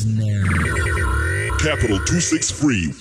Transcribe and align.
And 0.00 0.16
now, 0.18 1.56
Capital 1.58 1.98
263. 1.98 2.92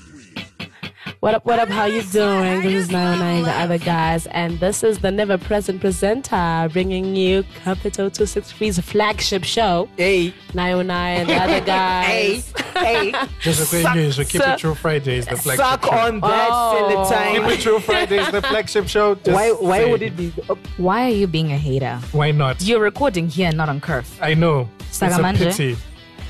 What 1.19 1.33
up, 1.35 1.45
what 1.45 1.57
up, 1.59 1.69
how 1.69 1.85
you 1.85 2.01
doing? 2.03 2.61
This 2.61 2.73
is 2.85 2.91
909 2.91 3.43
The 3.43 3.51
Other 3.51 3.77
Guys, 3.77 4.27
and 4.27 4.59
this 4.59 4.83
is 4.83 4.99
the 4.99 5.11
Never 5.11 5.37
Present 5.37 5.79
presenter 5.81 6.69
bringing 6.71 7.15
you 7.15 7.43
Capital 7.63 8.09
263's 8.09 8.79
flagship 8.79 9.43
show, 9.43 9.89
Hey, 9.97 10.33
909 10.53 11.27
The 11.27 11.33
Other 11.35 11.61
Guys. 11.65 12.51
hey. 12.75 13.13
Just 13.41 13.61
a 13.73 13.81
quick 13.81 13.95
news. 13.95 14.17
We 14.17 14.25
keep 14.25 14.41
suck- 14.41 14.57
it 14.57 14.61
true 14.61 14.75
Fridays, 14.75 15.25
the 15.27 15.37
flagship 15.37 15.65
show. 15.65 15.69
Suck 15.71 15.85
show. 15.85 15.91
on 15.91 16.19
that 16.21 16.49
Oh. 16.51 17.05
silly 17.09 17.39
Keep 17.39 17.59
it 17.59 17.61
true 17.61 17.79
Fridays, 17.79 18.31
the 18.31 18.41
flagship 18.41 18.87
show. 18.87 19.15
Just 19.15 19.29
Why, 19.35 19.51
why 19.51 19.77
saying. 19.79 19.91
would 19.91 20.01
it 20.01 20.15
be? 20.17 20.29
Why 20.77 21.05
are 21.07 21.13
you 21.13 21.27
being 21.27 21.51
a 21.51 21.57
hater? 21.57 21.99
Why 22.11 22.31
not? 22.31 22.61
You're 22.61 22.81
recording 22.81 23.27
here, 23.29 23.51
not 23.51 23.69
on 23.69 23.81
Curve. 23.81 24.07
I 24.21 24.33
know. 24.33 24.67
It's 24.89 25.01
a 25.01 25.33
pity. 25.35 25.77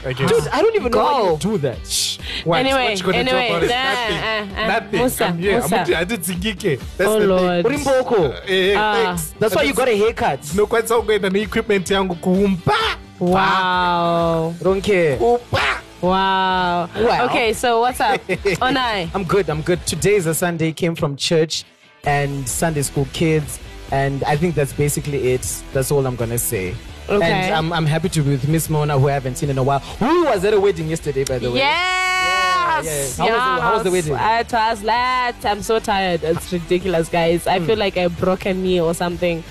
I 0.07 0.13
guess. 0.13 0.29
dude, 0.31 0.47
I 0.47 0.61
don't 0.61 0.75
even 0.75 0.91
know 0.91 1.05
how 1.05 1.31
you 1.31 1.37
do 1.37 1.57
that. 1.59 1.85
Shh. 1.85 2.17
What? 2.45 2.59
Anyway, 2.59 2.83
what 2.85 2.97
you 2.99 3.03
gonna 3.05 3.17
anyway, 3.17 3.47
do 3.49 3.55
about 3.55 3.63
it? 3.63 3.69
nah, 3.69 3.93
Nothing. 3.93 4.17
uh, 4.17 4.61
uh, 4.61 4.67
Nothing. 4.67 4.99
Musa, 4.99 5.25
I'm 5.25 5.37
here. 5.37 5.59
Musa. 5.59 5.79
I'm, 5.81 5.95
I 5.95 6.03
did 6.03 6.21
zingike. 6.21 6.79
That's 6.97 7.09
Oh, 7.09 7.19
the 7.19 7.27
Lord. 7.27 7.65
thing. 7.67 7.77
Urimboko. 7.79 8.33
Eh, 8.47 8.71
eh, 8.71 8.75
Ah. 8.77 8.93
thanks. 8.93 9.33
That's 9.39 9.55
why 9.55 9.63
you 9.63 9.73
got 9.73 9.87
a 9.89 9.97
haircut. 9.97 10.39
No 10.55 10.65
kwanza 10.67 10.97
ukuenda 10.97 11.29
ne-equipment 11.29 11.91
yangu 11.91 12.15
kuumba 12.15 12.75
Wow. 13.19 14.53
Don't 14.61 14.81
care. 14.83 15.17
umba 15.19 15.81
Wow. 16.01 16.87
Wow. 16.95 17.25
Okay, 17.25 17.53
so 17.53 17.81
what's 17.81 17.99
up? 17.99 18.21
Onai. 18.61 19.09
I'm 19.15 19.23
good. 19.23 19.49
I'm 19.49 19.61
good. 19.61 19.83
Today 19.87 20.15
is 20.15 20.27
a 20.27 20.33
Sunday. 20.35 20.71
Came 20.71 20.95
from 20.95 21.15
church 21.17 21.63
and 22.05 22.47
Sunday 22.47 22.83
school 22.83 23.07
kids, 23.13 23.59
and 23.91 24.23
I 24.23 24.37
think 24.37 24.53
that's 24.53 24.73
basically 24.73 25.33
it. 25.33 25.41
That's 25.73 25.91
all 25.91 26.05
I'm 26.05 26.15
gonna 26.15 26.37
say. 26.37 26.75
Okay. 27.09 27.25
And 27.25 27.55
I'm, 27.55 27.71
I'm 27.73 27.85
happy 27.85 28.09
to 28.09 28.21
be 28.21 28.31
with 28.31 28.47
Miss 28.47 28.69
Mona, 28.69 28.99
who 28.99 29.07
I 29.07 29.13
haven't 29.13 29.35
seen 29.37 29.49
in 29.49 29.57
a 29.57 29.63
while. 29.63 29.79
Who 29.79 30.25
was 30.25 30.43
at 30.43 30.53
a 30.53 30.59
wedding 30.59 30.89
yesterday, 30.89 31.23
by 31.23 31.39
the 31.39 31.51
way? 31.51 31.59
Yes. 31.59 33.17
yeah. 33.17 33.25
How 33.25 33.25
was 33.25 33.57
the- 33.57 33.61
how 33.61 33.73
was 33.75 33.83
the 33.83 33.91
wedding? 33.91 34.13
It 34.13 34.51
was 34.53 34.83
late. 34.83 35.45
I'm 35.45 35.61
so 35.61 35.79
tired. 35.79 36.23
It's 36.23 36.51
ridiculous, 36.51 37.09
guys. 37.09 37.47
I 37.47 37.59
Hmm. 37.59 37.65
feel 37.65 37.77
like 37.77 37.97
I 37.97 38.07
broke 38.07 38.45
a 38.45 38.53
knee 38.53 38.81
or 38.81 38.93
something. 38.93 39.43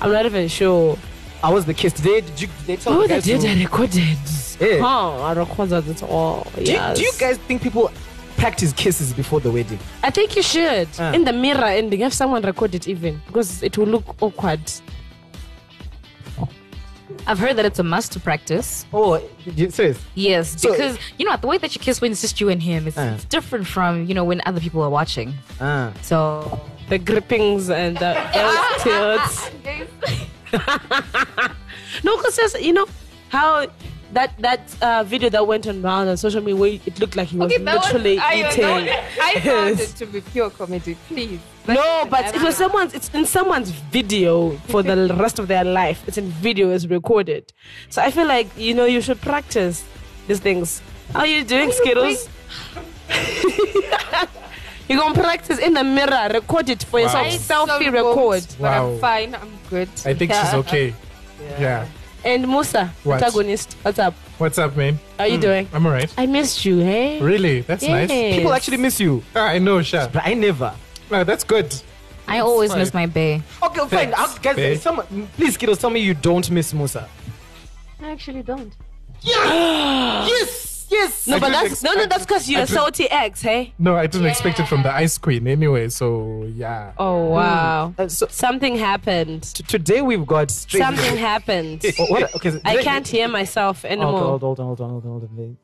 I'm 0.00 0.12
not 0.12 0.26
even 0.26 0.48
sure. 0.48 0.96
I 1.42 1.50
was 1.52 1.64
the 1.64 1.74
kiss 1.74 1.92
today. 1.92 2.20
Did 2.20 2.40
you? 2.40 2.46
Did 2.48 2.66
they 2.66 2.76
tell 2.76 2.92
Oh, 2.94 3.02
the 3.02 3.08
they 3.08 3.20
did. 3.20 3.40
to- 3.42 3.48
I 3.50 3.54
recorded. 3.54 4.18
Yeah. 4.60 4.80
Huh, 4.80 5.22
I 5.22 5.32
recorded 5.34 5.88
it 5.88 6.02
all. 6.02 6.46
Do, 6.56 6.60
you, 6.62 6.72
yes. 6.72 6.96
do 6.98 7.02
you 7.04 7.12
guys 7.18 7.38
think 7.38 7.62
people 7.62 7.90
practice 8.36 8.72
kisses 8.72 9.12
before 9.14 9.40
the 9.40 9.50
wedding? 9.50 9.78
I 10.02 10.10
think 10.10 10.34
you 10.36 10.42
should. 10.42 10.88
Ah. 10.98 11.12
In 11.12 11.24
the 11.24 11.32
mirror 11.32 11.64
ending, 11.64 12.00
have 12.00 12.12
someone 12.12 12.42
record 12.42 12.74
it 12.74 12.88
even 12.88 13.20
because 13.26 13.62
it 13.62 13.78
will 13.78 13.86
look 13.86 14.20
awkward. 14.20 14.60
I've 17.28 17.38
heard 17.38 17.56
that 17.56 17.66
it's 17.66 17.78
a 17.78 17.82
must 17.84 18.12
to 18.12 18.20
practice. 18.20 18.86
Oh, 18.92 19.20
you, 19.44 19.70
serious? 19.70 19.98
Yes, 20.14 20.60
So- 20.60 20.70
because 20.72 20.98
you 21.18 21.26
know 21.26 21.36
the 21.36 21.46
way 21.46 21.58
that 21.58 21.74
you 21.74 21.80
kiss 21.80 22.00
when 22.00 22.10
it's 22.12 22.22
just 22.22 22.40
you 22.40 22.48
and 22.48 22.62
him, 22.62 22.88
it's, 22.88 22.96
Uh. 22.96 23.12
it's 23.14 23.24
different 23.26 23.66
from 23.66 24.06
you 24.06 24.14
know 24.14 24.24
when 24.24 24.40
other 24.46 24.60
people 24.60 24.82
are 24.82 24.90
watching. 24.90 25.34
Ah. 25.60 25.92
So 26.02 26.58
The 26.88 26.98
grippings 26.98 27.68
and 27.68 27.98
the 27.98 28.12
elf 28.42 28.82
tilts. 28.82 29.50
No, 32.04 32.16
because 32.16 32.54
you 32.60 32.72
know 32.72 32.86
how 33.28 33.66
that 34.12 34.30
that 34.38 34.60
uh, 34.80 35.02
video 35.04 35.28
that 35.28 35.46
went 35.46 35.66
on 35.66 35.84
around 35.84 36.08
on 36.08 36.16
social 36.16 36.40
media, 36.40 36.56
where 36.56 36.78
it 36.86 36.98
looked 37.00 37.16
like 37.16 37.28
he 37.28 37.36
was 37.36 37.52
literally 37.52 38.14
eating. 38.14 38.64
I, 38.64 39.04
I 39.20 39.40
found 39.40 39.80
it 39.80 39.90
to 40.00 40.06
be 40.06 40.20
pure 40.32 40.48
comedy, 40.50 40.96
please. 41.08 41.40
No, 41.68 42.06
but 42.10 42.34
it 42.34 42.42
was 42.42 42.56
someone's. 42.56 42.94
It's 42.94 43.10
in 43.14 43.26
someone's 43.26 43.70
video 43.70 44.52
for 44.68 44.82
the 44.82 45.14
rest 45.18 45.38
of 45.38 45.48
their 45.48 45.64
life. 45.64 46.02
It's 46.08 46.16
in 46.18 46.30
video. 46.30 46.70
It's 46.70 46.86
recorded. 46.86 47.52
So 47.90 48.02
I 48.02 48.10
feel 48.10 48.26
like 48.26 48.48
you 48.56 48.74
know 48.74 48.86
you 48.86 49.00
should 49.00 49.20
practice 49.20 49.84
these 50.26 50.40
things. 50.40 50.80
How 51.12 51.20
are 51.20 51.26
you 51.26 51.44
doing, 51.44 51.70
Skittles? 51.72 52.28
You're 54.88 54.98
gonna 54.98 55.14
practice 55.20 55.58
in 55.58 55.74
the 55.74 55.84
mirror. 55.84 56.30
Record 56.32 56.70
it 56.70 56.82
for 56.84 56.98
yourself. 57.00 57.26
Selfie 57.26 57.92
record. 57.92 58.46
But 58.58 58.60
Wow. 58.60 58.92
I'm 58.92 58.98
fine. 58.98 59.34
I'm 59.34 59.50
good. 59.68 59.88
I 60.06 60.14
think 60.14 60.32
she's 60.32 60.54
okay. 60.54 60.94
Yeah. 61.60 61.86
And 62.24 62.48
Musa, 62.48 62.90
What? 63.04 63.22
antagonist. 63.22 63.74
What's 63.82 63.98
up? 63.98 64.14
What's 64.38 64.58
up, 64.58 64.76
man? 64.76 64.98
How 65.18 65.24
are 65.24 65.28
you 65.28 65.38
doing? 65.38 65.68
I'm 65.74 65.84
alright. 65.84 66.12
I 66.16 66.24
missed 66.26 66.64
you. 66.64 66.78
Hey. 66.78 67.20
Really? 67.20 67.60
That's 67.60 67.82
nice. 67.86 68.08
People 68.10 68.52
actually 68.54 68.78
miss 68.78 68.98
you, 68.98 69.22
Ah, 69.36 69.48
I 69.48 69.58
know, 69.58 69.82
Sha. 69.82 70.08
but 70.08 70.22
I 70.26 70.32
never. 70.34 70.74
No, 71.10 71.24
that's 71.24 71.44
good. 71.44 71.74
I 72.26 72.40
always 72.40 72.70
fine. 72.70 72.80
miss 72.80 72.92
my 72.92 73.06
bay. 73.06 73.42
Okay, 73.62 73.78
fine. 73.80 73.88
Thanks, 73.88 74.18
I'll- 74.18 74.38
guys, 74.42 74.56
babe. 74.56 74.78
someone, 74.78 75.28
please, 75.36 75.56
kiddos, 75.56 75.80
tell 75.80 75.90
me 75.90 76.00
you 76.00 76.14
don't 76.14 76.50
miss 76.50 76.74
Musa. 76.74 77.08
I 78.02 78.10
actually 78.10 78.42
don't. 78.42 78.74
yes, 79.22 80.86
yes. 80.90 81.26
No, 81.26 81.36
I 81.36 81.40
but 81.40 81.48
didn't 81.48 81.68
that's 81.70 81.82
no, 81.82 81.92
no. 81.94 82.02
expect 82.02 82.10
That's 82.10 82.26
because 82.26 82.50
you're 82.50 82.60
I 82.60 82.62
a 82.62 82.66
didn't- 82.66 82.76
salty 82.78 83.10
ex, 83.10 83.42
hey. 83.42 83.72
No, 83.78 83.96
I 83.96 84.06
didn't 84.06 84.26
expect 84.28 84.60
it 84.60 84.66
from 84.68 84.82
the 84.82 84.92
Ice 84.94 85.18
Queen 85.18 85.46
anyway, 85.46 85.88
so 85.88 86.44
yeah. 86.54 86.92
Oh 86.98 87.24
wow. 87.26 87.94
Uh, 87.98 88.08
so 88.08 88.26
Something 88.28 88.76
happened. 88.76 89.42
t- 89.54 89.64
today 89.64 90.02
we've 90.02 90.26
got 90.26 90.50
straight. 90.50 90.80
Something 90.80 91.16
happened. 91.30 91.84
Oh, 91.98 92.06
what? 92.06 92.34
Okay, 92.36 92.50
so 92.52 92.60
I 92.64 92.82
can't 92.82 93.06
hear 93.08 93.28
myself 93.28 93.84
anymore. 93.84 94.18
hold, 94.20 94.40
hold 94.42 94.60
on, 94.60 94.66
hold 94.66 94.80
on, 94.80 94.90
hold 94.90 95.04
on, 95.04 95.10
hold 95.10 95.22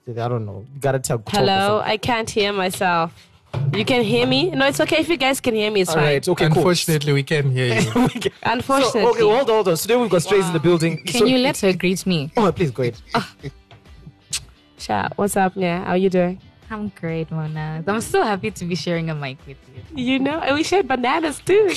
on. 0.09 0.25
I 0.25 0.29
don't 0.29 0.47
know. 0.47 0.65
You 0.75 0.81
gotta 0.81 0.99
tell. 0.99 1.23
Hello. 1.29 1.81
I 1.85 1.97
can't 1.97 2.29
hear 2.31 2.53
myself. 2.53 3.13
You 3.73 3.85
can 3.85 4.03
hear 4.03 4.27
me? 4.27 4.51
No, 4.51 4.67
it's 4.67 4.81
okay 4.81 4.99
if 4.99 5.09
you 5.09 5.17
guys 5.17 5.41
can 5.41 5.55
hear 5.55 5.71
me. 5.71 5.81
It's 5.83 5.91
All 5.91 5.97
fine. 5.97 6.05
right. 6.05 6.29
Okay. 6.29 6.47
Cool. 6.49 6.57
Unfortunately, 6.59 7.13
we 7.13 7.23
can 7.23 7.51
hear 7.51 7.81
you. 7.81 7.91
Okay. 7.97 8.31
Unfortunately. 8.43 9.03
So, 9.03 9.11
okay, 9.11 9.21
hold 9.23 9.41
on, 9.51 9.55
hold 9.55 9.69
on. 9.69 9.77
Today 9.77 9.97
we've 9.97 10.11
got 10.11 10.23
strays 10.23 10.47
in 10.47 10.53
the 10.53 10.61
building. 10.61 11.03
Can 11.05 11.21
So- 11.21 11.27
you 11.27 11.39
let 11.39 11.59
her 11.61 11.73
greet 11.73 12.07
me? 12.07 12.31
Oh, 12.37 12.51
please 12.53 12.71
go 12.71 12.83
ahead. 12.83 12.97
Sha, 14.79 15.09
what's 15.17 15.37
up, 15.37 15.53
yeah? 15.57 15.85
How 15.85 15.91
are 15.93 15.97
you 15.97 16.11
doing? 16.11 16.41
I'm 16.71 16.89
great, 16.89 17.31
Mona. 17.31 17.83
I'm 17.87 18.01
so 18.01 18.23
happy 18.23 18.51
to 18.51 18.65
be 18.65 18.75
sharing 18.75 19.09
a 19.11 19.15
mic 19.15 19.39
with 19.47 19.57
you. 19.75 19.83
You 20.13 20.19
know, 20.19 20.41
and 20.41 20.55
we 20.57 20.63
shared 20.63 20.89
bananas 20.89 21.41
too. 21.45 21.69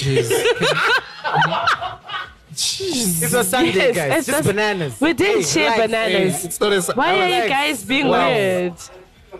Jeez. 2.53 3.23
It's 3.23 3.33
a 3.33 3.43
Sunday, 3.43 3.73
Yes, 3.73 3.95
guys. 3.95 4.17
it's 4.19 4.27
Just 4.27 4.37
just- 4.39 4.47
bananas. 4.47 4.99
We 5.01 5.13
did 5.13 5.37
Hey, 5.37 5.41
share 5.43 5.71
relax. 5.71 5.87
bananas. 5.91 6.45
it's 6.45 6.59
not 6.59 6.73
as 6.73 6.87
Why 6.95 7.19
are 7.19 7.43
you 7.43 7.49
guys 7.49 7.83
being 7.83 8.07
Wow. 8.07 8.27
weird? 8.29 8.73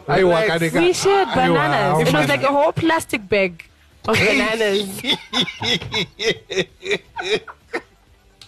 I 0.07 0.19
Relax. 0.19 0.61
work, 0.61 0.73
We 0.73 0.93
shared 0.93 1.27
bananas. 1.35 2.07
It 2.07 2.13
was 2.13 2.29
like 2.29 2.43
a 2.43 2.47
whole 2.47 2.71
plastic 2.71 3.27
bag 3.27 3.65
of 4.07 4.15
bananas. 4.15 5.01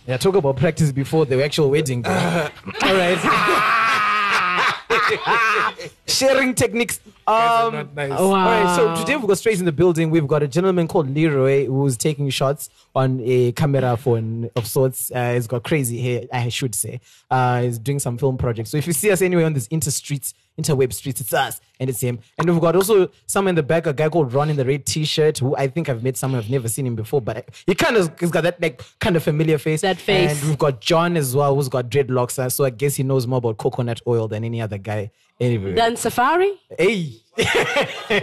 Yeah, 0.10 0.18
talk 0.18 0.34
about 0.34 0.58
practice 0.58 0.92
before 0.92 1.28
the 1.28 1.44
actual 1.44 1.70
wedding. 1.70 2.02
Bro. 2.02 2.12
All 2.82 2.96
right. 2.96 3.20
Sharing 6.08 6.56
techniques. 6.56 7.00
Um, 7.28 7.74
not 7.74 7.96
nice. 7.96 8.10
Wow. 8.10 8.18
All 8.18 8.34
right, 8.34 8.76
so 8.76 8.96
today 8.96 9.18
we've 9.18 9.28
got 9.28 9.38
strays 9.38 9.60
in 9.60 9.68
the 9.68 9.72
building. 9.72 10.10
We've 10.10 10.28
got 10.28 10.42
a 10.42 10.48
gentleman 10.48 10.88
called 10.88 11.14
Leroy 11.14 11.68
who's 11.68 11.96
taking 11.96 12.28
shots 12.32 12.72
on 12.96 13.22
a 13.24 13.52
camera 13.52 13.96
phone 13.98 14.50
of 14.56 14.66
sorts. 14.66 15.12
Uh, 15.12 15.34
he's 15.34 15.46
got 15.46 15.64
crazy 15.64 16.02
hair, 16.02 16.24
I 16.34 16.50
should 16.50 16.74
say. 16.74 17.02
Uh, 17.30 17.62
he's 17.62 17.78
doing 17.78 18.00
some 18.00 18.18
film 18.18 18.40
projects. 18.40 18.72
So 18.72 18.78
if 18.78 18.88
you 18.88 18.94
see 18.94 19.12
us 19.12 19.22
anywhere 19.22 19.46
on 19.46 19.54
these 19.54 19.68
inter 19.68 19.92
streets, 19.92 20.34
interweb 20.62 20.92
streets, 20.94 21.22
it's 21.22 21.34
us 21.34 21.62
and 21.80 21.90
it's 21.90 22.02
him. 22.02 22.20
And 22.38 22.50
we've 22.50 22.60
got 22.62 22.76
also 22.76 23.10
someone 23.26 23.52
in 23.52 23.56
the 23.56 23.64
back, 23.64 23.88
a 23.88 23.94
guy 23.94 24.10
called 24.10 24.34
Ron 24.34 24.50
in 24.50 24.56
the 24.58 24.66
red 24.66 24.86
t-shirt, 24.86 25.38
who 25.40 25.56
I 25.56 25.68
think 25.68 25.88
I've 25.90 26.04
met 26.04 26.18
someone 26.18 26.40
I've 26.42 26.50
never 26.50 26.68
seen 26.68 26.86
him 26.86 26.96
before, 26.96 27.22
but 27.22 27.50
he 27.66 27.76
kind 27.76 27.96
of 27.98 28.12
he's 28.20 28.32
got 28.32 28.42
that 28.44 28.62
like 28.62 28.84
kind 29.00 29.16
of 29.16 29.24
familiar 29.24 29.58
face. 29.58 29.82
That 29.82 29.98
face. 29.98 30.32
And 30.42 30.50
we've 30.50 30.58
got 30.60 30.82
John 30.82 31.16
as 31.18 31.36
well, 31.36 31.56
who's 31.56 31.70
got 31.70 31.90
dreadlocks. 31.90 32.38
uh, 32.40 32.50
So 32.50 32.66
I 32.66 32.70
guess 32.72 32.96
he 32.96 33.04
knows 33.04 33.26
more 33.28 33.38
about 33.38 33.58
coconut 33.58 34.02
oil 34.08 34.28
than 34.28 34.44
any 34.44 34.62
other 34.62 34.78
guy. 34.78 35.12
Anyway. 35.40 35.74
Than 35.74 35.96
Safari? 35.96 36.52
Hey, 36.78 37.14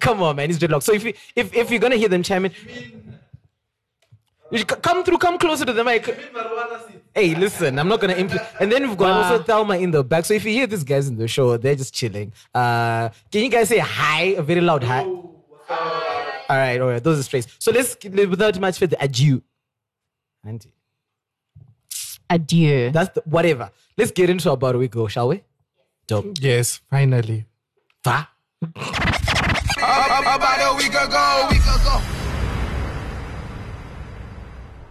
come 0.00 0.22
on, 0.22 0.36
man, 0.36 0.48
he's 0.48 0.58
dreadlocks. 0.58 0.84
So 0.84 0.92
if 0.92 1.02
you, 1.04 1.12
if 1.34 1.52
if 1.54 1.70
you're 1.70 1.80
gonna 1.80 1.96
hear 1.96 2.08
them 2.08 2.22
chime 2.22 2.44
in, 2.46 2.52
you 4.52 4.64
come 4.64 5.04
through, 5.04 5.18
come 5.18 5.38
closer 5.38 5.64
to 5.64 5.72
the 5.72 5.84
mic. 5.84 6.06
Hey, 7.14 7.34
listen, 7.34 7.78
I'm 7.78 7.88
not 7.88 8.00
gonna 8.00 8.14
impl- 8.14 8.46
And 8.60 8.70
then 8.70 8.86
we've 8.88 8.96
got 8.96 9.10
Wow. 9.10 9.22
also 9.32 9.42
Thelma 9.42 9.76
in 9.78 9.90
the 9.90 10.04
back. 10.04 10.24
So 10.24 10.34
if 10.34 10.44
you 10.44 10.52
hear 10.52 10.66
these 10.66 10.84
guys 10.84 11.08
in 11.08 11.16
the 11.16 11.26
show, 11.26 11.56
they're 11.56 11.74
just 11.74 11.92
chilling. 11.92 12.32
Uh, 12.54 13.08
can 13.32 13.42
you 13.42 13.48
guys 13.50 13.68
say 13.68 13.78
hi? 13.78 14.34
A 14.38 14.42
very 14.42 14.60
loud 14.60 14.84
hi. 14.84 15.02
All 15.04 16.56
right, 16.56 16.80
all 16.80 16.88
right, 16.88 17.02
those 17.02 17.18
are 17.20 17.22
strays. 17.22 17.46
So 17.58 17.70
let's 17.72 17.96
without 18.04 18.58
much 18.58 18.78
further 18.78 18.96
adieu. 19.00 19.42
Auntie, 20.44 20.72
Adieu. 22.28 22.90
that's 22.90 23.10
the, 23.14 23.22
whatever. 23.24 23.70
Let's 23.96 24.10
get 24.10 24.30
into 24.30 24.50
about 24.50 24.74
a 24.74 24.78
week 24.78 24.94
ago, 24.94 25.06
shall 25.08 25.28
we? 25.28 25.42
Dope. 26.06 26.38
Yes, 26.40 26.80
finally. 26.90 27.46
Va? 28.04 28.28
about 28.62 30.72
a 30.72 30.76
week 30.76 30.94
ago, 30.94 31.48
week 31.50 31.62
ago. 31.62 32.00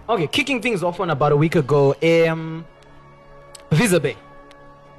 Okay, 0.09 0.25
kicking 0.27 0.59
things 0.61 0.81
off 0.83 0.99
on 0.99 1.11
about 1.11 1.31
a 1.33 1.37
week 1.37 1.55
ago. 1.55 1.93
Um, 2.01 2.65
Visa 3.71 3.99
Bay. 3.99 4.17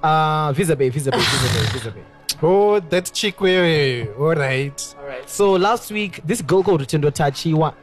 Uh, 0.02 0.52
Visa 0.52 0.76
Bay, 0.76 0.88
Visa 0.88 1.10
Bay, 1.10 1.18
Visa 1.18 1.54
Bay, 1.58 1.66
Visa 1.72 1.90
Bay. 1.90 2.02
Oh, 2.42 2.78
that 2.78 3.10
chick 3.12 3.40
way. 3.40 4.08
All 4.14 4.34
right. 4.36 4.94
All 5.00 5.06
right. 5.06 5.28
So 5.28 5.52
last 5.52 5.90
week, 5.90 6.20
this 6.24 6.40
girl 6.40 6.62
called 6.62 6.80
Rutendo 6.82 7.10
Tachi, 7.10 7.52
wa- 7.54 7.74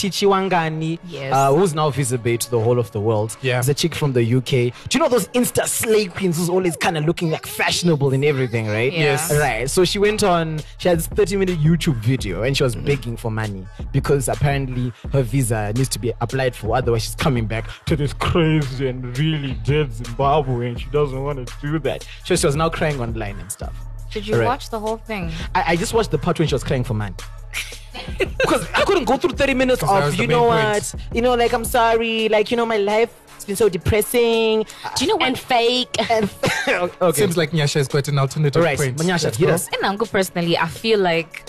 Tichi 0.00 0.26
Wangani, 0.26 0.98
Yes. 1.08 1.32
uh, 1.34 1.52
who's 1.54 1.74
now 1.74 1.90
visible 1.90 2.38
to 2.38 2.50
the 2.50 2.58
whole 2.58 2.78
of 2.78 2.90
the 2.92 3.00
world. 3.00 3.36
Yeah. 3.42 3.54
There's 3.56 3.68
a 3.68 3.74
chick 3.74 3.94
from 3.94 4.14
the 4.14 4.22
UK. 4.36 4.72
Do 4.88 4.96
you 4.96 4.98
know 5.00 5.08
those 5.10 5.28
Insta 5.28 5.66
slay 5.68 6.06
queens 6.06 6.38
who's 6.38 6.48
always 6.48 6.74
kind 6.76 6.96
of 6.96 7.04
looking 7.04 7.30
like 7.30 7.46
fashionable 7.46 8.12
in 8.14 8.24
everything, 8.24 8.66
right? 8.68 8.90
Yeah. 8.92 8.98
Yes. 9.00 9.30
Right. 9.36 9.68
So 9.68 9.84
she 9.84 9.98
went 9.98 10.22
on, 10.22 10.60
she 10.78 10.88
had 10.88 10.98
this 10.98 11.06
30 11.08 11.36
minute 11.36 11.58
YouTube 11.58 11.96
video 11.96 12.44
and 12.44 12.56
she 12.56 12.62
was 12.62 12.74
begging 12.74 13.18
for 13.18 13.30
money 13.30 13.66
because 13.92 14.28
apparently 14.28 14.90
her 15.12 15.22
visa 15.22 15.72
needs 15.76 15.90
to 15.90 15.98
be 15.98 16.12
applied 16.22 16.56
for. 16.56 16.76
Otherwise, 16.76 17.02
she's 17.02 17.14
coming 17.16 17.46
back 17.46 17.68
to 17.84 17.94
this 17.94 18.14
crazy 18.14 18.88
and 18.88 19.18
really 19.18 19.52
dead 19.64 19.92
Zimbabwe 19.92 20.68
and 20.70 20.80
she 20.80 20.88
doesn't 20.88 21.22
want 21.22 21.46
to 21.46 21.54
do 21.60 21.78
that. 21.80 22.06
So 22.24 22.34
she 22.36 22.46
was 22.46 22.56
now 22.56 22.70
crying 22.70 22.98
online 23.00 23.38
and 23.38 23.52
stuff. 23.52 23.74
Did 24.10 24.26
you 24.26 24.36
Right. 24.38 24.46
watch 24.46 24.70
the 24.70 24.80
whole 24.80 24.96
thing? 24.96 25.30
I, 25.54 25.64
I 25.72 25.76
just 25.76 25.92
watched 25.92 26.10
the 26.10 26.18
part 26.18 26.38
when 26.38 26.48
she 26.48 26.54
was 26.54 26.64
crying 26.64 26.84
for 26.84 26.94
money. 26.94 27.14
Because 28.38 28.68
I 28.72 28.82
couldn't 28.84 29.04
go 29.04 29.16
through 29.16 29.32
30 29.32 29.54
minutes 29.54 29.80
that 29.82 30.02
of, 30.08 30.14
you 30.16 30.26
know 30.26 30.44
what, 30.44 30.82
point. 30.82 30.94
you 31.14 31.22
know, 31.22 31.34
like, 31.34 31.52
I'm 31.52 31.64
sorry, 31.64 32.28
like, 32.28 32.50
you 32.50 32.56
know, 32.56 32.66
my 32.66 32.78
life 32.78 33.12
has 33.34 33.44
been 33.44 33.56
so 33.56 33.68
depressing. 33.68 34.64
Do 34.96 35.04
you 35.04 35.08
know 35.10 35.16
what? 35.16 35.28
And 35.28 35.38
fake. 35.38 35.94
And 36.10 36.30
okay. 37.00 37.20
Seems 37.20 37.36
like 37.36 37.50
Nyasha 37.52 37.76
is 37.76 37.88
got 37.88 38.08
an 38.08 38.18
alternative 38.18 38.62
right, 38.62 38.78
point. 38.78 38.96
Manyasha, 38.96 39.24
Let's 39.24 39.36
hit 39.36 39.46
go. 39.46 39.54
us. 39.54 39.68
In 39.68 39.84
Uncle 39.84 40.06
personally, 40.06 40.56
I 40.58 40.68
feel 40.68 40.98
like 40.98 41.44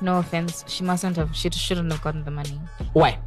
no 0.00 0.18
offense, 0.18 0.64
she 0.68 0.84
mustn't 0.84 1.16
have 1.16 1.34
she 1.34 1.50
shouldn't 1.50 1.90
have 1.90 2.00
gotten 2.02 2.24
the 2.24 2.30
money. 2.30 2.58
Why? 2.92 3.18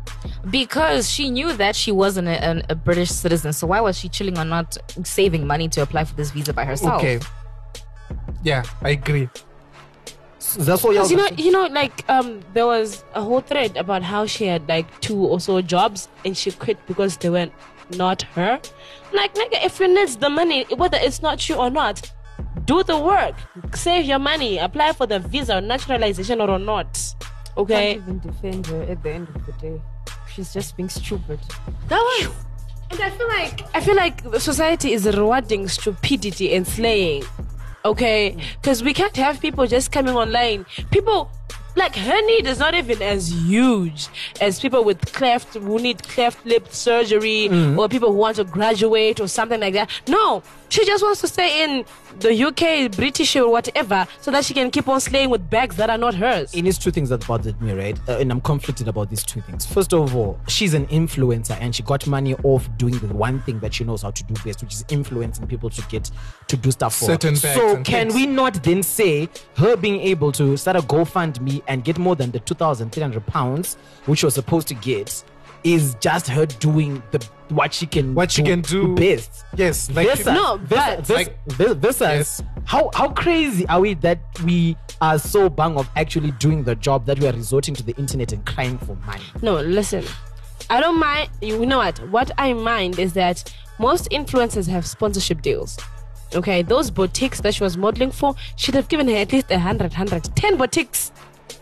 Because 0.50 1.10
she 1.10 1.30
knew 1.30 1.51
that 1.54 1.75
she 1.75 1.92
wasn't 1.92 2.28
a, 2.30 2.44
an- 2.44 2.63
a 2.69 2.75
British 2.75 3.10
citizen, 3.12 3.51
so 3.54 3.68
why 3.68 3.81
was 3.81 3.98
she 3.98 4.07
chilling 4.07 4.38
on 4.38 4.50
not 4.50 4.78
saving 5.04 5.45
money 5.45 5.68
to 5.69 5.81
apply 5.81 6.06
for 6.06 6.16
this 6.16 6.31
visa 6.31 6.54
by 6.54 6.63
herself? 6.66 7.01
Okay. 7.01 7.19
Yeah, 8.44 8.63
I 8.81 8.89
agree. 8.92 9.30
That's 10.57 10.83
what 10.83 10.93
y'all. 10.95 11.03
'Cause 11.03 11.11
you 11.11 11.17
know, 11.17 11.27
you 11.38 11.51
know, 11.51 11.65
like 11.67 12.03
um, 12.09 12.41
there 12.53 12.65
was 12.65 13.03
a 13.13 13.21
whole 13.21 13.41
thread 13.41 13.77
about 13.77 14.01
how 14.03 14.25
she 14.25 14.45
had 14.45 14.67
like 14.67 14.88
two 15.01 15.17
or 15.25 15.39
so 15.39 15.61
jobs 15.61 16.07
and 16.25 16.35
she 16.35 16.51
quit 16.51 16.77
because 16.88 17.17
they 17.17 17.29
were 17.29 17.49
not 17.97 18.21
her. 18.35 18.59
Like, 19.13 19.33
nigga, 19.35 19.63
if 19.65 19.79
you 19.79 19.88
need 19.88 20.09
the 20.19 20.29
money, 20.29 20.65
whether 20.75 20.97
it's 20.99 21.21
not 21.21 21.47
you 21.49 21.55
or 21.55 21.69
not, 21.69 22.11
do 22.65 22.81
the 22.83 22.97
work, 22.97 23.35
save 23.75 24.05
your 24.05 24.19
money, 24.19 24.57
apply 24.57 24.93
for 24.93 25.05
the 25.05 25.19
visa 25.19 25.57
or 25.57 25.61
naturalization 25.61 26.41
or 26.41 26.57
not. 26.57 26.97
Okay, 27.57 27.95
Can't 27.95 28.03
even 28.03 28.19
defend 28.19 28.67
her 28.67 28.81
at 28.83 29.03
the 29.03 29.11
end 29.11 29.27
of 29.35 29.45
the 29.45 29.51
day. 29.53 29.81
She's 30.33 30.53
just 30.53 30.75
being 30.77 30.87
stupid. 30.89 31.39
that 31.89 31.99
was. 31.99 32.29
And 32.91 32.99
I 33.01 33.09
feel 33.09 33.27
like 33.27 33.61
I 33.75 33.79
feel 33.81 33.95
like 33.95 34.29
the 34.31 34.39
society 34.39 34.94
is 34.94 35.05
rewarding 35.05 35.67
stupidity 35.67 36.53
and 36.55 36.65
slaying. 36.67 37.23
Okay, 37.83 38.38
because 38.62 38.83
we 38.83 38.94
can't 38.94 39.16
have 39.18 39.39
people 39.39 39.66
just 39.66 39.92
coming 39.92 40.16
online. 40.16 40.66
People 40.92 41.31
like 41.75 41.95
her 41.95 42.22
need 42.25 42.45
is 42.48 42.60
not 42.60 42.75
even 42.75 43.01
as 43.01 43.31
huge 43.31 44.07
as 44.39 44.60
people 44.60 44.83
with 44.83 45.13
cleft 45.13 45.54
who 45.54 45.80
need 45.80 46.04
cleft 46.04 46.45
lip 46.45 46.68
surgery 46.72 47.48
mm-hmm. 47.50 47.80
or 47.80 47.88
people 47.88 48.12
who 48.12 48.18
want 48.18 48.36
to 48.36 48.44
graduate 48.44 49.19
or 49.19 49.28
something 49.28 49.60
like 49.60 49.74
that. 49.74 49.89
No, 50.07 50.44
she 50.71 50.85
just 50.85 51.03
wants 51.03 51.21
to 51.21 51.27
stay 51.27 51.63
in 51.63 51.85
the 52.19 52.33
UK, 52.45 52.91
British 52.95 53.35
or 53.35 53.50
whatever, 53.51 54.07
so 54.21 54.31
that 54.31 54.44
she 54.45 54.53
can 54.53 54.71
keep 54.71 54.88
on 54.88 55.00
slaying 55.00 55.29
with 55.29 55.50
bags 55.50 55.75
that 55.75 55.89
are 55.89 55.97
not 55.97 56.15
hers. 56.15 56.53
it 56.53 56.65
is 56.65 56.77
two 56.77 56.91
things 56.91 57.09
that 57.09 57.25
bothered 57.27 57.62
me, 57.62 57.73
right? 57.73 58.00
Uh, 58.07 58.18
and 58.18 58.31
I'm 58.31 58.41
conflicted 58.41 58.88
about 58.88 59.09
these 59.09 59.23
two 59.23 59.41
things. 59.41 59.65
First 59.65 59.94
of 59.94 60.15
all, 60.15 60.39
she's 60.47 60.73
an 60.73 60.88
influencer 60.88 61.57
and 61.59 61.75
she 61.75 61.83
got 61.83 62.07
money 62.07 62.35
off 62.44 62.69
doing 62.77 62.97
the 63.00 63.13
one 63.13 63.41
thing 63.41 63.59
that 63.59 63.73
she 63.73 63.83
knows 63.83 64.01
how 64.01 64.12
to 64.12 64.23
do 64.23 64.33
best, 64.45 64.62
which 64.63 64.73
is 64.73 64.85
influencing 64.89 65.45
people 65.47 65.69
to 65.69 65.81
get 65.89 66.09
to 66.47 66.57
do 66.57 66.71
stuff 66.71 66.95
for 66.95 67.06
her. 67.06 67.12
Certain 67.13 67.33
bags 67.35 67.59
So 67.59 67.75
and 67.75 67.85
can 67.85 68.07
things. 68.09 68.15
we 68.15 68.25
not 68.25 68.63
then 68.63 68.81
say 68.83 69.29
her 69.57 69.75
being 69.75 70.00
able 70.00 70.31
to 70.33 70.56
start 70.57 70.77
a 70.77 70.81
GoFundMe 70.81 71.62
and 71.68 71.83
get 71.83 71.97
more 71.97 72.15
than 72.15 72.31
the 72.31 72.39
2,300 72.39 73.25
pounds, 73.27 73.75
which 74.06 74.19
she 74.19 74.25
was 74.25 74.35
supposed 74.35 74.68
to 74.69 74.73
get, 74.75 75.23
is 75.63 75.95
just 75.99 76.27
her 76.27 76.45
doing 76.45 77.01
the 77.11 77.23
what 77.49 77.73
she 77.73 77.85
can 77.85 78.15
What 78.15 78.31
she 78.31 78.43
can 78.43 78.61
do- 78.61 78.95
best. 78.95 79.43
Yes, 79.55 79.89
like 79.91 80.07
Versus, 80.07 80.25
No, 80.27 80.57
versus, 80.57 80.69
but- 80.69 80.97
versus, 80.99 81.09
Like- 81.15 81.45
ver- 81.47 81.73
versus 81.73 82.01
Yes. 82.01 82.43
how 82.65 82.89
how 82.93 83.09
crazy 83.09 83.67
are 83.67 83.79
we 83.81 83.93
that 83.95 84.19
we 84.45 84.77
are 85.01 85.19
so 85.19 85.49
bang 85.49 85.77
of 85.77 85.89
actually 85.95 86.31
doing 86.31 86.63
the 86.63 86.75
job 86.75 87.05
that 87.07 87.19
we 87.19 87.27
are 87.27 87.33
resorting 87.33 87.75
to 87.75 87.83
the 87.83 87.93
internet 87.97 88.31
and 88.31 88.45
crying 88.45 88.77
for 88.77 88.95
money? 89.05 89.21
No, 89.41 89.55
listen. 89.61 90.03
I 90.69 90.79
don't 90.79 90.97
mind. 90.99 91.29
You 91.41 91.65
know 91.65 91.79
what? 91.79 91.99
What 92.09 92.31
I 92.37 92.53
mind 92.53 92.97
is 92.99 93.13
that 93.13 93.43
most 93.79 94.09
influencers 94.11 94.67
have 94.69 94.85
sponsorship 94.85 95.41
deals. 95.41 95.77
Okay, 96.33 96.61
those 96.61 96.89
boutiques 96.89 97.41
that 97.41 97.53
she 97.55 97.63
was 97.63 97.75
modeling 97.75 98.11
for 98.11 98.35
should 98.55 98.75
have 98.75 98.87
given 98.87 99.07
her 99.09 99.15
at 99.17 99.33
least 99.33 99.51
a 99.51 99.59
hundred, 99.59 99.91
hundred, 99.91 100.23
ten 100.35 100.55
boutiques. 100.55 101.11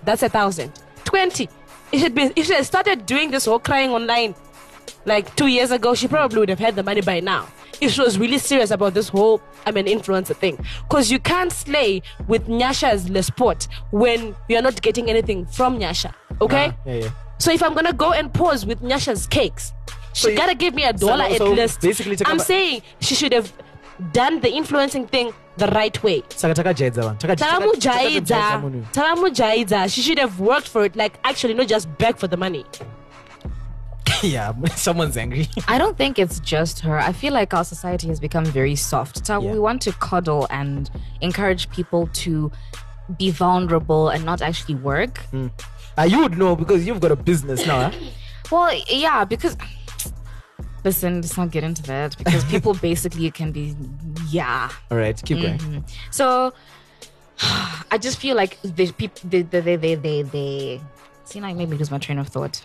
That's 0.04 0.22
a 0.22 0.30
thousand. 0.30 0.72
Twenty. 1.06 1.50
It 1.92 2.00
should 2.00 2.16
be. 2.16 2.32
If 2.36 2.46
she 2.48 2.54
had 2.54 2.66
started 2.66 3.06
doing 3.06 3.32
this 3.32 3.46
whole 3.46 3.60
crying 3.60 3.92
online, 3.92 4.36
like 5.06 5.36
two 5.36 5.48
years 5.48 5.72
ago, 5.72 5.96
she 5.96 6.08
probably 6.08 6.40
would 6.40 6.50
have 6.50 6.60
had 6.60 6.76
the 6.76 6.84
money 6.84 7.02
by 7.02 7.20
now. 7.20 7.48
If 7.82 7.92
she 7.94 8.02
was 8.02 8.20
really 8.20 8.38
serious 8.38 8.72
about 8.72 8.94
this 8.94 9.08
whole 9.10 9.42
I'm 9.66 9.78
an 9.78 9.86
influencer 9.86 10.36
thing, 10.36 10.58
because 10.88 11.10
you 11.12 11.20
can't 11.20 11.52
slay 11.52 12.02
with 12.28 12.48
Nyasha's 12.48 13.10
Le 13.10 13.24
Sport 13.24 13.68
when 13.92 14.36
you're 14.50 14.62
not 14.62 14.82
getting 14.82 15.10
anything 15.10 15.46
from 15.46 15.80
Nyasha. 15.80 16.14
Okay. 16.42 16.72
Ah, 16.72 16.78
yeah, 16.86 16.94
yeah. 16.94 17.10
So 17.38 17.52
if 17.52 17.64
I'm 17.64 17.74
gonna 17.74 17.94
go 17.94 18.12
and 18.12 18.34
pose 18.34 18.66
with 18.66 18.82
Nyasha's 18.82 19.28
cakes, 19.28 19.74
she 20.14 20.32
you- 20.32 20.38
gotta 20.38 20.56
give 20.56 20.74
me 20.74 20.84
a 20.84 20.94
dollar 20.94 21.26
so 21.38 21.52
at 21.54 21.58
least. 21.58 21.82
basically 21.82 22.18
I'm 22.26 22.40
saying 22.40 22.82
she 23.00 23.16
should 23.16 23.32
have 23.34 23.52
done 24.12 24.42
the 24.42 24.52
influencing 24.52 25.08
thing 25.08 25.34
the 25.60 25.68
right 25.68 25.98
way. 26.04 26.24
Saka 26.42 26.54
takajaidza 26.60 27.02
vanhu. 27.08 27.18
Takamujaidza, 27.20 28.42
munhu. 28.64 28.84
takamujaidza. 28.98 29.80
She 29.94 30.02
should 30.02 30.20
have 30.20 30.40
worked 30.40 30.68
for 30.68 30.86
it, 30.86 30.96
like 30.96 31.20
actually, 31.24 31.54
not 31.54 31.68
just 31.68 31.88
beg 31.98 32.18
for 32.18 32.28
the 32.28 32.38
money. 32.38 32.66
yeah, 34.24 34.54
someone's 34.76 35.18
angry. 35.18 35.48
I 35.68 35.78
don't 35.78 35.98
think 35.98 36.20
it's 36.20 36.40
just 36.40 36.80
her. 36.82 36.98
I 37.00 37.12
feel 37.14 37.34
like 37.34 37.54
our 37.54 37.64
society 37.64 38.08
has 38.08 38.20
become 38.20 38.46
very 38.46 38.76
soft. 38.76 39.26
So 39.26 39.40
Yeah. 39.42 39.52
we 39.54 39.60
want 39.60 39.82
to 39.84 39.92
coddle 39.94 40.48
and 40.50 40.90
encourage 41.22 41.70
people 41.70 42.08
to 42.26 42.52
be 43.18 43.32
vulnerable 43.32 44.10
and 44.10 44.26
not 44.26 44.42
actually 44.42 44.76
work. 44.76 45.22
Uh, 45.98 46.04
you 46.04 46.20
would 46.22 46.38
know 46.38 46.56
because 46.56 46.86
you've 46.86 47.00
got 47.00 47.12
a 47.12 47.16
business 47.16 47.66
now. 47.66 47.90
Huh? 47.90 47.98
Well, 48.52 48.72
yeah, 48.88 49.26
because 49.26 49.56
listen, 50.84 51.22
let's 51.22 51.38
not 51.38 51.52
get 51.52 51.64
into 51.64 51.84
that 51.84 52.18
because 52.18 52.44
people 52.54 52.74
basically 52.76 53.32
can 53.32 53.52
be, 53.52 53.76
yeah. 54.30 54.70
All 54.92 54.98
right, 54.98 55.22
keep 55.26 55.42
going. 55.42 55.58
Mm-hmm. 55.58 55.80
So 56.12 56.54
I 57.92 57.98
just 58.00 58.20
feel 58.20 58.36
like 58.36 58.60
the 58.62 58.92
people, 58.92 59.22
they, 59.30 59.42
they, 59.44 59.62
they, 59.62 59.76
they, 59.76 59.96
they, 59.96 60.22
they. 60.24 60.82
See, 61.26 61.40
now 61.40 61.48
you 61.48 61.56
made 61.56 61.70
me 61.70 61.78
lose 61.78 61.92
my 61.92 61.98
train 62.00 62.18
of 62.20 62.28
thought. 62.28 62.64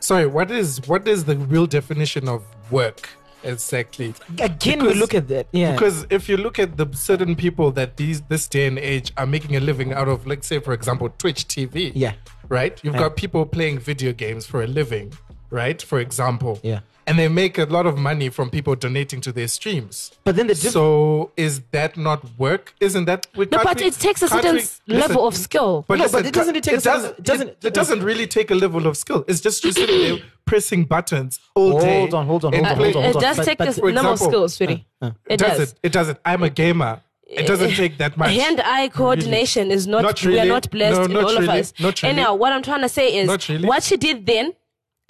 Sorry, 0.00 0.26
what 0.26 0.50
is 0.50 0.86
what 0.86 1.08
is 1.08 1.24
the 1.24 1.36
real 1.36 1.66
definition 1.66 2.28
of 2.28 2.44
work 2.70 3.08
exactly? 3.42 4.14
Again, 4.38 4.84
we 4.84 4.94
look 4.94 5.14
at 5.14 5.28
that. 5.28 5.46
Yeah. 5.52 5.72
Because 5.72 6.06
if 6.10 6.28
you 6.28 6.36
look 6.36 6.58
at 6.58 6.76
the 6.76 6.86
certain 6.92 7.34
people 7.34 7.70
that 7.72 7.96
these 7.96 8.20
this 8.22 8.46
day 8.46 8.66
and 8.66 8.78
age 8.78 9.12
are 9.16 9.26
making 9.26 9.56
a 9.56 9.60
living 9.60 9.92
out 9.92 10.08
of, 10.08 10.26
let's 10.26 10.46
say 10.46 10.60
for 10.60 10.72
example, 10.72 11.08
Twitch 11.18 11.46
TV. 11.48 11.92
Yeah. 11.94 12.12
Right? 12.48 12.78
You've 12.84 12.94
Yeah. 12.94 13.00
got 13.00 13.16
people 13.16 13.44
playing 13.46 13.78
video 13.80 14.12
games 14.12 14.46
for 14.46 14.62
a 14.62 14.66
living, 14.66 15.12
right? 15.50 15.80
For 15.82 15.98
example. 16.00 16.60
Yeah. 16.62 16.80
And 17.08 17.20
they 17.20 17.28
make 17.28 17.56
a 17.56 17.66
lot 17.66 17.86
of 17.86 17.96
money 17.96 18.30
from 18.30 18.50
people 18.50 18.74
donating 18.74 19.20
to 19.20 19.30
their 19.30 19.46
streams. 19.46 20.10
But 20.24 20.34
then 20.34 20.48
the 20.48 20.54
diff- 20.56 20.72
so 20.72 21.30
is 21.36 21.60
that 21.70 21.96
not 21.96 22.24
work? 22.36 22.74
Isn't 22.80 23.04
that 23.04 23.28
we 23.36 23.46
No, 23.46 23.60
but 23.62 23.78
we- 23.78 23.86
it 23.86 23.94
takes 23.94 24.22
a 24.22 24.28
certain 24.28 24.54
we- 24.56 24.60
s- 24.62 24.80
level 24.88 25.24
of 25.28 25.36
skill. 25.36 25.84
But 25.86 25.98
No, 25.98 26.04
listen, 26.04 26.18
but 26.22 26.26
it 26.26 26.34
doesn't 26.34 26.56
It, 26.56 26.64
take 26.64 26.74
a 26.74 26.76
it 26.78 26.82
doesn't, 26.82 27.08
certain- 27.10 27.22
doesn't- 27.24 27.48
it, 27.50 27.64
it 27.66 27.74
doesn't 27.74 28.02
really 28.02 28.26
take 28.26 28.50
a 28.50 28.56
level 28.56 28.88
of 28.88 28.96
skill. 28.96 29.24
It's 29.28 29.40
just 29.40 29.62
you 29.64 29.70
sitting 29.70 30.00
there 30.00 30.18
pressing 30.46 30.82
buttons 30.82 31.38
all 31.54 31.78
day. 31.78 32.00
Hold 32.00 32.14
on, 32.14 32.26
hold 32.26 32.44
on, 32.44 32.52
hold 32.52 32.66
on, 32.66 32.74
hold 32.76 32.96
on, 32.96 33.04
it 33.04 33.12
hold 33.12 33.22
does 33.22 33.36
But- 33.36 33.46
take 33.46 33.58
but 33.58 33.68
a 33.68 33.72
for 33.74 33.92
number 33.92 34.10
of 34.10 34.14
example- 34.14 34.26
skills, 34.32 34.54
sweetie. 34.54 34.84
uh, 35.00 35.10
it 35.28 35.36
does 35.36 35.58
does. 35.58 35.72
it? 35.74 35.78
It 35.84 35.92
doesn't. 35.92 36.18
I'm 36.24 36.42
a 36.42 36.50
gamer. 36.50 37.02
It 37.28 37.46
doesn't 37.46 37.70
take 37.82 37.98
that 37.98 38.16
much. 38.16 38.32
Hand-eye 38.34 38.88
coordination 38.88 39.70
is 39.70 39.86
not. 39.86 40.02
Not 40.02 40.24
We 40.24 40.40
are 40.40 40.44
not 40.44 40.68
blessed 40.72 40.98
No, 40.98 41.04
in 41.04 41.16
all 41.24 41.32
really. 41.34 41.44
of 41.44 41.48
us. 41.50 41.72
Not 41.78 42.02
really. 42.02 42.14
Anyhow, 42.14 42.34
what 42.34 42.52
I'm 42.52 42.62
trying 42.62 42.82
to 42.82 42.88
say 42.88 43.14
is, 43.16 43.28
what 43.28 43.82
she 43.84 43.96
did 43.96 44.26
then. 44.26 44.54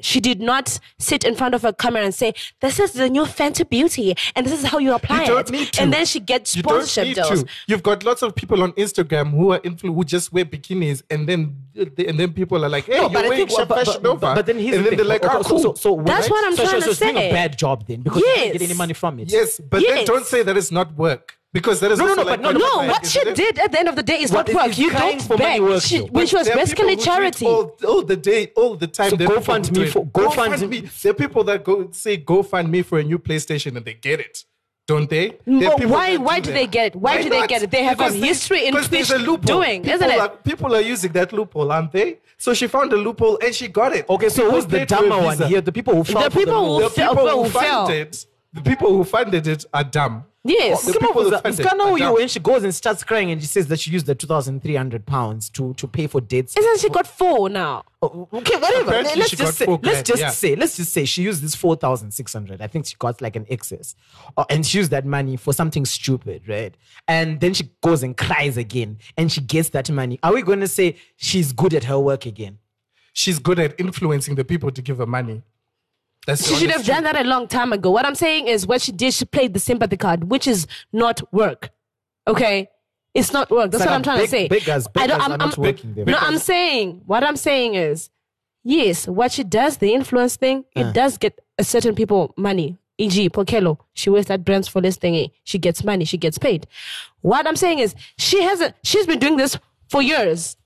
She 0.03 0.21
did 0.21 0.41
not 0.41 0.79
sit 0.99 1.25
in 1.25 1.35
front 1.35 1.55
of 1.55 1.65
a 1.65 1.73
camera 1.73 2.03
and 2.03 2.15
say, 2.15 2.35
"This 2.61 2.79
is 2.79 2.93
the 2.93 3.09
new 3.09 3.23
Fenty 3.23 3.69
Beauty, 3.69 4.15
and 4.35 4.45
this 4.45 4.53
is 4.53 4.65
how 4.67 4.79
you 4.79 4.93
apply 4.93 5.21
You 5.23 5.27
don't 5.29 5.49
it." 5.49 5.53
need 5.53 5.73
to. 5.73 5.83
And 5.83 5.93
then 5.93 6.05
she 6.05 6.21
gets 6.21 6.55
You 6.55 6.63
don't 6.63 6.83
sponsorship 6.87 7.05
need 7.07 7.15
deals. 7.15 7.43
to. 7.45 7.49
You've 7.67 7.83
got 7.83 8.05
lots 8.05 8.21
of 8.23 8.35
people 8.35 8.63
on 8.63 8.73
Instagram 8.73 9.31
who 9.31 9.53
are 9.53 9.61
influ- 9.61 9.95
who 9.95 10.05
just 10.05 10.33
wear 10.35 10.45
bikinis, 10.45 11.03
and 11.09 11.27
then 11.27 11.57
uh, 11.79 11.85
and 12.07 12.21
then 12.21 12.33
people 12.35 12.63
are 12.65 12.69
like, 12.69 12.85
"Hey, 12.85 12.97
No, 12.97 13.01
you're 13.03 13.11
but 13.11 13.25
I 13.25 13.29
wearing 13.31 13.47
think, 13.47 13.59
but, 13.59 13.69
but, 13.69 13.79
Fashion 13.87 14.03
but, 14.03 14.09
Nova," 14.09 14.35
but 14.35 14.47
then 14.47 14.59
here's 14.59 14.77
and 14.77 14.85
the 14.87 14.91
then 14.91 14.91
thing. 14.91 14.97
they're 14.99 15.07
like, 15.07 15.25
Okay, 15.25 15.35
"Oh, 15.39 15.43
so, 15.43 15.49
cool." 15.49 15.59
so, 15.61 15.75
so 15.75 16.03
That's 16.05 16.29
what 16.29 16.45
I'm 16.45 16.57
so, 16.57 16.65
trying 16.65 16.81
so, 16.83 16.89
to 16.89 16.95
so 16.95 17.05
she's 17.07 17.13
doing 17.15 17.17
a 17.17 17.31
bad 17.33 17.57
job 17.59 17.87
then 17.87 18.03
because 18.03 18.21
she 18.23 18.27
Yes. 18.29 18.39
can't 18.41 18.53
get 18.53 18.63
any 18.63 18.75
money 18.75 18.93
from 18.93 19.19
it. 19.21 19.33
Yes, 19.33 19.61
but 19.61 19.81
then 19.83 20.05
don't 20.05 20.27
say 20.27 20.43
that 20.43 20.57
it's 20.59 20.71
not 20.71 20.95
work 20.97 21.39
because 21.59 21.81
that 21.81 21.91
is 21.93 21.99
No, 21.99 22.07
no, 22.07 22.15
no, 22.15 22.23
like 22.23 22.43
but 22.43 22.53
no, 22.53 22.59
No, 22.67 22.73
what 22.93 23.03
she 23.07 23.21
it? 23.21 23.35
did 23.43 23.55
at 23.65 23.71
the 23.73 23.79
end 23.83 23.89
of 23.93 23.97
the 24.01 24.03
day 24.13 24.19
is 24.25 24.31
What 24.31 24.47
not 24.49 24.55
work. 24.69 24.79
You 24.79 24.91
don't 24.91 25.23
for 25.23 25.37
beg. 25.37 25.61
work, 25.63 25.83
She, 25.83 25.99
though? 25.99 26.05
when 26.05 26.13
But 26.25 26.29
she 26.31 26.37
was 26.37 26.49
basically 26.49 26.97
people 26.97 27.15
who 27.15 27.21
do 27.21 27.27
it 27.29 27.35
charity. 27.37 27.47
all, 27.47 27.65
all 27.91 28.03
the 28.13 28.17
day, 28.17 28.43
all 28.61 28.75
the 28.85 28.87
time. 28.99 29.11
So 29.11 29.17
There 29.17 29.27
are 29.29 29.39
people 29.41 29.55
GoFund 29.55 29.67
who 29.69 29.75
do 29.75 29.81
me 29.81 29.87
it. 29.87 29.93
for- 29.93 30.07
GoFund- 30.07 30.53
GoFund 30.55 30.69
me. 30.75 30.79
There 31.03 31.11
are 31.13 31.21
people 31.25 31.43
that 31.45 31.65
go 31.65 31.89
say 31.93 32.15
GoFund 32.19 32.69
me 32.75 32.83
for 32.83 32.99
a 32.99 33.05
new 33.05 33.19
PlayStation 33.19 33.77
and 33.77 33.85
they 33.89 33.95
get 33.95 34.21
it. 34.21 34.45
don't 34.89 35.11
they? 35.11 35.27
There 35.45 35.71
But 35.71 35.85
why? 35.87 36.17
Why 36.17 36.39
do 36.39 36.47
do 36.49 36.53
they 36.59 36.69
get 36.69 36.85
it? 36.91 36.95
Why, 37.05 37.15
do 37.21 37.29
they 37.29 37.41
not? 37.41 37.49
get 37.49 37.61
it? 37.65 37.71
They 37.73 37.83
have 37.89 37.99
Because 37.99 38.15
a 38.15 38.21
they- 38.21 38.27
history 38.29 38.61
in 38.67 38.73
there's 38.75 39.11
a 39.11 39.19
loophole. 39.19 39.57
doing, 39.57 39.79
people 39.83 39.95
isn't 39.97 40.11
it? 40.15 40.21
Are, 40.21 40.29
people 40.51 40.71
are 40.79 40.81
using 40.95 41.11
that 41.19 41.33
loophole, 41.33 41.73
aren't 41.77 41.91
they? 41.99 42.09
So 42.39 42.55
she 42.55 42.67
found 42.69 42.93
a 42.93 42.97
loophole 43.07 43.37
and 43.45 43.53
she 43.53 43.67
got 43.81 43.91
it. 43.99 44.05
Okay, 44.09 44.29
so 44.29 44.43
People 44.43 44.51
who's 44.53 44.67
the 44.67 44.79
for 44.81 44.85
dumber 44.95 45.19
one 45.31 45.39
here? 45.51 45.61
The 45.61 45.73
people 45.73 45.93
who 45.97 46.05
found 46.05 46.27
The 46.27 46.31
for 46.31 46.39
people 46.39 46.61
move. 46.63 46.83
who 46.83 46.89
The 46.89 46.95
people 47.09 47.29
who 47.29 47.43
who 47.43 47.49
funded 47.51 47.97
it, 48.07 48.27
the 48.53 48.61
people 48.71 48.91
who 48.97 49.03
funded 49.03 49.45
it 49.55 49.65
are 49.75 49.83
dumb. 49.99 50.15
Yes. 50.49 50.85
The 50.85 50.93
Come 50.93 51.09
people 51.09 51.35
on, 51.35 51.43
who 51.43 51.49
Musa. 51.49 51.75
know 51.77 51.97
you 51.97 52.15
when 52.15 52.29
she 52.29 52.41
goes 52.41 52.63
and 52.63 52.75
starts 52.75 53.05
crying 53.05 53.31
and 53.31 53.41
she 53.41 53.47
says 53.47 53.67
that 53.69 53.81
she 53.81 53.91
used 53.91 54.07
the 54.07 54.15
2,300 54.15 55.07
pounds 55.07 55.51
to, 55.51 55.75
to 55.75 55.87
pay 55.87 56.07
for 56.07 56.21
dates. 56.21 56.57
Isn't 56.57 56.81
she 56.81 56.89
got 56.89 57.07
four 57.07 57.49
now? 57.49 57.85
Oh, 58.03 58.29
okay, 58.33 58.57
whatever. 58.57 58.91
Apparently 58.91 59.17
let's 59.17 59.31
just 59.31 59.59
say, 59.59 59.67
let's 59.67 59.83
grand, 59.83 60.07
just 60.07 60.21
yeah. 60.21 60.31
say, 60.31 60.55
let's 60.55 60.77
just 60.77 60.93
say 60.93 61.05
she 61.05 61.23
used 61.23 61.43
this 61.43 61.55
four 61.55 61.77
thousand 61.77 62.13
six 62.13 62.33
hundred. 62.33 62.61
I 62.61 62.67
think 62.67 62.87
she 62.87 62.95
got 62.99 63.21
like 63.21 63.37
an 63.37 63.47
excess, 63.49 63.95
uh, 64.37 64.45
and 64.51 64.67
she 64.67 64.79
used 64.79 64.91
that 64.91 65.07
money 65.07 65.37
for 65.37 65.53
something 65.53 65.85
stupid, 65.87 66.43
right? 66.47 66.77
And 67.09 67.41
then 67.41 67.55
she 67.55 67.71
goes 67.83 68.03
and 68.03 68.17
cries 68.17 68.57
again, 68.57 68.99
and 69.17 69.33
she 69.33 69.41
gets 69.41 69.71
that 69.71 69.91
money. 69.91 70.19
Are 70.23 70.35
we 70.35 70.43
going 70.43 70.61
to 70.61 70.69
say 70.69 70.97
she's 71.17 71.53
good 71.53 71.73
at 71.73 71.85
her 71.85 71.99
work 71.99 72.27
again? 72.27 72.59
She's 73.15 73.39
good 73.39 73.59
at 73.59 73.81
influencing 73.81 74.35
the 74.35 74.45
people 74.45 74.71
to 74.71 74.83
give 74.83 74.99
her 74.99 75.07
money. 75.07 75.43
That's 76.27 76.47
She 76.47 76.55
should 76.57 76.71
have 76.71 76.85
done 76.85 77.05
that 77.05 77.17
a 77.17 77.25
long 77.25 77.49
time 77.49 77.73
ago. 77.73 77.91
What 77.91 78.05
I'm 78.05 78.15
saying 78.17 78.49
is, 78.49 78.67
what 78.67 78.83
she 78.83 78.93
did, 78.93 79.15
she 79.15 79.25
played 79.25 79.55
the 79.55 79.61
sympathy 79.61 79.97
card, 79.97 80.25
which 80.25 80.47
is 80.47 80.67
not 80.93 81.23
work. 81.33 81.71
Okay, 82.29 82.69
it's 83.15 83.33
not 83.33 83.51
work. 83.51 83.71
That's 83.71 83.81
like 83.81 83.89
what 83.91 83.95
I'm, 83.95 84.03
trying 84.03 84.19
beg- 84.19 84.25
to 84.27 84.31
say. 84.31 84.49
beggars- 84.49 84.89
I 84.97 85.07
don't. 85.07 85.21
I'm, 85.21 85.41
I'm- 85.41 85.53
working 85.57 85.95
there. 85.95 86.05
No, 86.05 86.19
I'm 86.19 86.39
saying 86.39 87.03
what 87.07 87.23
I'm 87.25 87.37
saying 87.37 87.75
is, 87.75 88.11
yes, 88.65 89.07
what 89.07 89.31
she 89.33 89.45
does, 89.45 89.77
the 89.79 89.95
influence 89.95 90.37
thing, 90.37 90.65
Uh. 90.75 90.81
it 90.81 90.93
does 90.95 91.17
get 91.17 91.41
a 91.59 91.65
certain 91.65 91.95
people 91.95 92.35
money. 92.37 92.77
E.g., 92.99 93.29
Pokelo, 93.29 93.79
she 93.93 94.09
wears 94.09 94.25
that 94.27 94.43
brands 94.43 94.69
for 94.69 94.81
this 94.81 94.97
thingy. 94.97 95.31
She 95.45 95.59
gets 95.59 95.85
money. 95.85 96.07
She 96.07 96.17
gets 96.17 96.39
paid. 96.39 96.67
What 97.21 97.47
I'm 97.47 97.55
saying 97.57 97.79
is, 97.79 97.95
she 98.19 98.41
hasn't. 98.43 98.75
She's 98.83 99.07
been 99.07 99.19
doing 99.19 99.37
this 99.37 99.59
for 99.91 100.01
years 100.03 100.57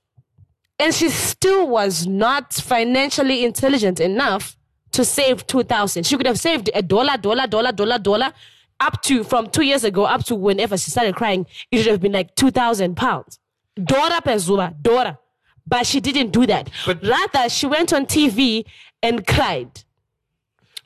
and 0.78 0.94
she 0.94 1.08
still 1.10 1.68
was 1.68 2.06
not 2.06 2.54
financially 2.54 3.44
intelligent 3.44 4.00
enough 4.00 4.56
to 4.92 5.04
save 5.04 5.46
2000 5.46 6.04
she 6.04 6.16
could 6.16 6.26
have 6.26 6.38
saved 6.38 6.70
a 6.74 6.82
dollar 6.82 7.16
dollar 7.16 7.46
dollar 7.46 7.72
dollar 7.72 7.98
dollar 7.98 8.32
up 8.80 9.00
to 9.02 9.22
from 9.22 9.46
two 9.48 9.62
years 9.62 9.84
ago 9.84 10.04
up 10.04 10.24
to 10.24 10.34
whenever 10.34 10.76
she 10.76 10.90
started 10.90 11.14
crying 11.14 11.46
it 11.70 11.78
should 11.78 11.92
have 11.92 12.00
been 12.00 12.12
like 12.12 12.34
2000 12.34 12.96
pounds. 12.96 13.38
Dora 13.82 14.20
pezuba 14.22 14.74
dora 14.82 15.18
but 15.66 15.86
she 15.86 16.00
didn't 16.00 16.30
do 16.32 16.46
that. 16.46 16.68
But- 16.86 17.02
rather 17.06 17.48
she 17.48 17.66
went 17.66 17.92
on 17.92 18.06
tv 18.06 18.64
and 19.02 19.24
cried. 19.26 19.84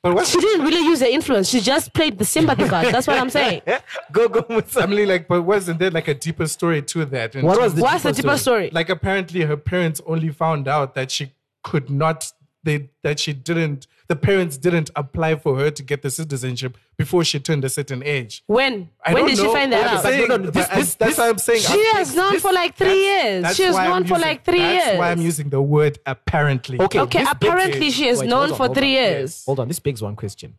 But 0.02 0.14
what's 0.16 0.30
she 0.32 0.38
didn't 0.40 0.66
really 0.66 0.84
use 0.84 1.00
her 1.00 1.06
influence. 1.06 1.48
She 1.48 1.60
just 1.60 1.94
played 1.94 2.18
the 2.18 2.26
sympathy 2.26 2.68
card 2.68 2.88
that's 2.92 3.06
what 3.06 3.18
i'm 3.18 3.30
saying. 3.30 3.62
Go 4.12 4.28
go. 4.28 4.44
Musa. 4.50 4.82
I 4.82 4.86
mean, 4.86 5.08
like, 5.08 5.26
but 5.28 5.40
wasn't 5.42 5.78
there 5.78 5.90
like 5.90 6.08
a 6.08 6.14
deeper 6.14 6.46
story 6.46 6.82
to 6.82 7.06
that? 7.06 7.34
In 7.36 7.46
What 7.46 7.58
was 7.58 7.72
terms- 7.72 7.74
the 7.76 7.82
what's 7.82 8.02
the 8.02 8.12
deeper 8.12 8.22
deeper 8.28 8.38
story? 8.38 8.70
Like 8.70 8.90
apparently 8.90 9.40
her 9.42 9.56
parents 9.56 10.02
only 10.06 10.28
found 10.28 10.68
out 10.68 10.94
that 10.94 11.10
she 11.10 11.32
could 11.62 11.88
not 11.88 12.30
they 12.62 12.90
that 13.02 13.18
she 13.20 13.32
didn't 13.32 13.86
the 14.06 14.16
parents 14.16 14.56
didn't 14.58 14.90
apply 14.96 15.34
for 15.36 15.56
her 15.56 15.70
to 15.70 15.82
get 15.82 16.02
the 16.02 16.10
citizenship 16.10 16.76
before 16.96 17.24
she 17.24 17.40
turned 17.40 17.64
a 17.64 17.68
certain 17.68 18.02
age. 18.02 18.42
when 18.46 18.90
I 19.04 19.14
when 19.14 19.22
don't 19.22 19.30
did 19.30 19.38
she 19.38 19.52
find 19.52 19.72
that 19.72 19.88
I'm 19.90 19.96
out 19.96 20.02
saying- 20.02 20.28
no, 20.28 20.36
no, 20.36 20.50
this- 20.50 20.68
but 20.68 20.76
this- 20.76 20.94
that's 20.94 21.10
this- 21.12 21.18
why 21.18 21.28
I'm 21.30 21.38
saying 21.38 21.60
she 21.62 21.72
I'm- 21.72 21.96
has 21.96 22.14
known 22.14 22.38
for 22.40 22.52
like 22.52 22.76
three 22.76 22.86
that's- 23.06 23.24
years 23.24 23.42
that's 23.42 23.56
she 23.56 23.62
has 23.62 23.74
known 23.76 24.04
for 24.04 24.14
using- 24.14 24.20
like 24.28 24.44
three 24.44 24.58
that's 24.58 24.72
years 24.74 24.84
That's 24.86 24.98
why 24.98 25.10
I'm 25.10 25.20
using 25.20 25.48
the 25.48 25.62
word 25.62 25.98
apparently. 26.06 26.80
Okay, 26.80 27.00
Okay, 27.00 27.18
this 27.20 27.28
begs- 27.28 27.36
apparently 27.42 27.90
she 27.90 28.06
has 28.08 28.20
Wait, 28.20 28.28
known 28.28 28.50
on, 28.50 28.56
for 28.56 28.68
three 28.74 28.96
on. 28.98 29.02
years. 29.02 29.44
Hold 29.46 29.60
on, 29.60 29.68
this 29.68 29.80
begs 29.80 30.02
one 30.02 30.16
question. 30.16 30.54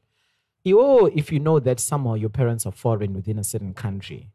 You, 0.64 1.08
if 1.16 1.32
you 1.32 1.40
know 1.40 1.60
that 1.60 1.80
somehow 1.80 2.16
your 2.16 2.30
parents 2.30 2.66
are 2.66 2.72
foreign 2.72 3.14
within 3.14 3.38
a 3.38 3.44
certain 3.44 3.74
country, 3.76 4.30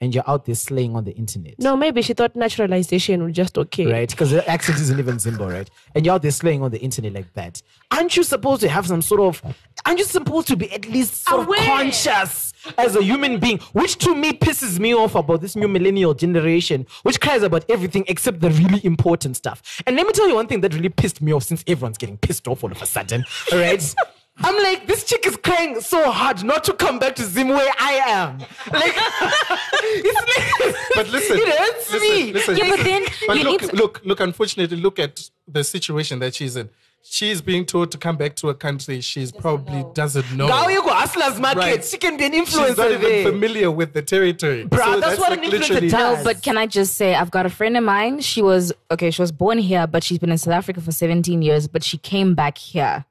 and 0.00 0.14
you're 0.14 0.24
out 0.28 0.44
there 0.44 0.54
slaying 0.54 0.94
on 0.94 1.04
the 1.04 1.12
internet, 1.12 1.54
No, 1.58 1.76
maybe 1.76 2.02
she 2.02 2.12
thought 2.12 2.36
naturalization 2.36 3.22
was 3.24 3.32
just 3.34 3.56
okay. 3.56 3.86
right? 3.90 4.08
Because 4.10 4.30
the 4.30 4.46
accent 4.48 4.78
isn't 4.80 4.98
even 4.98 5.16
Zimbo, 5.16 5.50
right? 5.50 5.70
And 5.94 6.04
you're 6.04 6.14
out 6.14 6.22
there 6.22 6.30
slaying 6.30 6.62
on 6.62 6.70
the 6.70 6.78
internet 6.80 7.14
like 7.14 7.32
that. 7.34 7.62
Aren't 7.90 8.16
you 8.16 8.22
supposed 8.22 8.60
to 8.60 8.68
have 8.68 8.86
some 8.86 9.00
sort 9.00 9.20
of? 9.22 9.42
Aren't 9.86 9.98
you 9.98 10.04
supposed 10.04 10.48
to 10.48 10.56
be 10.56 10.70
at 10.72 10.86
least 10.88 11.26
sort 11.26 11.46
Aware. 11.46 11.60
of 11.60 11.64
conscious 11.66 12.52
as 12.76 12.94
a 12.96 13.02
human 13.02 13.38
being? 13.40 13.58
Which 13.72 13.96
to 13.98 14.14
me 14.14 14.32
pisses 14.32 14.78
me 14.78 14.94
off 14.94 15.14
about 15.14 15.40
this 15.40 15.56
new 15.56 15.68
millennial 15.68 16.12
generation, 16.14 16.86
which 17.02 17.20
cries 17.20 17.42
about 17.42 17.64
everything 17.70 18.04
except 18.08 18.40
the 18.40 18.50
really 18.50 18.84
important 18.84 19.36
stuff. 19.36 19.82
And 19.86 19.96
let 19.96 20.06
me 20.06 20.12
tell 20.12 20.28
you 20.28 20.34
one 20.34 20.46
thing 20.46 20.60
that 20.60 20.74
really 20.74 20.88
pissed 20.90 21.22
me 21.22 21.32
off 21.32 21.44
since 21.44 21.64
everyone's 21.66 21.96
getting 21.98 22.18
pissed 22.18 22.46
off 22.48 22.62
all 22.62 22.70
of 22.72 22.82
a 22.82 22.86
sudden, 22.86 23.24
all 23.52 23.58
right? 23.58 23.94
I'm 24.38 24.62
like, 24.62 24.86
this 24.86 25.02
chick 25.04 25.26
is 25.26 25.36
crying 25.36 25.80
so 25.80 26.10
hard 26.10 26.44
not 26.44 26.62
to 26.64 26.74
come 26.74 26.98
back 26.98 27.16
to 27.16 27.24
Zim 27.24 27.48
where 27.48 27.72
I 27.78 27.92
am. 27.94 28.38
Like, 28.38 28.94
it's 29.72 30.66
like, 30.66 30.76
But 30.94 31.08
listen, 31.08 31.38
it 31.38 31.48
hurts 31.58 31.92
listen, 31.92 32.08
me. 32.08 32.32
listen, 32.32 32.56
Yeah, 32.56 32.70
but 32.70 32.80
then 32.84 33.04
But 33.26 33.36
you 33.38 33.44
look, 33.44 33.60
need 33.62 33.70
to- 33.70 33.76
look, 33.76 34.00
look. 34.04 34.20
Unfortunately, 34.20 34.76
look 34.76 34.98
at 34.98 35.30
the 35.48 35.64
situation 35.64 36.18
that 36.20 36.34
she's 36.34 36.56
in. 36.56 36.68
She's 37.08 37.40
being 37.40 37.64
told 37.64 37.92
to 37.92 37.98
come 37.98 38.16
back 38.16 38.34
to 38.36 38.48
a 38.48 38.54
country 38.54 39.00
she's 39.00 39.30
probably 39.30 39.84
doesn't 39.94 40.32
know. 40.36 40.48
Now 40.48 40.66
you 40.68 40.82
go 40.82 40.90
Hustlers 40.92 41.38
Market. 41.38 41.58
Right. 41.60 41.84
She 41.84 41.98
can 41.98 42.16
be 42.16 42.26
an 42.26 42.32
influencer. 42.32 42.66
She's 42.66 42.76
not 42.76 42.90
even 42.90 43.00
there. 43.02 43.24
familiar 43.30 43.70
with 43.70 43.92
the 43.92 44.02
territory. 44.02 44.64
Bruh, 44.64 45.00
that's 45.00 45.18
what 45.20 45.32
an 45.32 45.38
influencer 45.48 45.88
does. 45.88 46.18
No, 46.18 46.24
but 46.24 46.42
can 46.42 46.58
I 46.58 46.66
just 46.66 46.94
say 46.96 47.14
I've 47.14 47.30
got 47.30 47.46
a 47.46 47.48
friend 47.50 47.76
of 47.76 47.84
mine. 47.84 48.20
She 48.22 48.42
was 48.42 48.72
okay. 48.90 49.12
She 49.12 49.22
was 49.22 49.30
born 49.30 49.58
here, 49.58 49.86
but 49.86 50.02
she's 50.02 50.18
been 50.18 50.30
in 50.32 50.38
South 50.38 50.54
Africa 50.54 50.80
for 50.80 50.90
17 50.90 51.42
years. 51.42 51.68
But 51.68 51.84
she 51.84 51.96
came 51.96 52.34
back 52.34 52.58
here, 52.58 53.04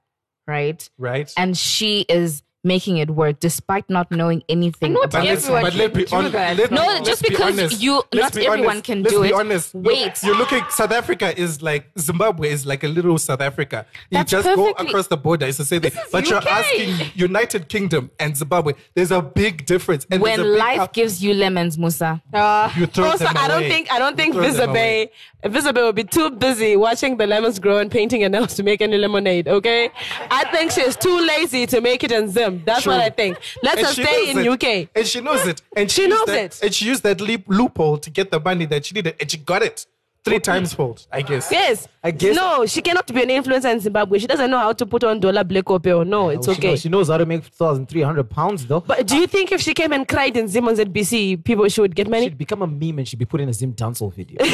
right? 0.47 0.87
Right. 0.97 1.31
And 1.37 1.57
she 1.57 2.01
is 2.07 2.43
making 2.65 2.97
it 2.97 3.09
work 3.11 3.39
despite 3.39 3.87
not 3.89 4.09
knowing 4.11 4.43
anything 4.49 4.93
not 4.93 5.05
about 5.05 5.11
But 5.21 5.23
it. 5.25 5.29
let's, 5.29 5.47
but 5.47 5.75
let 5.75 5.93
can 5.93 6.01
be 6.03 6.07
honest. 6.11 6.33
Let, 6.33 6.71
No, 6.71 6.81
let's 6.87 7.07
just 7.07 7.21
because 7.21 7.53
honest. 7.59 7.81
you- 7.81 8.03
Let's 8.11 8.35
not 8.35 8.41
be 8.41 8.47
everyone 8.47 8.69
honest. 8.71 8.83
can 8.85 9.03
Let's 9.03 9.13
do 9.15 9.21
be 9.21 9.27
it. 9.29 9.33
honest. 9.35 9.75
Wait. 9.75 10.23
you're 10.23 10.35
looking. 10.37 10.63
South 10.71 10.91
Africa 10.91 11.37
is 11.39 11.61
like 11.61 11.85
Zimbabwe 11.97 12.49
is 12.49 12.65
like 12.65 12.83
a 12.83 12.87
little 12.87 13.17
South 13.19 13.41
Africa. 13.41 13.85
You 14.09 14.17
That's 14.17 14.31
just 14.31 14.45
go 14.55 14.71
across 14.71 15.07
the 15.07 15.17
border. 15.17 15.45
It's 15.45 15.59
the 15.59 15.65
same 15.65 15.81
thing. 15.81 15.91
But 16.11 16.27
you're 16.29 16.41
asking 16.47 17.11
United 17.13 17.69
Kingdom 17.69 18.09
and 18.19 18.35
Zimbabwe. 18.35 18.73
There's 18.95 19.11
a 19.11 19.21
big 19.21 19.65
difference. 19.67 20.07
And 20.09 20.21
when 20.21 20.39
a 20.39 20.43
big 20.43 20.57
life 20.59 20.79
up- 20.79 20.93
gives 20.93 21.23
you 21.23 21.33
lemons, 21.35 21.77
Musa. 21.77 22.21
Uh, 22.33 22.69
You 22.75 22.87
throw 22.87 23.05
also, 23.11 23.25
them 23.25 23.33
I 23.37 23.47
don't 23.47 23.63
think 23.63 23.91
I 23.91 23.99
don't 23.99 24.17
think 24.17 24.33
You 24.33 24.41
throw 24.41 24.51
them 24.51 24.69
away. 24.71 25.11
Visibe 25.43 25.55
Visibe 25.55 25.75
will 25.85 25.93
be 25.93 26.03
too 26.03 26.29
busy 26.31 26.75
watching 26.75 27.17
the 27.17 27.27
lemons 27.27 27.59
grow 27.59 27.77
and 27.77 27.91
painting 27.91 28.21
her 28.21 28.29
nails 28.29 28.55
to 28.55 28.63
make 28.63 28.81
any 28.81 28.97
lemonade. 28.97 29.47
Okay, 29.47 29.89
I 30.31 30.43
think 30.51 30.71
she's 30.71 30.95
too 30.95 31.17
lazy 31.33 31.65
to 31.67 31.81
make 31.81 32.03
it 32.03 32.11
in 32.11 32.29
Zim. 32.29 32.54
That's 32.63 32.83
True. 32.83 32.93
what 32.93 33.01
I 33.01 33.09
think. 33.09 33.37
Let 33.63 33.77
And 33.77 33.87
her 33.87 33.93
stay 33.93 34.29
in 34.29 34.37
it. 34.39 34.47
UK. 34.47 34.89
And 34.95 35.05
she 35.07 35.19
knows 35.21 35.45
it. 35.47 35.61
And 35.75 35.89
She 35.91 36.03
used 36.03 36.09
knows 36.15 36.25
that- 36.27 36.35
it. 36.37 36.59
And 36.63 36.73
she 36.73 36.85
used 36.85 37.03
that 37.03 37.19
leap 37.19 37.43
loophole 37.47 37.97
to 37.97 38.09
get 38.09 38.31
the 38.31 38.39
money 38.39 38.65
that 38.65 38.85
she 38.85 38.93
needed. 38.95 39.15
And 39.19 39.29
she 39.29 39.37
got 39.37 39.61
it. 39.63 39.85
Three 40.25 40.39
times 40.39 40.73
fold, 40.73 41.05
I 41.11 41.21
guess. 41.21 41.51
Yes, 41.51 41.87
I 42.03 42.09
guess- 42.09 42.35
No, 42.35 42.65
she 42.65 42.81
cannot 42.81 43.05
be 43.13 43.21
an 43.21 43.29
influencer 43.29 43.71
in 43.71 43.79
Zimbabwe. 43.79 44.17
She 44.17 44.25
doesn't 44.25 44.49
know 44.49 44.57
how 44.57 44.73
to 44.73 44.83
put 44.85 45.03
on 45.03 45.19
dollar 45.19 45.43
black 45.43 45.69
or 45.69 45.79
bill. 45.79 46.03
No, 46.03 46.29
it's 46.29 46.47
She 46.47 46.51
okay. 46.53 46.69
knows, 46.71 46.81
she 46.81 46.89
knows 46.89 47.09
how 47.09 47.17
to 47.17 47.27
make 47.27 47.43
2,300 47.43 48.27
pounds 48.27 48.65
though. 48.65 48.79
But 48.79 49.05
do 49.05 49.17
you 49.17 49.27
think 49.27 49.51
if 49.51 49.61
she 49.61 49.75
came 49.75 49.93
and 49.93 50.07
cried 50.07 50.35
in 50.35 50.47
Zim 50.47 50.67
on 50.67 50.75
ZBC, 50.75 51.43
people 51.43 51.67
she 51.69 51.79
would 51.79 51.95
get 51.95 52.09
money? 52.09 52.23
she'd 52.25 52.37
become 52.39 52.63
a 52.63 52.67
meme 52.67 52.97
and 52.99 53.07
she'd 53.07 53.19
be 53.19 53.25
put 53.25 53.39
in 53.39 53.49
a 53.49 53.53
Zim 53.53 53.73
dancehall 53.73 54.11
video. 54.13 54.37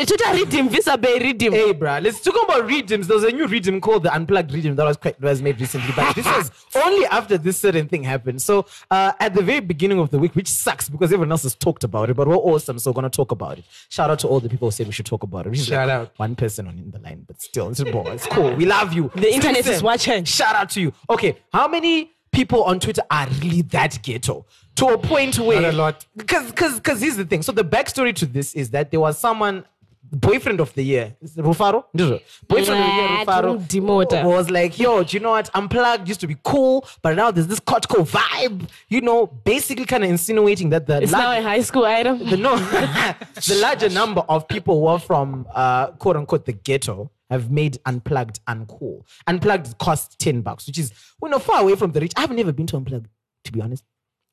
Tuta 0.00 0.32
redeem, 0.34 0.68
Visibe 0.68 1.20
redeem. 1.20 1.52
hey, 1.52 1.72
bruh, 1.74 2.02
let's 2.02 2.20
talk 2.20 2.34
about 2.42 2.66
redeems. 2.66 3.06
There's 3.06 3.22
a 3.22 3.30
new 3.30 3.46
redeem 3.46 3.80
called 3.80 4.02
the 4.02 4.12
Unplugged 4.12 4.52
Redeem 4.52 4.74
that 4.74 4.84
was 4.84 4.96
quite 4.96 5.20
was 5.20 5.40
made 5.42 5.60
recently, 5.60 5.92
but 5.94 6.14
this 6.16 6.26
was 6.26 6.50
only 6.74 7.06
after 7.06 7.38
this 7.38 7.56
certain 7.58 7.86
thing 7.86 8.02
happened. 8.02 8.42
So 8.42 8.66
uh, 8.90 9.12
at 9.20 9.34
the 9.34 9.42
very 9.42 9.60
beginning 9.60 10.00
of 10.00 10.10
the 10.10 10.18
week, 10.18 10.34
which 10.34 10.48
sucks 10.48 10.88
because 10.88 11.12
everyone 11.12 11.30
else 11.30 11.44
has 11.44 11.54
talked 11.54 11.84
about 11.84 12.10
it, 12.10 12.14
but 12.16 12.26
we're 12.26 12.34
awesome, 12.36 12.78
so 12.80 12.90
we're 12.90 12.94
gonna 12.96 13.10
talk 13.10 13.30
about 13.30 13.58
it. 13.58 13.64
Shout 13.90 14.10
out 14.10 14.18
to 14.20 14.26
all 14.28 14.40
the 14.40 14.48
people 14.48 14.66
who 14.68 14.72
said 14.72 14.86
we 14.86 14.92
should 14.92 15.06
talk 15.06 15.19
about 15.22 15.46
it. 15.46 15.50
Which 15.50 15.60
Shout 15.60 15.88
like 15.88 15.94
out. 15.96 16.12
one 16.16 16.34
person 16.36 16.66
on 16.66 16.78
in 16.78 16.90
the 16.90 16.98
line, 16.98 17.24
but 17.26 17.40
still, 17.40 17.68
it's, 17.70 17.82
bro, 17.82 18.06
it's 18.08 18.26
cool. 18.26 18.54
We 18.54 18.66
love 18.66 18.92
you. 18.92 19.10
The 19.14 19.32
internet 19.32 19.58
Listen, 19.58 19.74
is 19.74 19.82
watching. 19.82 20.24
Shout 20.24 20.54
out 20.54 20.70
to 20.70 20.80
you. 20.80 20.92
Okay, 21.08 21.36
how 21.52 21.68
many 21.68 22.12
people 22.32 22.62
on 22.64 22.78
Twitter 22.80 23.02
are 23.10 23.26
really 23.42 23.62
that 23.62 23.98
ghetto 24.02 24.46
to 24.76 24.86
a 24.86 24.98
point 24.98 25.38
where 25.38 25.60
Not 25.62 25.74
a 25.74 25.76
lot. 25.76 26.06
because 26.16 26.46
because 26.50 26.74
because 26.76 27.00
here's 27.00 27.16
the 27.16 27.24
thing. 27.24 27.42
So 27.42 27.52
the 27.52 27.64
backstory 27.64 28.14
to 28.16 28.26
this 28.26 28.54
is 28.54 28.70
that 28.70 28.90
there 28.90 29.00
was 29.00 29.18
someone. 29.18 29.64
Boyfriend 30.12 30.60
of 30.60 30.74
the 30.74 30.82
year, 30.82 31.14
Rufaro. 31.36 31.84
Ndizo. 31.96 32.20
Boyfriend 32.48 32.80
of 32.80 32.86
the 32.86 32.92
year, 32.94 33.08
Nah, 33.08 33.24
Rufaro, 33.24 33.42
don't 33.42 33.68
demote 33.68 34.24
was 34.24 34.50
like, 34.50 34.78
"Yo, 34.78 35.04
do 35.04 35.16
you 35.16 35.22
know 35.22 35.30
what? 35.30 35.48
Unplugged 35.54 36.08
used 36.08 36.20
to 36.20 36.26
be 36.26 36.36
cool, 36.42 36.84
but 37.02 37.14
now 37.14 37.30
there's 37.30 37.46
this 37.46 37.60
Kotko 37.60 38.04
vibe. 38.08 38.68
You 38.88 39.00
know, 39.02 39.26
basically 39.26 39.84
kind 39.84 40.02
of 40.04 40.10
insinuating 40.10 40.70
that 40.70 40.86
the 40.86 41.02
It's 41.02 41.12
now 41.12 41.32
a 41.32 41.42
high 41.42 41.62
school 41.62 41.84
item. 41.84 42.18
the 42.28 42.36
no, 42.36 42.56
the 43.48 43.58
larger 43.62 43.88
number 43.88 44.22
of 44.28 44.48
people 44.48 44.80
who 44.80 44.86
are 44.86 44.98
from 44.98 45.46
uh, 45.54 45.88
quote 45.92 46.16
unquote 46.16 46.44
the 46.44 46.52
ghetto 46.52 47.10
have 47.30 47.50
made 47.50 47.78
unplugged 47.86 48.40
uncool. 48.46 49.02
Unplugged 49.28 49.78
costs 49.78 50.16
ten 50.18 50.40
bucks, 50.42 50.66
which 50.66 50.78
is 50.78 50.92
we're 51.20 51.28
not 51.28 51.42
far 51.42 51.62
away 51.62 51.76
from 51.76 51.92
the 51.92 52.00
rich. 52.00 52.12
I've 52.16 52.32
never 52.32 52.52
been 52.52 52.66
to 52.68 52.76
unplugged, 52.76 53.06
to 53.44 53.52
be 53.52 53.60
honest, 53.60 53.84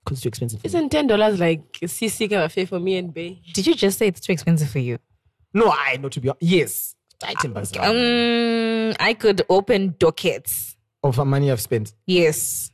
because 0.03 0.17
it's 0.17 0.23
too 0.23 0.29
expensive. 0.29 0.59
for 0.61 0.67
me. 0.67 0.69
Isn't 0.69 0.89
ten 0.89 1.05
dollars 1.05 1.39
like 1.39 1.71
CC 1.73 2.27
cafe 2.27 2.65
for 2.65 2.79
me 2.79 2.97
and 2.97 3.13
Bay? 3.13 3.41
Did 3.53 3.67
you 3.67 3.75
just 3.75 3.99
say 3.99 4.07
it's 4.07 4.19
too 4.21 4.31
expensive 4.31 4.69
for 4.71 4.79
you? 4.79 4.97
No, 5.53 5.71
I 5.71 5.97
know 5.97 6.09
to 6.09 6.19
be 6.21 6.29
honest. 6.29 6.43
Yes, 6.43 6.95
ten 7.41 7.53
bucks. 7.53 7.71
Um, 7.77 8.93
I 8.99 9.13
could 9.17 9.41
open 9.49 9.95
dockets. 9.99 10.75
of 11.03 11.17
money 11.25 11.51
I've 11.51 11.61
spent. 11.61 11.93
Yes. 12.05 12.71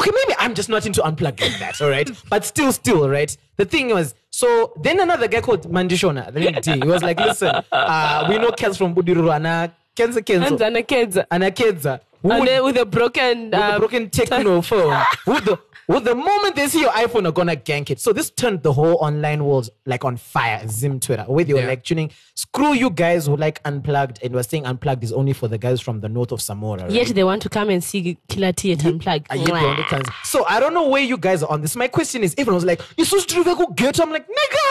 Okay, 0.00 0.10
maybe 0.14 0.34
I'm 0.38 0.54
just 0.54 0.68
not 0.70 0.86
into 0.86 1.02
unplugged 1.04 1.40
like 1.42 1.58
that, 1.58 1.80
all 1.82 1.90
right? 1.90 2.08
But 2.30 2.46
still, 2.46 2.72
still, 2.72 3.06
right? 3.10 3.36
The 3.56 3.66
thing 3.66 3.90
was, 3.90 4.14
so 4.30 4.72
then 4.82 4.98
another 4.98 5.28
guy 5.28 5.42
called 5.42 5.70
Mandishona, 5.70 6.32
the 6.32 6.40
name 6.40 6.80
he 6.82 6.88
was 6.88 7.02
like, 7.02 7.20
listen, 7.20 7.54
uh, 7.72 8.26
we 8.28 8.38
know 8.38 8.50
kids 8.50 8.78
from 8.78 8.94
Budiriro, 8.94 9.36
and 9.36 9.46
uh, 9.46 9.68
Kenza 9.94 10.22
Kenzo, 10.24 10.46
And 10.46 10.58
then 10.58 10.82
kids. 10.84 11.18
and 11.30 11.44
a 11.44 11.50
Kenza, 11.50 12.00
who 12.22 12.30
And 12.30 12.40
would- 12.40 12.64
with 12.64 12.78
a 12.78 12.86
broken, 12.86 13.50
with 13.50 13.54
a 13.60 13.74
um, 13.74 13.78
broken 13.80 14.08
techno 14.08 14.62
phone. 14.70 15.02
with 15.26 15.44
the 15.44 15.58
with 15.94 16.04
the 16.04 16.14
moment 16.14 16.56
they 16.56 16.66
see 16.68 16.80
your 16.80 16.90
iPhone, 16.92 17.26
are 17.26 17.32
gonna 17.32 17.56
gank 17.56 17.90
it. 17.90 18.00
So 18.00 18.12
this 18.12 18.30
turned 18.30 18.62
the 18.62 18.72
whole 18.72 18.96
online 18.96 19.44
world 19.44 19.68
like 19.86 20.04
on 20.04 20.16
fire. 20.16 20.66
Zim 20.68 21.00
Twitter, 21.00 21.24
where 21.24 21.44
they 21.44 21.52
were 21.54 21.60
Yeah. 21.60 21.66
like 21.66 21.84
tuning. 21.84 22.10
Screw 22.34 22.72
you 22.72 22.90
guys 22.90 23.26
who 23.26 23.36
like 23.36 23.60
unplugged 23.64 24.18
and 24.22 24.34
were 24.34 24.42
saying 24.42 24.66
unplugged 24.66 25.04
is 25.04 25.12
only 25.12 25.32
for 25.32 25.48
the 25.48 25.58
guys 25.58 25.80
from 25.80 26.00
the 26.00 26.08
north 26.08 26.32
of 26.32 26.40
Samora. 26.40 26.82
Right? 26.82 26.90
Yet 26.90 27.08
they 27.08 27.24
want 27.24 27.42
to 27.42 27.48
come 27.48 27.70
and 27.70 27.82
see 27.82 28.18
Killer 28.28 28.52
T 28.52 28.72
at 28.72 28.84
Unplugged. 28.84 29.26
Are 29.30 29.36
you 29.36 29.46
the 29.46 29.52
only 29.52 29.84
So 30.24 30.44
I 30.46 30.60
don't 30.60 30.74
know 30.74 30.88
where 30.88 31.02
you 31.02 31.16
guys 31.16 31.42
are 31.42 31.50
on 31.50 31.60
this. 31.62 31.76
My 31.76 31.88
question 31.88 32.22
is, 32.24 32.34
everyone 32.38 32.56
was 32.56 32.64
like, 32.64 32.80
"You 32.96 33.04
so 33.04 33.18
stupid, 33.18 33.56
go 33.56 33.66
ghetto." 33.66 34.02
I'm 34.02 34.10
like, 34.10 34.26
nigga. 34.26 34.66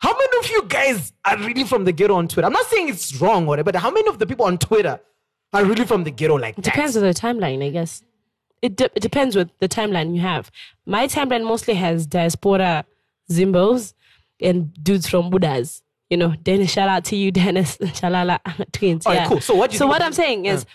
How 0.00 0.12
many 0.16 0.38
of 0.44 0.50
you 0.50 0.62
guys 0.68 1.12
are 1.24 1.36
really 1.38 1.64
from 1.64 1.84
the 1.84 1.92
ghetto 1.92 2.14
on 2.14 2.28
Twitter? 2.28 2.46
I'm 2.46 2.52
not 2.52 2.66
saying 2.66 2.88
it's 2.88 3.20
wrong 3.20 3.44
or 3.44 3.48
whatever, 3.48 3.72
but 3.72 3.80
how 3.80 3.90
many 3.90 4.08
of 4.08 4.18
the 4.18 4.26
people 4.26 4.46
on 4.46 4.56
Twitter 4.56 5.00
are 5.52 5.64
really 5.64 5.84
from 5.84 6.04
the 6.04 6.10
ghetto 6.12 6.36
like 6.36 6.54
that? 6.56 6.62
Depends 6.64 6.96
on 6.96 7.02
the 7.02 7.14
timeline, 7.14 7.64
I 7.66 7.70
guess. 7.70 8.02
It, 8.62 8.76
de- 8.76 8.90
it 8.94 9.00
depends 9.00 9.36
with 9.36 9.50
the 9.60 9.68
timeline 9.68 10.14
you 10.14 10.20
have. 10.20 10.50
My 10.86 11.06
timeline 11.06 11.44
mostly 11.44 11.74
has 11.74 12.06
diaspora 12.06 12.84
Zimbos 13.30 13.94
and 14.40 14.72
dudes 14.82 15.08
from 15.08 15.30
Buddhas. 15.30 15.82
You 16.10 16.16
know, 16.16 16.34
Dennis, 16.42 16.70
shout 16.72 16.88
out 16.88 17.04
to 17.06 17.16
you, 17.16 17.30
Dennis, 17.40 17.76
Shalala, 17.78 18.40
twins. 18.72 19.06
All 19.06 19.12
right, 19.12 19.22
yeah. 19.22 19.28
cool. 19.28 19.40
So 19.40 19.54
what 19.54 19.70
do 19.70 19.74
you 19.74 19.78
So 19.78 19.86
what 19.86 20.02
I'm 20.02 20.12
saying 20.12 20.46
is, 20.46 20.66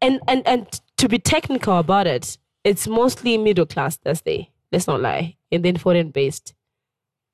and, 0.00 0.20
and, 0.28 0.46
and 0.46 0.80
to 0.98 1.08
be 1.08 1.18
technical 1.18 1.78
about 1.78 2.06
it, 2.06 2.38
it's 2.64 2.86
mostly 2.86 3.38
middle 3.38 3.66
class 3.66 3.96
that's 3.96 4.22
there. 4.22 4.46
Let's 4.72 4.86
not 4.86 5.00
lie. 5.00 5.36
And 5.52 5.64
then 5.64 5.76
foreign 5.76 6.10
based. 6.10 6.54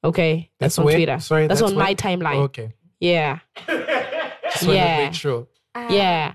Okay? 0.04 0.50
That's, 0.58 0.78
on 0.78 0.84
where? 0.84 0.96
Twitter. 0.96 1.20
Sorry, 1.20 1.46
that's, 1.46 1.62
on 1.62 1.76
where? 1.76 1.84
my 1.84 1.94
timeline. 1.94 2.36
Oh, 2.36 2.42
okay. 2.42 2.72
Yeah. 3.00 3.38
Just 3.66 3.68
wanted 3.68 4.66
to 4.66 4.72
Yeah. 4.74 5.04
make 5.04 5.14
sure. 5.14 5.46
Uh, 5.74 5.88
yeah. 5.90 6.34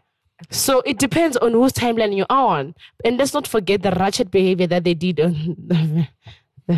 So 0.49 0.81
it 0.81 0.99
depends 0.99 1.35
on 1.37 1.51
whose 1.53 1.73
timeline 1.73 2.15
you're 2.15 2.25
on. 2.29 2.75
And 3.03 3.17
let's 3.17 3.33
not 3.33 3.47
forget 3.47 3.81
the 3.81 3.91
ratchet 3.91 4.29
behavior 4.31 4.67
that 4.67 4.83
they 4.83 4.93
did 4.93 5.19
on 5.19 6.07
Do 6.67 6.73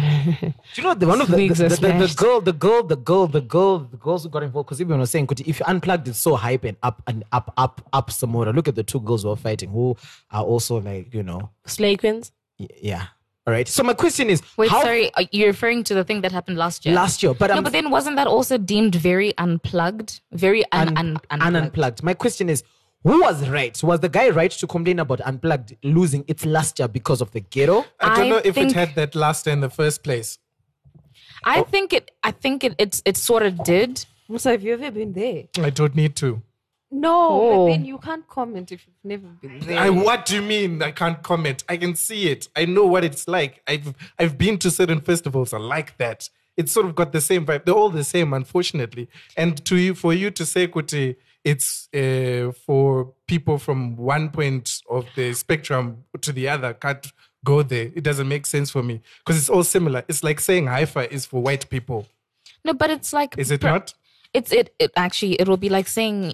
you 0.75 0.83
know 0.83 0.93
the 0.93 1.07
one 1.07 1.19
of 1.19 1.29
the, 1.31 1.47
the, 1.47 1.53
the, 1.55 1.65
are 1.65 1.99
the, 1.99 2.07
the 2.07 2.13
girl, 2.15 2.41
the 2.41 2.53
girl, 2.53 2.83
the 2.83 2.95
girl, 2.95 3.25
the 3.25 3.41
girl, 3.41 3.79
the 3.79 3.97
girls 3.97 4.23
who 4.23 4.29
got 4.29 4.43
involved? 4.43 4.67
Because 4.67 4.79
everyone 4.79 4.99
was 4.99 5.09
saying, 5.09 5.25
"Kuti, 5.25 5.47
if 5.47 5.59
you 5.59 5.65
unplugged, 5.67 6.07
it's 6.07 6.19
so 6.19 6.35
hype 6.35 6.63
and 6.63 6.77
up 6.83 7.01
and 7.07 7.23
up, 7.31 7.51
up, 7.57 7.81
up 7.91 8.11
some 8.11 8.29
more. 8.29 8.45
Look 8.53 8.67
at 8.67 8.75
the 8.75 8.83
two 8.83 8.99
girls 8.99 9.23
who 9.23 9.31
are 9.31 9.35
fighting, 9.35 9.71
who 9.71 9.97
are 10.29 10.43
also 10.43 10.79
like, 10.79 11.11
you 11.11 11.23
know, 11.23 11.49
Slay 11.65 11.95
Queens. 11.95 12.31
y- 12.59 12.67
yeah. 12.79 13.05
All 13.47 13.53
right. 13.53 13.67
So 13.67 13.81
my 13.81 13.95
question 13.95 14.29
is, 14.29 14.43
Wait, 14.57 14.69
how 14.69 14.83
sorry, 14.83 15.11
are 15.15 15.25
referring 15.33 15.83
to 15.85 15.95
the 15.95 16.03
thing 16.03 16.21
that 16.21 16.31
happened 16.31 16.59
last 16.59 16.85
year? 16.85 16.93
last 16.93 17.23
year? 17.23 17.33
But 17.33 17.47
no, 17.49 17.55
I'm 17.55 17.63
but 17.63 17.73
then 17.73 17.89
wasn't 17.89 18.15
that 18.17 18.27
also 18.27 18.59
deemed 18.59 18.93
very 18.93 19.33
unplugged? 19.39 20.21
Very 20.31 20.63
un, 20.71 20.89
un, 20.89 20.97
un- 20.97 21.19
unplugged. 21.31 21.55
unplugged. 21.65 22.03
My 22.03 22.13
question 22.13 22.47
is, 22.47 22.63
who 23.03 23.21
was 23.21 23.47
right? 23.49 23.81
Was 23.83 23.99
the 24.01 24.09
guy 24.09 24.29
right 24.29 24.51
to 24.51 24.67
complain 24.67 24.99
about 24.99 25.21
unplugged 25.21 25.75
losing 25.83 26.25
its 26.27 26.45
luster 26.45 26.87
because 26.87 27.21
of 27.21 27.31
the 27.31 27.39
ghetto? 27.39 27.85
I 27.99 28.15
don't 28.15 28.25
I 28.25 28.29
know 28.29 28.41
if 28.43 28.55
think- 28.55 28.71
it 28.71 28.75
had 28.75 28.95
that 28.95 29.15
luster 29.15 29.49
in 29.51 29.61
the 29.61 29.69
first 29.69 30.03
place. 30.03 30.37
I 31.43 31.61
think 31.63 31.93
it. 31.93 32.11
I 32.23 32.31
think 32.31 32.63
it. 32.63 32.75
It's 32.77 33.01
it 33.05 33.15
sort 33.15 33.43
of 33.43 33.63
did. 33.63 34.05
Musa, 34.27 34.51
have 34.51 34.61
you 34.63 34.73
ever 34.73 34.91
been 34.91 35.13
there? 35.13 35.45
I 35.57 35.69
don't 35.69 35.95
need 35.95 36.15
to. 36.17 36.41
No, 36.91 37.29
Oh. 37.29 37.65
but 37.67 37.71
then 37.71 37.85
you 37.85 37.97
can't 37.99 38.27
comment 38.27 38.71
if 38.71 38.85
you've 38.85 38.95
never 39.03 39.27
been 39.41 39.59
there. 39.59 39.79
I, 39.79 39.89
what 39.89 40.25
do 40.25 40.35
you 40.35 40.41
mean? 40.41 40.81
I 40.81 40.91
can't 40.91 41.21
comment. 41.21 41.63
I 41.69 41.77
can 41.77 41.95
see 41.95 42.29
it. 42.29 42.49
I 42.55 42.65
know 42.65 42.85
what 42.85 43.03
it's 43.03 43.27
like. 43.27 43.61
I've 43.67 43.93
I've 44.17 44.37
been 44.37 44.57
to 44.59 44.71
certain 44.71 44.99
festivals. 44.99 45.53
I 45.53 45.59
like 45.59 45.97
that. 45.97 46.29
It's 46.57 46.71
sort 46.73 46.87
of 46.87 46.95
got 46.95 47.13
the 47.13 47.21
same 47.21 47.45
vibe. 47.45 47.63
They're 47.65 47.73
all 47.75 47.89
the 47.89 48.03
same, 48.03 48.33
unfortunately. 48.33 49.07
And 49.37 49.63
to 49.65 49.77
you, 49.77 49.95
for 49.95 50.13
you 50.13 50.29
to 50.31 50.45
say, 50.45 50.67
Kuti, 50.67 51.15
it's 51.43 51.87
uh, 51.93 52.51
for 52.65 53.13
people 53.27 53.57
from 53.57 53.95
one 53.95 54.29
point 54.29 54.81
of 54.89 55.05
the 55.15 55.33
spectrum 55.33 56.03
to 56.21 56.31
the 56.31 56.49
other 56.49 56.73
can't 56.73 57.11
go 57.43 57.63
there. 57.63 57.91
It 57.95 58.03
doesn't 58.03 58.27
make 58.27 58.45
sense 58.45 58.69
for 58.69 58.83
me 58.83 59.01
because 59.19 59.37
it's 59.37 59.49
all 59.49 59.63
similar. 59.63 60.03
It's 60.07 60.23
like 60.23 60.39
saying 60.39 60.65
HIFA 60.65 61.11
is 61.11 61.25
for 61.25 61.41
white 61.41 61.69
people. 61.69 62.07
No, 62.63 62.73
but 62.73 62.89
it's 62.89 63.13
like. 63.13 63.37
Is 63.37 63.51
it 63.51 63.61
per- 63.61 63.71
not? 63.71 63.93
It's 64.33 64.51
it. 64.51 64.73
It 64.79 64.91
actually. 64.95 65.33
It 65.33 65.47
will 65.47 65.57
be 65.57 65.69
like 65.69 65.87
saying. 65.87 66.33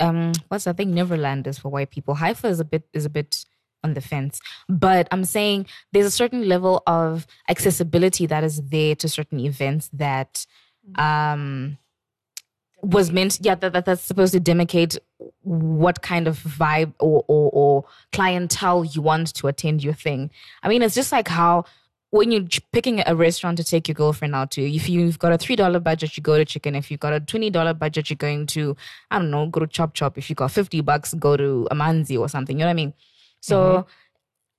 Um. 0.00 0.32
What's 0.48 0.64
that 0.64 0.76
thing? 0.76 0.94
Neverland 0.94 1.46
is 1.46 1.58
for 1.58 1.70
white 1.70 1.90
people. 1.90 2.16
HIFA 2.16 2.50
is 2.50 2.60
a 2.60 2.64
bit. 2.64 2.84
Is 2.92 3.04
a 3.04 3.10
bit 3.10 3.44
on 3.82 3.94
the 3.94 4.00
fence. 4.00 4.40
But 4.68 5.08
I'm 5.10 5.24
saying 5.24 5.66
there's 5.92 6.06
a 6.06 6.10
certain 6.10 6.48
level 6.48 6.82
of 6.86 7.26
accessibility 7.48 8.26
that 8.26 8.42
is 8.42 8.62
there 8.62 8.94
to 8.96 9.08
certain 9.08 9.40
events 9.40 9.90
that 9.92 10.46
um 10.96 11.78
was 12.84 13.10
meant 13.10 13.38
yeah 13.42 13.54
that, 13.54 13.72
that 13.72 13.84
that's 13.84 14.02
supposed 14.02 14.32
to 14.32 14.40
demarcate 14.40 14.98
what 15.42 16.02
kind 16.02 16.28
of 16.28 16.38
vibe 16.38 16.92
or, 16.98 17.24
or 17.28 17.50
or 17.52 17.84
clientele 18.12 18.84
you 18.84 19.00
want 19.02 19.34
to 19.34 19.48
attend 19.48 19.82
your 19.82 19.94
thing. 19.94 20.30
I 20.62 20.68
mean 20.68 20.82
it's 20.82 20.94
just 20.94 21.12
like 21.12 21.28
how 21.28 21.64
when 22.10 22.30
you're 22.30 22.44
picking 22.72 23.02
a 23.06 23.16
restaurant 23.16 23.56
to 23.58 23.64
take 23.64 23.88
your 23.88 23.94
girlfriend 23.94 24.34
out 24.34 24.52
to 24.52 24.62
if 24.62 24.88
you've 24.88 25.18
got 25.18 25.32
a 25.32 25.38
three 25.38 25.56
dollar 25.56 25.80
budget 25.80 26.16
you 26.16 26.22
go 26.22 26.36
to 26.36 26.44
chicken. 26.44 26.74
If 26.74 26.90
you've 26.90 27.00
got 27.00 27.12
a 27.12 27.20
twenty 27.20 27.50
dollar 27.50 27.74
budget 27.74 28.10
you're 28.10 28.16
going 28.16 28.46
to 28.48 28.76
i 29.10 29.18
don't 29.18 29.30
know 29.30 29.46
go 29.46 29.60
to 29.60 29.66
chop 29.66 29.94
chop. 29.94 30.18
If 30.18 30.28
you 30.28 30.36
got 30.36 30.50
50 30.50 30.80
bucks 30.82 31.14
go 31.14 31.36
to 31.36 31.66
amanzi 31.70 32.18
or 32.18 32.28
something. 32.28 32.58
You 32.58 32.64
know 32.64 32.68
what 32.68 32.72
i 32.72 32.74
mean? 32.74 32.94
So 33.40 33.56
mm-hmm. 33.56 33.90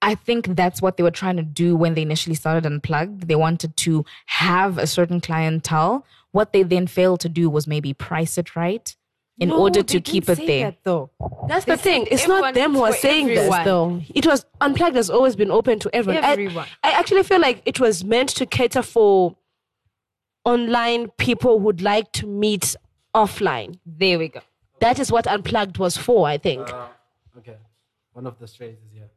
I 0.01 0.13
think 0.13 0.55
that's 0.55 0.83
what 0.83 0.97
they 0.97 1.03
were 1.03 1.09
trying 1.09 1.38
to 1.38 1.43
do 1.43 1.75
when 1.75 1.95
they 1.95 2.03
initially 2.03 2.35
started 2.35 2.65
Unplugged. 2.65 3.27
They 3.27 3.35
wanted 3.35 3.75
to 3.77 4.05
have 4.27 4.77
a 4.77 4.85
certain 4.85 5.19
clientele. 5.19 6.05
What 6.36 6.52
they 6.52 6.63
then 6.63 6.86
failed 6.86 7.21
to 7.21 7.30
do 7.30 7.50
was 7.50 7.65
maybe 7.65 7.93
price 7.93 8.38
it 8.38 8.58
right 8.58 8.93
in 9.38 9.48
No, 9.50 9.58
order 9.58 9.82
to 9.84 10.02
keep 10.02 10.28
it 10.28 10.45
there. 10.45 10.71
that, 10.71 10.84
though. 10.84 11.10
That's 11.48 11.63
They 11.63 11.76
the 11.76 11.82
thing. 11.82 12.08
It's 12.12 12.28
not 12.28 12.54
them 12.54 12.74
who 12.74 12.84
are 12.84 12.91
for 12.91 13.00
saying 13.00 13.28
this, 13.28 13.56
though. 13.63 14.02
It 14.13 14.26
was 14.28 14.45
Unplugged 14.60 14.98
has 14.98 15.10
always 15.10 15.38
been 15.38 15.50
open 15.50 15.80
to 15.80 15.89
everyone. 15.95 16.26
Everyone. 16.26 16.67
I, 16.84 16.91
actually 16.91 17.24
feel 17.24 17.39
like 17.39 17.62
it 17.65 17.80
was 17.80 18.04
meant 18.04 18.28
to 18.36 18.45
cater 18.45 18.82
for 18.82 19.38
online 20.43 21.08
people 21.12 21.62
who'd 21.62 21.82
like 21.82 22.12
to 22.19 22.28
meet 22.28 22.76
offline. 23.15 23.80
There 23.86 24.19
we 24.19 24.28
go. 24.28 24.41
That 24.82 25.00
is 25.00 25.10
what 25.13 25.28
Unplugged 25.28 25.78
was 25.78 25.95
for, 25.95 26.28
I 26.28 26.38
think. 26.38 26.69
Okay, 27.38 27.56
one 28.12 28.28
of 28.28 28.38
the 28.39 28.48
strays 28.48 28.76
is 28.86 28.91
here. 28.91 29.10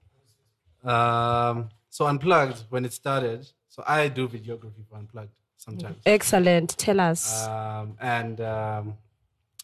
Um, 0.89 1.71
so 1.91 2.07
unplugged 2.07 2.63
when 2.71 2.85
it 2.85 2.93
started. 2.93 3.51
So 3.69 3.83
I 3.89 4.07
do 4.07 4.29
videography 4.29 4.87
for 4.89 4.99
unplugged 4.99 5.33
sometimes. 5.59 5.97
Excellent. 6.07 6.77
Tell 6.79 7.01
us. 7.01 7.47
Um, 7.47 7.97
and 8.01 8.41
um, 8.41 8.97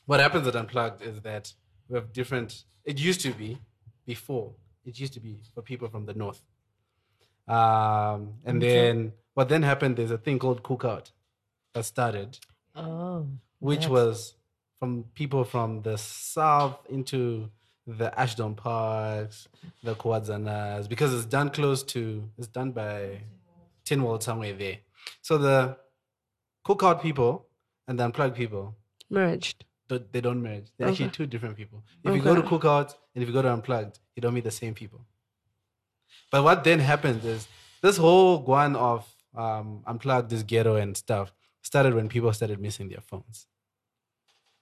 what 0.06 0.20
happens 0.20 0.46
at 0.46 0.54
unplugged 0.54 1.00
is 1.02 1.20
that 1.22 1.52
we 1.88 1.94
have 1.94 2.12
different. 2.12 2.64
It 2.84 2.98
used 2.98 3.22
to 3.22 3.30
be 3.30 3.58
before. 4.04 4.52
It 4.84 5.00
used 5.00 5.14
to 5.14 5.20
be 5.20 5.38
for 5.54 5.62
people 5.62 5.88
from 5.88 6.04
the 6.04 6.12
north. 6.14 6.42
Um, 7.48 8.34
and 8.44 8.60
then 8.60 9.12
what 9.34 9.48
then 9.48 9.62
happened? 9.62 9.96
There's 9.96 10.10
a 10.10 10.18
thing 10.18 10.38
called 10.38 10.62
cookout 10.62 11.10
that 11.72 11.84
started 11.84 12.38
oh. 12.76 13.26
which 13.58 13.86
was 13.86 14.34
from 14.78 15.04
people 15.14 15.44
from 15.44 15.82
the 15.82 15.96
south 15.98 16.78
into 16.88 17.50
the 17.86 18.18
Ashdown 18.18 18.54
Parks, 18.54 19.48
the 19.82 19.94
Kwadzanas, 19.94 20.88
because 20.88 21.12
it's 21.12 21.26
done 21.26 21.50
close 21.50 21.82
to, 21.82 22.28
it's 22.38 22.46
done 22.46 22.72
by 22.72 23.20
Tin 23.84 24.02
World 24.02 24.22
somewhere 24.22 24.54
there. 24.54 24.78
So 25.20 25.36
the 25.36 25.76
cookout 26.64 27.02
people 27.02 27.46
and 27.86 27.98
then 27.98 28.06
unplugged 28.06 28.36
people, 28.36 28.74
Merged. 29.10 29.64
don't- 29.88 30.10
they 30.12 30.20
don't 30.20 30.42
merge. 30.42 30.66
They're 30.76 30.88
actually 30.88 31.10
two 31.10 31.26
different 31.26 31.56
people. 31.56 31.84
If 32.02 32.14
you 32.14 32.22
go 32.22 32.34
to 32.34 32.40
Okay. 32.40 32.48
cookout 32.48 32.94
and 33.14 33.22
if 33.22 33.28
you 33.28 33.34
go 33.34 33.42
to 33.42 33.52
unplugged, 33.52 33.98
you 34.16 34.20
don't 34.22 34.34
meet 34.34 34.44
the 34.44 34.50
same 34.50 34.74
people. 34.74 35.00
But 36.30 36.42
what 36.42 36.64
then 36.64 36.78
happens 36.80 37.24
is 37.24 37.48
this 37.82 37.96
whole 37.96 38.42
one 38.42 38.76
of 38.76 39.06
um, 39.36 39.82
unplugged, 39.84 40.30
this 40.30 40.44
ghetto 40.44 40.76
and 40.76 40.96
stuff 40.96 41.32
started 41.60 41.92
when 41.92 42.08
people 42.08 42.32
started 42.32 42.60
missing 42.60 42.88
their 42.88 43.00
phones. 43.00 43.46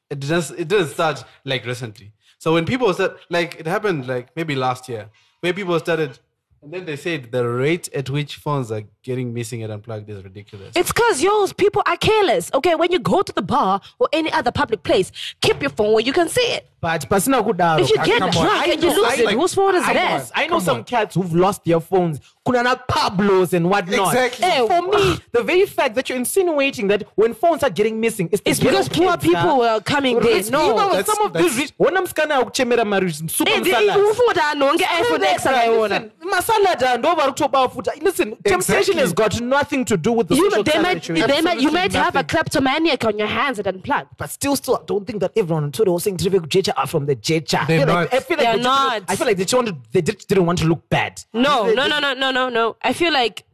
It 0.08 0.20
just 0.20 0.52
it 0.52 0.66
didn't 0.68 0.88
start 0.88 1.24
like 1.44 1.64
recently. 1.66 2.12
So 2.38 2.54
when 2.54 2.64
people 2.64 2.92
start 2.94 3.18
like 3.28 3.56
it 3.60 3.66
happened 3.66 4.06
like 4.06 4.34
maybe 4.34 4.54
last 4.54 4.88
year, 4.88 5.10
where 5.40 5.52
people 5.52 5.78
started, 5.78 6.18
and 6.62 6.72
then 6.72 6.84
they 6.86 6.96
said 6.96 7.30
the 7.32 7.46
rate 7.46 7.88
at 7.94 8.08
which 8.10 8.36
phones 8.36 8.70
are 8.72 8.82
getting 9.02 9.34
missing 9.34 9.62
at 9.62 9.70
unplugged 9.70 10.08
is 10.08 10.22
ridiculous. 10.22 10.72
It's 10.76 10.92
because 10.92 11.22
yours 11.22 11.52
people 11.52 11.82
are 11.86 11.96
careless. 11.96 12.50
Okay, 12.54 12.74
when 12.74 12.92
you 12.92 12.98
go 12.98 13.22
to 13.22 13.32
the 13.32 13.42
bar 13.42 13.80
or 13.98 14.08
any 14.12 14.30
other 14.32 14.52
public 14.52 14.82
place, 14.82 15.10
keep 15.40 15.60
your 15.60 15.70
phone 15.70 15.92
where 15.92 16.02
you 16.04 16.12
can 16.12 16.28
see 16.28 16.40
it. 16.40 16.68
But 16.80 17.08
pasina 17.08 17.44
kudaro. 17.44 17.80
If 17.80 17.90
you 17.90 17.96
get 18.04 18.18
drunk 18.18 18.36
I 18.36 18.66
and 18.72 18.82
you 18.82 18.88
know- 18.90 18.96
lose 18.96 19.06
I 19.06 19.14
it, 19.14 19.24
like- 19.26 19.36
whose 19.36 19.54
phone 19.54 19.74
is 19.76 19.82
I 19.86 19.92
know. 19.92 20.24
I 20.34 20.46
know 20.48 20.58
some 20.58 20.82
cats 20.84 21.14
who've 21.14 21.32
lost 21.34 21.64
their 21.64 21.80
phones. 21.80 22.20
Kunana 22.46 22.76
Pablos 22.88 23.52
and 23.52 23.70
whatnot. 23.70 24.12
Exactly. 24.14 24.44
Eh, 24.44 24.66
for 24.66 24.82
me, 24.88 25.20
the 25.30 25.44
very 25.44 25.64
fact 25.64 25.94
that 25.94 26.08
you're 26.08 26.18
insinuating 26.18 26.88
that 26.88 27.04
when 27.14 27.34
phones 27.34 27.62
are 27.62 27.70
getting 27.70 28.00
missing, 28.00 28.28
it's, 28.32 28.42
It's 28.44 28.58
because 28.58 28.88
poor 28.88 29.12
kids, 29.12 29.22
people 29.26 29.40
huh? 29.40 29.56
were 29.76 29.80
coming 29.82 30.18
there. 30.18 30.34
Rich- 30.34 30.50
No. 30.50 30.66
you 30.70 30.74
know, 30.74 30.90
that's- 30.92 31.06
some 31.06 31.24
of 31.24 31.32
these 31.34 31.56
rich. 31.56 31.72
When 31.76 31.96
I'm 31.96 32.06
scanning 32.08 32.32
out 32.32 32.52
chemera 32.52 32.84
marriage, 32.84 33.30
super 33.30 33.60
the- 33.60 33.70
salads. 33.70 34.18
ufunda 34.18 34.54
nonke 34.56 34.82
iPhone 34.84 35.22
X 35.22 35.46
akayiona. 35.46 36.10
masalada 36.20 36.96
ndova 36.98 37.22
kutoba 37.32 37.68
futa 37.68 37.92
listen 38.02 38.34
temptation 38.44 38.91
Exactly. 38.98 39.00
has 39.00 39.38
got 39.38 39.40
nothing 39.40 39.84
to 39.86 39.96
do 39.96 40.12
with 40.12 40.28
the 40.28 40.34
You, 40.36 40.50
social 40.50 40.62
they 40.64 40.80
might, 40.80 41.02
that 41.02 41.28
they 41.28 41.40
might, 41.40 41.60
you 41.60 41.68
Absolutely 41.68 41.70
might 41.72 41.92
have 41.92 42.16
a 42.16 42.24
kleptomaniac 42.24 43.04
on 43.04 43.18
your 43.18 43.26
hands 43.28 43.58
at 43.58 43.66
unplugged. 43.66 44.10
but 44.16 44.30
still, 44.30 44.56
still, 44.56 44.76
I 44.76 44.84
don't 44.86 45.06
think 45.06 45.20
that 45.20 45.32
everyone 45.36 45.64
on 45.64 45.72
Twitter 45.72 45.92
was 45.92 46.04
saying 46.04 46.18
Trivek 46.18 46.46
Jecha 46.48 46.72
are 46.76 46.86
from 46.86 47.06
the 47.06 47.16
Jecha. 47.16 47.66
They're 47.66 47.86
feel 47.86 47.94
like, 47.94 48.10
not. 48.10 48.14
I 48.14 48.20
feel 48.20 48.36
like 48.36 48.46
They're 48.46 48.56
not. 48.62 49.02
I 49.08 49.16
feel 49.16 49.26
like 49.26 49.36
they 49.36 49.56
wanted, 49.56 49.76
they 49.92 50.02
just 50.02 50.28
didn't 50.28 50.46
want 50.46 50.58
to 50.60 50.66
look 50.66 50.88
bad. 50.88 51.22
No, 51.32 51.66
They- 51.66 51.74
no, 51.74 51.86
no, 51.86 51.98
no, 52.00 52.14
no, 52.14 52.30
no, 52.30 52.48
no. 52.48 52.76
I 52.82 52.92
feel 52.92 53.12
like 53.12 53.44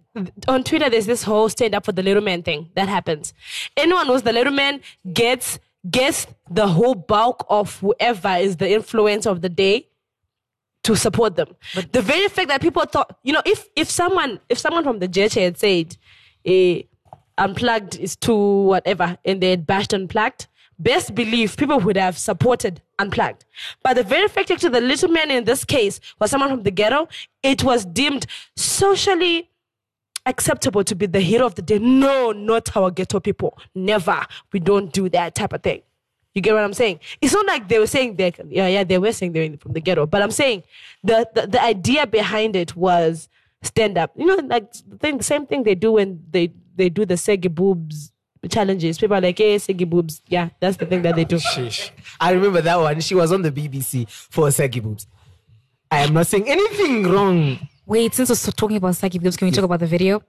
on 0.49 0.65
Twitter 0.65 0.91
there's 0.91 1.07
this 1.07 1.23
whole 1.23 1.49
stand 1.49 1.75
up 1.75 1.85
for 1.85 1.93
the 1.93 2.03
little 2.03 2.23
man 2.23 2.43
thing 2.43 2.71
that 2.75 2.89
happens. 2.89 3.33
Anyone 3.77 4.07
who's 4.07 4.23
the 4.23 4.33
little 4.33 4.53
man 4.53 4.81
gets 5.13 5.59
gets 5.89 6.27
the 6.51 6.67
whole 6.67 6.95
bulk 6.95 7.47
of 7.49 7.79
whoever 7.79 8.31
is 8.37 8.57
the 8.57 8.69
influence 8.73 9.27
of 9.27 9.43
the 9.43 9.49
day 9.49 9.87
to 10.89 10.97
support 10.97 11.37
them. 11.37 11.49
But 11.75 11.93
the 11.93 12.01
very 12.01 12.29
fact 12.29 12.49
that 12.49 12.63
people 12.63 12.83
thought, 12.87 13.19
you 13.23 13.35
know, 13.35 13.43
if 13.45 13.69
if 13.77 13.91
someone 13.91 14.41
if 14.49 14.59
someone 14.59 14.85
from 14.85 15.01
the 15.01 15.07
JH 15.07 15.35
had 15.35 15.59
said, 15.59 15.99
eh, 16.47 16.83
unplugged 17.37 17.97
is 17.97 18.17
too 18.17 18.63
whatever, 18.63 19.19
and 19.23 19.43
they 19.43 19.51
had 19.51 19.67
bashed 19.67 19.93
unplugged, 19.93 20.47
best 20.79 21.15
believe 21.15 21.59
people 21.59 21.79
would 21.79 21.99
have 21.99 22.17
supported 22.17 22.81
unplugged. 22.99 23.45
But 23.83 23.97
the 23.97 24.03
very 24.03 24.29
fact 24.29 24.49
that 24.49 24.61
the 24.61 24.81
little 24.81 25.11
man 25.11 25.31
in 25.31 25.45
this 25.45 25.63
case 25.63 26.01
was 26.19 26.31
someone 26.31 26.49
from 26.49 26.63
the 26.63 26.71
ghetto, 26.71 27.07
it 27.43 27.63
was 27.63 27.85
deemed 27.85 28.25
socially 28.57 29.51
acceptable 30.25 30.85
to 30.85 30.95
be 30.95 31.05
the 31.05 31.21
hero 31.21 31.45
of 31.45 31.55
the 31.55 31.63
day. 31.63 31.79
No, 31.79 32.33
not 32.33 32.75
our 32.75 32.91
ghetto 32.91 33.21
people. 33.21 33.59
Never. 33.75 34.25
We 34.55 34.61
don't 34.61 34.91
do 34.91 35.11
that 35.11 35.35
type 35.35 35.53
of 35.53 35.63
thing. 35.63 35.83
You 36.39 36.43
get 36.43 36.55
what 36.55 36.63
I'm 36.63 36.73
saying? 36.73 37.01
It's 37.21 37.33
not 37.33 37.47
like 37.47 37.69
they 37.69 37.81
were 37.81 37.89
saying 37.89 38.15
they 38.15 38.33
yeah, 38.49 38.69
yeah, 38.69 38.85
they 38.85 38.97
were 38.97 39.11
saying 39.11 39.33
they 39.33 39.49
were 39.49 39.57
from 39.57 39.73
the 39.73 39.81
ghetto. 39.81 40.07
But 40.07 40.23
I'm 40.23 40.31
saying 40.31 40.63
the, 41.03 41.29
the, 41.35 41.49
the 41.49 41.61
idea 41.61 42.07
behind 42.07 42.55
it 42.55 42.77
was 42.77 43.29
stand 43.63 43.99
up. 43.99 44.13
You 44.15 44.25
know, 44.25 44.37
like 44.47 44.73
the 44.87 44.99
thing, 44.99 45.19
the 45.19 45.25
same 45.25 45.47
thing 45.47 45.65
they 45.65 45.75
do 45.75 45.91
when 45.95 46.23
they, 46.31 46.53
they 46.77 46.91
do 46.91 47.05
the 47.05 47.15
Segi 47.15 47.53
boobs 47.53 48.13
challenges. 48.49 48.99
People 48.99 49.17
are 49.17 49.21
like, 49.21 49.37
hey, 49.37 49.57
Segi 49.57 49.91
boobs. 49.91 50.23
Yeah, 50.29 50.51
that's 50.61 50.77
the 50.77 50.87
thing 50.87 51.03
that 51.03 51.17
they 51.17 51.25
do. 51.25 51.41
I 52.21 52.31
remember 52.31 52.61
that 52.61 52.79
one. 52.79 53.01
She 53.01 53.17
was 53.17 53.33
on 53.33 53.43
the 53.43 53.51
BBC 53.51 54.09
for 54.09 54.49
Sagi 54.53 54.79
Boobs. 54.79 55.09
I 55.91 56.03
am 56.05 56.15
not 56.15 56.29
saying 56.29 56.49
anything 56.49 57.11
wrong. 57.11 57.59
Wait, 57.85 58.15
since 58.15 58.31
we're 58.31 58.53
talking 58.53 58.77
about 58.77 58.95
psychic 58.95 59.23
boobs, 59.23 59.37
can 59.37 59.47
we 59.47 59.51
talk 59.51 59.65
about 59.65 59.81
the 59.81 59.87
video? 59.87 60.23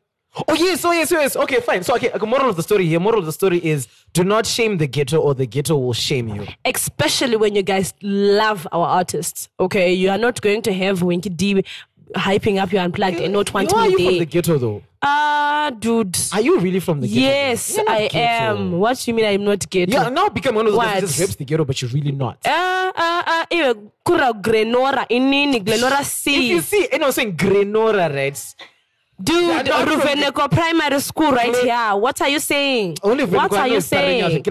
Oh 0.47 0.53
yes, 0.53 0.85
oh 0.85 0.91
yes, 0.91 1.11
oh 1.11 1.19
yes. 1.19 1.35
Okay, 1.35 1.59
fine. 1.59 1.83
So 1.83 1.95
okay, 1.95 2.11
okay, 2.11 2.25
moral 2.25 2.49
of 2.49 2.55
the 2.55 2.63
story 2.63 2.85
here. 2.85 2.99
Moral 2.99 3.19
of 3.19 3.25
the 3.25 3.31
story 3.31 3.57
is: 3.65 3.87
do 4.13 4.23
not 4.23 4.45
shame 4.45 4.77
the 4.77 4.87
ghetto, 4.87 5.19
or 5.19 5.33
the 5.33 5.45
ghetto 5.47 5.77
will 5.77 5.93
shame 5.93 6.27
you. 6.27 6.47
especially 6.65 7.35
when 7.35 7.55
you 7.55 7.63
guys 7.63 7.93
love 8.01 8.67
our 8.71 8.87
artists. 8.87 9.49
Okay, 9.59 9.91
you 9.91 10.09
are 10.09 10.17
not 10.17 10.41
going 10.41 10.61
to 10.61 10.73
have 10.73 11.01
Winky 11.01 11.29
D 11.29 11.63
hyping 12.15 12.61
up 12.61 12.71
your 12.71 12.81
unplugged 12.81 13.19
and 13.19 13.33
not 13.33 13.53
wanting 13.53 13.77
are 13.77 13.87
me 13.87 13.91
you 13.91 14.09
from 14.09 14.19
the 14.19 14.25
ghetto 14.25 14.57
though? 14.57 14.81
Ah, 15.01 15.71
dude. 15.77 16.17
Are 16.33 16.41
you 16.41 16.59
really 16.59 16.79
from 16.79 17.01
the 17.01 17.07
ghetto? 17.07 17.21
Yes, 17.21 17.77
I 17.87 18.07
ghetto. 18.07 18.17
am. 18.17 18.71
What 18.79 18.97
do 18.97 19.11
you 19.11 19.15
mean 19.15 19.25
I'm 19.25 19.43
not 19.43 19.69
ghetto? 19.69 19.91
Yeah, 19.91 20.09
now 20.09 20.29
become 20.29 20.55
one 20.55 20.67
of 20.67 20.73
those 20.73 20.93
who 20.93 20.99
just 21.01 21.19
reps 21.19 21.35
the 21.35 21.45
ghetto, 21.45 21.65
but 21.65 21.81
you're 21.81 21.91
really 21.91 22.11
not. 22.11 22.37
Ah, 22.45 22.91
ah, 22.95 23.23
ah, 23.25 23.45
iwe 23.49 23.91
kura 24.03 24.33
Grenora, 24.33 25.07
inini, 25.09 25.63
Glenora 25.63 26.01
If 26.01 26.25
you 26.27 26.61
see, 26.61 26.87
was 26.99 27.15
saying 27.15 27.37
Grenora, 27.37 28.13
right? 28.13 28.55
Dude, 29.21 29.47
not 29.47 29.67
from 29.67 29.85
the- 29.85 29.95
Ruveneko 29.95 30.49
Primary 30.49 31.01
School 31.01 31.31
right 31.31 31.55
here. 31.55 31.95
What 31.95 32.21
are 32.21 32.29
you 32.29 32.39
saying? 32.39 32.97
Only 33.03 33.25
What 33.25 33.53
are 33.53 33.67
you 33.67 33.81
saying? 33.81 34.41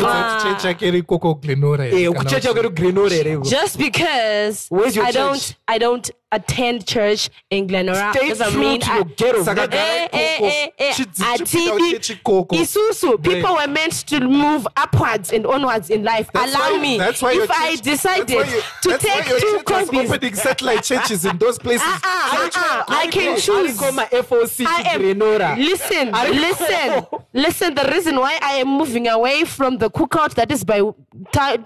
Ah. 0.00 0.56
Checha 0.58 0.78
keri 0.78 1.02
koko 1.02 1.34
Glenora. 1.34 1.86
Eh, 1.86 2.08
kuchecha 2.08 2.52
kwedu 2.52 2.70
Grenora 2.70 3.12
ere. 3.12 3.36
Just 3.42 3.78
because 3.78 4.68
I 4.70 5.12
don't 5.12 5.56
I 5.68 5.78
don't 5.78 6.10
attend 6.32 6.86
church 6.86 7.28
in 7.50 7.66
Glenora 7.66 8.12
Stay 8.16 8.28
doesn't 8.30 8.58
mean 8.58 8.82
I, 8.82 9.02
ghetto. 9.02 9.44
Eh, 9.44 10.08
eh, 10.12 10.38
eh, 10.40 10.68
eh, 10.78 10.92
Chidzi- 10.92 11.22
Atibi, 11.22 11.44
chipita 11.44 11.74
uchechi 11.74 12.22
koko. 12.24 12.56
Isusu, 12.56 13.22
people 13.22 13.54
were 13.54 13.66
meant 13.68 13.92
to 14.08 14.20
move 14.20 14.66
upwards 14.76 15.32
and 15.32 15.46
onwards 15.46 15.90
in 15.90 16.02
life. 16.02 16.30
That's 16.32 16.54
Allow 16.54 16.72
why- 16.72 16.80
me. 16.82 16.98
That's 16.98 17.20
why 17.22 17.32
if 17.32 17.50
I 17.50 17.70
church- 17.72 17.82
decided 17.82 18.30
you- 18.30 18.62
to 18.82 18.98
take 18.98 19.24
two 19.40 19.60
copies, 19.64 20.10
opening 20.10 20.34
satellite 20.34 20.82
churches 20.82 21.24
in 21.24 21.36
those 21.38 21.58
places. 21.58 21.82
Ah, 21.86 22.00
ah, 22.02 22.50
ah, 22.54 22.84
I 22.88 23.06
can 23.08 23.36
choose. 23.38 23.76
FOC 23.78 24.64
I 24.66 24.82
am 24.94 25.00
Grenora. 25.02 25.56
listen, 25.58 26.10
listen, 26.12 27.06
listen. 27.34 27.74
The 27.74 27.84
reason 27.92 28.16
why 28.18 28.38
I 28.42 28.54
am 28.56 28.68
moving 28.68 29.06
away 29.08 29.44
from 29.44 29.76
the 29.78 29.90
cookout 29.90 30.34
that 30.34 30.50
is 30.50 30.64
by 30.64 30.80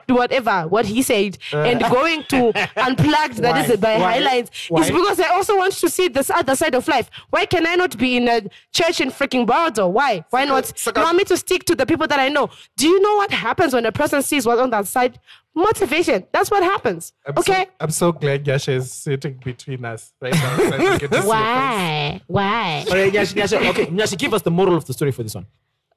whatever 0.08 0.66
what 0.68 0.86
he 0.86 1.02
said 1.02 1.38
and 1.52 1.80
going 1.80 2.24
to 2.30 2.52
unplugged 2.76 3.38
that 3.38 3.68
is 3.70 3.76
by 3.78 3.98
Why? 3.98 4.18
Highlights 4.56 4.70
Why? 4.70 4.80
is 4.82 4.90
because 4.90 5.20
I 5.20 5.28
also 5.34 5.56
want 5.56 5.72
to 5.74 5.88
see 5.88 6.08
this 6.08 6.30
other 6.30 6.54
side 6.56 6.74
of 6.74 6.86
life. 6.88 7.10
Why 7.30 7.46
can 7.46 7.66
I 7.66 7.74
not 7.74 7.96
be 7.98 8.16
in 8.16 8.28
a 8.28 8.42
church 8.72 9.00
in 9.00 9.10
freaking 9.10 9.46
Bordeaux? 9.46 9.88
Why? 9.88 10.24
Why 10.30 10.44
not? 10.44 10.66
Saka- 10.78 11.00
You 11.00 11.04
want 11.06 11.18
me 11.18 11.24
to 11.24 11.36
stick 11.36 11.64
to 11.64 11.74
the 11.74 11.86
people 11.86 12.06
that 12.06 12.18
I 12.20 12.28
know? 12.28 12.50
Do 12.76 12.88
you 12.88 13.00
know 13.00 13.16
what 13.16 13.30
happens 13.30 13.74
when 13.74 13.86
a 13.86 13.92
person 13.92 14.22
sees 14.22 14.46
what's 14.46 14.60
on 14.60 14.70
that 14.70 14.86
side? 14.86 15.18
Motivation. 15.54 16.26
That's 16.32 16.50
what 16.50 16.62
happens. 16.62 17.12
I'm 17.26 17.38
okay. 17.38 17.64
So, 17.64 17.70
I'm 17.80 17.90
so 17.90 18.12
glad 18.12 18.46
Yasha 18.46 18.72
is 18.72 18.92
sitting 18.92 19.40
between 19.42 19.84
us 19.86 20.12
right 20.20 20.34
now. 20.34 20.56
so 20.56 20.66
I 20.66 20.70
can 20.76 20.98
get 20.98 21.00
to 21.00 21.00
see 21.00 21.14
your 21.14 21.20
face. 21.22 21.24
Why? 21.24 22.20
Why? 22.26 22.84
All 22.90 22.96
right, 22.96 23.12
Nyashi, 23.12 23.34
Nyashi, 23.40 23.70
okay, 23.70 23.86
Nyashi, 23.86 24.18
give 24.18 24.34
us 24.34 24.42
the 24.42 24.50
moral 24.50 24.76
of 24.76 24.84
the 24.84 24.92
story 24.92 25.12
for 25.12 25.22
this 25.22 25.34
one. 25.34 25.46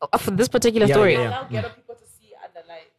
Uh, 0.01 0.17
For 0.17 0.31
this 0.31 0.47
particular 0.47 0.87
Yeah, 0.87 0.93
story, 0.95 1.13
yeah, 1.13 1.45
yeah. 1.49 1.69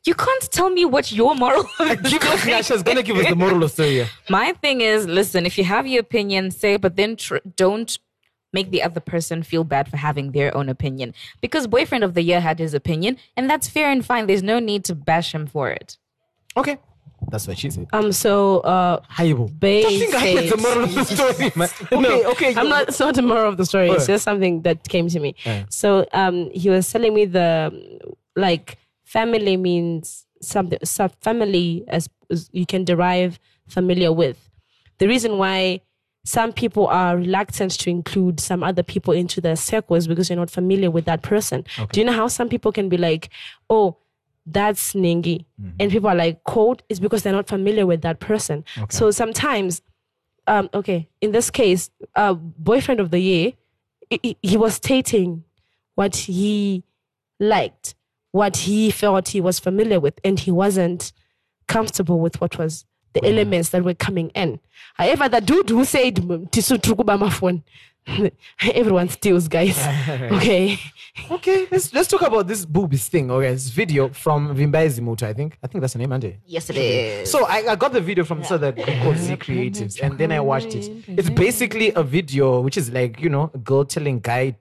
You 0.04 0.14
can't 0.14 0.50
tell 0.50 0.70
me 0.70 0.84
what 0.84 1.12
your 1.12 1.34
moral. 1.34 1.60
of 1.78 2.02
the 2.02 2.08
Give 2.08 2.22
us, 2.22 2.66
story 2.66 2.82
gonna 2.82 3.02
give 3.02 3.16
us 3.16 3.28
the 3.28 3.36
moral 3.36 3.56
of 3.56 3.60
the 3.62 3.68
story. 3.84 4.06
My 4.28 4.52
thing 4.52 4.80
is, 4.80 5.06
listen, 5.06 5.44
if 5.46 5.58
you 5.58 5.64
have 5.64 5.86
your 5.86 6.00
opinion, 6.00 6.50
say, 6.50 6.74
it, 6.74 6.80
but 6.80 6.96
then 6.96 7.16
tr- 7.16 7.36
don't 7.56 7.98
make 8.52 8.70
the 8.70 8.82
other 8.82 9.00
person 9.00 9.42
feel 9.42 9.62
bad 9.62 9.88
for 9.88 9.96
having 9.96 10.32
their 10.32 10.56
own 10.56 10.68
opinion. 10.68 11.14
Because 11.40 11.66
boyfriend 11.66 12.02
of 12.02 12.14
the 12.14 12.22
year 12.22 12.40
had 12.40 12.58
his 12.58 12.74
opinion, 12.74 13.18
and 13.36 13.48
that's 13.48 13.68
fair 13.68 13.90
and 13.90 14.04
fine. 14.04 14.26
There's 14.26 14.42
no 14.42 14.58
need 14.58 14.84
to 14.86 14.94
bash 14.94 15.34
him 15.34 15.46
for 15.46 15.70
it. 15.70 15.98
Okay, 16.56 16.78
that's 17.30 17.46
what 17.46 17.58
she 17.58 17.70
said. 17.70 17.86
Um. 17.92 18.10
So, 18.10 18.60
uh, 18.60 19.00
Haibo. 19.12 19.48
Bae 19.60 19.82
I 19.86 19.98
think 19.98 20.14
I 20.14 20.32
get 20.32 20.50
the 20.50 20.56
moral 20.56 20.84
of 20.84 20.94
the 20.94 21.04
story, 21.04 21.52
man. 21.54 21.68
Okay, 21.92 22.26
okay. 22.26 22.54
I'm 22.56 22.68
not. 22.68 22.88
It's 22.88 22.98
not 22.98 23.14
the 23.14 23.22
moral 23.22 23.48
of 23.50 23.56
the 23.58 23.66
story. 23.66 23.90
It's 23.90 24.06
just 24.06 24.24
something 24.24 24.62
that 24.62 24.88
came 24.88 25.08
to 25.08 25.20
me. 25.20 25.34
Yeah. 25.44 25.64
So, 25.68 26.06
um, 26.12 26.50
he 26.52 26.70
was 26.70 26.90
telling 26.90 27.14
me 27.14 27.26
the 27.26 27.70
like 28.34 28.78
family 29.10 29.56
means 29.56 30.26
something. 30.40 30.78
So 30.84 31.08
family 31.20 31.84
as, 31.88 32.08
as 32.30 32.48
you 32.52 32.64
can 32.64 32.84
derive 32.84 33.38
familiar 33.66 34.12
with. 34.12 34.38
The 34.98 35.08
reason 35.08 35.36
why 35.36 35.80
some 36.24 36.52
people 36.52 36.86
are 36.86 37.16
reluctant 37.16 37.72
to 37.82 37.90
include 37.90 38.38
some 38.40 38.62
other 38.62 38.84
people 38.84 39.12
into 39.14 39.40
their 39.40 39.56
circle 39.56 39.96
is 39.96 40.06
because 40.06 40.28
you're 40.30 40.38
not 40.44 40.50
familiar 40.50 40.90
with 40.90 41.06
that 41.06 41.22
person. 41.22 41.64
Do 41.92 42.00
you 42.00 42.06
know 42.06 42.12
how 42.12 42.28
some 42.28 42.48
people 42.48 42.72
can 42.72 42.88
be 42.88 42.98
like, 42.98 43.30
oh, 43.68 43.96
that's 44.46 44.92
Ningi. 44.94 45.44
And 45.80 45.90
people 45.90 46.08
are 46.08 46.14
like, 46.14 46.44
cold 46.44 46.82
is 46.88 47.00
because 47.00 47.22
they're 47.22 47.32
not 47.40 47.48
familiar 47.48 47.86
with 47.86 48.02
that 48.02 48.20
person. 48.20 48.64
So 48.90 49.10
sometimes, 49.10 49.82
um, 50.46 50.68
okay, 50.72 51.08
in 51.20 51.32
this 51.32 51.50
case, 51.50 51.90
uh, 52.14 52.34
boyfriend 52.34 53.00
of 53.00 53.10
the 53.10 53.18
year, 53.20 53.52
he, 54.22 54.36
he 54.42 54.56
was 54.56 54.74
stating 54.74 55.44
what 55.94 56.14
he 56.16 56.84
liked, 57.38 57.94
what 58.32 58.56
he 58.58 58.90
felt 58.90 59.28
he 59.28 59.40
was 59.40 59.58
familiar 59.58 60.00
with, 60.00 60.18
and 60.24 60.38
he 60.38 60.50
wasn't 60.50 61.12
comfortable 61.66 62.20
with 62.20 62.40
what 62.40 62.58
was 62.58 62.84
the 63.12 63.20
mm. 63.20 63.28
elements 63.28 63.70
that 63.70 63.84
were 63.84 63.94
coming 63.94 64.30
in. 64.30 64.60
However, 64.94 65.28
the 65.28 65.40
dude 65.40 65.70
who 65.70 65.84
said 65.84 66.16
"Tisu 66.16 66.78
tukuba 66.78 67.18
my 67.18 67.30
phone, 67.30 67.62
everyone 68.60 69.08
steals, 69.08 69.48
guys. 69.48 69.78
Okay. 70.32 70.78
Okay, 71.30 71.66
let's 71.70 71.92
let's 71.92 72.08
talk 72.08 72.22
about 72.22 72.46
this 72.46 72.64
boobies 72.64 73.08
thing. 73.08 73.30
Okay, 73.30 73.50
this 73.50 73.68
video 73.68 74.08
from 74.10 74.54
Vimbai 74.54 74.86
Zimuto, 74.88 75.24
I 75.24 75.32
think. 75.32 75.58
I 75.62 75.66
think 75.66 75.80
that's 75.80 75.94
the 75.94 75.98
name, 75.98 76.12
Ande. 76.12 76.36
Yes, 76.46 76.70
it 76.70 76.76
is. 76.76 77.30
So 77.30 77.46
I, 77.46 77.72
I 77.72 77.76
got 77.76 77.92
the 77.92 78.00
video 78.00 78.24
from 78.24 78.44
so 78.44 78.56
that 78.58 78.76
called 78.76 79.16
Z 79.16 79.36
Creatives, 79.36 80.00
and 80.00 80.16
then 80.16 80.30
I 80.30 80.40
watched 80.40 80.74
it. 80.74 80.88
It's 81.08 81.28
basically 81.28 81.92
a 81.94 82.04
video 82.04 82.60
which 82.60 82.76
is 82.76 82.90
like 82.90 83.20
you 83.20 83.28
know 83.28 83.50
a 83.52 83.58
girl 83.58 83.84
telling 83.84 84.20
guy, 84.20 84.56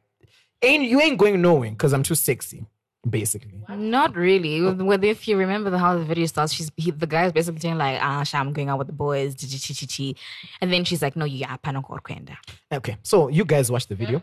"Ain't 0.63 0.84
you 0.84 0.99
ain't 0.99 1.19
going 1.19 1.39
nowhere 1.39 1.69
because 1.69 1.93
I'm 1.93 2.03
too 2.03 2.15
sexy." 2.15 2.65
Basically, 3.07 3.53
Not 3.69 4.15
really. 4.15 4.62
Whether 4.62 5.07
if 5.07 5.25
you 5.25 5.38
remember 5.38 5.69
the, 5.69 5.77
how 5.77 5.97
the 5.97 6.03
video 6.03 6.25
starts, 6.25 6.51
she's 6.51 6.69
he, 6.75 6.91
the 6.91 7.07
guy's 7.07 7.31
basically 7.31 7.62
saying 7.62 7.77
like, 7.77 7.97
"Ah, 8.01 8.23
Sha, 8.23 8.39
I'm 8.39 8.51
going 8.51 8.67
out 8.67 8.77
with 8.77 8.88
the 8.88 8.93
boys," 8.93 9.35
chi, 9.35 9.47
chi, 9.47 9.73
chi, 9.73 9.85
chi. 9.85 10.19
and 10.59 10.71
then 10.71 10.83
she's 10.83 11.01
like, 11.01 11.15
"No, 11.15 11.23
you 11.23 11.45
are 11.47 11.57
kwenda." 11.59 12.35
okay. 12.73 12.97
So 13.03 13.29
you 13.29 13.45
guys 13.45 13.71
watched 13.71 13.88
the 13.88 13.95
video. 13.95 14.21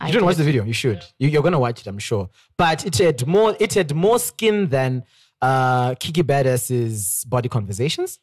I 0.00 0.06
You 0.06 0.12
didn't 0.12 0.26
watch 0.26 0.36
the 0.36 0.44
video. 0.44 0.64
You 0.64 0.72
should. 0.72 1.04
You, 1.18 1.28
you're 1.28 1.42
gonna 1.42 1.58
watch 1.58 1.80
it, 1.80 1.88
I'm 1.88 1.98
sure. 1.98 2.30
But 2.56 2.86
it 2.86 2.96
had 2.98 3.26
more. 3.26 3.56
It 3.58 3.74
had 3.74 3.92
more 3.94 4.20
skin 4.20 4.68
than 4.68 5.02
uh, 5.42 5.96
Kikky 5.96 6.22
Badass's 6.22 7.24
body 7.24 7.48
conversations. 7.48 8.20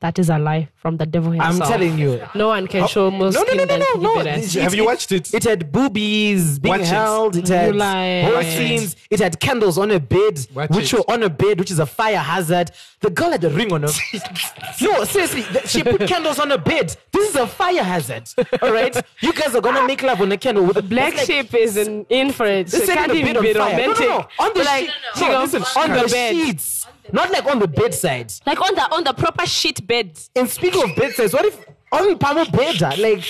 That 0.00 0.16
is 0.20 0.30
a 0.30 0.38
lie 0.38 0.68
from 0.76 0.96
the 0.96 1.06
devil 1.06 1.32
himself. 1.32 1.60
I'm 1.62 1.68
telling 1.68 1.98
you. 1.98 2.20
No 2.34 2.48
one 2.48 2.68
can 2.68 2.86
show 2.86 3.10
more 3.10 3.32
No, 3.32 3.40
no, 3.40 3.44
skin 3.46 3.56
no, 3.56 3.64
no, 3.64 3.66
than 3.66 3.78
no, 3.80 3.86
Kiki 3.86 4.02
no. 4.02 4.20
It- 4.20 4.52
Have 4.62 4.74
you 4.74 4.84
watched 4.84 5.10
it? 5.10 5.34
It 5.34 5.42
had 5.42 5.72
boobies 5.72 6.60
being 6.60 6.70
Watch 6.72 6.80
it. 6.82 6.86
held. 6.86 7.36
It 7.36 7.48
You 7.48 7.54
had 7.56 7.74
lie. 7.74 8.22
whole 8.22 8.34
Watch 8.34 8.46
it. 8.46 8.56
scenes. 8.58 8.96
It 9.10 9.18
had 9.18 9.40
candles 9.40 9.76
on 9.76 9.90
a 9.90 9.98
bed, 9.98 10.46
Watch 10.54 10.70
which 10.70 10.92
it. 10.92 10.98
were 11.00 11.10
on 11.12 11.24
a 11.24 11.28
bed, 11.28 11.58
which 11.58 11.72
is 11.72 11.80
a 11.80 11.86
fire 11.86 12.18
hazard. 12.18 12.70
The 13.00 13.10
girl 13.10 13.30
had 13.32 13.42
a 13.42 13.50
ring 13.50 13.72
on 13.72 13.82
her. 13.82 13.88
no, 14.80 15.04
seriously, 15.04 15.42
th- 15.42 15.68
she 15.68 15.82
put 15.82 16.00
candles 16.06 16.38
on 16.38 16.52
a 16.52 16.58
bed. 16.58 16.96
This 17.12 17.30
is 17.30 17.36
a 17.36 17.46
fire 17.46 17.82
hazard. 17.82 18.28
All 18.62 18.72
right, 18.72 18.94
you 19.20 19.32
guys 19.32 19.54
are 19.54 19.60
gonna 19.60 19.86
make 19.86 20.02
love 20.02 20.20
on 20.20 20.30
a 20.32 20.36
candle 20.36 20.64
with 20.64 20.76
a 20.76 20.82
Black 20.82 21.14
it's 21.14 21.18
like- 21.18 21.26
sheep 21.26 21.54
is 21.54 21.76
in, 21.76 22.04
in 22.08 22.32
for 22.32 22.46
it. 22.46 22.70
She 22.70 22.78
setting 22.78 22.94
can't 22.94 23.12
the 23.12 23.18
even 23.18 23.34
bed 23.34 23.42
be 23.42 23.50
on 23.50 23.54
fire. 23.70 23.76
No, 23.76 23.82
romantic. 23.82 24.08
no, 24.08 24.18
no. 24.18 24.28
On 24.38 24.48
the 24.48 24.54
But 24.54 24.64
like, 24.66 24.84
sheet. 24.86 24.92
she 25.16 25.24
No, 25.26 25.30
goes 25.32 25.52
listen, 25.54 25.82
on 25.82 25.90
on 25.90 25.96
the, 25.96 26.02
the 26.04 26.08
bed. 26.12 26.34
sheets, 26.34 26.77
not 27.12 27.30
like 27.30 27.46
on 27.46 27.58
the 27.58 27.68
bedside. 27.68 28.32
Like 28.46 28.60
on 28.60 28.74
the 28.74 28.82
on 28.94 29.04
the 29.04 29.12
proper 29.12 29.46
sheet 29.46 29.86
bed. 29.86 30.18
And 30.36 30.48
speaking 30.48 30.82
of 30.82 30.96
bedsides, 30.96 31.32
what 31.32 31.44
if 31.44 31.64
on 31.92 32.18
Pamo 32.18 32.44
Beda, 32.46 32.90
like, 33.00 33.24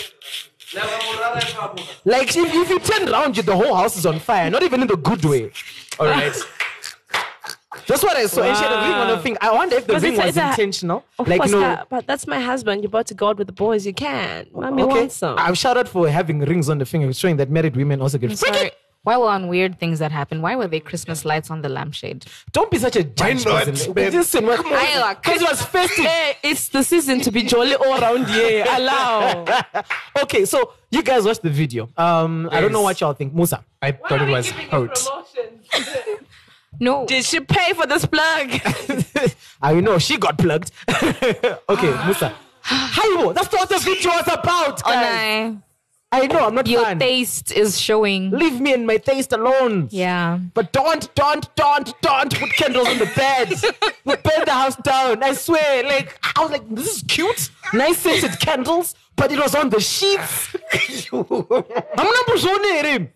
like 2.05 2.37
if, 2.37 2.55
if 2.55 2.71
you 2.71 2.79
turn 2.81 3.09
around, 3.09 3.37
you, 3.37 3.43
the 3.43 3.57
whole 3.57 3.75
house 3.75 3.97
is 3.97 4.05
on 4.05 4.19
fire, 4.19 4.51
not 4.51 4.63
even 4.63 4.83
in 4.83 4.89
the 4.89 4.97
good 4.97 5.25
way. 5.25 5.51
All 5.99 6.07
right. 6.07 6.35
That's 7.87 8.03
what 8.03 8.17
I 8.17 8.27
saw. 8.27 8.43
And 8.43 8.57
she 8.57 8.63
had 8.63 8.73
a 8.73 8.83
ring 8.83 8.93
on 8.93 9.17
her 9.17 9.23
finger. 9.23 9.39
I 9.41 9.53
wonder 9.55 9.77
if 9.77 9.87
the 9.87 9.99
ring 9.99 10.13
it's 10.15 10.19
a- 10.23 10.27
was 10.27 10.37
it's 10.37 10.37
a- 10.37 10.51
intentional. 10.51 11.05
Of 11.19 11.29
like, 11.29 11.49
know, 11.51 11.61
that- 11.61 11.89
but 11.89 12.07
that's 12.07 12.27
my 12.27 12.41
husband. 12.41 12.83
You're 12.83 12.89
about 12.89 13.07
to 13.07 13.15
go 13.15 13.29
out 13.29 13.39
with 13.39 13.47
the 13.47 13.53
boys. 13.53 13.87
You 13.87 13.95
can. 13.95 14.47
Mommy 14.53 14.83
okay. 14.83 14.93
wants 14.93 15.17
some. 15.17 15.39
I'm 15.39 15.55
shout 15.55 15.77
out 15.77 15.89
for 15.89 16.09
having 16.09 16.41
rings 16.41 16.69
on 16.69 16.79
the 16.79 16.85
finger, 16.85 17.11
showing 17.13 17.37
that 17.37 17.51
married 17.51 17.77
women 17.77 18.03
also 18.03 18.19
get 18.19 18.37
Sorry. 18.37 18.73
While 19.09 19.23
we're 19.23 19.29
on 19.31 19.49
weird 19.49 19.81
things 19.81 20.01
that 20.01 20.13
happened? 20.13 20.43
why 20.43 20.55
were 20.55 20.67
there 20.67 20.81
Christmas 20.81 21.25
lights 21.25 21.51
on 21.51 21.63
the 21.63 21.71
lampshade? 21.71 22.27
Don't 22.53 22.71
be 22.71 22.77
such 22.77 22.95
a 22.95 23.05
judge. 23.05 23.43
not, 23.47 23.65
person. 23.65 23.95
man? 23.95 24.13
Listen, 24.13 24.45
Iowa, 24.47 25.17
because 25.19 25.41
it 25.41 25.49
was 25.49 25.63
festive. 25.63 26.05
Hey, 26.05 26.37
it's 26.43 26.69
the 26.69 26.83
season 26.83 27.23
to 27.23 27.31
be 27.31 27.43
jolly 27.43 27.75
all 27.75 27.99
around 27.99 28.27
here. 28.27 28.67
Allow. 28.69 29.47
okay, 30.25 30.45
so 30.45 30.75
you 30.91 31.03
guys 31.03 31.25
watched 31.25 31.41
the 31.41 31.49
video. 31.49 31.89
Um, 31.97 32.51
I 32.53 32.61
don't 32.61 32.71
know 32.71 32.83
what 32.83 33.01
y'all 33.01 33.15
think. 33.15 33.33
Musa. 33.33 33.65
I 33.81 33.93
thought 33.93 34.21
it 34.21 34.29
was 34.29 34.51
hot. 34.51 35.09
No. 36.79 37.07
Did 37.07 37.25
she 37.25 37.41
pay 37.41 37.73
for 37.73 37.87
this 37.87 38.05
plug? 38.05 38.61
I 39.63 39.81
know 39.81 39.99
she 39.99 40.19
got 40.19 40.37
plugged. 40.37 40.71
okay, 40.87 42.05
Musa. 42.05 42.35
Haibo, 42.63 43.35
that's 43.35 43.51
what 43.51 43.71
the 43.71 43.79
video 43.79 44.11
was 44.11 44.29
about. 44.29 44.83
Oh, 44.85 44.93
no. 44.93 45.63
I 46.11 46.27
know, 46.27 46.47
I'm 46.47 46.55
not 46.55 46.67
Your 46.67 46.85
fun. 46.85 46.99
taste 46.99 47.53
is 47.53 47.79
showing. 47.79 48.31
Leave 48.31 48.61
me 48.63 48.73
and 48.73 48.87
my 48.87 48.97
taste 48.97 49.33
alone. 49.35 49.89
Yeah. 49.91 50.39
But 50.55 50.73
don't, 50.73 51.15
don't, 51.15 51.55
don't, 51.55 52.01
don't 52.01 52.35
put 52.41 52.51
candles 52.55 52.89
on 52.89 52.99
the 52.99 53.11
bed. 53.15 53.51
we 54.07 54.17
burn 54.17 54.45
the 54.47 54.53
house 54.53 54.77
down. 54.77 55.23
I 55.23 55.35
swear. 55.35 55.85
Like, 55.85 56.19
I 56.35 56.41
was 56.41 56.51
like, 56.51 56.67
this 56.75 56.97
is 56.97 57.05
cute. 57.07 57.51
Nice 57.75 57.99
scented 57.99 58.41
candles, 58.41 58.95
but 59.17 59.31
it 59.31 59.39
was 59.39 59.55
on 59.55 59.69
the 59.69 59.81
sheets. 59.81 60.57
I'm 61.13 61.27
not 61.99 62.87
him. 62.87 63.11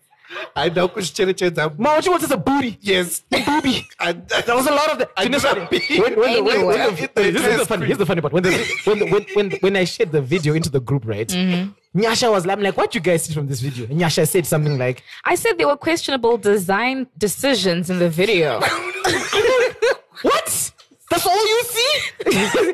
I 0.55 0.69
know 0.69 0.87
kuchicherechedza. 0.87 1.77
Ma, 1.79 1.95
what 1.95 2.05
you 2.05 2.11
want 2.11 2.23
is 2.23 2.31
a 2.31 2.37
booty. 2.37 2.77
Yes. 2.81 3.23
Booby. 3.29 3.87
I, 3.99 4.13
There 4.13 4.55
was 4.55 4.67
a 4.67 4.71
lot 4.71 4.91
of 4.91 4.99
that. 4.99 5.11
I 5.17 5.23
You 5.23 5.29
know 5.29 5.39
do 5.39 5.47
not 5.47 5.57
something? 5.71 5.81
when, 6.01 6.19
when, 6.19 6.45
when, 6.45 6.65
when, 6.67 6.95
the- 6.95 7.09
this 7.31 7.45
is 7.45 7.57
the 7.59 7.65
funny. 7.65 7.85
Here's 7.87 7.97
the 7.97 8.05
funny 8.05 8.21
part. 8.21 8.33
When, 8.33 8.43
the, 8.43 8.51
when, 8.85 8.99
the, 8.99 9.05
when, 9.11 9.25
when, 9.33 9.51
when 9.61 9.75
I 9.75 9.83
shared 9.83 10.11
the 10.11 10.21
video 10.21 10.53
into 10.53 10.69
the 10.69 10.79
group, 10.79 11.05
right? 11.07 11.27
Mm-hmm. 11.27 11.71
Nyasha 11.95 12.31
was 12.31 12.45
like, 12.45 12.57
I'm 12.57 12.63
like, 12.63 12.75
what 12.75 12.95
you 12.95 13.01
guys 13.01 13.23
see 13.23 13.33
from 13.33 13.47
this 13.47 13.61
video? 13.61 13.85
And 13.85 13.99
Nyasha 13.99 14.27
said 14.27 14.47
something 14.47 14.79
like, 14.79 15.03
I 15.25 15.35
said 15.35 15.59
there 15.59 15.67
were 15.67 15.77
questionable 15.77 16.37
design 16.37 17.07
decisions 17.17 17.91
in 17.91 17.99
the 17.99 18.09
video. 18.09 18.59
what? 20.23 20.71
That's 21.11 21.27
all 21.27 21.47
you 21.47 21.63
see? 21.63 22.01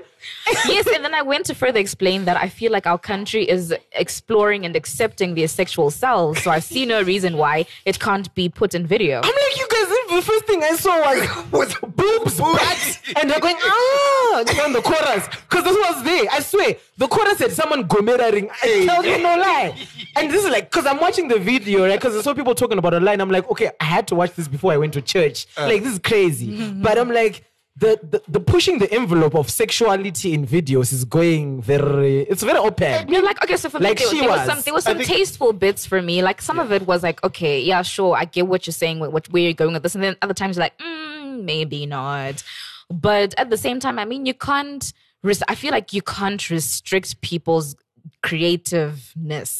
yes, 0.67 0.87
and 0.87 1.03
then 1.03 1.13
I 1.13 1.21
went 1.21 1.45
to 1.47 1.55
further 1.55 1.79
explain 1.79 2.23
that 2.25 2.37
I 2.37 2.47
feel 2.47 2.71
like 2.71 2.87
our 2.87 2.97
country 2.97 3.43
is 3.47 3.75
exploring 3.91 4.65
and 4.65 4.75
accepting 4.77 5.35
their 5.35 5.49
sexual 5.49 5.91
selves. 5.91 6.41
So 6.41 6.51
I 6.51 6.59
see 6.59 6.85
no 6.85 7.01
reason 7.01 7.35
why 7.35 7.65
it 7.83 7.99
can't 7.99 8.33
be 8.35 8.47
put 8.47 8.73
in 8.73 8.87
video. 8.87 9.17
I'm 9.21 9.35
like, 9.35 9.57
you 9.57 9.67
guys, 9.69 9.98
the 10.19 10.25
first 10.25 10.45
thing 10.45 10.63
I 10.63 10.75
saw 10.75 10.99
was, 10.99 11.51
was 11.51 11.75
boobs, 11.95 12.37
butts, 12.37 12.99
and 13.19 13.29
they're 13.29 13.39
going, 13.39 13.55
ah, 13.59 14.43
you 14.47 14.57
know, 14.57 14.73
the 14.73 14.81
chorus. 14.81 15.27
Because 15.27 15.63
this 15.63 15.75
was 15.75 16.03
there. 16.03 16.25
I 16.31 16.39
swear. 16.41 16.75
The 16.97 17.07
chorus 17.07 17.37
said 17.37 17.51
someone 17.51 17.87
gomeraring. 17.87 18.49
I 18.61 18.85
tell 18.85 19.05
you 19.05 19.17
no 19.17 19.37
lie. 19.37 19.75
And 20.15 20.29
this 20.31 20.43
is 20.43 20.51
like, 20.51 20.69
because 20.69 20.85
I'm 20.85 20.99
watching 20.99 21.27
the 21.27 21.39
video, 21.39 21.85
right? 21.85 21.99
Because 21.99 22.15
I 22.17 22.21
saw 22.21 22.33
people 22.33 22.55
talking 22.55 22.77
about 22.77 22.93
online. 22.93 23.21
I'm 23.21 23.31
like, 23.31 23.49
okay, 23.51 23.71
I 23.79 23.85
had 23.85 24.07
to 24.09 24.15
watch 24.15 24.33
this 24.33 24.47
before 24.47 24.73
I 24.73 24.77
went 24.77 24.93
to 24.93 25.01
church. 25.01 25.47
like, 25.57 25.83
this 25.83 25.93
is 25.93 25.99
crazy. 25.99 26.71
But 26.73 26.97
I'm 26.97 27.09
like, 27.11 27.45
the, 27.77 27.97
the, 28.03 28.21
the 28.27 28.39
pushing 28.41 28.79
the 28.79 28.91
envelope 28.93 29.35
of 29.35 29.49
sexuality 29.49 30.33
in 30.33 30.45
videos 30.45 30.91
is 30.91 31.05
going 31.05 31.61
very, 31.61 32.21
it's 32.23 32.43
very 32.43 32.57
open. 32.57 33.07
You're 33.07 33.23
like, 33.23 33.41
okay, 33.43 33.55
so 33.55 33.69
for 33.69 33.79
Like 33.79 33.99
me, 33.99 34.03
there, 34.05 34.11
she 34.13 34.19
there 34.19 34.29
was. 34.29 34.39
was. 34.39 34.47
some 34.47 34.61
there 34.63 34.73
was 34.73 34.83
some 34.83 34.97
think- 34.97 35.07
tasteful 35.07 35.53
bits 35.53 35.85
for 35.85 36.01
me. 36.01 36.21
Like 36.21 36.41
some 36.41 36.59
of 36.59 36.71
it 36.73 36.85
was 36.85 37.03
like, 37.03 37.23
okay, 37.23 37.61
yeah, 37.61 37.81
sure, 37.81 38.15
I 38.17 38.25
get 38.25 38.47
what 38.47 38.67
you're 38.67 38.73
saying, 38.73 38.99
what, 38.99 39.13
what 39.13 39.27
where 39.29 39.43
you're 39.43 39.53
going 39.53 39.73
with 39.73 39.83
this, 39.83 39.95
and 39.95 40.03
then 40.03 40.17
other 40.21 40.33
times 40.33 40.57
you're 40.57 40.65
like, 40.65 40.77
mm, 40.79 41.43
maybe 41.43 41.85
not. 41.85 42.43
But 42.89 43.33
at 43.37 43.49
the 43.49 43.57
same 43.57 43.79
time, 43.79 43.97
I 43.97 44.05
mean, 44.05 44.25
you 44.25 44.33
can't. 44.33 44.91
Res- 45.23 45.43
I 45.47 45.55
feel 45.55 45.71
like 45.71 45.93
you 45.93 46.01
can't 46.01 46.49
restrict 46.49 47.21
people's 47.21 47.75
creativeness, 48.23 49.59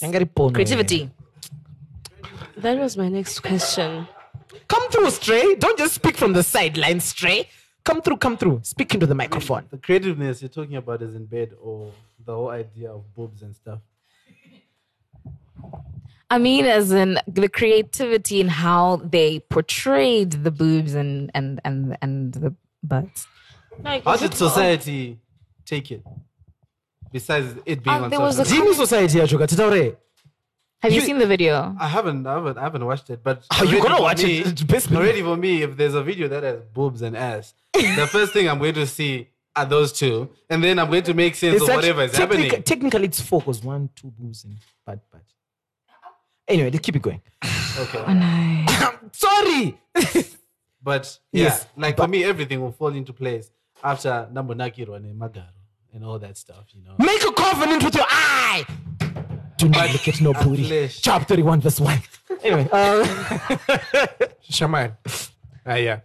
creativity. 0.53 1.09
that 2.57 2.77
was 2.77 2.97
my 2.97 3.07
next 3.09 3.39
question. 3.41 4.07
Come 4.67 4.89
through, 4.89 5.09
Stray. 5.11 5.55
Don't 5.55 5.77
just 5.77 5.95
speak 5.95 6.17
from 6.17 6.33
the 6.33 6.43
sideline, 6.43 6.99
Stray. 6.99 7.49
Come 7.83 8.01
through, 8.01 8.17
come 8.17 8.37
through. 8.37 8.59
Speak 8.63 8.93
into 8.93 9.05
the 9.05 9.15
microphone. 9.15 9.65
The 9.71 9.77
creativeness 9.77 10.41
you're 10.41 10.49
talking 10.49 10.75
about 10.75 11.01
is 11.01 11.15
in 11.15 11.25
bed 11.25 11.53
or 11.61 11.91
the 12.23 12.33
whole 12.35 12.49
idea 12.49 12.91
of 12.91 13.03
boobs 13.15 13.41
and 13.41 13.55
stuff. 13.55 13.79
I 16.29 16.37
mean, 16.37 16.65
as 16.65 16.91
in 16.91 17.17
the 17.27 17.49
creativity 17.49 18.39
in 18.39 18.49
how 18.49 18.97
they 18.97 19.39
portrayed 19.39 20.31
the 20.43 20.51
boobs 20.51 20.93
and 20.93 21.31
and 21.33 21.59
and 21.65 21.97
and 22.01 22.33
the 22.33 22.53
butts. 22.83 23.25
Like, 23.83 24.03
How 24.03 24.15
did 24.17 24.33
society 24.35 25.17
take 25.65 25.89
it? 25.91 26.03
Besides 27.11 27.55
it 27.65 27.83
being 27.83 27.95
Um, 27.95 28.03
on 28.03 28.09
there 28.11 28.19
was 28.19 28.37
a- 28.37 28.43
media? 28.43 28.73
Society 28.75 29.17
yacho 29.19 29.39
katitaure. 29.39 29.95
Have 30.81 30.91
you, 30.93 31.01
You- 31.01 31.05
seen 31.05 31.17
the 31.17 31.27
video? 31.27 31.75
I 31.79 31.87
haven't, 31.87 32.25
I 32.25 32.33
haven't, 32.35 32.57
I 32.57 32.61
haven't 32.61 32.85
watched 32.85 33.09
it. 33.09 33.21
But 33.23 33.43
oh, 33.51 33.57
are 33.59 33.65
you're 33.65 33.81
gonna 33.81 34.01
watch 34.01 34.23
me- 34.23 34.39
it. 34.39 34.47
It's 34.47 34.63
best. 34.63 34.91
Already 34.91 35.21
for 35.21 35.35
me, 35.35 35.61
if 35.63 35.75
there's 35.75 35.93
a 35.93 36.01
video 36.03 36.27
that 36.29 36.43
has 36.43 36.61
boobs 36.73 37.01
and 37.01 37.17
ass, 37.17 37.53
the 37.73 38.07
first 38.09 38.31
thing 38.33 38.47
I'm 38.49 38.59
going 38.59 38.73
to 38.75 38.87
see 38.87 39.27
are 39.55 39.65
those 39.65 39.91
two, 39.91 40.29
and 40.49 40.63
then 40.63 40.79
I'm 40.79 40.89
going 40.89 41.03
to 41.03 41.13
make 41.13 41.35
sense 41.35 41.55
It's 41.55 41.67
of 41.69 41.75
whatever 41.75 42.03
is 42.03 42.11
technic- 42.13 42.41
happening. 42.43 42.63
Technically, 42.63 43.05
it's 43.05 43.19
four 43.19 43.41
because 43.41 43.61
one, 43.63 43.89
two 43.95 44.07
boobs 44.11 44.45
and 44.45 44.55
bad, 44.85 45.01
bad. 45.11 45.21
Anyway, 46.47 46.69
let's 46.71 46.83
keep 46.85 46.95
it 46.95 47.01
going. 47.01 47.21
Okay, 47.77 48.03
Oh, 48.07 48.13
no. 48.13 48.91
Sorry. 49.11 49.79
but 50.81 51.19
yeah, 51.31 51.43
Yes, 51.43 51.67
like 51.75 51.97
but- 51.97 52.03
for 52.05 52.09
me, 52.09 52.23
everything 52.23 52.61
will 52.61 52.71
fall 52.71 52.93
into 52.95 53.11
place 53.11 53.51
after 53.83 54.27
Nambonakiro 54.31 54.95
and 54.95 55.19
Magaro 55.19 55.43
and 55.93 56.05
all 56.05 56.19
that 56.19 56.37
stuff. 56.37 56.65
You 56.73 56.83
know. 56.85 56.95
Make 56.99 57.23
a 57.23 57.31
covenant 57.33 57.83
with 57.83 57.95
your 57.95 58.05
eye. 58.07 58.65
Do 59.59 59.69
not 59.69 59.91
look 59.91 60.07
at 60.07 60.21
no 60.21 60.33
booty. 60.33 60.63
flesh. 60.67 61.01
Job 61.01 61.27
31, 61.27 61.61
verse 61.61 61.79
1. 61.79 61.99
Anyway, 62.43 62.67
uh, 62.71 63.05
Shaman. 64.49 64.93
Ah, 65.65 65.75
yeah. 65.75 65.99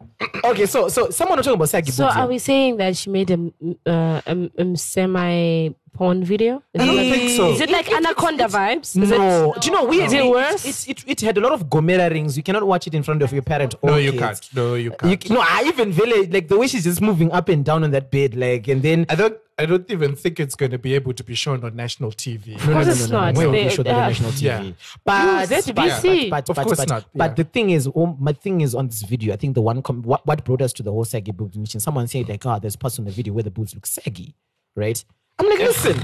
okay, 0.44 0.66
so 0.66 0.88
so 0.88 1.08
someone 1.10 1.38
was 1.38 1.46
talking 1.46 1.56
about 1.56 1.68
saggy 1.70 1.90
so 1.92 2.04
boobs. 2.04 2.16
are 2.16 2.26
we 2.26 2.38
saying 2.38 2.76
that 2.76 2.96
she 2.96 3.08
made 3.08 3.30
a, 3.30 3.38
uh, 3.86 4.20
a, 4.26 4.50
m- 4.58 4.76
semi 4.76 5.70
porn 5.94 6.24
video? 6.24 6.60
Is 6.74 6.80
I 6.80 6.84
it 6.84 6.86
don't 6.86 6.96
like- 6.96 7.12
think 7.14 7.30
so. 7.30 7.50
Is 7.52 7.60
it 7.60 7.70
like 7.70 7.90
Anaconda 7.90 8.44
vibes? 8.44 9.00
Is 9.00 9.10
no. 9.10 9.52
it, 9.54 9.62
Do 9.62 9.70
you 9.70 9.74
know, 9.76 9.84
we, 9.86 10.02
Is 10.02 10.12
it 10.12 10.24
we- 10.24 10.30
worse? 10.32 10.66
It, 10.66 10.88
it, 10.88 11.04
it 11.06 11.20
had 11.22 11.38
a 11.38 11.40
lot 11.40 11.52
of 11.52 11.66
Gomera 11.70 12.10
rings. 12.10 12.36
You 12.36 12.42
cannot 12.42 12.66
watch 12.66 12.86
it 12.88 12.94
in 12.94 13.02
front 13.04 13.22
of 13.22 13.32
your 13.32 13.42
parent 13.42 13.74
or 13.80 13.90
No, 13.90 13.96
you 13.96 14.10
kids. 14.12 14.20
can't. 14.22 14.50
No, 14.56 14.74
you 14.74 14.84
You, 15.04 15.16
can't. 15.16 15.30
no, 15.30 15.40
I 15.40 15.62
even 15.66 15.92
Vele, 15.92 16.26
like 16.28 16.48
the 16.48 16.58
way 16.58 16.66
she's 16.66 16.84
just 16.84 17.00
moving 17.00 17.30
up 17.32 17.48
and 17.48 17.64
down 17.64 17.84
on 17.84 17.92
that 17.92 18.10
bed, 18.10 18.34
like, 18.34 18.66
and 18.68 18.82
then 18.82 19.06
I 19.08 19.14
don't. 19.14 19.38
I 19.56 19.66
don't 19.66 19.88
even 19.88 20.16
think 20.16 20.40
it's 20.40 20.56
going 20.56 20.72
to 20.72 20.78
be 20.78 20.94
able 20.94 21.12
to 21.12 21.22
be 21.22 21.36
shown 21.36 21.64
on 21.64 21.76
national 21.76 22.10
TV. 22.10 22.58
No, 22.66 22.72
course 22.72 22.88
it's 22.88 23.08
not. 23.08 23.36
Where 23.36 23.46
will 23.46 23.52
They- 23.52 23.64
we 23.64 23.70
show 23.70 23.84
that 23.84 23.94
on 23.94 24.02
uh, 24.02 24.08
national 24.08 24.30
TV? 24.32 24.42
Yeah. 24.42 24.72
But, 25.04 25.48
Use 25.50 25.66
ZBC. 25.66 26.30
but, 26.30 26.46
but, 26.46 26.58
Of 26.58 26.66
course 26.66 26.78
but, 26.78 26.88
not, 26.88 27.04
but 27.14 27.36
the 27.36 27.44
thing 27.44 27.70
is, 27.70 27.88
oh, 27.94 28.16
my 28.18 28.32
thing 28.32 28.62
is 28.62 28.74
on 28.74 28.88
this 28.88 29.02
video. 29.02 29.32
I 29.32 29.36
think 29.36 29.54
the 29.54 29.62
one 29.62 29.80
com- 29.80 30.02
what, 30.02 30.26
what 30.26 30.44
brought 30.44 30.60
us 30.60 30.72
to 30.74 30.82
the 30.82 30.90
whole 30.90 31.04
saggy 31.04 31.30
boobs 31.30 31.56
mission. 31.56 31.78
Someone 31.78 32.08
said 32.08 32.28
like, 32.28 32.44
"Oh, 32.44 32.58
there's 32.58 32.74
parts 32.74 32.98
on 32.98 33.04
the 33.04 33.12
video 33.12 33.32
where 33.32 33.44
the 33.44 33.50
boobs 33.52 33.74
look 33.76 33.86
saggy," 33.86 34.34
right? 34.74 35.04
I'm 35.38 35.48
like, 35.48 35.60
listen, 35.60 36.02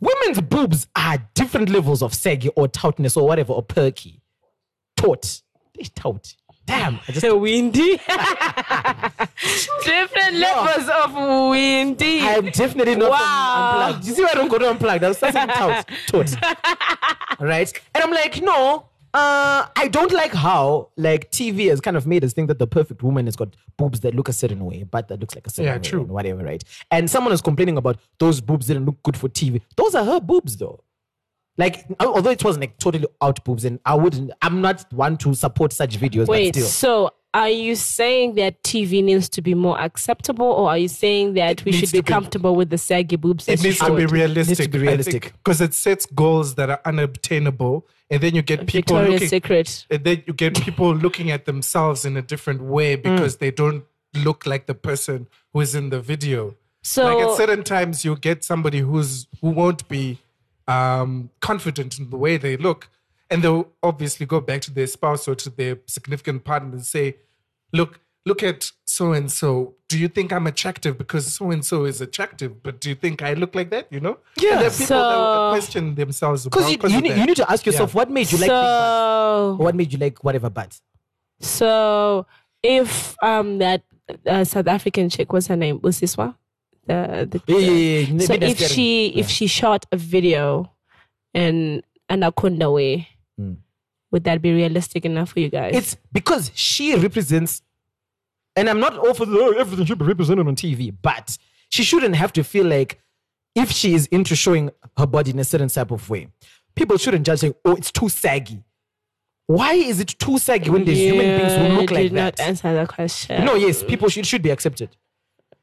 women's 0.00 0.40
boobs 0.40 0.86
are 0.94 1.18
different 1.34 1.68
levels 1.68 2.00
of 2.00 2.14
saggy 2.14 2.48
or 2.50 2.68
toughness 2.68 3.16
or 3.16 3.26
whatever 3.26 3.52
or 3.54 3.62
perky. 3.64 4.22
Taut, 4.96 5.42
they 5.76 5.84
tout. 5.96 6.36
Damn. 6.66 7.00
I 7.08 7.12
just, 7.12 7.36
windy. 7.36 7.96
Different 9.84 10.36
levels 10.36 10.88
of 10.88 11.14
windy. 11.50 12.20
I'm 12.20 12.50
definitely 12.50 12.94
not 12.96 13.10
Wow. 13.10 13.80
unplugged. 13.82 14.06
You 14.06 14.14
see 14.14 14.22
why 14.22 14.30
I 14.30 14.34
don't 14.34 14.48
go 14.48 14.58
to 14.58 14.70
unplugged? 14.70 15.04
I 15.04 15.08
was 15.08 15.16
starting 15.18 15.48
tout. 15.48 15.88
Tot. 16.06 17.40
right? 17.40 17.72
And 17.94 18.04
I'm 18.04 18.10
like, 18.10 18.40
no. 18.40 18.86
Uh, 19.14 19.66
I 19.76 19.88
don't 19.88 20.10
like 20.12 20.32
how 20.32 20.88
like 20.96 21.30
TV 21.30 21.68
has 21.68 21.82
kind 21.82 21.98
of 21.98 22.06
made 22.06 22.24
us 22.24 22.32
think 22.32 22.48
that 22.48 22.58
the 22.58 22.66
perfect 22.66 23.02
woman 23.02 23.26
has 23.26 23.36
got 23.36 23.54
boobs 23.76 24.00
that 24.00 24.14
look 24.14 24.30
a 24.30 24.32
certain 24.32 24.64
way, 24.64 24.84
but 24.84 25.08
that 25.08 25.20
looks 25.20 25.34
like 25.34 25.46
a 25.46 25.50
certain 25.50 25.66
Yeah, 25.66 25.74
way, 25.76 25.82
true. 25.82 26.00
and 26.00 26.10
whatever, 26.10 26.42
right? 26.42 26.64
And 26.90 27.10
someone 27.10 27.34
is 27.34 27.42
complaining 27.42 27.76
about 27.76 27.98
those 28.18 28.40
boobs 28.40 28.68
didn't 28.68 28.86
look 28.86 29.02
good 29.02 29.18
for 29.18 29.28
TV. 29.28 29.60
Those 29.76 29.94
are 29.94 30.04
her 30.04 30.18
boobs, 30.18 30.56
though. 30.56 30.82
Like, 31.58 31.84
although 32.00 32.30
it 32.30 32.42
wasn't 32.42 32.62
like 32.62 32.78
totally 32.78 33.06
out 33.20 33.44
boobs, 33.44 33.64
and 33.64 33.78
I 33.84 33.94
wouldn't, 33.94 34.30
I'm 34.40 34.60
not 34.62 34.90
one 34.92 35.16
to 35.18 35.34
support 35.34 35.72
such 35.72 35.98
videos, 35.98 36.26
Wait, 36.26 36.54
but 36.54 36.60
still. 36.60 36.68
so 36.68 37.10
are 37.34 37.48
you 37.50 37.74
saying 37.76 38.34
that 38.36 38.62
TV 38.62 39.02
needs 39.04 39.28
to 39.30 39.42
be 39.42 39.54
more 39.54 39.78
acceptable, 39.80 40.46
or 40.46 40.70
are 40.70 40.78
you 40.78 40.88
saying 40.88 41.34
that 41.34 41.62
we 41.64 41.72
should 41.72 41.92
be 41.92 41.98
to 41.98 42.02
be- 42.02 42.12
comfortable 42.12 42.54
with 42.56 42.70
the 42.70 42.78
saggy 42.78 43.16
boobs? 43.16 43.48
It 43.48 43.62
needs 43.62 43.78
to 43.78 43.94
be 43.94 44.02
showed? 44.02 44.12
realistic. 44.12 44.70
be 44.70 44.78
realistic. 44.78 45.32
because 45.44 45.60
it 45.60 45.74
sets 45.74 46.06
goals 46.06 46.54
that 46.56 46.70
are 46.70 46.80
unobtainable, 46.86 47.86
and 48.10 48.22
then 48.22 48.34
you 48.34 48.42
get 48.42 48.66
people 48.66 48.96
Victoria's 48.96 49.12
looking. 49.22 49.28
Secret. 49.28 49.86
And 49.90 50.04
then 50.04 50.22
you 50.26 50.32
get 50.32 50.60
people 50.62 50.94
looking 51.06 51.30
at 51.30 51.44
themselves 51.44 52.04
in 52.04 52.16
a 52.16 52.22
different 52.22 52.62
way 52.62 52.96
Mm. 52.96 53.02
because 53.02 53.36
they 53.36 53.50
don't 53.50 53.84
look 54.14 54.46
like 54.46 54.66
the 54.66 54.74
person 54.74 55.26
who 55.52 55.60
is 55.60 55.74
in 55.74 55.90
the 55.90 56.00
video. 56.00 56.54
So 56.82 57.14
like 57.16 57.26
at 57.26 57.36
certain 57.36 57.62
times, 57.64 58.04
you 58.04 58.16
get 58.16 58.42
somebody 58.44 58.80
who's 58.80 59.26
who 59.40 59.50
won't 59.50 59.86
be 59.88 60.18
um, 60.72 61.30
confident 61.48 61.98
in 61.98 62.04
the 62.10 62.16
way 62.24 62.34
they 62.46 62.56
look, 62.56 62.80
and 63.30 63.42
they'll 63.42 63.68
obviously 63.82 64.26
go 64.34 64.40
back 64.40 64.60
to 64.66 64.70
their 64.78 64.86
spouse 64.96 65.22
or 65.28 65.34
to 65.44 65.50
their 65.50 65.74
significant 65.96 66.44
partner 66.44 66.72
and 66.78 66.84
say, 66.96 67.06
"Look, 67.72 68.00
look 68.28 68.42
at 68.50 68.70
so 68.84 69.12
and 69.12 69.28
so. 69.40 69.74
Do 69.92 69.98
you 69.98 70.08
think 70.16 70.32
I'm 70.32 70.46
attractive 70.46 70.94
because 71.02 71.24
so 71.36 71.50
and 71.50 71.62
so 71.70 71.84
is 71.84 72.00
attractive? 72.00 72.50
But 72.62 72.74
do 72.82 72.88
you 72.90 72.94
think 73.04 73.16
I 73.22 73.32
look 73.42 73.54
like 73.54 73.70
that? 73.74 73.84
You 73.94 74.00
know? 74.00 74.16
Yeah. 74.40 74.52
And 74.52 74.60
there 74.60 74.68
are 74.68 74.78
people 74.82 74.96
that 74.96 75.16
will 75.18 75.34
So- 75.34 75.50
question 75.56 75.94
themselves 75.94 76.44
Because 76.44 76.62
about 76.62 76.70
you, 76.72 76.78
'cause 76.78 76.92
you, 76.92 77.00
need, 77.02 77.12
that. 77.12 77.18
you 77.18 77.26
need 77.26 77.36
to 77.36 77.50
ask 77.50 77.66
yourself, 77.66 77.90
Yeah. 77.90 77.98
what 77.98 78.08
made 78.10 78.32
you 78.32 78.38
like 78.38 78.48
butts? 78.48 78.80
so 78.82 79.56
What 79.64 79.74
made 79.74 79.90
you 79.92 79.98
like 79.98 80.16
whatever 80.24 80.48
but. 80.48 80.80
so 81.40 82.26
if 82.62 83.16
um 83.22 83.58
that 83.58 83.82
uh, 84.26 84.44
South 84.44 84.66
African 84.66 85.08
chick, 85.10 85.32
what's 85.32 85.46
her 85.48 85.56
name? 85.56 85.78
Usiswa? 85.80 86.34
The, 86.86 87.28
the 87.30 87.42
Yeah, 87.46 87.58
yeah, 87.58 87.98
yeah. 88.00 88.26
So 88.26 88.34
if 88.34 88.58
she 88.58 89.08
if 89.08 89.28
she 89.28 89.46
shot 89.46 89.86
a 89.92 89.96
video 89.96 90.72
in 91.34 91.82
anaconda 92.08 92.70
way, 92.70 93.08
would 94.10 94.24
that 94.24 94.42
be 94.42 94.52
realistic 94.52 95.04
enough 95.04 95.30
for 95.30 95.40
you 95.40 95.48
guys? 95.48 95.74
It's 95.74 95.96
because 96.12 96.50
she 96.54 96.94
represents, 96.94 97.62
and 98.54 98.68
I'm 98.68 98.78
not 98.78 98.96
all 98.98 99.14
for 99.14 99.24
the, 99.24 99.38
oh, 99.38 99.52
everything 99.52 99.86
should 99.86 99.98
be 99.98 100.04
represented 100.04 100.46
on 100.46 100.54
TV, 100.54 100.94
but 101.00 101.38
she 101.70 101.82
shouldn't 101.82 102.14
have 102.16 102.32
to 102.34 102.44
feel 102.44 102.66
like 102.66 103.00
if 103.54 103.70
she 103.70 103.94
is 103.94 104.06
into 104.06 104.36
showing 104.36 104.70
her 104.98 105.06
body 105.06 105.30
in 105.30 105.38
a 105.38 105.44
certain 105.44 105.68
type 105.68 105.90
of 105.90 106.08
way, 106.10 106.28
people 106.74 106.98
shouldn't 106.98 107.24
judge 107.24 107.40
saying, 107.40 107.54
oh, 107.64 107.74
it's 107.74 107.90
too 107.90 108.08
saggy. 108.10 108.62
Why 109.46 109.74
is 109.74 110.00
it 110.00 110.08
too 110.18 110.38
saggy 110.38 110.70
when 110.70 110.84
there's 110.84 110.98
human 110.98 111.38
beings 111.38 111.52
who 111.54 111.80
look 111.80 111.90
like 111.90 112.04
did 112.04 112.12
not 112.12 112.36
that? 112.36 112.46
answer 112.46 112.74
the 112.74 112.86
question. 112.86 113.44
No, 113.44 113.54
yes, 113.54 113.82
people 113.82 114.08
should, 114.08 114.26
should 114.26 114.42
be 114.42 114.50
accepted. 114.50 114.90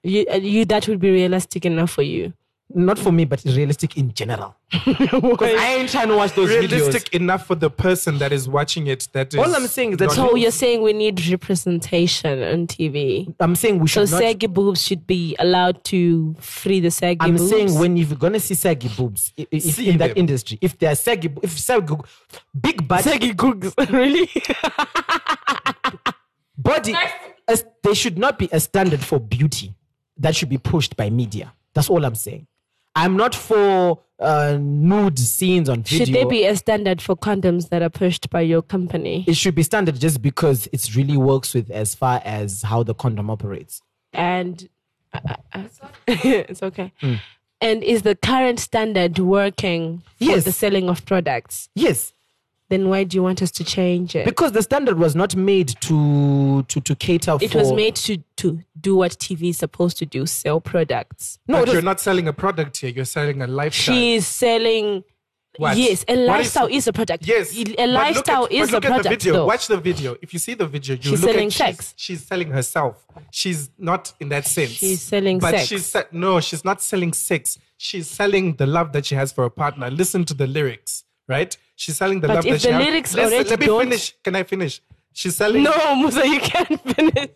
You, 0.03 0.25
uh, 0.31 0.35
you 0.37 0.65
that 0.65 0.87
would 0.87 0.99
be 0.99 1.09
realistic 1.11 1.65
enough 1.65 1.91
for 1.91 2.01
you. 2.03 2.33
Not 2.71 2.99
for 2.99 3.11
me, 3.11 3.25
but 3.25 3.43
realistic 3.45 3.97
in 3.97 4.13
general. 4.13 4.55
Because 4.85 5.59
I 5.59 5.73
ain't 5.77 5.89
trying 5.89 6.09
to 6.09 6.15
watch 6.15 6.33
those 6.35 6.49
realistic 6.49 7.05
videos. 7.05 7.15
enough 7.19 7.47
for 7.47 7.55
the 7.55 7.71
person 7.71 8.19
that 8.19 8.31
is 8.31 8.47
watching 8.47 8.85
it. 8.85 9.07
That 9.13 9.33
is 9.33 9.39
All 9.39 9.55
I'm 9.55 9.65
saying 9.65 9.93
is 9.93 9.97
that 9.97 10.11
So 10.11 10.35
you're 10.35 10.51
saying 10.51 10.83
we 10.83 10.93
need 10.93 11.27
representation 11.31 12.43
on 12.43 12.67
TV. 12.67 13.33
I'm 13.39 13.55
saying 13.55 13.79
we 13.79 13.87
So 13.87 14.05
should 14.05 14.11
not. 14.11 14.19
saggy 14.21 14.45
boobs 14.45 14.83
should 14.85 15.07
be 15.07 15.35
allowed 15.39 15.83
to 15.85 16.35
free 16.39 16.79
the 16.79 16.91
saggy 16.91 17.17
I'm 17.21 17.37
boobs. 17.37 17.49
saying 17.49 17.73
when 17.79 17.97
you're 17.97 18.15
gonna 18.15 18.39
see 18.39 18.53
saggy 18.53 18.89
boobs 18.89 19.33
i- 19.39 19.41
i- 19.41 19.47
if 19.51 19.63
See 19.73 19.89
in 19.89 19.97
that 19.97 20.15
industry, 20.15 20.59
if 20.61 20.77
they're 20.77 20.93
saggy, 20.95 21.31
if 21.41 21.57
saggy, 21.57 21.95
big 22.61 22.87
butt, 22.87 23.03
saggy 23.03 23.33
googs, 23.33 23.73
really? 23.91 24.29
body, 26.57 26.93
as, 27.47 27.65
they 27.83 27.95
should 27.95 28.17
not 28.19 28.37
be 28.37 28.47
a 28.51 28.59
standard 28.59 29.03
for 29.03 29.19
beauty 29.19 29.73
that 30.19 30.35
should 30.35 30.49
be 30.49 30.57
pushed 30.57 30.95
by 30.97 31.09
media. 31.09 31.53
That's 31.73 31.89
all 31.89 32.05
I'm 32.05 32.15
saying. 32.15 32.47
I'm 32.95 33.15
not 33.15 33.33
for 33.35 33.99
uh, 34.19 34.57
nude 34.59 35.17
scenes 35.19 35.69
on 35.69 35.83
video. 35.83 36.05
Should 36.05 36.15
there 36.15 36.27
be 36.27 36.45
a 36.45 36.55
standard 36.55 37.01
for 37.01 37.15
condoms 37.15 37.69
that 37.69 37.81
are 37.81 37.89
pushed 37.89 38.29
by 38.29 38.41
your 38.41 38.61
company? 38.61 39.23
it 39.27 39.35
should 39.37 39.55
be 39.55 39.63
standard 39.63 39.99
just 39.99 40.21
because 40.21 40.67
it 40.73 40.95
really 40.95 41.15
works 41.15 41.53
with 41.53 41.69
as 41.71 41.95
far 41.95 42.21
as 42.25 42.63
how 42.63 42.83
the 42.83 42.93
condom 42.93 43.29
operates. 43.29 43.81
And 44.11 44.67
uh, 45.13 45.35
uh, 45.53 45.63
it's 46.07 46.61
okay. 46.63 46.91
And 47.61 47.83
is 47.83 48.01
the 48.01 48.15
current 48.15 48.59
standard 48.59 49.19
working 49.19 49.99
for 50.17 50.23
Yes. 50.23 50.43
the 50.45 50.51
selling 50.51 50.89
of 50.89 51.05
products? 51.05 51.69
Yes, 51.75 52.13
Then 52.69 52.87
why 52.89 53.03
do 53.03 53.17
you 53.17 53.23
want 53.23 53.41
us 53.41 53.51
to 53.51 53.63
change 53.63 54.15
it? 54.15 54.25
because 54.25 54.51
the 54.51 54.61
standard 54.61 54.99
was 54.99 55.15
not 55.15 55.35
made 55.35 55.69
to 55.81 56.63
to 56.63 56.81
to 56.81 56.95
cater 56.95 57.37
it 57.41 57.51
for. 57.51 57.57
was 57.59 57.73
made 57.73 57.95
to 57.95 58.17
to 58.37 58.59
do 58.79 58.95
what 58.95 59.11
TV 59.13 59.49
is 59.49 59.57
supposed 59.57 59.97
to 59.97 60.05
do: 60.05 60.25
sell 60.25 60.61
products. 60.61 61.39
no, 61.47 61.57
but 61.59 61.67
was, 61.67 61.73
you're 61.73 61.81
not 61.81 61.99
selling 61.99 62.27
a 62.27 62.33
product 62.33 62.77
here. 62.77 62.91
You're 62.91 63.05
selling 63.05 63.41
a 63.41 63.47
lifestyle. 63.47 63.95
She's 63.95 64.27
selling. 64.27 65.03
What? 65.57 65.75
Yes, 65.77 66.05
a 66.07 66.15
lifestyle 66.15 66.67
is, 66.67 66.87
a 66.87 66.93
product. 66.93 67.25
Yes, 67.27 67.53
a 67.57 67.63
but 67.65 67.89
look 67.89 67.93
lifestyle 67.93 68.45
at- 68.45 68.51
is 68.51 68.69
but 68.69 68.69
a 68.69 68.73
look 68.75 68.85
at 68.85 68.87
the 68.87 68.93
product. 69.01 69.09
video. 69.23 69.33
though. 69.33 69.45
Watch 69.47 69.67
the 69.67 69.77
video. 69.77 70.15
If 70.21 70.31
you 70.31 70.39
see 70.39 70.53
the 70.53 70.67
video, 70.67 70.95
you 70.95 71.01
She's 71.01 71.21
look 71.23 71.31
selling 71.31 71.47
at 71.47 71.53
sex. 71.53 71.93
She's, 71.97 72.17
she's 72.19 72.25
selling 72.27 72.51
herself. 72.51 73.05
She's 73.31 73.71
not 73.77 74.13
in 74.19 74.29
that 74.29 74.45
sense. 74.45 74.69
She's 74.69 75.01
selling 75.01 75.39
but 75.39 75.51
sex. 75.55 75.65
she's 75.67 75.85
se- 75.87 76.05
no, 76.11 76.39
she's 76.39 76.63
not 76.63 76.81
selling 76.81 77.13
sex. 77.13 77.57
She's 77.77 78.07
selling 78.07 78.55
the 78.57 78.67
love 78.67 78.93
that 78.93 79.07
she 79.07 79.15
has 79.15 79.31
for 79.33 79.43
a 79.43 79.49
partner. 79.49 79.89
Listen 79.89 80.23
to 80.25 80.33
the 80.35 80.45
lyrics, 80.47 81.03
right? 81.27 81.57
She's 81.81 81.95
selling 81.95 82.19
the 82.19 82.27
But 82.27 82.35
love 82.37 82.45
if 82.45 82.61
that 82.61 82.67
the 82.67 82.73
has. 82.73 82.85
lyrics 82.85 83.13
Listen, 83.15 83.33
already 83.33 83.49
let 83.51 83.59
me 83.61 83.65
don't- 83.65 83.83
finish. 83.83 84.15
Can 84.25 84.35
I 84.35 84.43
finish? 84.43 84.81
She's 85.13 85.35
selling. 85.41 85.63
No, 85.63 85.95
Musa, 85.95 86.27
you 86.27 86.39
can't 86.41 86.81
finish. 86.95 87.29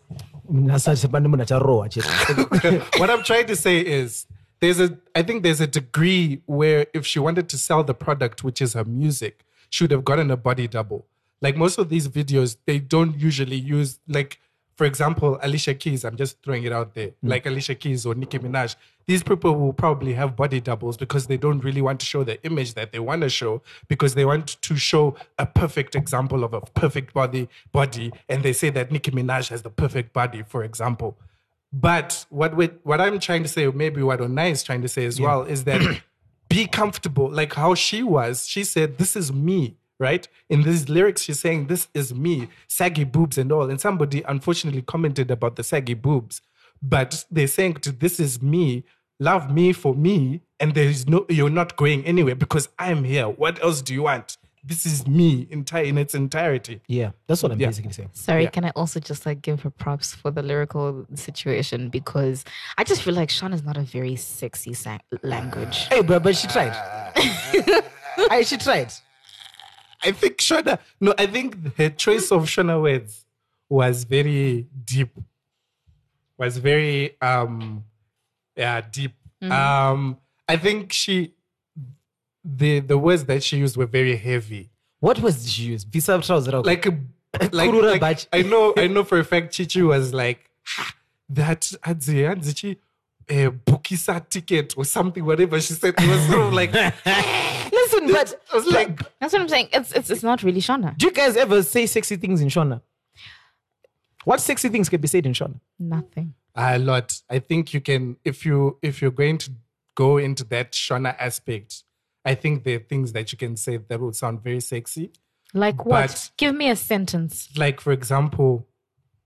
Nasathi 0.52 1.06
abantu 1.08 1.28
munacharowa 1.34 1.86
chete. 1.90 3.00
what 3.00 3.08
I'm 3.10 3.22
trying 3.22 3.46
to 3.46 3.56
say 3.56 3.78
is 3.80 4.26
there's 4.60 4.80
a 4.80 4.98
I 5.14 5.22
think 5.22 5.42
there's 5.44 5.62
a 5.62 5.66
degree 5.66 6.42
where 6.44 6.86
if 6.92 7.06
she 7.06 7.18
wanted 7.18 7.48
to 7.52 7.56
sell 7.58 7.82
the 7.90 7.94
product, 7.94 8.44
which 8.44 8.60
is 8.60 8.74
her 8.74 8.84
music, 8.84 9.34
she 9.70 9.84
would 9.84 9.90
have 9.96 10.04
gotten 10.04 10.30
a 10.30 10.36
body 10.36 10.66
double. 10.68 11.06
Like 11.40 11.56
most 11.56 11.78
of 11.78 11.88
these 11.88 12.06
videos, 12.08 12.56
they 12.66 12.78
don't 12.94 13.18
usually 13.18 13.56
use 13.56 13.98
like 14.06 14.38
for 14.76 14.84
example, 14.84 15.38
Alicia 15.42 15.74
Keys, 15.74 16.04
I'm 16.04 16.16
just 16.16 16.42
throwing 16.42 16.64
it 16.64 16.72
out 16.72 16.94
there, 16.94 17.08
mm. 17.08 17.14
like 17.22 17.46
Alicia 17.46 17.74
Keys 17.74 18.04
or 18.04 18.14
Nicki 18.14 18.38
Minaj. 18.38 18.76
These 19.06 19.22
people 19.22 19.54
will 19.54 19.72
probably 19.72 20.14
have 20.14 20.34
body 20.34 20.60
doubles 20.60 20.96
because 20.96 21.26
they 21.26 21.36
don't 21.36 21.62
really 21.62 21.82
want 21.82 22.00
to 22.00 22.06
show 22.06 22.24
the 22.24 22.42
image 22.44 22.74
that 22.74 22.90
they 22.90 22.98
want 22.98 23.22
to 23.22 23.28
show 23.28 23.62
because 23.88 24.14
they 24.14 24.24
want 24.24 24.60
to 24.62 24.76
show 24.76 25.14
a 25.38 25.46
perfect 25.46 25.94
example 25.94 26.42
of 26.42 26.54
a 26.54 26.60
perfect 26.62 27.12
body 27.12 27.48
body 27.70 28.12
and 28.28 28.42
they 28.42 28.52
say 28.52 28.70
that 28.70 28.90
Nicki 28.90 29.10
Minaj 29.10 29.50
has 29.50 29.62
the 29.62 29.70
perfect 29.70 30.12
body, 30.12 30.42
for 30.42 30.64
example. 30.64 31.18
But 31.72 32.24
what 32.30 32.56
we, 32.56 32.66
what 32.84 33.00
I'm 33.00 33.18
trying 33.18 33.42
to 33.42 33.48
say, 33.48 33.66
or 33.66 33.72
maybe 33.72 34.00
what 34.02 34.20
Onai 34.20 34.52
is 34.52 34.62
trying 34.62 34.82
to 34.82 34.88
say 34.88 35.06
as 35.06 35.20
well, 35.20 35.42
is 35.42 35.64
that 35.64 36.00
be 36.48 36.66
comfortable. 36.66 37.28
Like 37.28 37.52
how 37.54 37.74
she 37.74 38.02
was, 38.04 38.46
she 38.46 38.62
said, 38.62 38.98
"This 38.98 39.16
is 39.16 39.32
me." 39.32 39.76
Right 40.00 40.26
in 40.48 40.62
these 40.62 40.88
lyrics, 40.88 41.22
she's 41.22 41.38
saying, 41.40 41.68
"This 41.68 41.88
is 41.94 42.12
me," 42.12 42.48
saggy 42.66 43.04
boobs 43.04 43.38
and 43.38 43.52
all. 43.52 43.70
And 43.70 43.80
somebody 43.80 44.22
unfortunately 44.26 44.82
commented 44.82 45.30
about 45.30 45.54
the 45.56 45.62
saggy 45.62 45.94
boobs, 45.94 46.42
but 46.82 47.24
they're 47.30 47.46
saying, 47.46 47.76
"This 48.00 48.18
is 48.18 48.42
me. 48.42 48.84
Love 49.20 49.52
me 49.52 49.72
for 49.72 49.94
me." 49.94 50.40
And 50.58 50.74
there 50.74 50.88
is 50.88 51.06
no, 51.08 51.26
you're 51.28 51.50
not 51.50 51.76
going 51.76 52.04
anywhere 52.04 52.34
because 52.34 52.68
I'm 52.78 53.04
here. 53.04 53.28
What 53.28 53.62
else 53.62 53.82
do 53.82 53.94
you 53.94 54.02
want? 54.02 54.36
This 54.66 54.86
is 54.86 55.06
me 55.06 55.46
entire 55.50 55.84
in 55.84 55.98
its 55.98 56.14
entirety. 56.14 56.80
yeah, 56.88 57.10
that's 57.26 57.42
what 57.42 57.52
I'm 57.52 57.60
Yeah. 57.60 57.66
basically 57.68 57.92
saying. 57.92 58.08
Sorry, 58.14 58.44
Yeah. 58.44 58.50
can 58.50 58.64
I 58.64 58.70
also 58.70 58.98
just 58.98 59.26
like 59.26 59.42
give 59.42 59.60
her 59.62 59.68
props 59.70 60.14
for 60.14 60.30
the 60.30 60.42
lyrical 60.42 61.06
situation 61.14 61.90
because 61.90 62.44
I 62.78 62.84
just 62.84 63.02
feel 63.02 63.12
like 63.14 63.28
Shona 63.28 63.52
is 63.54 63.62
not 63.62 63.76
a 63.76 63.82
very 63.82 64.16
sexy 64.16 64.72
sang- 64.72 65.02
language. 65.22 65.86
Hey, 65.88 66.00
bro, 66.00 66.18
but 66.18 66.34
she 66.34 66.48
tried. 66.48 66.72
hey, 68.30 68.42
she 68.44 68.56
tried. 68.56 68.92
I 70.04 70.12
think 70.12 70.38
Shona. 70.38 70.78
No, 71.00 71.14
I 71.18 71.26
think 71.26 71.76
her 71.76 71.90
choice 71.90 72.30
of 72.30 72.44
Shona 72.44 72.80
words 72.80 73.24
was 73.68 74.04
very 74.04 74.66
deep. 74.84 75.10
Was 76.36 76.58
very 76.58 77.16
um, 77.20 77.84
yeah, 78.56 78.80
deep. 78.80 79.14
Um, 79.42 80.18
I 80.48 80.56
think 80.56 80.92
she, 80.92 81.34
the 82.44 82.80
the 82.80 82.98
words 82.98 83.24
that 83.24 83.42
she 83.42 83.58
used 83.58 83.76
were 83.76 83.86
very 83.86 84.16
heavy. 84.16 84.70
What 85.00 85.20
was 85.20 85.50
she 85.50 85.64
used? 85.64 85.88
Visa 85.88 86.20
trouser. 86.20 86.60
Like, 86.60 86.86
like, 87.52 88.00
like. 88.00 88.26
I 88.32 88.42
know, 88.42 88.72
I 88.76 88.86
know 88.86 89.04
for 89.04 89.18
a 89.18 89.24
fact. 89.24 89.52
Chichi 89.52 89.82
was 89.82 90.14
like 90.14 90.50
"Ha, 90.64 90.94
that. 91.30 91.60
Adzi, 91.82 92.34
Adzi, 92.34 92.76
a 93.28 93.50
bukisa 93.50 94.26
ticket 94.28 94.74
or 94.76 94.84
something. 94.84 95.24
Whatever 95.24 95.60
she 95.60 95.74
said, 95.74 95.94
it 95.98 96.08
was 96.08 96.26
sort 96.26 96.46
of 96.46 96.52
like. 96.52 96.72
Listen, 98.02 98.12
but 98.12 98.40
I 98.52 98.72
like, 98.72 99.00
That's 99.20 99.32
what 99.32 99.42
I'm 99.42 99.48
saying. 99.48 99.68
It's 99.72 99.92
it's, 99.92 100.10
it's 100.10 100.22
not 100.22 100.42
really 100.42 100.60
Shona. 100.60 100.96
do 100.96 101.06
you 101.06 101.12
guys 101.12 101.36
ever 101.36 101.62
say 101.62 101.86
sexy 101.86 102.16
things 102.16 102.40
in 102.40 102.48
Shona? 102.48 102.80
What 104.24 104.40
sexy 104.40 104.68
things 104.68 104.88
can 104.88 105.00
be 105.00 105.08
said 105.08 105.26
in 105.26 105.32
Shona? 105.32 105.60
Nothing. 105.78 106.34
A 106.54 106.78
lot. 106.78 107.20
I 107.28 107.38
think 107.40 107.74
you 107.74 107.80
can 107.80 108.16
if 108.24 108.46
you 108.46 108.78
if 108.82 109.02
you're 109.02 109.10
going 109.10 109.38
to 109.38 109.50
go 109.94 110.16
into 110.18 110.44
that 110.44 110.72
Shona 110.72 111.14
aspect. 111.18 111.82
I 112.24 112.34
think 112.34 112.64
there 112.64 112.76
are 112.76 112.80
things 112.82 113.12
that 113.12 113.32
you 113.32 113.38
can 113.38 113.54
say 113.56 113.76
that 113.76 114.00
would 114.00 114.16
sound 114.16 114.42
very 114.42 114.60
sexy. 114.60 115.10
Like 115.52 115.84
what? 115.84 116.08
But- 116.08 116.30
Give 116.38 116.54
me 116.54 116.70
a 116.70 116.76
sentence. 116.76 117.48
Like 117.56 117.80
for 117.80 117.92
example, 117.92 118.66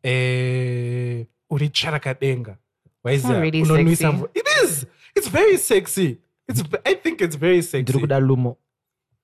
eh, 0.03 1.25
uri 1.51 1.69
charakadenga. 1.71 2.57
Why 3.03 3.13
is 3.13 3.25
not 3.25 3.35
that? 3.35 3.41
really 3.41 3.63
Unonwisa 3.63 3.97
sexy. 3.97 4.05
mvu- 4.19 4.31
It 4.35 4.49
is. 4.65 4.87
It's 5.15 5.29
very 5.29 5.57
sexy. 5.59 6.19
It's. 6.49 6.61
v- 6.61 6.79
I 6.87 6.95
think 6.95 7.21
it's 7.21 7.37
very 7.37 7.63
sexy. 7.63 7.93
Ndirukuda. 7.93 8.57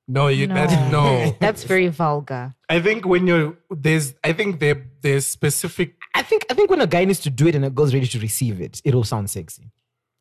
No, 0.06 0.28
you. 0.28 0.46
No. 0.46 0.54
That's 0.54 0.92
no. 0.92 1.36
That's 1.40 1.64
very 1.64 1.88
vulgar. 1.88 2.54
I 2.68 2.80
think 2.80 3.06
when 3.06 3.26
you're 3.26 3.56
there's. 3.70 4.14
I 4.22 4.32
think 4.32 4.60
there 4.60 4.86
there's 5.00 5.26
specific. 5.26 5.96
I 6.14 6.22
think 6.22 6.44
I 6.50 6.54
think 6.54 6.70
when 6.70 6.80
a 6.80 6.86
guy 6.86 7.04
needs 7.04 7.20
to 7.20 7.30
do 7.30 7.46
it 7.48 7.54
and 7.54 7.64
a 7.64 7.70
girl's 7.70 7.94
ready 7.94 8.06
to 8.06 8.18
receive 8.20 8.60
it, 8.60 8.82
it'll 8.84 9.04
sound 9.04 9.30
sexy. 9.30 9.70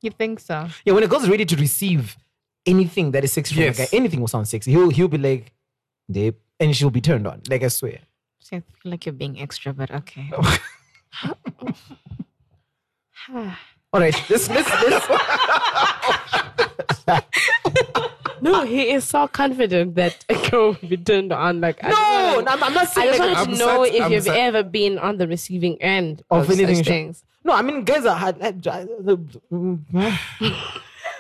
You 0.02 0.12
think 0.12 0.40
so? 0.40 0.68
Yeah, 0.86 0.94
when 0.94 1.04
a 1.04 1.08
girl's 1.08 1.30
ready 1.30 1.46
to 1.46 1.56
receive 1.56 2.18
anything 2.66 3.12
that 3.12 3.24
is 3.24 3.34
sexy 3.34 3.56
from 3.56 3.64
a 3.64 3.72
guy, 3.72 3.88
anything 3.92 4.20
will 4.22 4.28
sound 4.28 4.48
sexy. 4.48 4.72
He'll 4.72 4.90
he'll 4.90 5.08
be 5.10 5.18
like, 5.18 5.54
"Dave," 6.10 6.36
and 6.60 6.76
she'll 6.76 6.90
be 6.90 7.02
turned 7.02 7.28
on. 7.28 7.42
Like 7.50 7.64
I 7.64 7.68
swear. 7.68 8.00
See, 8.40 8.58
I 8.58 8.60
feel 8.60 8.92
like 8.92 9.06
you're 9.06 9.14
being 9.14 9.42
extra, 9.42 9.74
but 9.74 9.92
okay. 9.92 10.32
All 13.94 14.00
right, 14.00 14.16
let's 14.30 14.50
let's. 14.50 14.70
No, 18.42 18.66
he 18.66 18.90
is 18.92 19.06
so 19.06 19.28
confident 19.30 19.96
that 19.96 20.26
a 20.28 20.34
girl 20.50 20.76
will 20.82 20.90
be 20.90 20.98
turned 20.98 21.32
on. 21.32 21.62
Like, 21.62 21.82
I 21.82 21.90
no, 21.90 21.96
wanna- 22.36 22.52
I'm, 22.52 22.64
I'm 22.64 22.74
not 22.74 22.98
I 22.98 23.06
just 23.06 23.20
like, 23.20 23.20
wanted 23.20 23.38
I'm 23.38 23.46
to 23.46 23.56
know 23.58 23.86
sad- 23.86 23.96
if 23.96 24.02
I'm 24.04 24.12
you've 24.12 24.24
sad. 24.24 24.36
ever 24.38 24.64
been 24.64 24.98
on 25.00 25.18
the 25.18 25.28
receiving 25.30 25.82
end 25.82 26.24
of 26.30 26.44
of, 26.44 26.52
anything. 26.52 26.76
such 26.78 26.86
things. 26.88 27.24
No, 27.46 27.54
I 27.54 27.62
mean 27.62 27.84
guys 27.86 28.06
are 28.06 28.16
hard. 28.18 28.38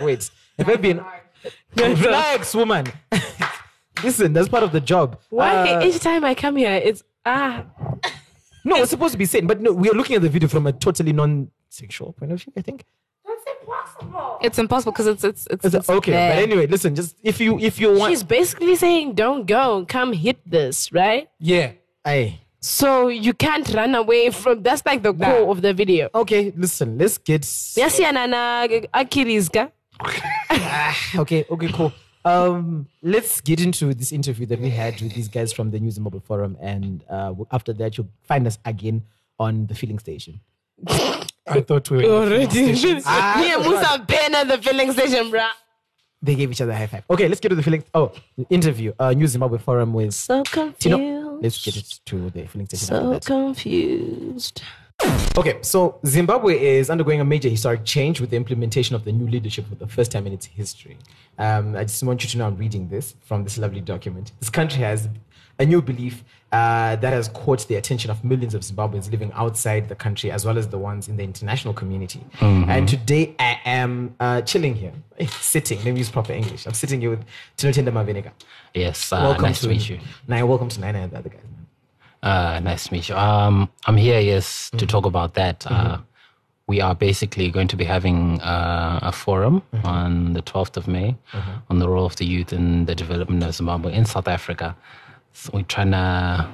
Wait, 0.01 0.31
have 0.57 0.69
I 0.69 0.75
been? 0.75 1.01
Relax, 1.77 2.53
woman. 2.55 2.87
Listen, 4.03 4.33
that's 4.33 4.49
part 4.49 4.63
of 4.63 4.71
the 4.73 4.81
job. 4.81 5.19
Why 5.29 5.69
Uh, 5.75 5.83
each 5.85 5.99
time 5.99 6.25
I 6.25 6.33
come 6.35 6.57
here, 6.57 6.73
it's 6.73 7.03
ah. 7.25 7.63
no, 8.65 8.75
it's 8.77 8.89
supposed 8.89 9.13
to 9.13 9.17
be 9.17 9.25
said, 9.25 9.47
but 9.47 9.61
no, 9.61 9.71
we 9.71 9.89
are 9.89 9.93
looking 9.93 10.15
at 10.17 10.21
the 10.23 10.29
video 10.29 10.49
from 10.49 10.67
a 10.67 10.73
totally 10.73 11.13
non-sexual 11.73 12.13
point 12.13 12.31
of 12.31 12.41
view. 12.41 12.53
I 12.57 12.61
think. 12.61 12.83
It's 14.41 14.59
impossible 14.59 14.91
because 14.91 15.07
it's 15.07 15.23
it's 15.23 15.47
it's, 15.49 15.65
It's- 15.65 15.73
it's 15.81 15.89
okay, 15.89 16.11
there. 16.11 16.35
but 16.35 16.43
anyway, 16.43 16.67
listen. 16.67 16.95
Just 16.95 17.17
if 17.23 17.39
you 17.39 17.59
if 17.59 17.79
you 17.79 17.93
want, 17.97 18.11
She's 18.11 18.23
basically 18.23 18.75
saying, 18.75 19.13
"Don't 19.15 19.45
go, 19.47 19.85
come 19.87 20.13
hit 20.13 20.37
this," 20.45 20.91
right? 20.91 21.29
Yeah. 21.39 21.71
Aye. 22.05 22.39
So 22.59 23.07
you 23.07 23.33
can't 23.33 23.67
run 23.73 23.95
away 23.95 24.29
from. 24.31 24.61
That's 24.63 24.85
like 24.85 25.01
the 25.03 25.13
core 25.13 25.49
of 25.49 25.61
the 25.61 25.73
video. 25.73 26.09
Okay, 26.13 26.53
listen. 26.55 26.97
Let's 26.97 27.17
get. 27.17 27.41
Yasiyana 27.43 28.27
na 28.29 28.67
akirizka. 28.93 29.71
Okay, 31.15 31.45
okay, 31.49 31.67
cool. 31.71 31.91
Um, 32.25 32.87
let's 33.01 33.41
get 33.41 33.59
into 33.59 33.93
this 33.93 34.11
interview 34.11 34.45
that 34.47 34.59
we 34.59 34.69
had 34.69 34.99
with 35.01 35.13
these 35.13 35.27
guys 35.27 35.51
from 35.51 35.71
the 35.71 35.79
New 35.79 35.91
Zimbabwe 35.91 36.19
Forum, 36.21 36.55
and 36.61 37.03
uh, 37.09 37.33
after 37.51 37.73
that, 37.73 37.97
you'll 37.97 38.09
find 38.23 38.47
us 38.47 38.59
again 38.65 39.03
on 39.39 39.67
the 39.67 39.75
Feeling 39.75 39.99
station. 39.99 40.39
I 41.47 41.61
thought 41.61 41.89
we 41.91 41.97
were 41.97 42.03
Already. 42.05 42.45
Me 42.73 43.53
and 43.53 43.61
Musa 43.63 44.03
been 44.07 44.35
at 44.35 44.47
the 44.47 44.57
filling 44.61 44.91
station, 44.93 45.29
bruh. 45.31 45.49
They 46.21 46.35
gave 46.35 46.51
each 46.51 46.61
other 46.61 46.71
a 46.71 46.75
high 46.77 46.87
five. 46.87 47.03
Okay, 47.09 47.27
let's 47.27 47.41
get 47.41 47.49
to 47.49 47.55
the 47.55 47.63
filling. 47.63 47.83
Oh, 47.93 48.13
interview. 48.49 48.93
Uh, 48.97 49.11
New 49.11 49.27
Zimbabwe 49.27 49.57
Forum 49.57 49.93
with 49.93 50.13
So 50.13 50.43
Tino. 50.43 50.71
confused. 50.71 51.43
Let's 51.43 51.65
get 51.65 51.75
it 51.75 51.99
to 52.05 52.29
the 52.29 52.45
filling 52.47 52.67
station. 52.67 52.87
So 52.87 53.19
confused. 53.19 54.61
Okay, 55.37 55.57
so 55.61 55.99
Zimbabwe 56.05 56.77
is 56.77 56.89
undergoing 56.89 57.19
a 57.19 57.25
major 57.25 57.49
historic 57.49 57.83
change 57.83 58.21
with 58.21 58.29
the 58.29 58.37
implementation 58.37 58.95
of 58.95 59.03
the 59.03 59.11
new 59.11 59.27
leadership 59.27 59.67
for 59.67 59.75
the 59.75 59.87
first 59.87 60.11
time 60.13 60.25
in 60.27 60.31
its 60.33 60.45
history. 60.45 60.97
Um, 61.37 61.75
I 61.75 61.83
just 61.83 62.01
want 62.03 62.23
you 62.23 62.29
to 62.29 62.37
know 62.37 62.47
I'm 62.47 62.55
reading 62.55 62.87
this 62.87 63.15
from 63.25 63.43
this 63.43 63.57
lovely 63.57 63.81
document. 63.81 64.31
This 64.39 64.49
country 64.49 64.81
has 64.83 65.09
a 65.59 65.65
new 65.65 65.81
belief 65.81 66.23
uh, 66.51 66.95
that 66.97 67.13
has 67.13 67.27
caught 67.29 67.67
the 67.67 67.75
attention 67.75 68.09
of 68.11 68.23
millions 68.23 68.53
of 68.53 68.61
Zimbabweans 68.61 69.11
living 69.11 69.31
outside 69.33 69.89
the 69.89 69.95
country 69.95 70.31
as 70.31 70.45
well 70.45 70.57
as 70.57 70.67
the 70.67 70.77
ones 70.77 71.07
in 71.07 71.17
the 71.17 71.23
international 71.23 71.73
community. 71.73 72.23
And 72.41 72.87
today 72.87 73.35
I 73.39 73.59
am 73.65 74.15
uh, 74.19 74.41
chilling 74.41 74.75
here, 74.75 74.93
sitting. 75.27 75.77
Let 75.83 75.93
me 75.93 75.99
use 75.99 76.09
proper 76.09 76.33
English. 76.33 76.65
I'm 76.65 76.73
sitting 76.73 77.01
here 77.01 77.11
with 77.11 77.23
Tinotenda 77.57 77.91
Maveneka. 77.91 78.31
Yes, 78.73 79.11
uh, 79.11 79.19
welcome 79.21 79.43
nice 79.43 79.61
to 79.61 79.67
to 79.67 79.73
meet 79.73 79.89
you. 79.89 79.99
Naya, 80.27 80.45
welcome 80.45 80.69
to 80.69 80.81
Nina 80.81 80.99
and 80.99 81.11
the 81.11 81.17
other 81.17 81.29
guys. 81.29 81.41
Man. 81.41 82.31
Uh, 82.31 82.59
nice 82.59 82.87
to 82.87 82.93
meet 82.93 83.09
you. 83.09 83.15
Um, 83.15 83.69
I'm 83.85 83.97
here, 83.97 84.19
yes, 84.19 84.71
to 84.77 84.85
talk 84.87 85.05
about 85.05 85.33
that. 85.35 85.65
Uh, 85.69 85.97
we 86.67 86.79
are 86.79 86.95
basically 86.95 87.51
going 87.51 87.67
to 87.67 87.75
be 87.75 87.83
having 87.83 88.39
uh, 88.41 88.99
a 89.01 89.11
forum 89.11 89.61
on 89.83 90.33
the 90.33 90.41
12th 90.41 90.77
of 90.77 90.87
May 90.87 91.17
on 91.69 91.79
the 91.79 91.89
role 91.89 92.05
of 92.05 92.15
the 92.15 92.25
youth 92.25 92.53
in 92.53 92.85
the 92.85 92.95
development 92.95 93.43
of 93.43 93.53
Zimbabwe 93.53 93.93
in 93.93 94.05
South 94.05 94.27
Africa. 94.27 94.75
So 95.33 95.49
we're 95.53 95.63
trying 95.63 95.91
to 95.91 96.47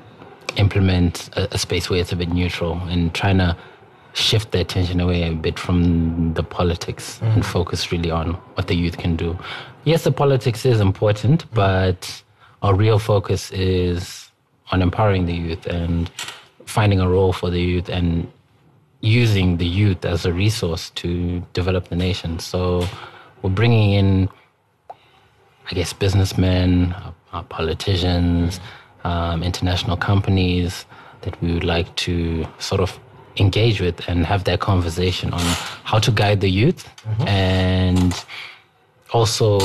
implement 0.55 1.29
a, 1.37 1.53
a 1.53 1.57
space 1.57 1.89
where 1.89 1.99
it's 1.99 2.11
a 2.11 2.15
bit 2.15 2.29
neutral 2.29 2.79
and 2.87 3.13
trying 3.13 3.37
to 3.37 3.55
shift 4.13 4.51
the 4.51 4.61
attention 4.61 4.99
away 4.99 5.23
a 5.29 5.33
bit 5.33 5.59
from 5.59 6.33
the 6.33 6.43
politics 6.43 7.19
and 7.21 7.43
mm. 7.43 7.45
focus 7.45 7.91
really 7.91 8.09
on 8.09 8.33
what 8.55 8.67
the 8.67 8.75
youth 8.75 8.97
can 8.97 9.15
do. 9.15 9.37
Yes, 9.83 10.03
the 10.03 10.11
politics 10.11 10.65
is 10.65 10.79
important, 10.79 11.45
mm. 11.45 11.53
but 11.53 12.23
our 12.61 12.73
real 12.73 12.99
focus 12.99 13.51
is 13.51 14.31
on 14.71 14.81
empowering 14.81 15.25
the 15.25 15.33
youth 15.33 15.65
and 15.67 16.09
finding 16.65 16.99
a 16.99 17.09
role 17.09 17.33
for 17.33 17.49
the 17.49 17.61
youth 17.61 17.89
and 17.89 18.31
using 19.01 19.57
the 19.57 19.65
youth 19.65 20.03
as 20.05 20.25
a 20.25 20.33
resource 20.33 20.89
to 20.91 21.45
develop 21.53 21.89
the 21.89 21.95
nation. 21.95 22.39
So 22.39 22.87
we're 23.41 23.49
bringing 23.49 23.93
in, 23.93 24.29
I 24.89 25.73
guess, 25.73 25.93
businessmen, 25.93 26.93
uh, 27.33 27.41
politicians, 27.43 28.59
um, 29.03 29.43
international 29.43 29.97
companies 29.97 30.85
that 31.21 31.39
we 31.41 31.53
would 31.53 31.63
like 31.63 31.93
to 31.95 32.45
sort 32.59 32.81
of 32.81 32.97
engage 33.37 33.79
with 33.81 34.07
and 34.07 34.25
have 34.25 34.43
that 34.45 34.59
conversation 34.59 35.31
on 35.33 35.41
how 35.83 35.99
to 35.99 36.11
guide 36.11 36.41
the 36.41 36.49
youth 36.49 36.89
and 37.27 38.25
also 39.13 39.59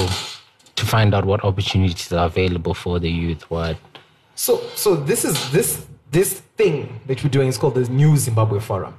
to 0.76 0.86
find 0.86 1.14
out 1.14 1.24
what 1.24 1.44
opportunities 1.44 2.12
are 2.12 2.26
available 2.26 2.74
for 2.74 2.98
the 2.98 3.10
youth, 3.10 3.48
what 3.50 3.76
So, 4.34 4.60
so 4.74 4.96
this 4.96 5.24
is 5.24 5.50
this 5.52 5.86
this 6.10 6.40
thing 6.56 7.00
that 7.06 7.22
we're 7.22 7.30
doing 7.30 7.48
is 7.48 7.58
called 7.58 7.74
the 7.74 7.88
New 7.90 8.16
Zimbabwe 8.16 8.60
Forum, 8.60 8.94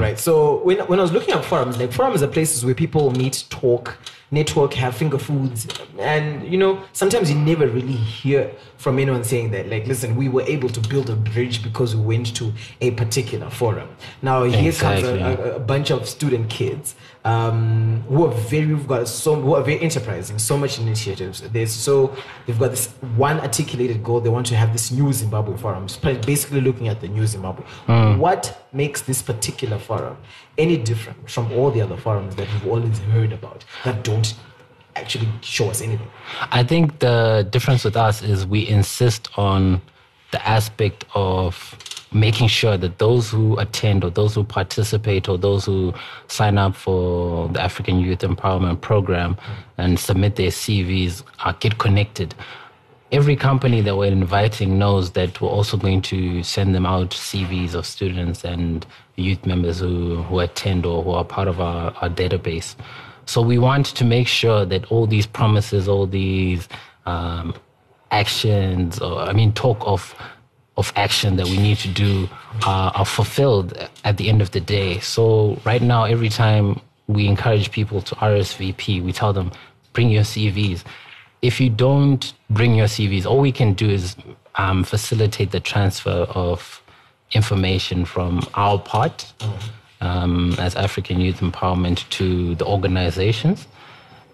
right? 0.00 0.18
So 0.18 0.62
when 0.64 0.78
when 0.90 0.98
I 0.98 1.02
was 1.02 1.12
looking 1.12 1.34
at 1.34 1.44
forums, 1.44 1.78
like 1.78 1.92
forums 1.92 2.22
are 2.22 2.28
places 2.28 2.64
where 2.64 2.74
people 2.74 3.10
meet, 3.12 3.44
talk, 3.50 3.96
network, 4.32 4.74
have 4.74 4.96
finger 4.96 5.18
foods, 5.18 5.68
and 5.98 6.50
you 6.50 6.58
know 6.58 6.82
sometimes 6.92 7.30
you 7.30 7.38
never 7.38 7.68
really 7.68 7.92
hear 7.92 8.50
from 8.78 8.98
anyone 8.98 9.22
saying 9.22 9.52
that. 9.52 9.68
Like, 9.68 9.86
listen, 9.86 10.16
we 10.16 10.28
were 10.28 10.42
able 10.42 10.68
to 10.70 10.80
build 10.80 11.10
a 11.10 11.14
bridge 11.14 11.62
because 11.62 11.94
we 11.94 12.02
went 12.16 12.34
to 12.36 12.52
a 12.80 12.90
particular 12.92 13.48
forum. 13.50 13.88
Now 14.22 14.42
here 14.44 14.72
comes 14.72 15.04
a, 15.04 15.14
a, 15.14 15.56
a 15.56 15.58
bunch 15.60 15.90
of 15.90 16.08
student 16.08 16.50
kids 16.50 16.96
um, 17.24 18.02
who 18.08 18.26
are 18.26 18.32
very 18.32 18.66
who've 18.66 18.86
got 18.86 19.06
so 19.06 19.40
who 19.40 19.54
are 19.54 19.62
very 19.62 19.80
enterprising, 19.80 20.38
so 20.38 20.56
much 20.58 20.78
initiatives. 20.78 21.40
There's 21.40 21.72
so 21.72 22.16
they've 22.46 22.58
got 22.58 22.70
this 22.70 22.88
one 23.16 23.40
articulated 23.40 24.02
goal. 24.02 24.20
They 24.20 24.28
want 24.28 24.46
to 24.46 24.56
have 24.56 24.72
this 24.72 24.90
new 24.90 25.12
Zimbabwe 25.12 25.56
forum, 25.56 25.86
basically 26.02 26.60
looking 26.60 26.88
at 26.88 27.00
the 27.00 27.08
new 27.08 27.26
Zimbabwe. 27.26 27.64
What 28.16 28.66
makes 28.72 29.02
this 29.02 29.22
particular 29.22 29.78
forum 29.78 30.16
any 30.58 30.76
different 30.76 31.30
from 31.30 31.52
all 31.52 31.70
the 31.70 31.80
other 31.80 31.96
forums 31.96 32.34
that 32.36 32.48
we've 32.52 32.66
always 32.66 32.98
heard 32.98 33.32
about 33.32 33.64
that 33.84 34.02
don't 34.02 34.34
actually 34.96 35.28
show 35.42 35.70
us 35.70 35.80
anything? 35.80 36.08
I 36.50 36.62
think 36.64 36.98
the 36.98 37.46
difference 37.50 37.84
with 37.84 37.96
us 37.96 38.22
is 38.22 38.46
we 38.46 38.66
insist 38.68 39.28
on 39.38 39.80
the 40.32 40.46
aspect 40.46 41.04
of 41.14 41.76
making 42.14 42.48
sure 42.48 42.76
that 42.76 42.98
those 42.98 43.30
who 43.30 43.58
attend 43.58 44.04
or 44.04 44.10
those 44.10 44.34
who 44.34 44.44
participate 44.44 45.28
or 45.28 45.38
those 45.38 45.64
who 45.64 45.94
sign 46.28 46.58
up 46.58 46.74
for 46.74 47.48
the 47.48 47.60
African 47.60 47.98
Youth 48.00 48.20
Empowerment 48.20 48.80
Program 48.80 49.36
and 49.78 49.98
submit 49.98 50.36
their 50.36 50.50
CVs 50.50 51.22
are 51.40 51.54
get 51.54 51.78
connected. 51.78 52.34
Every 53.10 53.36
company 53.36 53.82
that 53.82 53.96
we're 53.96 54.10
inviting 54.10 54.78
knows 54.78 55.12
that 55.12 55.40
we're 55.40 55.48
also 55.48 55.76
going 55.76 56.00
to 56.02 56.42
send 56.42 56.74
them 56.74 56.86
out 56.86 57.10
CVs 57.10 57.74
of 57.74 57.84
students 57.84 58.44
and 58.44 58.86
youth 59.16 59.44
members 59.44 59.80
who, 59.80 60.22
who 60.22 60.40
attend 60.40 60.86
or 60.86 61.02
who 61.02 61.10
are 61.10 61.24
part 61.24 61.48
of 61.48 61.60
our, 61.60 61.92
our 62.00 62.08
database. 62.08 62.74
So 63.26 63.42
we 63.42 63.58
want 63.58 63.86
to 63.86 64.04
make 64.04 64.26
sure 64.26 64.64
that 64.64 64.90
all 64.90 65.06
these 65.06 65.26
promises, 65.26 65.88
all 65.88 66.06
these 66.06 66.68
um, 67.06 67.54
actions, 68.10 68.98
or 68.98 69.20
I 69.20 69.32
mean, 69.32 69.52
talk 69.52 69.78
of 69.80 70.14
of 70.76 70.92
action 70.96 71.36
that 71.36 71.46
we 71.46 71.58
need 71.58 71.76
to 71.78 71.88
do 71.88 72.28
uh, 72.66 72.92
are 72.94 73.04
fulfilled 73.04 73.76
at 74.04 74.16
the 74.16 74.28
end 74.28 74.40
of 74.40 74.50
the 74.52 74.60
day. 74.60 74.98
So 75.00 75.60
right 75.64 75.82
now, 75.82 76.04
every 76.04 76.28
time 76.28 76.80
we 77.06 77.26
encourage 77.26 77.70
people 77.70 78.00
to 78.02 78.14
RSVP, 78.16 79.02
we 79.02 79.12
tell 79.12 79.32
them 79.32 79.52
bring 79.92 80.10
your 80.10 80.22
CVs. 80.22 80.82
If 81.42 81.60
you 81.60 81.68
don't 81.68 82.32
bring 82.48 82.74
your 82.74 82.86
CVs, 82.86 83.26
all 83.26 83.40
we 83.40 83.52
can 83.52 83.74
do 83.74 83.90
is 83.90 84.16
um, 84.54 84.84
facilitate 84.84 85.50
the 85.50 85.60
transfer 85.60 86.26
of 86.34 86.82
information 87.32 88.04
from 88.04 88.42
our 88.54 88.78
part 88.78 89.32
um, 90.00 90.54
as 90.58 90.74
African 90.74 91.20
Youth 91.20 91.40
Empowerment 91.40 92.08
to 92.10 92.54
the 92.54 92.64
organizations 92.64 93.66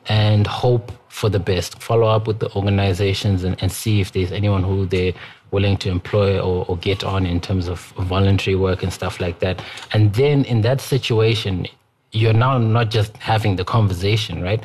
and 0.09 0.47
hope 0.47 0.93
for 1.09 1.28
the 1.28 1.39
best. 1.39 1.80
Follow 1.82 2.07
up 2.07 2.26
with 2.26 2.39
the 2.39 2.53
organizations 2.55 3.45
and, 3.45 3.61
and 3.62 3.70
see 3.70 4.01
if 4.01 4.12
there's 4.12 4.32
anyone 4.32 4.62
who 4.62 4.86
they're 4.86 5.12
willing 5.51 5.77
to 5.79 5.89
employ 5.89 6.39
or, 6.39 6.65
or 6.69 6.77
get 6.77 7.05
on 7.05 7.27
in 7.27 7.41
terms 7.41 7.69
of 7.69 7.81
voluntary 7.99 8.55
work 8.55 8.83
and 8.83 8.93
stuff 8.93 9.21
like 9.21 9.39
that. 9.41 9.63
And 9.93 10.13
then 10.15 10.45
in 10.45 10.61
that 10.63 10.81
situation, 10.81 11.67
you're 12.13 12.33
now 12.33 12.59
not 12.59 12.91
just 12.91 13.17
having 13.17 13.57
the 13.57 13.65
conversation, 13.65 14.43
right? 14.43 14.63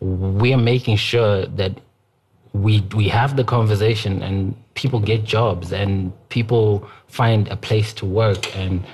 We're 0.00 0.58
making 0.58 0.96
sure 0.96 1.46
that 1.46 1.72
we 2.54 2.80
we 2.94 3.08
have 3.08 3.36
the 3.36 3.44
conversation 3.44 4.22
and 4.22 4.54
people 4.74 5.00
get 5.00 5.24
jobs 5.24 5.72
and 5.72 6.12
people 6.28 6.88
find 7.08 7.48
a 7.48 7.56
place 7.56 7.92
to 7.94 8.06
work 8.06 8.56
and 8.56 8.84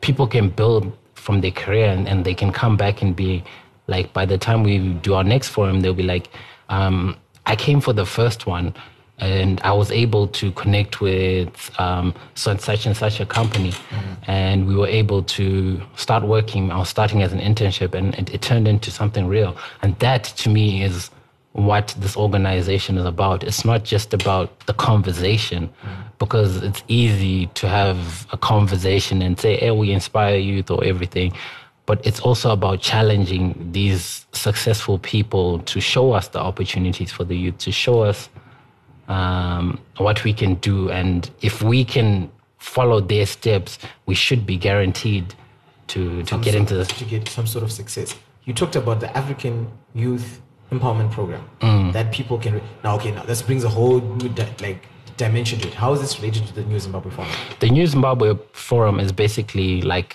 people 0.00 0.26
can 0.26 0.48
build 0.48 0.96
from 1.14 1.40
their 1.40 1.50
career 1.50 1.88
and, 1.90 2.08
and 2.08 2.24
they 2.24 2.34
can 2.34 2.52
come 2.52 2.76
back 2.76 3.02
and 3.02 3.16
be 3.16 3.42
like 3.88 4.12
by 4.12 4.24
the 4.24 4.38
time 4.38 4.62
we 4.62 4.78
do 5.02 5.14
our 5.14 5.24
next 5.24 5.48
forum 5.48 5.80
they'll 5.80 5.92
be 5.92 6.04
like 6.04 6.30
um, 6.68 7.16
i 7.46 7.56
came 7.56 7.80
for 7.80 7.92
the 7.92 8.06
first 8.06 8.46
one 8.46 8.72
and 9.18 9.60
i 9.62 9.72
was 9.72 9.90
able 9.90 10.28
to 10.28 10.52
connect 10.52 11.00
with 11.00 11.70
um, 11.80 12.14
such 12.34 12.86
and 12.86 12.96
such 12.96 13.20
a 13.20 13.26
company 13.26 13.72
and 14.26 14.66
we 14.66 14.74
were 14.76 14.86
able 14.86 15.22
to 15.22 15.80
start 15.96 16.24
working 16.24 16.70
i 16.70 16.78
was 16.78 16.88
starting 16.88 17.22
as 17.22 17.32
an 17.32 17.40
internship 17.40 17.94
and 17.94 18.14
it, 18.14 18.32
it 18.34 18.42
turned 18.42 18.68
into 18.68 18.90
something 18.90 19.26
real 19.26 19.56
and 19.82 19.98
that 19.98 20.24
to 20.24 20.48
me 20.48 20.82
is 20.82 21.10
what 21.52 21.94
this 21.98 22.16
organization 22.16 22.98
is 22.98 23.04
about. 23.04 23.42
It's 23.42 23.64
not 23.64 23.82
just 23.82 24.14
about 24.14 24.60
the 24.66 24.74
conversation, 24.74 25.70
because 26.18 26.62
it's 26.62 26.82
easy 26.88 27.46
to 27.54 27.68
have 27.68 28.26
a 28.32 28.36
conversation 28.36 29.22
and 29.22 29.38
say, 29.38 29.56
hey, 29.56 29.70
we 29.70 29.92
inspire 29.92 30.36
youth 30.36 30.70
or 30.70 30.84
everything. 30.84 31.32
But 31.86 32.04
it's 32.06 32.20
also 32.20 32.50
about 32.50 32.80
challenging 32.80 33.70
these 33.72 34.26
successful 34.32 34.98
people 34.98 35.60
to 35.60 35.80
show 35.80 36.12
us 36.12 36.28
the 36.28 36.38
opportunities 36.38 37.10
for 37.10 37.24
the 37.24 37.36
youth, 37.36 37.58
to 37.58 37.72
show 37.72 38.02
us 38.02 38.28
um, 39.08 39.80
what 39.96 40.24
we 40.24 40.32
can 40.32 40.54
do. 40.56 40.90
And 40.90 41.28
if 41.40 41.62
we 41.62 41.84
can 41.84 42.30
follow 42.58 43.00
their 43.00 43.26
steps, 43.26 43.78
we 44.06 44.14
should 44.14 44.46
be 44.46 44.56
guaranteed 44.56 45.34
to, 45.88 46.22
to 46.22 46.26
some 46.28 46.40
get 46.42 46.54
into 46.54 46.74
this. 46.74 46.88
to 46.88 47.04
get 47.04 47.28
some 47.28 47.46
sort 47.46 47.64
of 47.64 47.72
success. 47.72 48.14
You 48.44 48.54
talked 48.54 48.76
about 48.76 49.00
the 49.00 49.14
African 49.16 49.70
Youth 49.94 50.40
Empowerment 50.70 51.10
Program 51.12 51.48
Mm. 51.60 51.92
that 51.94 52.12
people 52.12 52.38
can. 52.38 52.54
Re- 52.54 52.62
now, 52.84 52.96
okay, 52.96 53.10
now 53.10 53.22
this 53.22 53.40
brings 53.42 53.64
a 53.64 53.68
whole 53.68 54.00
new 54.00 54.28
di- 54.28 54.54
like 54.60 54.86
dimension 55.16 55.58
to 55.60 55.68
it. 55.68 55.74
How 55.74 55.92
is 55.94 56.00
this 56.00 56.18
related 56.20 56.46
to 56.46 56.54
the 56.54 56.62
New 56.64 56.78
Zimbabwe 56.78 57.10
Forum? 57.10 57.30
The 57.60 57.70
New 57.70 57.86
Zimbabwe 57.86 58.34
Forum 58.52 59.00
is 59.00 59.10
basically 59.12 59.80
like 59.82 60.14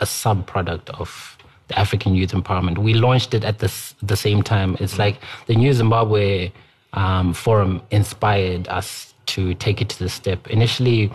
a 0.00 0.06
sub 0.06 0.46
product 0.46 0.88
of 0.90 1.36
the 1.68 1.78
African 1.78 2.14
Youth 2.14 2.32
Empowerment. 2.32 2.78
We 2.78 2.94
launched 2.94 3.34
it 3.34 3.44
at 3.44 3.58
the, 3.58 3.70
the 4.02 4.16
same 4.16 4.42
time. 4.42 4.76
It's 4.80 4.98
like 4.98 5.18
the 5.46 5.54
New 5.54 5.72
Zimbabwe 5.72 6.50
um, 6.92 7.32
Forum 7.32 7.82
inspired 7.90 8.68
us 8.68 9.14
to 9.26 9.54
take 9.54 9.80
it 9.80 9.88
to 9.90 9.98
the 9.98 10.08
step. 10.08 10.48
Initially, 10.48 11.10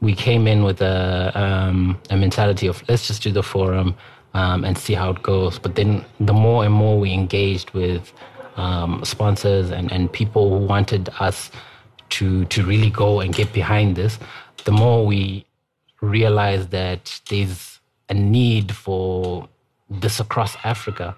we 0.00 0.14
came 0.14 0.46
in 0.46 0.62
with 0.62 0.80
a, 0.80 1.32
um, 1.34 1.98
a 2.10 2.16
mentality 2.16 2.66
of 2.66 2.82
let's 2.88 3.06
just 3.06 3.22
do 3.22 3.32
the 3.32 3.42
forum 3.42 3.94
um, 4.34 4.64
and 4.64 4.76
see 4.76 4.94
how 4.94 5.10
it 5.10 5.22
goes. 5.22 5.58
But 5.58 5.74
then 5.74 6.04
the 6.20 6.32
more 6.32 6.64
and 6.64 6.72
more 6.72 6.98
we 6.98 7.12
engaged 7.12 7.70
with 7.70 8.12
um, 8.56 9.04
sponsors 9.04 9.70
and, 9.70 9.90
and 9.92 10.12
people 10.12 10.50
who 10.50 10.66
wanted 10.66 11.10
us 11.20 11.50
to, 12.10 12.44
to 12.46 12.64
really 12.64 12.90
go 12.90 13.20
and 13.20 13.34
get 13.34 13.52
behind 13.52 13.96
this, 13.96 14.18
the 14.64 14.72
more 14.72 15.06
we 15.06 15.46
realized 16.00 16.70
that 16.70 17.20
there's 17.28 17.80
a 18.08 18.14
need 18.14 18.72
for 18.72 19.48
this 19.88 20.20
across 20.20 20.56
Africa. 20.64 21.16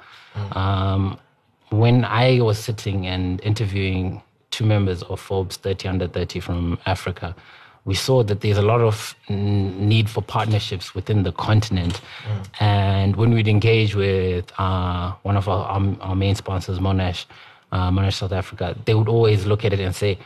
Um, 0.53 1.18
when 1.71 2.05
I 2.05 2.41
was 2.41 2.59
sitting 2.59 3.07
and 3.07 3.41
interviewing 3.43 4.23
two 4.51 4.64
members 4.64 5.03
of 5.05 5.21
Forbes 5.21 5.57
30 5.57 5.89
under 5.89 6.09
30 6.09 6.41
from 6.41 6.79
Africa, 6.87 7.35
we 7.85 7.95
saw 7.95 8.23
that 8.23 8.41
there's 8.41 8.59
a 8.59 8.62
lot 8.62 8.81
of 8.81 9.14
need 9.29 10.11
for 10.11 10.23
partnerships 10.23 10.95
within 10.95 11.23
the 11.23 11.33
continent. 11.33 12.01
And 12.61 13.16
when 13.16 13.33
we'd 13.33 13.49
engage 13.49 13.95
with 13.95 14.53
uh, 14.59 15.12
one 15.23 15.37
of 15.37 15.49
our, 15.49 15.64
our, 15.66 15.97
our 16.01 16.14
main 16.14 16.35
sponsors, 16.35 16.79
Monash, 16.79 17.25
uh, 17.73 17.91
Monash 17.91 18.14
South 18.14 18.33
Africa, 18.33 18.77
they 18.85 18.95
would 18.95 19.09
always 19.09 19.47
look 19.47 19.64
at 19.64 19.73
it 19.73 19.81
and 19.81 19.95
say, 19.95 20.19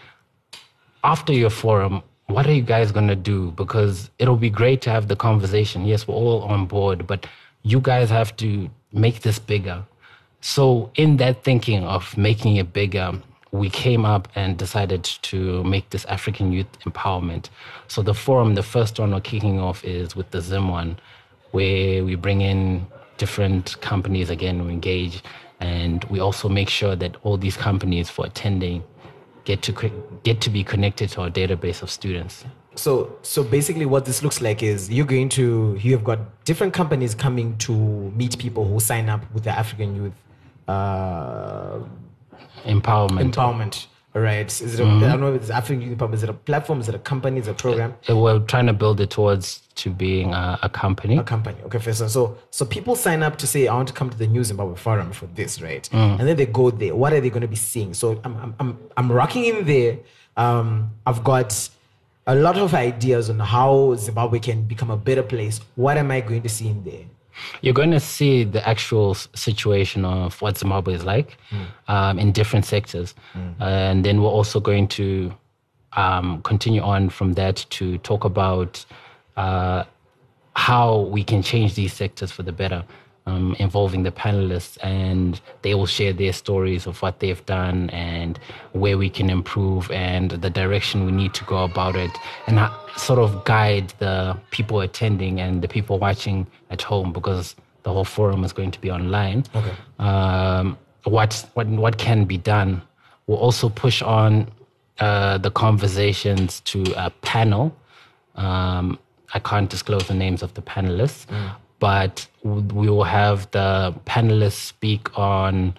after 1.05 1.33
your 1.33 1.51
forum, 1.51 2.03
what 2.27 2.47
are 2.47 2.53
you 2.53 2.63
guys 2.63 2.91
going 2.91 3.09
to 3.09 3.17
do? 3.17 3.53
Because 3.53 4.11
it'll 4.19 4.37
be 4.37 4.51
great 4.51 4.81
to 4.83 4.91
have 4.91 5.09
the 5.09 5.17
conversation. 5.17 5.85
Yes, 5.85 6.09
we're 6.09 6.15
all 6.15 6.43
on 6.43 6.67
board, 6.67 7.07
but 7.07 7.27
you 7.63 7.81
guys 7.81 8.11
have 8.11 8.35
to 8.39 8.69
make 8.93 9.21
this 9.21 9.39
bigger. 9.39 9.85
So, 10.45 10.91
in 10.97 11.19
that 11.19 11.45
thinking 11.45 11.85
of 11.85 12.17
making 12.17 12.57
it 12.57 12.73
bigger, 12.73 13.13
we 13.53 13.71
came 13.71 14.05
up 14.05 14.27
and 14.35 14.59
decided 14.59 15.05
to 15.05 15.63
make 15.63 15.89
this 15.91 16.05
African 16.07 16.51
Youth 16.51 16.67
Empowerment. 16.81 17.49
So, 17.87 18.03
the 18.03 18.13
forum, 18.13 18.57
the 18.57 18.63
first 18.65 18.99
one 18.99 19.13
we're 19.13 19.21
kicking 19.21 19.61
off 19.61 19.85
is 19.85 20.17
with 20.17 20.33
the 20.33 20.41
Zim 20.41 20.69
one, 20.69 20.99
where 21.53 22.05
we 22.05 22.17
bring 22.17 22.41
in 22.41 22.85
different 23.19 23.81
companies 23.81 24.31
again, 24.31 24.67
we 24.67 24.73
engage, 24.73 25.23
and 25.61 26.03
we 26.05 26.19
also 26.19 26.49
make 26.49 26.69
sure 26.69 26.97
that 26.97 27.17
all 27.23 27.37
these 27.37 27.57
companies 27.57 28.11
for 28.11 28.27
attending 28.27 28.83
get 29.45 29.63
to 29.63 29.73
get 30.25 30.41
to 30.41 30.51
be 30.51 30.65
connected 30.65 31.11
to 31.11 31.21
our 31.21 31.31
database 31.31 31.83
of 31.83 31.91
students. 31.91 32.45
So, 32.75 33.17
so 33.23 33.45
basically, 33.45 33.87
what 33.87 34.07
this 34.07 34.25
looks 34.25 34.41
like 34.41 34.61
is 34.61 34.91
you're 34.91 35.07
going 35.07 35.29
to 35.31 35.79
you 35.81 35.93
have 35.93 36.03
got 36.03 36.45
different 36.45 36.75
companies 36.75 37.15
coming 37.15 37.57
to 37.59 37.73
meet 38.17 38.37
people 38.39 38.67
who 38.67 38.81
sign 38.81 39.09
up 39.09 39.21
with 39.33 39.45
the 39.45 39.51
African 39.51 39.95
Youth 39.95 40.15
uh, 40.69 41.79
Empowerment. 42.65 43.33
Empowerment. 43.33 43.87
Right? 44.15 44.47
Is 44.47 44.79
it? 44.79 44.83
A, 44.83 44.85
I 44.87 45.01
don't 45.01 45.21
know 45.21 45.33
if 45.33 45.41
it's 45.41 45.51
African 45.51 45.81
Youth 45.81 45.97
Empowerment. 45.97 46.15
Is 46.15 46.23
it 46.23 46.29
a 46.29 46.35
platform? 46.35 46.81
Is 46.81 46.89
it 46.91 46.95
a 46.95 46.99
company? 46.99 47.41
Is 47.41 47.49
it 47.49 47.53
a 47.53 47.55
program? 47.55 47.95
We're 48.07 48.41
trying 48.41 48.67
to 48.67 48.75
build 48.75 49.01
it 49.01 49.09
towards 49.09 49.61
to 49.77 49.89
being 49.89 50.35
a, 50.35 50.59
a 50.63 50.69
company. 50.69 51.17
A 51.17 51.23
company. 51.23 51.57
Okay, 51.65 51.79
first. 51.79 52.01
So, 52.01 52.09
so, 52.09 52.39
so 52.51 52.67
people 52.67 52.95
sign 52.95 53.23
up 53.23 53.39
to 53.39 53.47
say, 53.47 53.69
I 53.69 53.75
want 53.75 53.89
to 53.89 53.95
come 53.95 54.11
to 54.11 54.19
the 54.19 54.27
New 54.27 54.45
Zimbabwe 54.45 54.77
Forum 54.77 55.13
for 55.13 55.25
this, 55.29 55.63
right? 55.63 55.89
And 56.19 56.29
then 56.29 56.37
they 56.37 56.45
go 56.45 56.71
there. 56.71 56.95
What 56.95 57.15
are 57.15 57.23
they 57.23 57.31
going 57.31 57.41
to 57.41 57.49
be 57.49 57.57
seeing? 57.57 57.95
So 57.95 58.21
I'm, 58.23 58.37
I'm, 58.37 58.55
I'm, 58.61 58.79
I'm 58.99 59.11
rocking 59.11 59.47
in 59.47 59.65
there. 59.65 59.99
Um, 60.37 60.91
I've 61.07 61.25
got 61.25 61.71
a 62.27 62.35
lot 62.35 62.59
of 62.59 62.75
ideas 62.75 63.31
on 63.31 63.39
how 63.39 63.95
Zimbabwe 63.97 64.41
can 64.41 64.65
become 64.65 64.91
a 64.91 64.97
better 64.99 65.23
place. 65.23 65.59
What 65.75 65.97
am 65.97 66.11
I 66.11 66.21
going 66.21 66.43
to 66.43 66.51
see 66.51 66.69
in 66.69 66.85
there? 66.85 67.05
You're 67.61 67.75
going 67.75 67.91
to 67.93 68.01
see 68.01 68.45
the 68.45 68.67
actual 68.69 69.15
situation 69.15 70.05
of 70.05 70.41
what 70.43 70.59
Zimbabwe 70.59 70.95
is 70.95 71.05
like 71.05 71.39
um, 71.89 72.19
in 72.19 72.33
different 72.33 72.65
sectors. 72.65 73.15
and 73.61 74.05
then 74.05 74.23
we're 74.23 74.29
also 74.31 74.61
going 74.61 74.89
to 74.89 75.33
um, 75.95 76.43
continue 76.43 76.81
on 76.83 77.11
from 77.11 77.35
that 77.35 77.67
to 77.71 77.99
talk 77.99 78.25
about 78.25 78.85
uh, 79.37 79.85
how 80.55 81.01
we 81.01 81.25
can 81.25 81.43
change 81.43 81.75
these 81.75 81.93
sectors 81.93 82.31
for 82.31 82.43
the 82.43 82.53
better, 82.53 82.85
um, 83.27 83.55
involving 83.59 84.03
the 84.03 84.11
panelists, 84.11 84.77
and 84.83 85.41
they 85.63 85.75
will 85.75 85.87
share 85.87 86.13
their 86.13 86.33
stories 86.33 86.87
of 86.87 87.01
what 87.03 87.21
they've 87.21 87.45
done 87.47 87.91
and 87.91 88.39
where 88.73 88.99
we 88.99 89.09
can 89.09 89.31
improve 89.31 89.91
and 89.91 90.31
the 90.33 90.51
direction 90.51 91.07
we 91.07 91.13
need 91.13 91.33
to 91.35 91.45
go 91.45 91.65
about 91.65 91.97
it, 91.97 92.11
and 92.47 92.59
ho- 92.59 92.75
sort 92.97 93.19
of 93.19 93.45
guide 93.45 93.93
the 93.99 94.37
people 94.51 94.81
attending 94.81 95.41
and 95.41 95.63
the 95.63 95.69
people 95.69 95.99
watching 95.99 96.47
at 96.71 96.83
home 96.83 97.13
because 97.13 97.55
the 97.85 97.93
whole 97.93 98.05
forum 98.05 98.45
is 98.45 98.53
going 98.53 98.71
to 98.71 98.81
be 98.81 98.91
online. 98.91 99.45
Okay. 99.55 99.73
Um, 99.99 100.77
what 101.05 101.49
what 101.55 101.67
what 101.69 101.99
can 101.99 102.25
be 102.25 102.39
done? 102.39 102.83
We'll 103.27 103.39
also 103.39 103.69
push 103.69 104.03
on 104.03 104.49
uh, 104.99 105.39
the 105.39 105.51
conversations 105.51 106.61
to 106.61 106.83
a 106.97 107.11
panel. 107.23 107.75
Um, 108.37 108.99
I 109.35 109.39
can't 109.39 109.69
disclose 109.71 110.07
the 110.09 110.15
names 110.15 110.43
of 110.43 110.53
the 110.55 110.63
panelists, 110.63 111.27
but 111.83 112.29
we 112.45 112.89
will 112.89 113.03
have 113.03 113.51
the 113.51 113.93
panelists 114.07 114.53
speak 114.53 115.19
on 115.19 115.75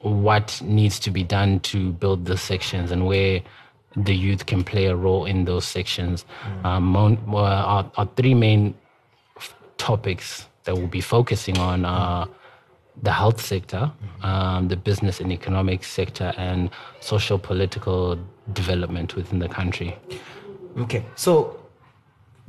what 0.00 0.60
needs 0.62 1.00
to 1.00 1.10
be 1.10 1.22
done 1.22 1.58
to 1.60 1.92
build 1.92 2.26
the 2.26 2.36
sections 2.36 2.90
and 2.90 3.06
where 3.06 3.40
the 3.96 4.14
youth 4.14 4.44
can 4.44 4.62
play 4.62 4.84
a 4.86 4.94
role 4.94 5.24
in 5.24 5.46
those 5.46 5.64
sections. 5.64 6.26
Um, 6.64 6.94
our, 7.34 7.90
our 7.96 8.08
three 8.14 8.34
main 8.34 8.74
f- 9.38 9.54
topics 9.78 10.46
that 10.64 10.76
we'll 10.76 10.86
be 10.86 11.00
focusing 11.00 11.56
on 11.56 11.86
are 11.86 12.28
the 13.02 13.12
health 13.12 13.40
sector, 13.40 13.90
um, 14.22 14.68
the 14.68 14.76
business 14.76 15.18
and 15.18 15.32
economic 15.32 15.82
sector, 15.82 16.34
and 16.36 16.68
social 17.00 17.38
political 17.38 18.18
development 18.52 19.16
within 19.16 19.38
the 19.38 19.48
country. 19.48 19.96
Okay, 20.76 21.06
so 21.16 21.59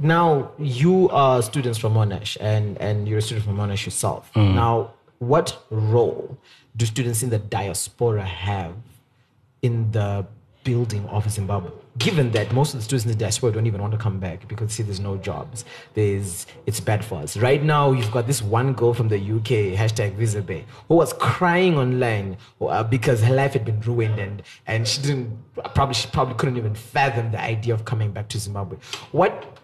now 0.02 0.52
you 0.58 1.10
are 1.10 1.42
students 1.42 1.78
from 1.78 1.94
Monash 1.94 2.38
and, 2.40 2.78
and 2.80 3.08
you're 3.08 3.20
a 3.20 3.22
student 3.22 3.46
from 3.46 3.58
Monash 3.58 3.86
yourself. 3.86 4.32
Now, 4.36 4.94
what 5.20 5.64
role 5.70 6.38
do 6.76 6.86
students 6.86 7.24
in 7.24 7.30
the 7.30 7.40
diaspora 7.40 8.24
have 8.24 8.74
in 9.62 9.92
the 9.92 10.26
building 10.64 11.06
of 11.08 11.30
Zimbabwe? 11.30 11.72
given 11.98 12.32
that 12.32 12.52
most 12.54 12.74
of 12.74 12.80
the 12.80 12.84
students 12.84 13.06
in 13.06 13.12
the 13.12 13.18
diaspora 13.18 13.52
don't 13.52 13.66
even 13.66 13.82
want 13.82 13.92
to 13.92 13.98
come 13.98 14.18
back 14.18 14.48
because 14.48 14.72
see 14.72 14.84
there's 14.84 15.00
no 15.00 15.18
jobs 15.18 15.66
there's 15.94 16.48
it's 16.66 16.80
bad 16.80 17.04
for 17.04 17.22
us 17.22 17.36
right 17.36 17.64
now 17.64 17.92
you've 17.92 18.12
got 18.12 18.28
this 18.28 18.42
one 18.42 18.74
girl 18.74 18.94
from 18.94 19.10
the 19.10 19.18
uk 19.34 19.44
hashtag 19.78 20.14
visa 20.14 20.42
bay 20.42 20.64
who 20.88 20.96
was 20.96 21.12
crying 21.14 21.78
online 21.78 22.38
uh, 22.62 22.82
because 22.84 23.22
her 23.22 23.34
life 23.34 23.54
had 23.54 23.66
been 23.66 23.80
ruined 23.82 24.20
and 24.20 24.42
and 24.68 24.88
she 24.88 25.02
didn't 25.02 25.38
probably 25.76 25.94
she 25.94 26.08
probably 26.08 26.34
couldn't 26.36 26.58
even 26.58 26.74
fathom 26.74 27.32
the 27.32 27.42
idea 27.42 27.74
of 27.74 27.84
coming 27.84 28.12
back 28.12 28.30
to 28.30 28.40
zimbabwe 28.40 28.78
what 29.12 29.60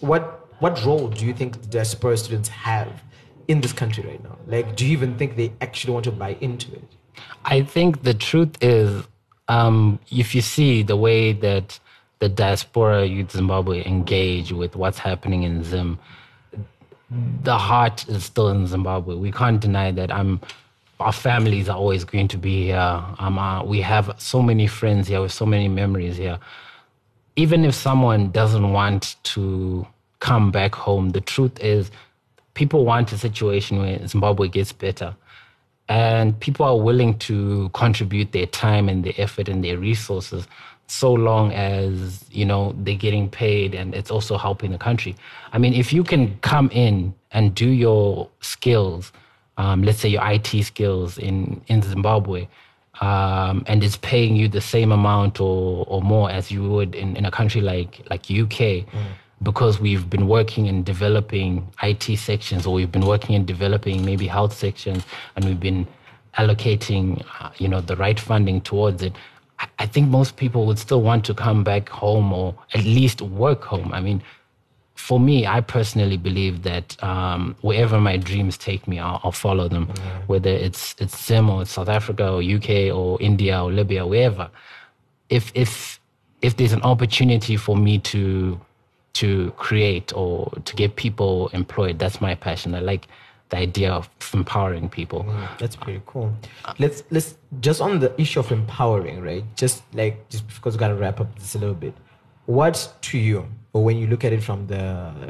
what 0.00 0.46
what 0.60 0.84
role 0.84 1.08
do 1.08 1.24
you 1.24 1.32
think 1.32 1.60
the 1.60 1.68
diaspora 1.68 2.16
students 2.16 2.48
have 2.48 3.02
in 3.48 3.60
this 3.60 3.72
country 3.72 4.04
right 4.04 4.22
now 4.24 4.36
like 4.46 4.76
do 4.76 4.84
you 4.86 4.92
even 4.92 5.16
think 5.16 5.36
they 5.36 5.52
actually 5.60 5.92
want 5.92 6.04
to 6.04 6.12
buy 6.12 6.36
into 6.40 6.72
it 6.72 6.84
I 7.44 7.62
think 7.62 8.02
the 8.02 8.14
truth 8.14 8.56
is, 8.60 9.04
um, 9.48 9.98
if 10.10 10.34
you 10.34 10.40
see 10.40 10.82
the 10.82 10.96
way 10.96 11.32
that 11.32 11.78
the 12.18 12.28
diaspora 12.28 13.06
youth 13.06 13.32
Zimbabwe 13.32 13.84
engage 13.86 14.52
with 14.52 14.76
what's 14.76 14.98
happening 14.98 15.44
in 15.44 15.64
Zim, 15.64 15.98
the 17.42 17.56
heart 17.56 18.06
is 18.08 18.24
still 18.24 18.48
in 18.48 18.66
Zimbabwe. 18.66 19.14
We 19.14 19.32
can't 19.32 19.60
deny 19.60 19.92
that. 19.92 20.12
I'm, 20.12 20.40
our 21.00 21.12
families 21.12 21.68
are 21.68 21.76
always 21.76 22.04
going 22.04 22.28
to 22.28 22.36
be 22.36 22.64
here. 22.64 23.02
Um, 23.18 23.38
uh, 23.38 23.62
we 23.62 23.80
have 23.80 24.14
so 24.18 24.42
many 24.42 24.66
friends 24.66 25.08
here 25.08 25.22
with 25.22 25.32
so 25.32 25.46
many 25.46 25.68
memories 25.68 26.16
here. 26.16 26.38
Even 27.38 27.64
if 27.64 27.74
someone 27.74 28.30
doesn't 28.32 28.72
want 28.72 29.14
to 29.22 29.86
come 30.18 30.50
back 30.50 30.74
home, 30.74 31.10
the 31.10 31.20
truth 31.20 31.56
is, 31.60 31.90
people 32.54 32.84
want 32.84 33.12
a 33.12 33.18
situation 33.18 33.78
where 33.78 34.04
Zimbabwe 34.06 34.48
gets 34.48 34.72
better. 34.72 35.14
And 35.88 36.38
people 36.40 36.66
are 36.66 36.78
willing 36.78 37.16
to 37.20 37.70
contribute 37.82 38.32
their 38.32 38.46
time 38.46 38.88
and 38.88 39.04
their 39.04 39.14
effort 39.16 39.48
and 39.48 39.62
their 39.62 39.78
resources 39.78 40.48
so 40.88 41.12
long 41.12 41.52
as 41.52 42.24
you 42.30 42.44
know 42.44 42.74
they're 42.78 42.96
getting 42.96 43.28
paid 43.28 43.74
and 43.74 43.94
it's 43.94 44.10
also 44.10 44.36
helping 44.36 44.72
the 44.72 44.78
country. 44.78 45.14
I 45.52 45.58
mean 45.58 45.74
if 45.74 45.92
you 45.92 46.02
can 46.02 46.38
come 46.40 46.68
in 46.72 47.14
and 47.30 47.54
do 47.54 47.68
your 47.68 48.28
skills 48.40 49.12
um, 49.58 49.82
let's 49.82 49.98
say 49.98 50.08
your 50.08 50.22
it 50.24 50.64
skills 50.64 51.18
in 51.18 51.60
in 51.66 51.82
zimbabwe 51.82 52.48
um, 53.00 53.62
and 53.66 53.84
it's 53.84 53.96
paying 53.96 54.34
you 54.36 54.48
the 54.48 54.60
same 54.60 54.90
amount 54.92 55.40
or, 55.40 55.84
or 55.88 56.02
more 56.02 56.30
as 56.30 56.50
you 56.50 56.68
would 56.68 56.94
in, 56.94 57.16
in 57.16 57.24
a 57.24 57.30
country 57.30 57.60
like 57.60 58.02
like 58.10 58.30
uk 58.30 58.58
because 59.42 59.78
we've 59.78 60.10
been 60.10 60.26
working 60.26 60.66
in 60.66 60.82
developing 60.82 61.64
IT 61.82 62.16
sections 62.18 62.66
or 62.66 62.74
we've 62.74 62.90
been 62.90 63.06
working 63.06 63.36
in 63.36 63.44
developing 63.44 64.04
maybe 64.04 64.26
health 64.26 64.52
sections 64.52 65.04
and 65.36 65.44
we've 65.44 65.60
been 65.60 65.86
allocating, 66.36 67.24
uh, 67.40 67.50
you 67.58 67.68
know, 67.68 67.80
the 67.80 67.96
right 67.96 68.18
funding 68.18 68.60
towards 68.60 69.02
it. 69.02 69.12
I- 69.60 69.68
I 69.80 69.86
think 69.86 70.08
most 70.08 70.36
people 70.36 70.66
would 70.66 70.78
still 70.78 71.02
want 71.02 71.24
to 71.26 71.34
come 71.34 71.62
back 71.64 71.88
home 71.88 72.32
or 72.32 72.54
at 72.74 72.84
least 72.84 73.22
work 73.22 73.62
home. 73.64 73.92
I 73.92 74.00
mean, 74.00 74.22
for 74.98 75.20
me, 75.20 75.46
I 75.46 75.60
personally 75.60 76.16
believe 76.16 76.64
that 76.64 77.02
um, 77.02 77.54
wherever 77.60 78.00
my 78.00 78.16
dreams 78.16 78.58
take 78.58 78.88
me, 78.88 78.98
I'll, 78.98 79.20
I'll 79.22 79.32
follow 79.32 79.68
them. 79.68 79.86
Whether 80.26 80.50
it's 80.50 80.96
it's 80.98 81.24
Zim 81.24 81.48
or 81.48 81.64
South 81.64 81.88
Africa 81.88 82.28
or 82.28 82.42
UK 82.42 82.92
or 82.92 83.16
India 83.22 83.62
or 83.62 83.70
Libya, 83.72 84.04
wherever. 84.04 84.50
If 85.30 85.52
if 85.54 86.00
if 86.42 86.56
there's 86.56 86.72
an 86.72 86.82
opportunity 86.82 87.56
for 87.56 87.76
me 87.76 88.00
to 88.00 88.60
to 89.14 89.52
create 89.52 90.12
or 90.14 90.52
to 90.64 90.74
get 90.74 90.96
people 90.96 91.48
employed, 91.52 91.98
that's 92.00 92.20
my 92.20 92.34
passion. 92.34 92.74
I 92.74 92.80
like 92.80 93.06
the 93.50 93.58
idea 93.58 93.92
of 93.92 94.10
empowering 94.34 94.88
people. 94.88 95.24
That's 95.58 95.76
pretty 95.76 96.02
cool. 96.06 96.34
Let's 96.80 97.04
let's 97.10 97.36
just 97.60 97.80
on 97.80 98.00
the 98.00 98.12
issue 98.20 98.40
of 98.40 98.50
empowering, 98.50 99.22
right? 99.22 99.44
Just 99.54 99.84
like 99.94 100.28
just 100.28 100.46
because 100.48 100.74
we 100.74 100.80
gotta 100.80 100.96
wrap 100.96 101.20
up 101.20 101.38
this 101.38 101.54
a 101.54 101.58
little 101.58 101.80
bit. 101.86 101.94
What 102.46 102.92
to 103.02 103.18
you, 103.18 103.46
or 103.78 103.84
when 103.84 103.96
you 103.96 104.08
look 104.08 104.24
at 104.24 104.32
it 104.32 104.42
from 104.42 104.66
the 104.66 104.82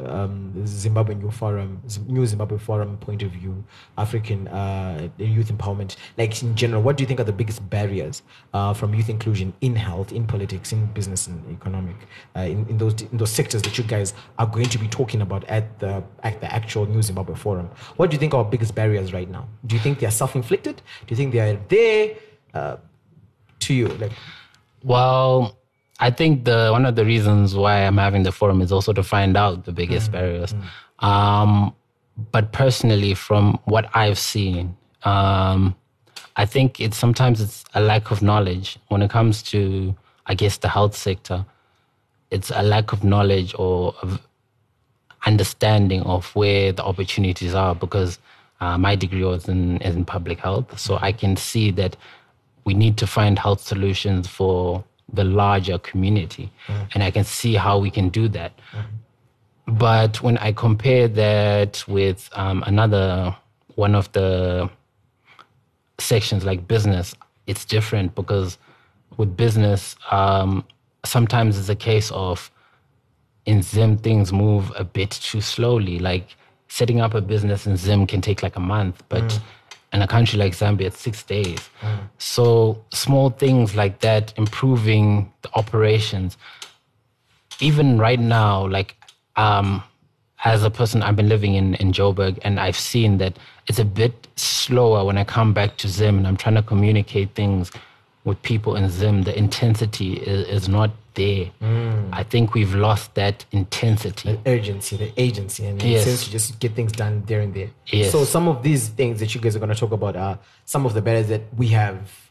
um, 0.07 0.65
Zimbabwe 0.65 1.13
New 1.13 1.29
Forum, 1.29 1.83
New 2.07 2.25
Zimbabwe 2.25 2.57
Forum 2.57 2.97
point 2.97 3.21
of 3.21 3.29
view, 3.29 3.63
African 3.95 4.47
uh, 4.47 5.07
youth 5.19 5.51
empowerment, 5.55 5.97
like 6.17 6.41
in 6.41 6.55
general, 6.55 6.81
what 6.81 6.97
do 6.97 7.03
you 7.03 7.07
think 7.07 7.19
are 7.19 7.25
the 7.25 7.31
biggest 7.31 7.69
barriers 7.69 8.23
uh, 8.55 8.73
from 8.73 8.95
youth 8.95 9.07
inclusion 9.07 9.53
in 9.61 9.75
health, 9.75 10.11
in 10.11 10.25
politics, 10.25 10.71
in 10.71 10.87
business, 10.87 11.27
and 11.27 11.37
economic, 11.55 11.95
uh, 12.35 12.39
in, 12.39 12.65
in 12.69 12.79
those 12.79 12.99
in 13.03 13.17
those 13.19 13.29
sectors 13.29 13.61
that 13.61 13.77
you 13.77 13.83
guys 13.83 14.15
are 14.39 14.47
going 14.47 14.69
to 14.69 14.79
be 14.79 14.87
talking 14.87 15.21
about 15.21 15.43
at 15.45 15.77
the 15.77 16.03
at 16.23 16.41
the 16.41 16.51
actual 16.51 16.87
New 16.87 17.03
Zimbabwe 17.03 17.35
Forum? 17.35 17.69
What 17.97 18.09
do 18.09 18.15
you 18.15 18.19
think 18.19 18.33
are 18.33 18.43
biggest 18.43 18.73
barriers 18.73 19.13
right 19.13 19.29
now? 19.29 19.47
Do 19.67 19.75
you 19.75 19.81
think 19.81 19.99
they 19.99 20.07
are 20.07 20.17
self-inflicted? 20.23 20.77
Do 21.05 21.09
you 21.09 21.15
think 21.15 21.33
they 21.33 21.51
are 21.51 21.59
there? 21.67 22.15
Uh, 22.51 22.77
to 23.59 23.73
you, 23.75 23.89
like 23.89 24.13
Well, 24.83 25.58
I 25.99 26.11
think 26.11 26.45
the 26.45 26.69
one 26.71 26.85
of 26.85 26.95
the 26.95 27.05
reasons 27.05 27.55
why 27.55 27.85
I'm 27.85 27.97
having 27.97 28.23
the 28.23 28.31
forum 28.31 28.61
is 28.61 28.71
also 28.71 28.93
to 28.93 29.03
find 29.03 29.35
out 29.35 29.65
the 29.65 29.71
biggest 29.71 30.11
barriers. 30.11 30.55
Um, 30.99 31.73
but 32.31 32.51
personally, 32.51 33.13
from 33.13 33.59
what 33.65 33.89
I've 33.93 34.19
seen, 34.19 34.75
um, 35.03 35.75
I 36.35 36.45
think 36.45 36.79
it's 36.79 36.97
sometimes 36.97 37.41
it's 37.41 37.63
a 37.73 37.81
lack 37.81 38.11
of 38.11 38.21
knowledge 38.21 38.77
when 38.87 39.01
it 39.01 39.09
comes 39.09 39.43
to, 39.43 39.95
I 40.25 40.35
guess, 40.35 40.57
the 40.57 40.69
health 40.69 40.95
sector. 40.95 41.45
It's 42.31 42.51
a 42.53 42.63
lack 42.63 42.93
of 42.93 43.03
knowledge 43.03 43.53
or 43.57 43.93
of 44.01 44.21
understanding 45.25 46.01
of 46.03 46.33
where 46.35 46.71
the 46.71 46.83
opportunities 46.83 47.53
are 47.53 47.75
because 47.75 48.19
uh, 48.61 48.77
my 48.77 48.95
degree 48.95 49.23
was 49.23 49.49
in, 49.49 49.77
in 49.81 50.05
public 50.05 50.39
health. 50.39 50.79
So 50.79 50.97
I 51.01 51.11
can 51.11 51.35
see 51.35 51.71
that 51.71 51.97
we 52.65 52.73
need 52.73 52.97
to 52.97 53.07
find 53.07 53.37
health 53.39 53.61
solutions 53.61 54.27
for 54.27 54.83
the 55.13 55.23
larger 55.23 55.77
community. 55.77 56.51
And 56.93 57.03
I 57.03 57.11
can 57.11 57.23
see 57.23 57.55
how 57.55 57.77
we 57.79 57.89
can 57.91 58.09
do 58.09 58.27
that. 58.29 58.51
But 59.67 60.21
when 60.21 60.37
I 60.37 60.51
compare 60.51 61.07
that 61.07 61.83
with 61.87 62.29
um, 62.33 62.63
another 62.65 63.35
one 63.75 63.95
of 63.95 64.11
the 64.13 64.69
sections 65.99 66.43
like 66.43 66.67
business, 66.67 67.15
it's 67.47 67.65
different 67.65 68.15
because 68.15 68.57
with 69.17 69.35
business, 69.35 69.95
um, 70.11 70.63
sometimes 71.05 71.57
it's 71.57 71.69
a 71.69 71.75
case 71.75 72.11
of 72.11 72.51
in 73.45 73.61
Zim 73.61 73.97
things 73.97 74.31
move 74.31 74.71
a 74.75 74.83
bit 74.83 75.11
too 75.11 75.41
slowly. 75.41 75.99
Like 75.99 76.35
setting 76.67 77.01
up 77.01 77.13
a 77.13 77.21
business 77.21 77.65
in 77.65 77.77
Zim 77.77 78.05
can 78.07 78.21
take 78.21 78.43
like 78.43 78.55
a 78.55 78.59
month, 78.59 79.03
but 79.09 79.39
in 79.93 80.01
a 80.01 80.07
country 80.07 80.37
like 80.37 80.53
Zambia, 80.53 80.87
it's 80.87 80.99
six 80.99 81.23
days. 81.23 81.69
So 82.17 82.83
small 82.93 83.29
things 83.29 83.75
like 83.75 83.99
that, 84.01 84.33
improving 84.37 85.31
the 85.41 85.49
operations. 85.55 86.37
Even 87.59 87.97
right 87.97 88.19
now, 88.19 88.67
like 88.67 88.95
um, 89.35 89.83
as 90.45 90.63
a 90.63 90.69
person, 90.69 91.01
I've 91.01 91.15
been 91.15 91.29
living 91.29 91.55
in 91.55 91.73
in 91.75 91.91
Joburg, 91.91 92.39
and 92.43 92.59
I've 92.59 92.77
seen 92.77 93.17
that 93.17 93.37
it's 93.67 93.79
a 93.79 93.85
bit 93.85 94.27
slower 94.35 95.03
when 95.05 95.17
I 95.17 95.23
come 95.23 95.53
back 95.53 95.77
to 95.77 95.87
Zim, 95.87 96.17
and 96.17 96.27
I'm 96.27 96.37
trying 96.37 96.55
to 96.55 96.63
communicate 96.63 97.35
things 97.35 97.71
with 98.29 98.41
people 98.43 98.75
in 98.75 98.89
Zim. 98.89 99.23
The 99.23 99.37
intensity 99.37 100.13
is, 100.13 100.47
is 100.47 100.69
not 100.69 100.91
there. 101.15 101.51
Mm. 101.61 102.09
I 102.13 102.23
think 102.23 102.53
we've 102.53 102.73
lost 102.75 103.15
that 103.15 103.45
intensity. 103.51 104.33
the 104.33 104.39
urgency, 104.49 104.95
the 104.95 105.11
agency, 105.17 105.65
and 105.65 105.81
Yes. 105.81 106.05
sense 106.05 106.23
to 106.25 106.31
just 106.31 106.59
get 106.59 106.73
things 106.75 106.91
done 106.91 107.23
there 107.25 107.41
and 107.41 107.53
there. 107.53 107.71
Yes. 107.87 108.11
So 108.11 108.23
some 108.23 108.47
of 108.47 108.63
these 108.63 108.87
things 108.89 109.19
that 109.19 109.33
you 109.35 109.41
guys 109.41 109.55
are 109.55 109.59
going 109.59 109.69
to 109.73 109.75
talk 109.75 109.91
about 109.91 110.15
are 110.15 110.39
some 110.65 110.85
of 110.85 110.93
the 110.93 111.01
barriers 111.01 111.27
that 111.27 111.41
we 111.57 111.67
have 111.69 112.28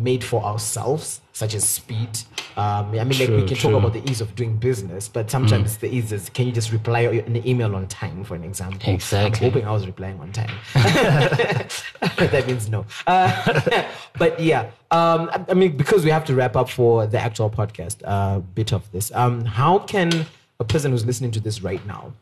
made 0.00 0.24
for 0.24 0.42
ourselves, 0.42 1.20
such 1.32 1.54
as 1.54 1.68
speed. 1.68 2.18
Um, 2.56 2.90
I 2.90 3.04
mean, 3.04 3.18
like 3.18 3.28
we 3.28 3.46
can 3.46 3.48
true. 3.48 3.70
talk 3.70 3.74
about 3.74 3.92
the 3.92 4.10
ease 4.10 4.20
of 4.20 4.34
doing 4.34 4.56
business, 4.56 5.08
but 5.08 5.30
sometimes 5.30 5.76
the 5.76 5.92
ease 5.94 6.12
is 6.12 6.28
can 6.30 6.46
you 6.46 6.52
just 6.52 6.72
reply 6.72 7.00
an 7.00 7.46
email 7.46 7.76
on 7.76 7.86
time, 7.86 8.24
for 8.24 8.34
an 8.34 8.44
example? 8.44 8.92
Exactly. 8.92 9.46
I'm 9.46 9.52
hoping 9.52 9.68
I 9.68 9.72
was 9.72 9.86
replying 9.86 10.18
on 10.20 10.32
time. 10.32 10.50
that 10.74 12.44
means 12.46 12.68
no. 12.68 12.86
Uh, 13.06 13.84
but 14.18 14.40
yeah, 14.40 14.70
um, 14.90 15.30
I, 15.32 15.44
I 15.50 15.54
mean, 15.54 15.76
because 15.76 16.04
we 16.04 16.10
have 16.10 16.24
to 16.26 16.34
wrap 16.34 16.56
up 16.56 16.68
for 16.68 17.06
the 17.06 17.18
actual 17.18 17.50
podcast 17.50 17.96
uh, 18.04 18.40
bit 18.40 18.72
of 18.72 18.90
this, 18.92 19.12
um, 19.14 19.44
how 19.44 19.78
can 19.78 20.26
a 20.58 20.64
person 20.64 20.90
who's 20.90 21.06
listening 21.06 21.30
to 21.32 21.40
this 21.40 21.62
right 21.62 21.84
now 21.86 22.12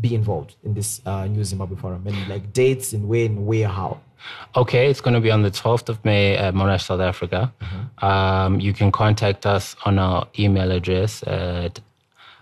be 0.00 0.14
involved 0.14 0.56
in 0.64 0.74
this 0.74 1.00
uh, 1.06 1.26
New 1.26 1.44
Zimbabwe 1.44 1.76
Forum 1.76 2.06
and 2.06 2.28
like 2.28 2.52
dates 2.52 2.92
and 2.92 3.08
when, 3.08 3.46
where, 3.46 3.68
how? 3.68 4.00
Okay, 4.56 4.90
it's 4.90 5.00
going 5.00 5.14
to 5.14 5.20
be 5.20 5.30
on 5.30 5.42
the 5.42 5.50
12th 5.50 5.88
of 5.88 6.04
May 6.04 6.36
at 6.36 6.54
Monash, 6.54 6.86
South 6.86 7.00
Africa. 7.00 7.52
Um, 7.98 8.60
you 8.60 8.72
can 8.72 8.90
contact 8.90 9.46
us 9.46 9.76
on 9.84 9.98
our 9.98 10.26
email 10.38 10.70
address 10.72 11.22
at 11.26 11.80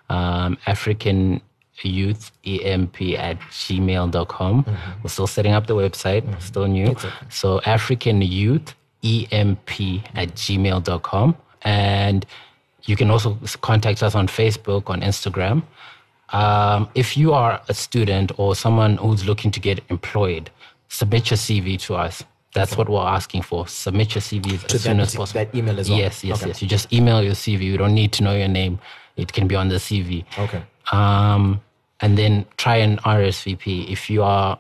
um, 0.09 0.59
African 0.67 1.41
Youth 1.83 2.31
EMP 2.45 3.01
at 3.19 3.41
gmail.com. 3.41 4.65
We're 5.03 5.09
still 5.09 5.27
setting 5.27 5.53
up 5.53 5.67
the 5.67 5.75
website, 5.75 6.41
still 6.41 6.67
new. 6.67 6.95
So 7.29 7.61
African 7.63 8.23
Youth 8.23 8.75
EMP 9.03 9.71
at 10.15 10.35
gmail.com. 10.35 11.37
And 11.63 12.27
you 12.85 12.97
can 12.97 13.11
also 13.11 13.39
contact 13.61 14.03
us 14.03 14.15
on 14.15 14.27
Facebook, 14.27 14.91
on 14.91 15.01
Instagram. 15.01 15.63
Um, 16.33 16.89
if 16.95 17.17
you 17.17 17.33
are 17.35 17.61
a 17.69 17.75
student 17.75 18.33
or 18.39 18.55
someone 18.57 18.97
who's 18.97 19.27
looking 19.27 19.51
to 19.51 19.61
get 19.61 19.81
employed, 19.91 20.51
submit 20.89 21.31
your 21.31 21.37
CV 21.39 21.79
to 21.81 21.95
us. 21.95 22.25
That's 22.55 22.77
what 22.77 22.89
we're 22.89 23.01
asking 23.01 23.43
for. 23.43 23.67
Submit 23.67 24.15
your 24.15 24.23
CVs 24.23 24.67
To 24.67 24.75
as 24.75 24.83
soon 24.83 24.97
that 24.99 25.03
as 25.05 25.15
possible. 25.15 25.41
that 25.45 25.55
email 25.55 25.79
as 25.81 25.89
well? 25.89 25.99
Yes, 25.99 26.23
yes, 26.23 26.41
Okay. 26.41 26.49
yes. 26.49 26.63
You 26.63 26.69
just 26.69 26.93
email 26.93 27.23
your 27.23 27.33
CV. 27.35 27.63
You 27.63 27.79
don't 27.79 27.95
need 27.95 28.13
to 28.13 28.23
know 28.23 28.35
your 28.35 28.49
name. 28.49 28.79
It 29.17 29.33
can 29.33 29.47
be 29.47 29.55
on 29.57 29.69
the 29.69 29.77
CV. 29.77 30.25
Okay. 30.39 30.63
Um, 30.91 31.61
and 32.01 32.19
then 32.19 32.45
try 32.59 32.77
an 32.77 32.99
RSVP 32.99 33.91
if 33.91 34.11
you 34.11 34.23
are 34.23 34.59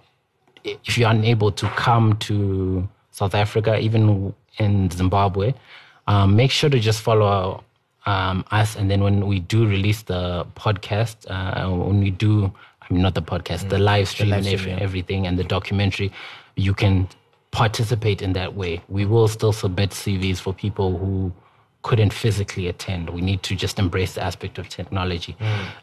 if 0.64 0.96
you're 0.96 1.10
unable 1.10 1.50
to 1.52 1.66
come 1.70 2.16
to 2.18 2.88
South 3.10 3.34
Africa, 3.34 3.78
even 3.78 4.32
in 4.58 4.88
Zimbabwe. 4.90 5.52
Um, 6.06 6.36
make 6.36 6.50
sure 6.52 6.70
to 6.70 6.78
just 6.78 7.00
follow 7.02 7.62
um, 8.06 8.44
us, 8.50 8.76
and 8.76 8.90
then 8.90 9.02
when 9.02 9.26
we 9.26 9.40
do 9.40 9.66
release 9.66 10.02
the 10.02 10.46
podcast, 10.56 11.16
uh, 11.30 11.68
when 11.70 12.00
we 12.00 12.10
do, 12.10 12.52
I 12.82 12.92
mean 12.92 13.02
not 13.02 13.14
the 13.14 13.22
podcast, 13.22 13.68
the 13.68 13.78
live 13.78 14.08
stream, 14.08 14.30
live 14.30 14.38
and 14.38 14.46
stream, 14.46 14.58
every- 14.58 14.72
yeah. 14.72 14.78
everything, 14.80 15.26
and 15.26 15.38
the 15.38 15.44
documentary, 15.44 16.12
you 16.56 16.74
can 16.74 17.08
participate 17.52 18.22
in 18.22 18.32
that 18.32 18.54
way. 18.54 18.82
We 18.88 19.04
will 19.06 19.28
still 19.28 19.52
submit 19.52 19.90
CVs 19.90 20.38
for 20.40 20.52
people 20.54 20.96
who 20.98 21.32
couldn't 21.82 22.12
physically 22.12 22.68
attend. 22.68 23.10
We 23.10 23.20
need 23.20 23.42
to 23.44 23.54
just 23.54 23.78
embrace 23.78 24.14
the 24.14 24.22
aspect 24.22 24.58
of 24.58 24.68
technology. 24.68 25.36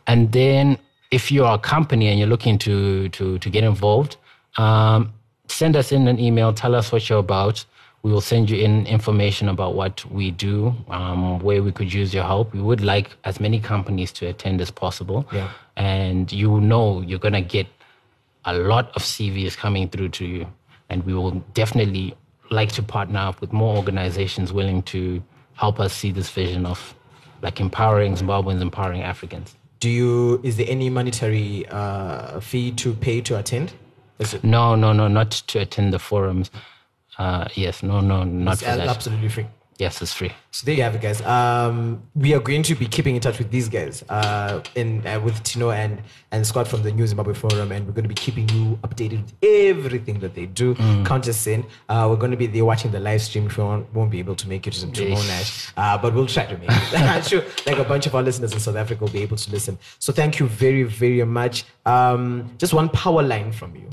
And 0.08 0.32
then 0.32 0.78
if 1.12 1.32
you're 1.32 1.54
a 1.54 1.60
company 1.60 2.08
and 2.08 2.18
you're 2.20 2.28
looking 2.28 2.58
to 2.60 3.10
to 3.10 3.38
to 3.40 3.50
get 3.50 3.64
involved, 3.64 4.18
um, 4.58 5.14
send 5.48 5.76
us 5.76 5.92
in 5.92 6.08
an 6.08 6.20
email, 6.20 6.54
tell 6.54 6.74
us 6.76 6.92
what 6.92 7.08
you're 7.10 7.20
about. 7.20 7.66
We 8.02 8.12
will 8.12 8.22
send 8.22 8.50
you 8.50 8.58
in 8.58 8.88
information 8.88 9.50
about 9.50 9.76
what 9.76 10.06
we 10.10 10.32
do, 10.32 10.74
um, 10.90 11.40
where 11.40 11.62
we 11.62 11.72
could 11.72 11.94
use 11.94 12.14
your 12.14 12.24
help. 12.24 12.54
We 12.54 12.62
would 12.62 12.82
like 12.82 13.12
as 13.26 13.40
many 13.40 13.60
companies 13.60 14.12
to 14.14 14.28
attend 14.28 14.62
as 14.62 14.72
possible. 14.72 15.28
Yeah. 15.34 15.50
And 15.76 16.32
you 16.32 16.62
know 16.62 17.02
you're 17.02 17.20
gonna 17.20 17.42
get 17.42 17.68
a 18.46 18.54
lot 18.54 18.96
of 18.96 19.04
CVs 19.04 19.58
coming 19.58 19.90
through 19.90 20.10
to 20.10 20.26
you. 20.26 20.48
And 20.90 21.06
we 21.06 21.14
will 21.14 21.44
definitely 21.54 22.16
like 22.50 22.72
to 22.74 22.84
partner 22.84 23.20
up 23.20 23.42
with 23.42 23.54
more 23.54 23.76
organizations 23.76 24.52
willing 24.52 24.82
to 24.84 25.22
help 25.54 25.80
us 25.80 25.94
see 25.94 26.12
this 26.12 26.30
vision 26.30 26.66
of 26.66 26.96
like 27.42 27.60
empowering 27.60 28.16
Zimbabweans, 28.16 28.62
empowering 28.62 29.02
Africans. 29.02 29.56
Do 29.80 29.90
you? 29.90 30.42
Is 30.44 30.58
there 30.58 30.66
any 30.70 30.90
monetary 30.90 31.66
uh, 31.70 32.40
fee 32.40 32.72
to 32.74 32.94
pay 32.94 33.22
to 33.22 33.38
attend? 33.38 33.74
Is 34.20 34.34
it 34.34 34.44
No, 34.44 34.76
no, 34.76 34.92
no, 34.92 35.08
not 35.08 35.32
to 35.32 35.60
attend 35.60 35.94
the 35.94 36.00
forums. 36.00 36.52
Uh, 37.20 37.48
yes, 37.54 37.84
no, 37.84 38.00
no, 38.00 38.24
not 38.24 38.54
it's 38.54 38.64
absolutely 38.64 39.30
free? 39.30 39.46
Yes, 39.78 40.02
it's 40.02 40.12
free. 40.14 40.32
So 40.52 40.66
there 40.66 40.76
you 40.76 40.84
have 40.84 40.96
it, 40.96 41.02
guys. 41.02 41.22
Um, 41.22 42.02
we 42.14 42.34
are 42.34 42.40
going 42.42 42.64
to 42.64 42.76
be 42.76 42.86
keeping 42.86 43.16
in 43.16 43.22
touch 43.22 43.38
with 43.38 43.50
these 43.50 43.70
guys, 43.70 44.04
uh, 44.10 44.62
in 44.76 45.08
uh, 45.08 45.22
with 45.22 45.42
Tino 45.44 45.72
and 45.72 46.02
and 46.34 46.46
Scott 46.46 46.68
from 46.68 46.84
the 46.84 46.92
New 46.92 47.08
Zimbabwe 47.08 47.34
Forum, 47.34 47.72
and 47.72 47.86
we're 47.88 47.94
going 47.94 48.04
to 48.04 48.10
be 48.10 48.16
keeping 48.16 48.48
you 48.50 48.78
updated 48.84 49.22
with 49.24 49.34
everything 49.42 50.20
that 50.20 50.36
they 50.36 50.48
do. 50.48 50.76
Count 51.06 51.30
us 51.30 51.48
in. 51.48 51.66
Uh, 51.88 52.08
we're 52.10 52.18
going 52.18 52.32
to 52.32 52.38
be 52.38 52.48
there 52.48 52.66
watching 52.66 52.92
the 52.92 53.00
live 53.00 53.22
stream. 53.22 53.46
If 53.46 53.58
you 53.58 53.64
won't, 53.64 53.94
won't 53.94 54.12
be 54.12 54.20
able 54.20 54.36
to 54.36 54.50
make 54.50 54.68
it 54.68 54.74
to, 54.74 54.92
to 54.92 55.04
Yes. 55.10 55.18
Monash, 55.18 55.74
uh, 55.78 55.98
but 55.98 56.14
we'll 56.14 56.28
try 56.28 56.46
to 56.46 56.58
make 56.58 56.70
it. 56.70 56.94
I'm 57.00 57.24
sure, 57.24 57.44
like 57.66 57.78
a 57.78 57.86
bunch 57.86 58.06
of 58.06 58.16
our 58.16 58.22
listeners 58.22 58.52
in 58.52 58.60
South 58.60 58.76
Africa 58.76 59.06
will 59.06 59.12
be 59.12 59.22
able 59.22 59.38
to 59.38 59.50
listen. 59.52 59.78
So 60.00 60.12
thank 60.12 60.40
you 60.40 60.48
very, 60.48 60.84
very 60.84 61.24
much. 61.24 61.64
Um, 61.86 62.52
just 62.58 62.74
one 62.74 62.90
power 62.90 63.24
line 63.24 63.54
from 63.54 63.76
you 63.78 63.90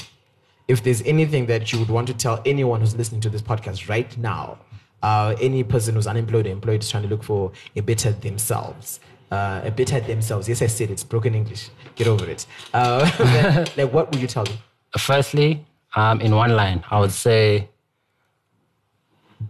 if 0.68 0.82
there's 0.82 1.02
anything 1.02 1.46
that 1.46 1.72
you 1.72 1.78
would 1.78 1.88
want 1.88 2.06
to 2.08 2.14
tell 2.14 2.42
anyone 2.44 2.80
who's 2.80 2.96
listening 2.96 3.20
to 3.22 3.30
this 3.30 3.42
podcast 3.42 3.88
right 3.88 4.16
now, 4.18 4.58
uh, 5.02 5.36
any 5.40 5.62
person 5.62 5.94
who's 5.94 6.06
unemployed 6.06 6.46
or 6.46 6.50
employed 6.50 6.82
is 6.82 6.90
trying 6.90 7.02
to 7.04 7.08
look 7.08 7.22
for 7.22 7.52
a 7.76 7.80
better 7.80 8.12
themselves. 8.12 9.00
Uh, 9.30 9.60
a 9.64 9.70
better 9.70 10.00
themselves. 10.00 10.48
Yes, 10.48 10.62
I 10.62 10.66
said 10.66 10.90
it's 10.90 11.04
broken 11.04 11.34
English. 11.34 11.70
Get 11.94 12.06
over 12.06 12.28
it. 12.28 12.46
Uh, 12.72 13.08
like, 13.76 13.92
what 13.92 14.10
would 14.10 14.20
you 14.20 14.28
tell 14.28 14.44
them? 14.44 14.56
Firstly, 14.98 15.64
um, 15.94 16.20
in 16.20 16.34
one 16.34 16.54
line, 16.54 16.84
I 16.90 17.00
would 17.00 17.12
say, 17.12 17.68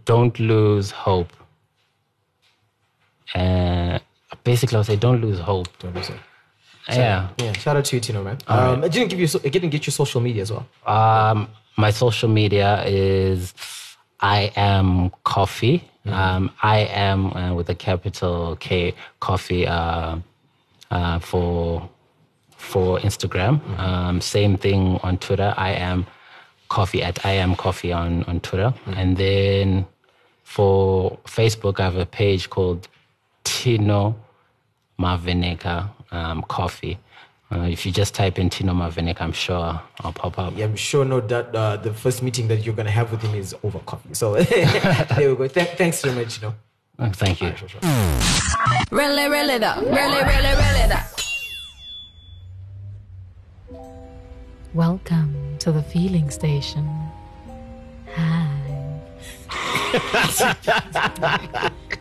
don't 0.05 0.37
lose 0.39 0.91
hope. 0.91 1.31
Uh, 3.35 3.99
basically, 4.43 4.75
I 4.75 4.79
would 4.79 4.87
say, 4.87 4.95
don't 4.95 5.21
lose 5.21 5.39
hope. 5.39 5.67
Don't 5.79 5.95
lose 5.95 6.09
it. 6.89 6.97
Yeah. 6.97 7.29
Yeah. 7.37 7.53
Shout 7.53 7.77
out 7.77 7.85
to 7.85 7.95
you, 7.95 8.01
Tino, 8.01 8.23
man. 8.23 8.37
Um, 8.47 8.83
I 8.83 8.87
didn't 8.87 9.09
give 9.09 9.19
you. 9.19 9.27
So, 9.27 9.39
I 9.43 9.49
didn't 9.49 9.69
get 9.69 9.85
you 9.85 9.91
social 9.91 10.21
media 10.21 10.43
as 10.43 10.51
well. 10.51 10.67
Um, 10.85 11.49
my 11.77 11.91
social 11.91 12.29
media 12.29 12.83
is 12.85 13.53
I 14.19 14.51
am 14.55 15.11
coffee. 15.23 15.83
Um, 16.05 16.51
I 16.63 16.79
am 16.79 17.33
uh, 17.33 17.53
with 17.53 17.69
a 17.69 17.75
capital 17.75 18.55
K 18.55 18.95
coffee 19.19 19.67
uh, 19.67 20.17
uh, 20.89 21.19
for 21.19 21.89
for 22.51 22.99
Instagram. 22.99 23.61
Um, 23.77 24.21
same 24.21 24.57
thing 24.57 24.99
on 25.03 25.17
Twitter. 25.17 25.53
I 25.57 25.71
am 25.71 26.05
coffee 26.69 27.03
at 27.03 27.25
I 27.25 27.33
am 27.33 27.55
coffee 27.55 27.91
on 27.91 28.23
on 28.23 28.39
Twitter, 28.39 28.73
and 28.95 29.17
then 29.17 29.85
for 30.43 31.19
Facebook, 31.25 31.79
I 31.81 31.83
have 31.83 31.97
a 31.97 32.05
page 32.05 32.49
called 32.49 32.87
Tino 33.43 34.15
Maveneka 34.97 35.89
um, 36.11 36.43
Coffee. 36.43 36.97
Uh, 37.49 37.59
if 37.61 37.85
you 37.85 37.93
just 37.93 38.13
type 38.13 38.37
in 38.39 38.49
Tino 38.49 38.73
Maveneka, 38.73 39.21
I'm 39.21 39.31
sure 39.31 39.81
I'll 40.01 40.11
pop 40.11 40.37
up. 40.37 40.53
Yeah, 40.57 40.65
I'm 40.65 40.75
sure 40.75 41.05
no 41.05 41.21
that 41.21 41.55
uh, 41.55 41.77
the 41.77 41.93
first 41.93 42.21
meeting 42.21 42.49
that 42.49 42.65
you're 42.65 42.75
gonna 42.75 42.91
have 42.91 43.09
with 43.09 43.21
him 43.21 43.33
is 43.35 43.55
over 43.63 43.79
coffee. 43.79 44.13
So 44.13 44.35
there 44.43 45.29
we 45.29 45.35
go. 45.35 45.47
Th- 45.47 45.69
thanks 45.77 46.01
very 46.01 46.15
much, 46.15 46.41
you 46.41 46.49
know. 46.49 46.55
Uh, 46.99 47.11
Thank 47.11 47.41
you. 47.41 47.53
Really, 48.91 49.29
really 49.29 49.59
though. 49.59 49.81
Really, 49.81 50.23
really, 50.23 50.55
really 50.55 50.87
though. 50.89 51.05
Welcome 54.73 55.57
to 55.59 55.71
the 55.71 55.83
feeling 55.83 56.29
station. 56.29 56.85
Hi. 58.13 58.51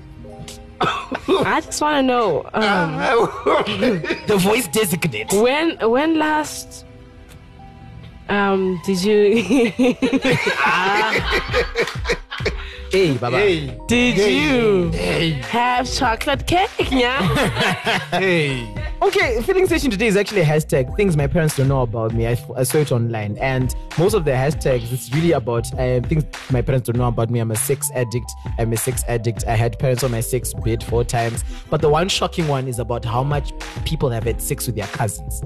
I 0.80 1.60
just 1.64 1.80
want 1.80 1.98
to 1.98 2.02
know 2.02 2.42
um, 2.54 2.96
The 4.26 4.36
voice 4.38 4.68
designate. 4.68 5.32
when 5.32 5.78
when 5.90 6.18
last 6.18 6.84
um 8.28 8.80
did 8.84 9.02
you 9.04 9.72
Hey, 12.90 13.16
Baba. 13.16 13.38
did 13.86 14.16
you 14.16 14.90
have 15.42 15.90
chocolate 15.90 16.46
cake? 16.46 16.70
Yeah. 16.90 17.20
Hey. 18.10 18.72
Okay, 19.02 19.42
filling 19.42 19.66
station 19.66 19.90
today 19.90 20.06
is 20.06 20.16
actually 20.16 20.40
a 20.40 20.44
hashtag 20.44 20.94
things 20.96 21.16
my 21.16 21.26
parents 21.26 21.56
don't 21.56 21.68
know 21.68 21.82
about 21.82 22.14
me. 22.14 22.26
I, 22.26 22.36
I 22.56 22.62
saw 22.62 22.78
it 22.78 22.92
online, 22.92 23.36
and 23.38 23.74
most 23.98 24.14
of 24.14 24.24
the 24.24 24.30
hashtags 24.30 24.90
it's 24.90 25.12
really 25.12 25.32
about 25.32 25.66
uh, 25.74 26.00
things 26.00 26.24
my 26.50 26.62
parents 26.62 26.86
don't 26.86 26.96
know 26.96 27.08
about 27.08 27.28
me. 27.30 27.40
I'm 27.40 27.50
a 27.50 27.56
sex 27.56 27.90
addict. 27.94 28.30
I'm 28.58 28.72
a 28.72 28.76
sex 28.76 29.04
addict. 29.08 29.46
I 29.46 29.54
had 29.54 29.78
parents 29.78 30.02
on 30.02 30.12
my 30.12 30.20
sex 30.20 30.54
bed 30.54 30.82
four 30.82 31.04
times. 31.04 31.44
But 31.68 31.82
the 31.82 31.90
one 31.90 32.08
shocking 32.08 32.48
one 32.48 32.68
is 32.68 32.78
about 32.78 33.04
how 33.04 33.22
much 33.22 33.52
people 33.84 34.08
have 34.10 34.24
had 34.24 34.40
sex 34.40 34.66
with 34.66 34.76
their 34.76 34.86
cousins. 34.86 35.42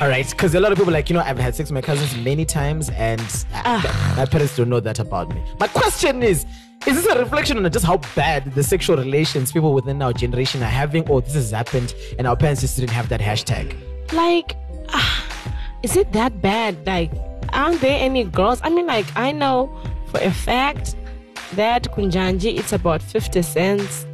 All 0.00 0.08
right, 0.08 0.28
because 0.28 0.54
a 0.54 0.60
lot 0.60 0.72
of 0.72 0.78
people 0.78 0.92
like 0.92 1.08
you 1.08 1.14
know 1.14 1.22
I've 1.22 1.38
had 1.38 1.54
sex 1.54 1.70
with 1.70 1.74
my 1.74 1.80
cousins 1.80 2.16
many 2.22 2.44
times, 2.44 2.90
and 2.90 3.22
uh, 3.54 4.14
my 4.16 4.26
parents 4.26 4.56
don't 4.56 4.68
know 4.68 4.80
that 4.80 4.98
about 4.98 5.34
me. 5.34 5.42
My 5.58 5.68
question 5.68 6.22
is. 6.22 6.44
Is 6.86 7.02
this 7.02 7.06
a 7.12 7.18
reflection 7.18 7.56
on 7.56 7.72
just 7.72 7.84
how 7.84 7.96
bad 8.14 8.54
the 8.54 8.62
sexual 8.62 8.96
relations 8.96 9.50
people 9.50 9.72
within 9.72 10.00
our 10.02 10.12
generation 10.12 10.62
are 10.62 10.66
having, 10.66 11.08
or 11.08 11.20
this 11.20 11.34
has 11.34 11.50
happened 11.50 11.94
and 12.16 12.28
our 12.28 12.36
parents 12.36 12.60
just 12.60 12.76
didn't 12.76 12.90
have 12.92 13.08
that 13.08 13.18
hashtag? 13.18 13.74
like 14.12 14.56
ah, 14.90 15.24
is 15.82 15.96
it 15.96 16.12
that 16.12 16.40
bad 16.40 16.86
like 16.86 17.10
aren't 17.52 17.80
there 17.80 17.98
any 18.00 18.24
girls 18.24 18.60
i 18.62 18.68
mean 18.68 18.86
like 18.86 19.06
i 19.16 19.32
know 19.32 19.70
for 20.06 20.20
a 20.20 20.30
fact 20.30 20.94
that 21.54 21.84
kunjanji 21.94 22.56
it's 22.58 22.72
about 22.72 23.02
50 23.02 23.42
cents 23.42 24.06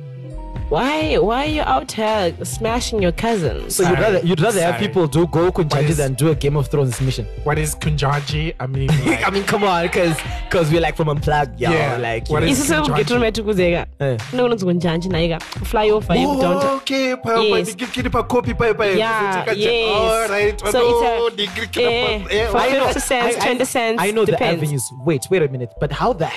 why 0.72 1.18
why 1.18 1.44
are 1.44 1.52
you 1.56 1.62
out 1.62 1.92
here 1.92 2.32
smashing 2.44 3.02
your 3.02 3.12
cousins 3.12 3.76
So 3.76 3.82
you'd 3.88 3.98
rather 3.98 4.20
you'd 4.28 4.40
rather 4.40 4.60
have 4.62 4.78
people 4.80 5.06
do 5.06 5.26
go 5.26 5.52
Kunjanji 5.52 5.90
is- 5.90 5.96
than 5.98 6.14
do 6.14 6.30
a 6.30 6.34
Game 6.34 6.56
of 6.56 6.68
Thrones 6.68 6.98
mission. 7.00 7.26
What 7.44 7.58
is 7.58 7.74
Kunjaji? 7.74 8.54
I 8.58 8.66
mean, 8.66 8.88
like, 9.06 9.26
I 9.26 9.30
mean, 9.30 9.44
come 9.44 9.64
on, 9.64 9.82
because 9.86 10.16
because 10.48 10.70
we're 10.72 10.80
like 10.80 10.96
from 10.96 11.08
unplugged, 11.08 11.60
y'all. 11.60 11.72
Yeah, 11.72 11.96
Like, 11.98 12.28
what 12.30 12.42
you 12.42 12.46
know. 12.48 12.52
is- 12.52 12.58
isi 12.60 12.68
sekugethulumethu 12.74 13.44
kuzeka 13.44 13.86
Eh. 14.00 14.16
kunonzi 14.30 14.64
kunjanji 14.64 15.08
naika 15.08 15.40
fly 15.64 15.90
over 15.90 16.16
you 16.16 16.40
don't 16.40 16.64
okay, 16.64 17.16
pa, 17.16 17.40
Yes. 17.40 17.74
pa, 17.74 17.86
kiri 17.86 18.10
pa 18.10 18.22
copy 18.22 18.54
pa, 18.54 18.74
pa, 18.74 18.84
yeah 18.84 19.44
All 19.46 19.56
yes 19.56 20.30
right. 20.30 20.60
so 20.72 20.78
oh, 20.82 21.26
it's 21.28 21.34
a 21.34 21.36
degree 21.36 21.84
eh, 21.84 22.20
eh, 22.30 22.46
for 22.50 22.56
why 22.60 22.78
not? 22.78 22.86
50 22.94 23.00
cents 23.00 23.36
20 23.44 23.64
cents 23.64 24.02
I 24.02 24.10
know 24.12 24.24
the 24.24 24.32
depends. 24.32 24.62
avenues. 24.62 24.84
Wait, 25.06 25.22
wait 25.30 25.42
a 25.42 25.48
minute. 25.48 25.70
But 25.80 25.92
how 25.92 26.12
the? 26.14 26.28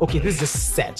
Okay, 0.00 0.18
this 0.18 0.34
is 0.34 0.40
just 0.40 0.74
sad. 0.76 0.94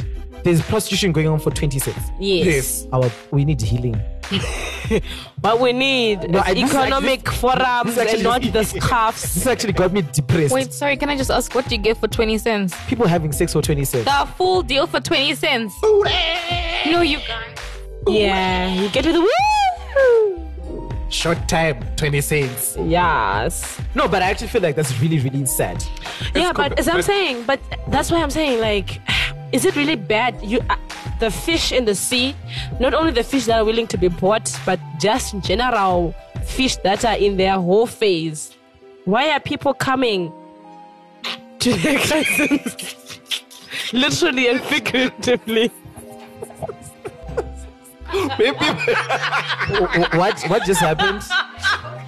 There's 0.45 0.63
prostitution 0.63 1.13
going 1.13 1.29
on 1.29 1.39
for 1.41 1.51
20 1.51 1.79
cents. 1.79 2.11
yes. 2.19 2.47
Yes. 2.47 2.87
Our 2.93 3.11
we 3.31 3.45
need 3.45 3.61
healing. 3.61 4.01
but 5.41 5.59
we 5.61 5.73
need 5.73 6.31
No, 6.31 6.41
I- 6.41 6.55
this 6.55 6.71
is 6.71 6.75
economic 6.77 7.21
actually- 7.21 7.37
forums 7.39 7.95
this 7.95 7.97
is 7.97 7.99
actually- 7.99 8.15
and 8.19 8.23
not 8.25 8.43
the 8.43 9.11
This 9.13 9.47
actually 9.47 9.73
got 9.73 9.93
me 9.93 10.03
depressed. 10.03 10.53
Wait, 10.55 10.73
sorry, 10.73 10.97
can 10.97 11.09
I 11.11 11.17
just 11.17 11.31
ask 11.31 11.55
what 11.55 11.67
do 11.69 11.75
you 11.77 11.81
get 11.83 11.97
for 11.99 12.09
20 12.09 12.39
cents? 12.39 12.75
People 12.87 13.07
having 13.07 13.33
sex 13.33 13.53
for 13.53 13.63
20 13.63 13.85
cents. 13.85 14.05
The 14.05 14.29
full 14.37 14.63
deal 14.63 14.87
for 14.87 15.01
20 15.01 15.35
cents. 15.35 15.75
No, 15.83 17.01
you 17.03 17.19
guys. 17.19 17.59
yeah 18.07 18.73
you 18.75 18.89
get 18.91 19.05
to 19.05 19.13
the 19.13 19.21
woo 19.21 19.29
short 21.11 21.49
time, 21.49 21.83
20 21.97 22.21
cents. 22.21 22.77
Yes. 22.85 23.81
No, 23.95 24.09
but 24.09 24.23
I 24.23 24.27
actually 24.31 24.49
feel 24.49 24.61
like 24.61 24.77
that's 24.77 24.99
really, 25.01 25.19
really 25.21 25.47
sad. 25.47 25.83
Yeah, 26.35 26.53
com- 26.53 26.69
but 26.69 26.79
as 26.79 26.87
I'm 26.87 26.97
but- 26.97 27.05
saying, 27.07 27.45
but 27.45 27.61
that's 27.89 28.11
why 28.11 28.23
I'm 28.23 28.29
saying, 28.31 28.61
like, 28.61 29.01
is 29.53 29.65
it 29.65 29.77
really 29.77 29.97
bad? 29.97 30.41
You, 30.43 30.61
uh, 30.69 30.77
the 31.21 31.31
fish 31.31 31.73
in 31.73 31.85
the 31.85 31.95
sea, 31.95 32.35
not 32.81 32.95
only 32.95 33.13
the 33.13 33.25
fish 33.25 33.47
that 33.47 33.59
are 33.59 33.65
willing 33.65 33.87
to 33.89 33.99
be 33.99 34.09
bought, 34.09 34.51
but 34.67 34.79
just 35.01 35.35
in 35.35 35.41
general 35.41 36.15
fish 36.45 36.77
that 36.77 37.05
are 37.05 37.17
in 37.17 37.37
their 37.37 37.55
whole 37.55 37.87
phase. 37.87 38.55
Why 39.05 39.31
are 39.31 39.41
people 39.41 39.75
coming 39.75 40.33
to 41.61 41.75
their 41.75 41.99
cousins? 42.11 42.97
Literally 43.93 44.49
and 44.49 44.61
figuratively. 44.61 45.71
Maybe 48.39 48.57
what? 50.17 50.43
What 50.49 50.65
just 50.65 50.81
happened? 50.81 51.23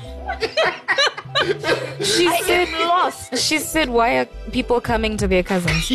She 2.03 2.29
said 2.43 2.69
lost. 2.73 3.37
She 3.39 3.59
said, 3.59 3.89
"Why 3.89 4.19
are 4.19 4.27
people 4.53 4.81
coming 4.81 5.17
to 5.17 5.27
their 5.29 5.43
cousins?" 5.43 5.89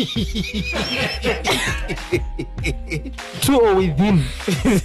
To 3.42 3.60
or 3.60 3.74
within? 3.74 4.24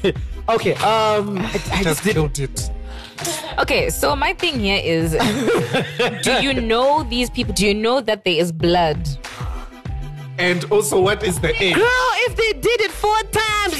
okay. 0.49 0.73
Um, 0.75 1.37
I, 1.37 1.41
I 1.43 1.47
just 1.49 1.83
just 1.83 2.03
did. 2.03 2.13
killed 2.13 2.39
it. 2.39 2.69
Okay, 3.59 3.89
so 3.89 4.15
my 4.15 4.33
thing 4.33 4.59
here 4.59 4.81
is, 4.83 5.11
do 6.23 6.31
you 6.41 6.53
know 6.53 7.03
these 7.03 7.29
people? 7.29 7.53
Do 7.53 7.67
you 7.67 7.73
know 7.73 8.01
that 8.01 8.23
there 8.23 8.35
is 8.35 8.51
blood? 8.51 8.97
And 10.39 10.63
also, 10.71 10.99
what 10.99 11.21
is 11.23 11.39
the 11.39 11.49
age? 11.61 11.75
Girl, 11.75 12.09
if 12.25 12.35
they 12.35 12.53
did 12.59 12.81
it 12.81 12.91
four 12.91 13.21
times, 13.31 13.77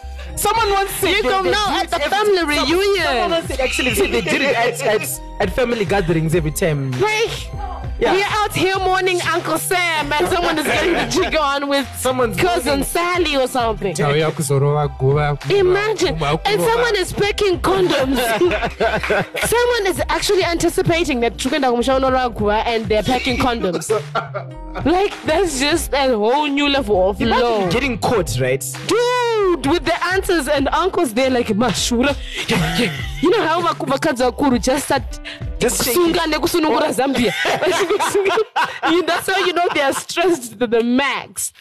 Someone 0.36 0.70
once 0.70 0.90
said 0.92 1.10
You 1.16 1.22
they- 1.22 1.28
come 1.28 1.50
now 1.50 1.80
at 1.80 1.90
the 1.90 1.98
family 1.98 2.36
some- 2.38 2.48
reunion. 2.48 3.04
Someone 3.04 3.30
once 3.30 3.46
said 3.48 3.60
actually 3.60 3.94
said 3.94 4.12
they 4.12 4.20
did 4.20 4.42
it 4.42 4.54
at, 4.56 4.80
at, 4.82 5.20
at 5.40 5.50
family 5.54 5.84
gatherings 5.84 6.34
every 6.34 6.50
time. 6.52 6.90
like, 7.00 7.50
Yeah. 7.98 8.12
we're 8.12 8.26
out 8.28 8.54
here 8.54 8.78
mourning 8.78 9.18
Uncle 9.22 9.56
Sam, 9.56 10.12
and 10.12 10.28
someone 10.28 10.58
is 10.58 10.66
getting 10.66 10.92
the 10.92 11.06
jig 11.16 11.34
on 11.34 11.66
with 11.66 11.88
Someone's 11.98 12.36
cousin 12.36 12.84
Sally 12.84 13.36
or 13.36 13.48
something. 13.48 13.94
Tauya 13.94 14.30
kuzorova 14.32 14.86
guva, 14.98 15.38
guva, 15.40 15.58
Imagine, 15.58 16.14
guva, 16.18 16.38
and 16.44 16.60
guva. 16.60 16.68
someone 16.70 16.96
is 16.96 17.12
packing 17.14 17.58
condoms. 17.60 18.18
someone 19.48 19.86
is 19.86 20.02
actually 20.10 20.44
anticipating 20.44 21.20
that 21.20 21.38
tukenda 21.38 21.70
kumshaona 21.72 22.10
ragua 22.12 22.56
and 22.66 22.84
they're 22.86 23.02
packing 23.02 23.38
condoms. 23.38 23.88
like 24.84 25.14
that's 25.24 25.58
just 25.58 25.90
a 25.94 26.08
whole 26.14 26.46
new 26.48 26.68
level 26.68 27.08
of 27.10 27.20
Imagine 27.22 27.40
low. 27.62 27.70
getting 27.70 27.96
caught, 27.98 28.38
right? 28.38 28.60
Dude, 28.88 29.35
with 29.54 29.84
the 29.84 30.04
answers 30.06 30.48
and 30.48 30.68
uncles 30.68 31.14
there 31.14 31.30
like 31.30 31.48
mashura. 31.48 32.16
you 33.22 33.30
know 33.30 33.46
how 33.46 33.60
vaku- 33.62 33.86
vakadzi 33.86 34.22
vakuru 34.22 34.58
just 34.58 34.84
start 34.84 35.20
Just 35.58 35.82
kusunga 35.82 36.26
nekusunungura 36.26 36.88
oh. 36.88 36.92
Zambia. 36.92 37.32
That's 39.06 39.26
how 39.26 39.38
you 39.38 39.52
know 39.52 39.68
they 39.72 39.80
are 39.80 39.92
stressed 39.92 40.58
to 40.58 40.66
the 40.66 40.82
max. 40.82 41.52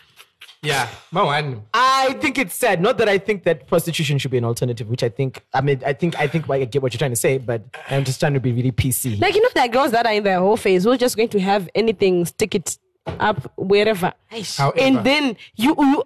Yeah, 0.62 0.88
Mawani. 1.14 1.62
I 1.74 2.14
think 2.20 2.40
it's 2.40 2.56
sad. 2.56 2.82
Not 2.82 2.98
that 2.98 3.08
I 3.08 3.20
think 3.20 3.44
that 3.44 3.68
prostitution 3.68 4.18
should 4.18 4.32
be 4.32 4.38
an 4.40 4.46
alternative, 4.46 4.90
which 4.90 5.04
I 5.04 5.10
think. 5.10 5.46
I 5.54 5.62
mean, 5.62 5.82
I 5.86 5.94
think 5.94 6.20
I 6.20 6.28
think 6.28 6.50
I 6.50 6.66
get 6.66 6.82
what 6.82 6.94
you're 6.94 6.98
trying 6.98 7.12
to 7.12 7.16
say, 7.16 7.38
but 7.38 7.62
I'm 7.90 8.04
just 8.04 8.20
trying 8.20 8.34
to 8.34 8.40
be 8.40 8.52
really 8.52 8.72
PC. 8.72 9.22
Like 9.22 9.36
you 9.36 9.42
know 9.42 9.50
that 9.54 9.72
girls 9.72 9.92
that 9.92 10.06
are 10.06 10.14
in 10.14 10.24
their 10.24 10.40
whole 10.40 10.58
phase, 10.58 10.84
who's 10.84 10.98
just 10.98 11.16
going 11.16 11.30
to 11.30 11.40
have 11.40 11.70
anything, 11.76 12.26
stick 12.26 12.56
it 12.56 12.78
up 13.20 13.52
wherever, 13.56 14.14
However. 14.58 14.78
and 14.80 15.04
then 15.06 15.38
you, 15.56 15.76
you 15.78 16.04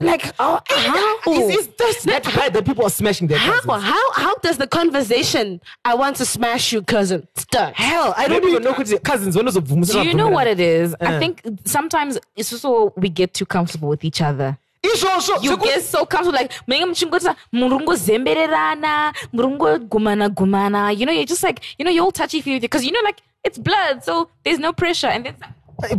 like 0.00 0.32
oh, 0.38 0.60
how 0.68 1.32
Is, 1.32 1.56
is 1.56 1.68
just 1.78 2.06
that 2.06 2.24
bad 2.24 2.52
that 2.52 2.64
people 2.66 2.84
are 2.84 2.90
smashing 2.90 3.28
their 3.28 3.38
how 3.38 3.60
cousins? 3.60 3.82
how 3.84 4.12
how 4.12 4.34
does 4.36 4.58
the 4.58 4.66
conversation 4.66 5.60
"I 5.84 5.94
want 5.94 6.16
to 6.16 6.24
smash 6.26 6.72
you, 6.72 6.82
cousin" 6.82 7.26
start? 7.36 7.74
Hell, 7.74 8.14
I 8.16 8.28
don't 8.28 8.44
even 8.46 8.62
know 8.62 8.72
who 8.74 8.98
cousins. 9.00 9.36
When 9.36 9.46
was 9.46 9.54
Do 9.56 10.02
you 10.02 10.14
know 10.14 10.28
what 10.28 10.46
it 10.46 10.60
is? 10.60 10.94
I 11.00 11.16
Uh. 11.16 11.18
think 11.18 11.42
sometimes 11.64 12.18
it's 12.36 12.52
also 12.52 12.92
we 12.96 13.08
get 13.08 13.32
too 13.34 13.46
comfortable 13.46 13.88
with 13.88 14.04
each 14.04 14.20
other. 14.20 14.58
izvozvo 14.84 15.42
You 15.42 15.56
get 15.56 15.82
so 15.82 16.04
comfortable, 16.04 16.38
like 16.38 16.52
munenge 16.68 16.88
muchingoti 16.92 17.34
murungozembererana, 17.52 19.14
murungogumana 19.32 20.28
gumana. 20.28 20.96
You 20.96 21.06
know, 21.06 21.12
you're 21.12 21.24
just 21.26 21.42
like 21.42 21.60
you 21.78 21.84
know, 21.84 21.90
you're 21.90 22.04
all 22.04 22.12
touchy 22.12 22.40
feely 22.42 22.60
because 22.60 22.84
you 22.84 22.92
know, 22.92 23.00
like 23.02 23.22
it's 23.44 23.58
blood, 23.58 24.04
so 24.04 24.28
there's 24.44 24.58
no 24.58 24.72
pressure, 24.72 25.06
and 25.08 25.24
then 25.26 25.34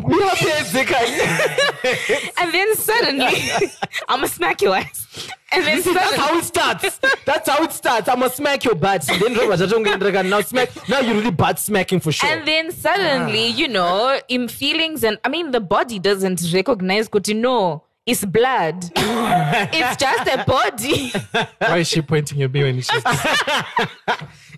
and 2.39 2.53
then 2.53 2.75
suddenly 2.75 3.25
I'm 4.07 4.19
gonna 4.19 4.27
smack 4.27 4.61
your 4.61 4.75
ass, 4.75 5.29
and 5.51 5.65
then 5.65 5.81
That's 5.81 5.85
suddenly. 5.85 6.17
how 6.17 6.37
it 6.37 6.45
starts. 6.45 6.99
That's 7.25 7.49
how 7.49 7.63
it 7.63 7.71
starts. 7.73 8.07
I'm 8.07 8.19
gonna 8.19 8.33
smack 8.33 8.63
your 8.63 8.75
butt. 8.75 9.05
Then 9.05 9.33
Robert 9.35 9.59
Chatongendreka, 9.59 10.27
now 10.29 10.41
smack. 10.41 10.69
Now 10.87 10.99
you're 10.99 11.15
really 11.15 11.31
butt 11.31 11.59
smacking 11.59 11.99
for 11.99 12.11
sure. 12.11 12.29
And 12.29 12.47
then 12.47 12.71
suddenly, 12.71 13.49
ah. 13.49 13.55
you 13.55 13.67
know, 13.67 14.19
in 14.27 14.47
feelings 14.47 15.03
and 15.03 15.17
I 15.23 15.29
mean, 15.29 15.51
the 15.51 15.59
body 15.59 15.99
doesn't 15.99 16.41
recognize 16.53 17.09
kuti 17.09 17.35
no, 17.35 17.83
it's 18.05 18.23
blood. 18.23 18.91
it's 18.95 19.97
just 19.97 20.29
a 20.29 20.43
body. 20.45 21.11
Why 21.59 21.79
is 21.79 21.87
she 21.87 22.01
pointing 22.01 22.41
at 22.43 22.51
me 22.51 22.63
when 22.63 22.81
she's 22.81 23.03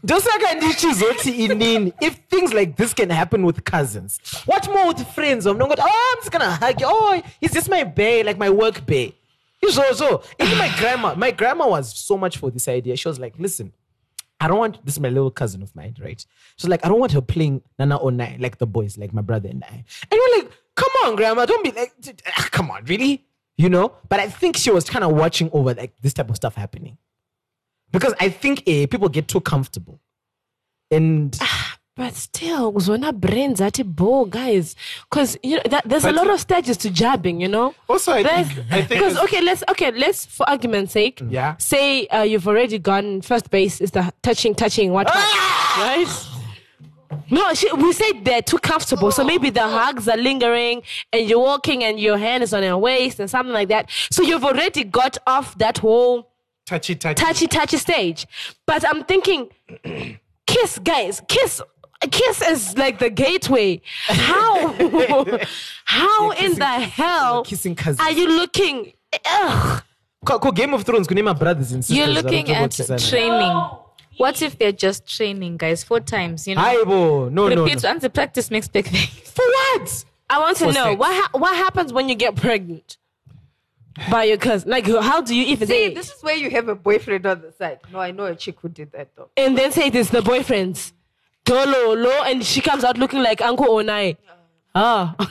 ndosaka 0.04 0.52
inini 1.26 1.94
if 2.02 2.16
things 2.30 2.54
like 2.54 2.76
this 2.76 2.94
can 2.94 3.10
happen 3.10 3.46
with 3.46 3.64
cousins 3.64 4.20
what 4.46 4.68
more 4.68 4.88
with 4.88 5.04
friends 5.08 5.46
unongoti 5.46 5.82
oh 5.82 6.14
i'm 6.14 6.20
just 6.20 6.32
gonna 6.32 6.52
hug 6.52 6.82
you 6.82 6.88
oh 6.90 7.22
he's 7.42 7.54
just 7.54 7.70
my 7.70 7.84
bay 7.84 8.24
like 8.24 8.40
my 8.40 8.50
work 8.50 8.86
bay 8.86 9.14
izvozvo 9.62 10.24
even 10.40 10.58
my 10.58 10.70
grandma 10.80 11.16
my 11.16 11.32
grandma 11.32 11.68
was 11.68 12.08
so 12.08 12.18
much 12.18 12.38
for 12.38 12.52
this 12.52 12.68
idea 12.68 12.96
she 12.98 13.08
was 13.08 13.20
like 13.20 13.36
listen 13.40 13.72
I 14.40 14.48
don't 14.48 14.60
want 14.60 14.86
this 14.86 14.96
is 14.96 15.00
my 15.00 15.10
little 15.10 15.32
cousin 15.32 15.64
of 15.64 15.76
mine, 15.76 15.96
right? 16.00 16.24
So 16.58 16.68
like 16.68 16.86
I 16.86 16.90
don't 16.90 17.00
want 17.00 17.12
her 17.12 17.22
playing 17.22 17.62
Nana 17.80 17.98
Onai 17.98 18.40
like 18.40 18.60
the 18.60 18.68
boys, 18.68 18.98
like 18.98 19.14
my 19.14 19.22
brother 19.22 19.50
and 19.50 19.64
I. 19.64 19.84
And 20.12 20.12
we're 20.12 20.38
like, 20.38 20.52
come 20.76 20.92
on, 21.06 21.16
grandma, 21.16 21.46
don't 21.46 21.64
be 21.64 21.72
like 21.72 21.94
ah, 22.28 22.48
come 22.52 22.70
on, 22.70 22.86
really? 22.86 23.26
You 23.58 23.70
know? 23.70 23.94
But 24.10 24.20
I 24.20 24.30
think 24.30 24.56
she 24.56 24.70
was 24.70 24.88
kind 24.88 25.04
of 25.04 25.14
watching 25.16 25.50
over 25.54 25.74
like 25.74 26.00
this 26.02 26.14
type 26.14 26.30
of 26.30 26.36
stuff 26.36 26.54
happening. 26.54 26.98
Because 27.92 28.14
I 28.20 28.30
think 28.30 28.64
eh, 28.68 28.86
people 28.86 29.10
get 29.10 29.28
too 29.28 29.42
comfortable. 29.42 30.00
And 30.92 31.38
But 31.96 32.14
still, 32.14 32.80
Zona 32.80 33.12
brains 33.12 33.60
at 33.60 33.80
bo 33.84 34.26
guys, 34.26 34.76
because 35.10 35.36
you 35.42 35.56
know 35.56 35.64
that, 35.70 35.84
there's 35.90 36.04
But- 36.04 36.14
a 36.14 36.18
lot 36.18 36.30
of 36.30 36.40
stages 36.40 36.78
to 36.78 36.92
jabbing. 36.92 37.42
You 37.42 37.48
know. 37.48 37.74
Also, 37.90 38.12
I 38.12 38.22
There's- 38.24 38.48
think- 38.52 38.68
I 38.72 38.76
think 38.84 38.90
because 38.90 39.14
it's- 39.14 39.24
okay, 39.26 39.42
let's 39.42 39.64
okay, 39.70 39.92
let's 39.92 40.26
for 40.26 40.48
argument's 40.48 40.94
sake, 40.94 41.22
Yeah. 41.28 41.56
Say 41.58 42.06
uh, 42.08 42.22
you've 42.22 42.48
already 42.48 42.78
gone 42.78 43.22
first 43.22 43.50
base 43.50 43.82
is 43.82 43.92
the 43.92 44.14
touching, 44.22 44.54
touching, 44.54 44.92
what, 44.92 45.08
what 45.08 45.16
right? 45.16 46.08
No, 47.32 47.54
she, 47.54 47.72
we 47.74 47.92
said 47.94 48.24
they're 48.24 48.42
too 48.42 48.60
comfortable, 48.60 49.12
so 49.12 49.24
maybe 49.24 49.50
the 49.50 49.68
hugs 49.68 50.08
are 50.08 50.18
lingering, 50.18 50.84
and 51.12 51.28
you're 51.28 51.40
walking, 51.40 51.84
and 51.84 52.00
your 52.00 52.18
hand 52.18 52.44
is 52.44 52.54
on 52.54 52.64
her 52.64 52.78
waist, 52.78 53.20
and 53.20 53.30
something 53.30 53.54
like 53.54 53.70
that. 53.70 53.90
So 54.12 54.22
you've 54.24 54.44
already 54.46 54.84
got 54.84 55.18
off 55.26 55.58
that 55.58 55.78
whole 55.80 56.27
touchy 56.68 56.96
touchy. 56.96 57.16
touchy 57.16 57.48
touchy 57.48 57.78
stage. 57.78 58.28
But 58.68 58.88
I'm 58.88 59.04
thinking, 59.06 59.50
kiss, 60.46 60.78
guys, 60.80 61.22
kiss. 61.28 61.62
Kiss 62.12 62.44
is 62.44 62.78
like 62.78 63.00
the 63.00 63.10
gateway. 63.10 63.82
How, 64.06 64.68
how 65.86 66.30
in 66.32 66.54
the 66.60 66.66
hell 66.66 67.44
kissing 67.44 67.74
cousins. 67.74 68.00
are 68.00 68.12
you 68.12 68.28
looking? 68.28 68.94
Ugh. 69.26 69.82
Ko- 70.24 70.38
ko 70.38 70.52
Game 70.52 70.76
of 70.76 70.84
Thrones, 70.84 71.10
my 71.10 71.34
brothers 71.34 71.72
and 71.72 71.84
sisters. 71.84 71.98
You're 71.98 72.14
looking 72.14 72.52
at 72.52 72.70
Varikutobokisana. 72.70 73.10
training. 73.10 73.70
What 74.18 74.42
if 74.44 74.60
they're 74.60 74.72
just 74.72 75.08
training, 75.08 75.58
guys, 75.58 75.84
four 75.84 76.00
times? 76.00 76.48
You 76.48 76.56
know, 76.56 76.62
Aibo, 76.62 77.32
no, 77.32 77.48
no, 77.48 77.64
repeat 77.64 77.82
no. 77.82 77.90
once 77.90 78.02
the 78.04 78.10
practice 78.12 78.52
makes 78.52 78.68
perfect. 78.68 78.96
For 79.36 79.46
what? 79.46 80.06
I 80.30 80.40
want 80.40 80.58
to 80.58 80.66
For 80.66 80.74
know 80.74 80.84
sex. 80.86 81.00
what 81.00 81.14
ha- 81.16 81.38
what 81.38 81.56
happens 81.56 81.94
when 81.94 82.10
you 82.10 82.16
get 82.16 82.36
pregnant 82.36 82.98
by 84.12 84.24
your 84.26 84.38
cousin. 84.38 84.70
Like, 84.70 84.86
how 84.88 85.22
do 85.22 85.36
you 85.36 85.44
even 85.46 85.68
See, 85.68 85.88
say? 85.90 85.94
this 85.94 86.12
is 86.12 86.22
where 86.24 86.36
you 86.36 86.50
have 86.52 86.68
a 86.68 86.76
boyfriend 86.76 87.26
on 87.26 87.42
the 87.42 87.52
side. 87.52 87.80
No, 87.92 88.00
I 88.00 88.12
know 88.12 88.26
a 88.26 88.36
chick 88.36 88.58
who 88.62 88.70
did 88.70 88.92
that 88.92 89.10
though. 89.16 89.30
and 89.38 89.58
then 89.58 89.72
say 89.72 89.88
it 89.88 89.96
is 89.96 90.10
the 90.10 90.22
boyfriend's 90.22 90.94
dolo 91.46 91.94
lo, 91.94 92.24
and 92.26 92.44
she 92.46 92.62
comes 92.62 92.84
out 92.84 92.98
looking 92.98 93.22
like 93.22 93.42
Uncle 93.42 93.68
Onai. 93.68 94.18
Ah, 94.76 95.16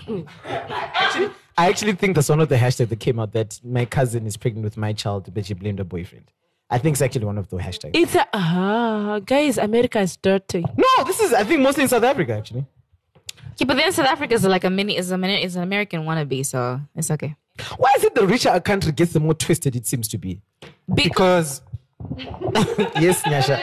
I 1.58 1.68
actually 1.68 1.92
think 1.92 2.16
that's 2.16 2.28
one 2.28 2.40
of 2.40 2.48
the 2.48 2.56
hashtags 2.56 2.88
that 2.88 3.00
came 3.00 3.18
out 3.20 3.32
that 3.32 3.60
my 3.64 3.84
cousin 3.84 4.26
is 4.26 4.36
pregnant 4.36 4.64
with 4.64 4.76
my 4.76 4.92
child, 4.92 5.32
but 5.32 5.46
she 5.46 5.54
blamed 5.54 5.78
her 5.78 5.84
boyfriend. 5.84 6.30
I 6.68 6.78
think 6.78 6.94
it's 6.94 7.02
actually 7.02 7.26
one 7.26 7.38
of 7.38 7.48
the 7.48 7.56
hashtags. 7.58 7.92
it's 7.94 8.14
a 8.16 8.26
ah, 8.32 9.20
guys. 9.24 9.56
America 9.56 10.00
is 10.00 10.16
dirty. 10.16 10.64
no, 10.76 11.04
this 11.04 11.20
is 11.20 11.32
I 11.32 11.44
think 11.44 11.60
mostly 11.60 11.84
in 11.84 11.88
South 11.88 12.02
Africa 12.02 12.32
actually. 12.34 12.66
Yeah, 13.58 13.66
but 13.66 13.76
then 13.76 13.90
South 13.92 14.06
Africa 14.06 14.34
is 14.34 14.44
like 14.44 14.64
a 14.64 14.70
mini, 14.70 14.96
is 14.96 15.10
a 15.10 15.16
mini, 15.16 15.42
is 15.42 15.56
an 15.56 15.62
American 15.62 16.02
wannabe, 16.02 16.44
so 16.44 16.80
it's 16.94 17.10
okay. 17.10 17.36
Why 17.76 17.92
is 17.96 18.04
it 18.04 18.14
the 18.14 18.26
richer 18.26 18.50
a 18.50 18.60
country 18.60 18.92
gets, 18.92 19.12
the 19.12 19.20
more 19.20 19.34
twisted 19.34 19.76
it 19.76 19.86
seems 19.86 20.08
to 20.08 20.18
be? 20.18 20.40
Because 20.94 21.62
Yes, 23.00 23.22
Nyasha. 23.22 23.62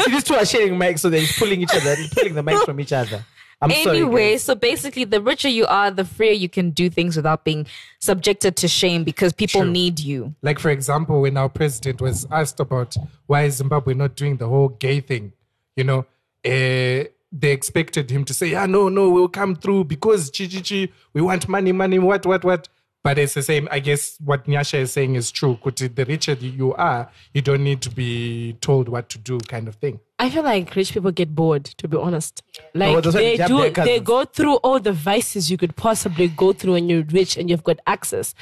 See, 0.00 0.10
these 0.10 0.24
two 0.24 0.34
are 0.34 0.44
sharing 0.44 0.74
mics, 0.74 1.00
so 1.00 1.10
they're 1.10 1.26
pulling 1.38 1.62
each 1.62 1.74
other, 1.74 1.96
pulling 2.12 2.34
the 2.34 2.42
mic 2.42 2.58
from 2.64 2.80
each 2.80 2.92
other. 2.92 3.24
I'm 3.62 3.70
sorry, 3.70 3.98
anyway, 3.98 4.32
guys. 4.32 4.42
so 4.44 4.54
basically, 4.54 5.04
the 5.04 5.22
richer 5.22 5.48
you 5.48 5.64
are, 5.66 5.90
the 5.90 6.04
freer 6.04 6.32
you 6.32 6.48
can 6.48 6.70
do 6.70 6.90
things 6.90 7.16
without 7.16 7.44
being 7.44 7.66
subjected 8.00 8.56
to 8.56 8.68
shame 8.68 9.04
because 9.04 9.32
people 9.32 9.62
True. 9.62 9.70
need 9.70 10.00
you. 10.00 10.34
Like, 10.42 10.58
for 10.58 10.70
example, 10.70 11.22
when 11.22 11.36
our 11.36 11.48
president 11.48 12.00
was 12.00 12.26
asked 12.30 12.60
about 12.60 12.96
why 13.26 13.48
Zimbabwe 13.48 13.94
not 13.94 14.16
doing 14.16 14.36
the 14.36 14.48
whole 14.48 14.68
gay 14.68 15.00
thing, 15.00 15.32
you 15.76 15.84
know, 15.84 16.04
uh, 16.44 17.04
they 17.36 17.50
expected 17.50 18.10
him 18.10 18.24
to 18.26 18.32
say, 18.32 18.48
yeah, 18.50 18.64
no, 18.66 18.88
no, 18.88 19.10
we'll 19.10 19.28
come 19.28 19.56
through 19.56 19.84
because 19.84 20.30
chi, 20.30 20.46
chi, 20.46 20.60
chi, 20.60 20.88
we 21.14 21.20
want 21.20 21.48
money, 21.48 21.72
money, 21.72 21.98
what, 21.98 22.24
what, 22.24 22.44
what. 22.44 22.68
But 23.02 23.18
it's 23.18 23.34
the 23.34 23.42
same. 23.42 23.68
I 23.70 23.80
guess 23.80 24.16
what 24.24 24.46
Nyasha 24.46 24.78
is 24.78 24.92
saying 24.92 25.14
is 25.16 25.30
true. 25.30 25.58
Kuti, 25.62 25.94
The 25.94 26.06
richer 26.06 26.32
you 26.32 26.72
are, 26.74 27.10
you 27.34 27.42
don't 27.42 27.62
need 27.62 27.82
to 27.82 27.90
be 27.90 28.54
told 28.62 28.88
what 28.88 29.10
to 29.10 29.18
do, 29.18 29.38
kind 29.40 29.68
of 29.68 29.74
thing. 29.74 30.00
I 30.18 30.30
feel 30.30 30.42
like 30.42 30.74
rich 30.74 30.94
people 30.94 31.10
get 31.10 31.34
bored, 31.34 31.64
to 31.66 31.86
be 31.88 31.98
honest. 31.98 32.42
Like 32.72 33.02
that's 33.02 33.14
why 33.14 33.20
they 33.20 33.36
they 33.36 33.46
do, 33.46 33.70
they 33.70 34.00
go 34.00 34.24
through 34.24 34.54
all 34.56 34.80
the 34.80 34.92
vices 34.92 35.50
you 35.50 35.58
could 35.58 35.76
possibly 35.76 36.28
go 36.28 36.54
through 36.54 36.74
when 36.74 36.88
you're 36.88 37.02
rich 37.04 37.36
and 37.36 37.50
you've 37.50 37.64
got 37.64 37.78
access. 37.86 38.34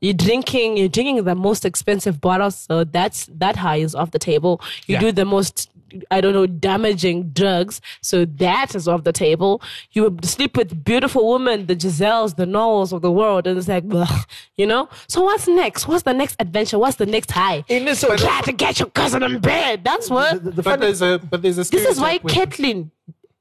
You're 0.00 0.14
drinking, 0.14 0.78
you're 0.78 0.88
drinking 0.88 1.22
the 1.22 1.36
most 1.36 1.64
expensive 1.64 2.20
bottles, 2.20 2.56
so 2.68 2.82
that's 2.82 3.26
that 3.26 3.54
high 3.54 3.76
is 3.76 3.94
off 3.94 4.10
the 4.10 4.18
table. 4.18 4.60
You 4.88 4.94
Yeah. 4.94 5.00
do 5.00 5.12
the 5.12 5.26
most, 5.26 5.70
I 6.10 6.20
don't 6.20 6.32
know, 6.34 6.46
damaging 6.46 7.30
drugs, 7.30 7.80
so 8.02 8.24
that 8.24 8.74
is 8.74 8.86
off 8.88 9.04
the 9.04 9.12
table. 9.12 9.62
You 9.92 10.16
sleep 10.22 10.56
with 10.56 10.84
beautiful 10.84 11.32
women, 11.32 11.66
the 11.66 11.74
Giselles, 11.78 12.34
the 12.34 12.46
Knowles 12.46 12.92
of 12.92 13.02
the 13.02 13.10
world, 13.12 13.46
and 13.46 13.56
it's 13.58 13.68
like, 13.68 13.84
ugh, 13.90 14.26
you 14.56 14.66
know. 14.66 14.88
So 15.08 15.22
what's 15.22 15.48
next? 15.48 15.88
What's 15.88 16.02
the 16.02 16.12
next 16.14 16.36
adventure? 16.40 16.78
What's 16.78 16.96
the 16.96 17.06
next 17.06 17.30
high? 17.30 17.64
In 17.68 17.84
this, 17.84 18.00
so 18.00 18.16
Try 18.16 18.40
to 18.42 18.52
get 18.52 18.78
your 18.78 18.90
cousin 18.90 19.22
in 19.22 19.38
bed. 19.38 19.84
That's 19.84 20.10
what. 20.10 20.42
the, 20.44 20.50
the 20.50 20.62
But 20.62 20.64
funny, 20.64 20.80
there's 20.86 21.02
a 21.02 21.18
but 21.18 21.42
there's 21.42 21.58
a 21.58 21.64
This 21.64 21.86
is 21.86 21.98
why 22.00 22.18
stereotype 22.18 22.24
with- 22.24 22.34
Caitlyn 22.34 22.90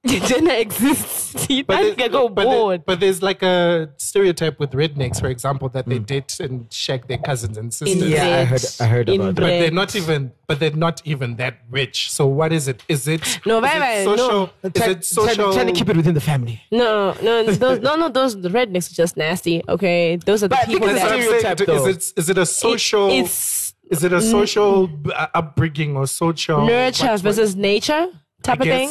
Jenner 0.27 0.53
exists. 0.55 1.49
You 1.49 1.63
But, 1.67 1.75
can't 1.77 1.97
there- 1.97 2.09
go 2.09 2.29
but, 2.29 2.43
there- 2.43 2.51
bored. 2.53 2.85
but 2.85 2.99
there's 2.99 3.21
like 3.21 3.41
a 3.43 3.89
stereotype 3.97 4.59
with 4.59 4.71
rednecks, 4.71 5.19
for 5.19 5.27
example, 5.27 5.69
that 5.69 5.85
Hmm. 5.85 5.91
they 5.91 5.99
date 5.99 6.39
and 6.39 6.71
shag 6.71 7.07
their 7.07 7.17
cousins 7.17 7.57
and 7.57 7.73
sisters. 7.73 8.09
yeah, 8.09 8.39
I 8.39 8.43
heard, 8.45 8.65
I 8.79 8.85
heard 8.85 9.09
In 9.09 9.21
about 9.21 9.35
that. 9.35 9.41
But 9.41 9.47
they're 9.59 9.71
not 9.71 9.95
even. 9.95 10.31
But 10.47 10.59
they're 10.61 10.71
not 10.71 11.01
even 11.03 11.35
that 11.35 11.59
rich. 11.69 12.09
So 12.09 12.25
what 12.25 12.53
is 12.53 12.69
it? 12.69 12.81
Is 12.87 13.05
it? 13.07 13.39
No, 13.45 13.57
is 13.57 13.61
bye 13.63 13.75
it 13.75 13.79
bye, 13.79 14.03
social? 14.05 14.27
no. 14.29 14.43
Is 14.43 14.49
Try- 14.49 14.67
it 14.69 14.73
trying- 14.87 15.01
social? 15.01 15.53
Trying 15.53 15.67
to 15.67 15.73
keep 15.73 15.89
it 15.89 15.97
within 15.97 16.13
the 16.13 16.21
family. 16.21 16.61
No, 16.71 17.13
no, 17.21 17.43
those, 17.43 17.79
no, 17.81 17.95
no, 17.97 18.07
those 18.07 18.35
rednecks 18.37 18.89
are 18.91 18.95
just 18.95 19.17
nasty. 19.17 19.61
Okay, 19.67 20.15
those 20.25 20.43
are 20.43 20.47
the 20.47 20.55
But 20.55 20.65
think 20.67 20.79
people 20.81 20.87
it's 20.87 21.01
that 21.01 21.11
what 21.11 21.19
saying. 21.19 21.23
stereotype, 21.39 21.57
though. 21.67 21.85
Is 21.87 21.97
it? 22.13 22.13
Is 22.19 22.29
it 22.29 22.37
a 22.37 22.45
social? 22.45 23.09
it's 23.11 23.73
is 23.91 24.03
it 24.03 24.11
a 24.13 24.21
social 24.21 24.87
b- 24.87 25.11
uh, 25.13 25.27
upbringing 25.33 25.95
or 25.97 26.07
social 26.07 26.65
nurture 26.65 27.03
what- 27.05 27.11
what- 27.11 27.21
versus 27.21 27.55
nature 27.55 28.07
type 28.43 28.59
I 28.61 28.63
of 28.63 28.69
thing. 28.69 28.89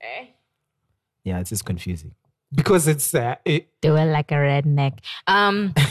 Guess 0.00 0.28
Yeah, 1.24 1.40
it's 1.40 1.50
just 1.50 1.64
confusing. 1.64 2.14
Because 2.52 2.88
it's 2.88 3.14
uh, 3.14 3.36
it, 3.44 3.68
Do 3.80 3.94
it 3.96 4.06
like 4.06 4.32
a 4.32 4.34
redneck. 4.36 4.98
Um, 5.26 5.72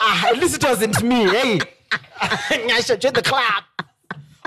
Ah, 0.00 0.28
at 0.28 0.38
least 0.38 0.56
it 0.56 0.64
wasn't 0.64 1.02
me. 1.02 1.24
Hey, 1.28 1.60
I 2.20 2.80
should 2.84 3.00
join 3.00 3.12
the 3.12 3.22
club. 3.22 3.64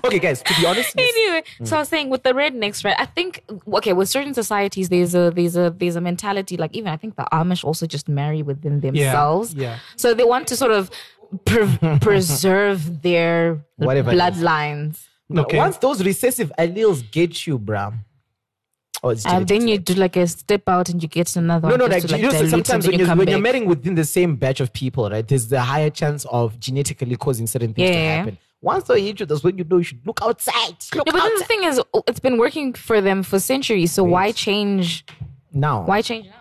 Okay, 0.05 0.19
guys. 0.19 0.41
To 0.43 0.53
be 0.59 0.65
honest, 0.65 0.95
this- 0.95 1.15
anyway, 1.15 1.43
so 1.63 1.75
I 1.77 1.79
was 1.79 1.89
saying 1.89 2.09
with 2.09 2.23
the 2.23 2.33
rednecks, 2.33 2.85
right? 2.85 2.95
I 2.99 3.05
think 3.05 3.43
okay, 3.73 3.93
with 3.93 4.09
certain 4.09 4.33
societies, 4.33 4.89
there's 4.89 5.15
a 5.15 5.31
there's 5.31 5.55
a 5.55 5.71
there's 5.75 5.95
a 5.95 6.01
mentality 6.01 6.57
like 6.57 6.75
even 6.75 6.89
I 6.89 6.97
think 6.97 7.15
the 7.15 7.27
Amish 7.31 7.63
also 7.63 7.85
just 7.87 8.07
marry 8.07 8.41
within 8.43 8.81
themselves. 8.81 9.53
yeah. 9.53 9.61
yeah. 9.63 9.79
So 9.95 10.13
they 10.13 10.23
want 10.23 10.47
to 10.49 10.55
sort 10.55 10.71
of 10.71 10.91
pre- 11.45 11.97
preserve 11.99 13.01
their 13.01 13.63
Whatever 13.77 14.11
bloodlines. 14.13 15.06
Okay. 15.35 15.57
once 15.57 15.77
those 15.77 16.03
recessive 16.03 16.51
alleles 16.57 17.09
get 17.11 17.45
you, 17.47 17.59
bruh. 17.59 17.93
Oh, 19.03 19.09
it's 19.09 19.25
And 19.25 19.47
then 19.47 19.67
you 19.67 19.77
do 19.77 19.93
like 19.93 20.15
a 20.15 20.25
step 20.25 20.67
out 20.67 20.89
and 20.89 21.01
you 21.01 21.07
get 21.07 21.35
another 21.35 21.67
No, 21.67 21.73
one. 21.75 21.79
no, 21.79 21.87
just 21.99 22.09
like, 22.11 22.19
to, 22.21 22.27
you 22.27 22.31
know, 22.41 22.47
sometimes 22.47 22.85
when, 22.87 22.93
you 22.93 22.99
you, 23.01 23.05
come 23.05 23.19
when 23.19 23.27
you're 23.27 23.39
marrying 23.39 23.65
within 23.65 23.93
the 23.93 24.03
same 24.05 24.35
batch 24.35 24.59
of 24.59 24.73
people, 24.73 25.07
right, 25.09 25.27
there's 25.27 25.47
the 25.49 25.61
higher 25.61 25.91
chance 25.91 26.25
of 26.25 26.59
genetically 26.59 27.15
causing 27.15 27.45
certain 27.45 27.73
things 27.73 27.89
to 27.89 27.93
Yeah. 27.95 28.15
happen. 28.17 28.37
Once 28.59 28.85
they 28.85 28.99
hit 29.03 29.19
you, 29.19 29.27
that's 29.27 29.43
when 29.43 29.55
you 29.55 29.63
know 29.65 29.77
you 29.77 29.83
should 29.83 30.05
look 30.07 30.19
outside. 30.23 30.75
Look 30.95 31.05
No, 31.05 31.11
but 31.13 31.21
outside. 31.21 31.37
the 31.37 31.43
thing 31.45 31.63
is, 31.65 31.79
oh, 31.93 32.03
it's 32.07 32.19
been 32.19 32.39
working 32.39 32.73
for 32.73 32.99
them 33.01 33.21
for 33.21 33.39
centuries. 33.39 33.91
So 33.91 34.03
why 34.03 34.31
change? 34.31 35.05
now, 35.53 35.83
Why 35.85 36.01
change 36.01 36.25
now? 36.25 36.36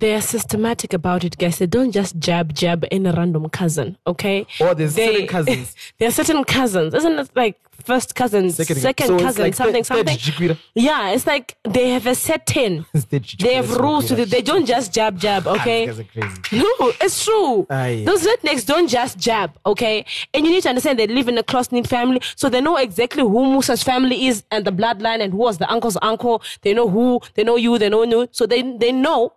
They 0.00 0.14
are 0.14 0.22
systematic 0.22 0.92
about 0.94 1.24
it, 1.24 1.36
guys. 1.36 1.58
They 1.58 1.66
don't 1.66 1.92
just 1.92 2.18
jab 2.18 2.54
jab 2.54 2.84
any 2.90 3.10
random 3.10 3.48
cousin, 3.50 3.98
okay? 4.06 4.46
Or 4.58 4.74
there's 4.74 4.94
They- 4.94 5.12
certain 5.12 5.26
cousins. 5.26 5.76
there 5.98 6.08
are 6.08 6.12
certain 6.12 6.42
cousins, 6.44 6.94
isn't 6.94 7.18
it? 7.18 7.30
Like 7.36 7.56
first 7.84 8.14
cousin, 8.14 8.50
second, 8.50 8.76
so 8.80 9.18
cousin, 9.18 9.42
like 9.42 9.54
something, 9.54 9.84
something. 9.84 10.56
Yeah, 10.74 11.10
it's 11.10 11.26
like 11.26 11.56
they 11.64 11.90
have 11.90 12.06
a 12.06 12.14
certain. 12.14 12.86
They 13.38 13.54
have 13.54 13.70
rules 13.76 14.08
to 14.08 14.20
it. 14.20 14.30
They 14.30 14.42
don't 14.42 14.66
just 14.66 14.92
jab 14.94 15.18
jab, 15.18 15.46
ah, 15.46 15.54
okay? 15.56 15.88
Are 15.88 15.94
crazy. 16.14 16.40
No, 16.52 16.92
it's 17.00 17.24
true. 17.24 17.66
Aye. 17.70 18.02
Those 18.06 18.22
rednecks 18.26 18.64
don't 18.66 18.88
just 18.88 19.18
jab, 19.18 19.48
okay? 19.66 20.04
And 20.32 20.46
you 20.46 20.50
need 20.52 20.62
to 20.62 20.68
understand 20.70 20.98
they 20.98 21.06
live 21.06 21.28
in 21.28 21.36
a 21.38 21.42
close 21.42 21.70
knit 21.72 21.86
family, 21.86 22.20
so 22.36 22.48
they 22.48 22.60
know 22.60 22.76
exactly 22.76 23.22
who 23.22 23.44
Musa's 23.52 23.82
family 23.82 24.26
is 24.28 24.44
and 24.50 24.64
the 24.64 24.72
bloodline 24.72 25.20
and 25.20 25.32
who 25.32 25.38
was 25.38 25.58
the 25.58 25.70
uncle's 25.70 25.98
uncle. 26.00 26.42
They 26.62 26.72
know 26.74 26.88
who, 26.88 27.20
they 27.34 27.44
know 27.44 27.56
you, 27.56 27.76
they 27.78 27.88
know 27.90 28.02
you. 28.04 28.28
So 28.32 28.46
they 28.46 28.62
they 28.62 28.92
know. 28.92 29.32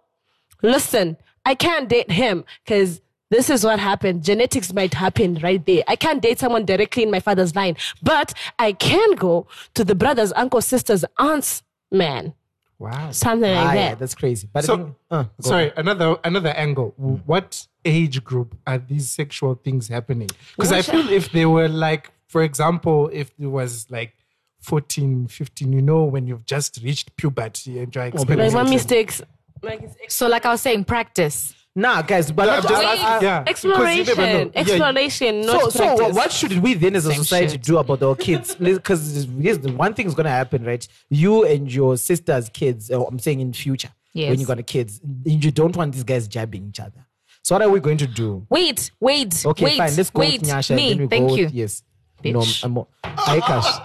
Listen, 0.63 1.17
I 1.45 1.55
can't 1.55 1.87
date 1.89 2.09
him 2.09 2.45
because 2.65 3.01
this 3.29 3.49
is 3.49 3.63
what 3.65 3.79
happened. 3.79 4.23
Genetics 4.23 4.73
might 4.73 4.93
happen 4.93 5.35
right 5.43 5.63
there. 5.65 5.83
I 5.87 5.95
can't 5.95 6.21
date 6.21 6.39
someone 6.39 6.65
directly 6.65 7.03
in 7.03 7.11
my 7.11 7.19
father's 7.19 7.55
line, 7.55 7.75
but 8.01 8.33
I 8.59 8.71
can 8.73 9.13
go 9.15 9.47
to 9.73 9.83
the 9.83 9.93
brothers, 9.95 10.31
uncles, 10.35 10.65
sisters, 10.65 11.03
aunts, 11.19 11.63
man, 11.91 12.33
wow. 12.79 13.11
something 13.11 13.51
like 13.51 13.59
Ah, 13.65 13.73
that. 13.73 13.75
yeah, 13.75 13.95
that's 13.95 14.15
crazy. 14.15 14.47
But 14.51 14.63
So, 14.65 14.77
think, 14.77 14.95
uh, 15.11 15.23
go 15.23 15.29
sorry, 15.41 15.71
another 15.75 16.15
another 16.23 16.49
angle. 16.49 16.93
What 16.97 17.67
age 17.83 18.23
group 18.23 18.55
are 18.65 18.77
these 18.77 19.09
sexual 19.11 19.55
things 19.55 19.89
happening? 19.89 20.29
Because 20.55 20.71
I 20.71 20.81
feel 20.81 21.09
if 21.09 21.31
they 21.31 21.45
were 21.45 21.67
like, 21.67 22.11
for 22.27 22.41
example, 22.43 23.09
if 23.11 23.31
it 23.39 23.47
was 23.47 23.87
like 23.89 24.13
14, 24.61 25.27
15, 25.27 25.73
you 25.73 25.81
know, 25.81 26.03
when 26.05 26.25
you've 26.25 26.45
just 26.45 26.79
reached 26.83 27.15
puberty 27.17 27.79
and 27.79 27.93
you're 27.93 28.05
like 28.05 28.13
experiencing. 28.13 28.63
my 28.63 28.69
mistakes. 28.69 29.21
Like 29.63 29.81
it's 29.83 30.13
So, 30.13 30.27
like 30.27 30.45
I 30.45 30.51
was 30.51 30.61
saying, 30.61 30.83
practice. 30.85 31.53
Nah, 31.75 32.03
guys, 32.03 32.31
but 32.31 32.45
Yeah, 32.45 32.53
not 32.59 32.61
just- 32.69 32.81
just, 32.83 33.03
uh, 33.03 33.19
yeah, 33.23 33.39
because 33.41 33.63
you 33.63 33.69
never 33.71 34.21
know. 34.21 34.51
exploration, 34.53 34.53
Yeah, 34.53 34.59
exploration, 34.61 35.43
So, 35.43 35.53
not 35.53 35.71
so 35.73 35.79
practice. 35.97 36.15
what 36.15 36.31
should 36.31 36.57
we 36.59 36.73
then 36.75 36.95
as 36.95 37.05
a 37.07 37.09
Same 37.11 37.17
society 37.23 37.51
shit. 37.53 37.63
do 37.63 37.77
about 37.79 38.03
our 38.03 38.15
kids? 38.15 38.55
Because 38.59 39.27
here's 39.41 39.57
one 39.59 39.95
thing 39.95 40.05
is 40.05 40.13
going 40.13 40.25
to 40.25 40.29
happen, 40.29 40.63
right? 40.65 40.87
You 41.09 41.45
and 41.45 41.73
your 41.73 41.97
sister's 41.97 42.49
kids, 42.49 42.91
or 42.91 43.07
I'm 43.09 43.17
saying 43.17 43.39
in 43.39 43.53
future, 43.53 43.89
when 44.13 44.25
Yes. 44.25 44.39
you 44.39 44.45
got 44.45 44.59
a 44.59 44.63
kids, 44.63 45.01
you 45.25 45.49
don't 45.49 45.75
want 45.75 45.93
these 45.93 46.03
guys 46.03 46.27
jabbing 46.27 46.67
each 46.69 46.79
other. 46.79 47.07
So 47.41 47.55
what 47.55 47.63
are 47.63 47.69
we 47.69 47.79
going 47.79 47.97
to 47.97 48.07
do? 48.07 48.45
Wait, 48.51 48.91
wait, 48.99 49.43
Okay, 49.43 49.65
wait, 49.65 49.77
fine. 49.77 49.95
Let's 49.95 50.11
go 50.11 50.19
wait. 50.19 50.41
with 50.41 50.49
Nyasha. 50.51 50.75
Me, 50.75 50.89
then 50.89 50.97
we 50.99 51.07
thank 51.07 51.27
go 51.29 51.35
you. 51.35 51.45
With, 51.45 51.53
yes. 51.55 51.81
Bitch. 52.23 52.33
No, 52.33 52.41
I'm, 52.67 52.85
I'm, 53.03 53.41
Aikash. 53.41 53.81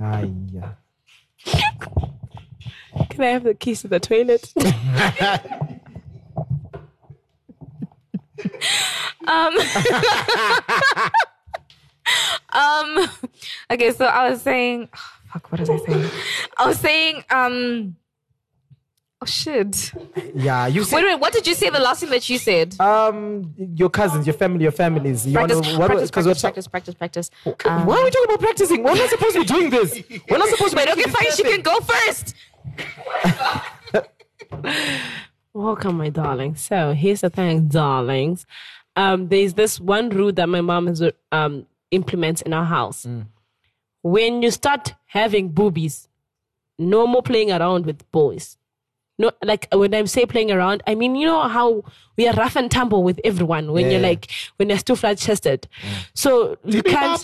Ah, 0.00 0.22
yeah. 0.52 0.72
Can 3.10 3.22
I 3.22 3.26
have 3.28 3.44
the 3.44 3.54
keys 3.54 3.82
to 3.82 3.88
the 3.88 4.00
toilet? 4.00 4.52
Um, 9.26 9.56
um, 12.52 13.08
okay, 13.70 13.90
so 13.92 14.04
I 14.04 14.28
was 14.30 14.42
saying, 14.42 14.88
fuck, 15.32 15.50
what 15.50 15.60
was 15.60 15.70
I 15.70 15.78
saying? 15.78 16.10
I 16.58 16.66
was 16.68 16.78
saying, 16.78 17.24
um, 17.30 17.96
oh 19.22 19.26
shit. 19.26 19.92
Yeah, 20.34 20.66
you 20.66 20.82
Wait, 20.82 20.88
said, 20.88 21.02
wait, 21.04 21.18
what 21.20 21.32
did 21.32 21.46
you 21.46 21.54
say? 21.54 21.70
The 21.70 21.78
last 21.80 22.00
thing 22.00 22.10
that 22.10 22.28
you 22.28 22.36
said? 22.38 22.78
um, 22.80 23.54
your 23.56 23.88
cousins, 23.88 24.26
your 24.26 24.34
family, 24.34 24.64
your 24.64 24.72
families. 24.72 25.26
You 25.26 25.32
practice, 25.32 25.60
wanna- 25.60 25.78
what- 25.78 25.86
practice, 25.86 26.10
practice, 26.10 26.40
practice, 26.42 26.66
practice, 26.68 26.94
practice. 26.94 27.30
ta- 27.58 27.76
Um, 27.78 27.86
Why 27.86 27.96
are 28.00 28.04
we 28.04 28.10
talking 28.10 28.24
about 28.34 28.40
practicing? 28.40 28.82
We're 28.82 28.94
not 28.94 29.08
supposed 29.08 29.34
to 29.36 29.40
be 29.40 29.46
doing 29.46 29.70
this. 29.70 30.02
We're 30.28 30.38
not 30.38 30.48
supposed 30.50 30.72
to 30.72 30.76
be 30.76 30.82
wait, 30.84 30.98
okay, 30.98 31.10
fine. 31.10 31.32
She 31.32 31.42
can 31.44 31.62
go 31.62 31.80
first. 31.80 32.34
Welcome, 35.52 35.98
my 35.98 36.08
darling. 36.10 36.56
So 36.56 36.92
here's 36.94 37.20
the 37.20 37.30
thing, 37.30 37.68
darlings. 37.68 38.44
Um, 38.96 39.28
there's 39.28 39.54
this 39.54 39.80
one 39.80 40.08
rule 40.10 40.32
that 40.32 40.48
my 40.48 40.60
mom 40.60 40.86
has 40.88 41.02
um 41.32 41.66
implements 41.90 42.42
in 42.42 42.52
our 42.52 42.64
house. 42.64 43.06
When 44.02 44.42
you 44.42 44.50
start 44.50 44.94
having 45.06 45.48
boobies, 45.50 46.08
no 46.78 47.06
more 47.06 47.22
playing 47.22 47.52
around 47.52 47.86
with 47.86 48.10
boys. 48.10 48.56
No, 49.16 49.30
like 49.44 49.68
when 49.72 49.94
I 49.94 50.04
say 50.06 50.26
playing 50.26 50.50
around, 50.50 50.82
I 50.88 50.96
mean 50.96 51.14
you 51.14 51.26
know 51.26 51.42
how 51.42 51.84
we 52.16 52.26
are 52.26 52.34
rough 52.34 52.56
and 52.56 52.68
tumble 52.68 53.04
with 53.04 53.20
everyone 53.24 53.70
when 53.70 53.84
you're 53.92 54.00
like 54.00 54.28
when 54.56 54.68
you're 54.70 54.78
still 54.78 54.96
flat 54.96 55.18
chested. 55.18 55.68
So 56.14 56.58
you 56.64 56.82
can't. 56.82 57.20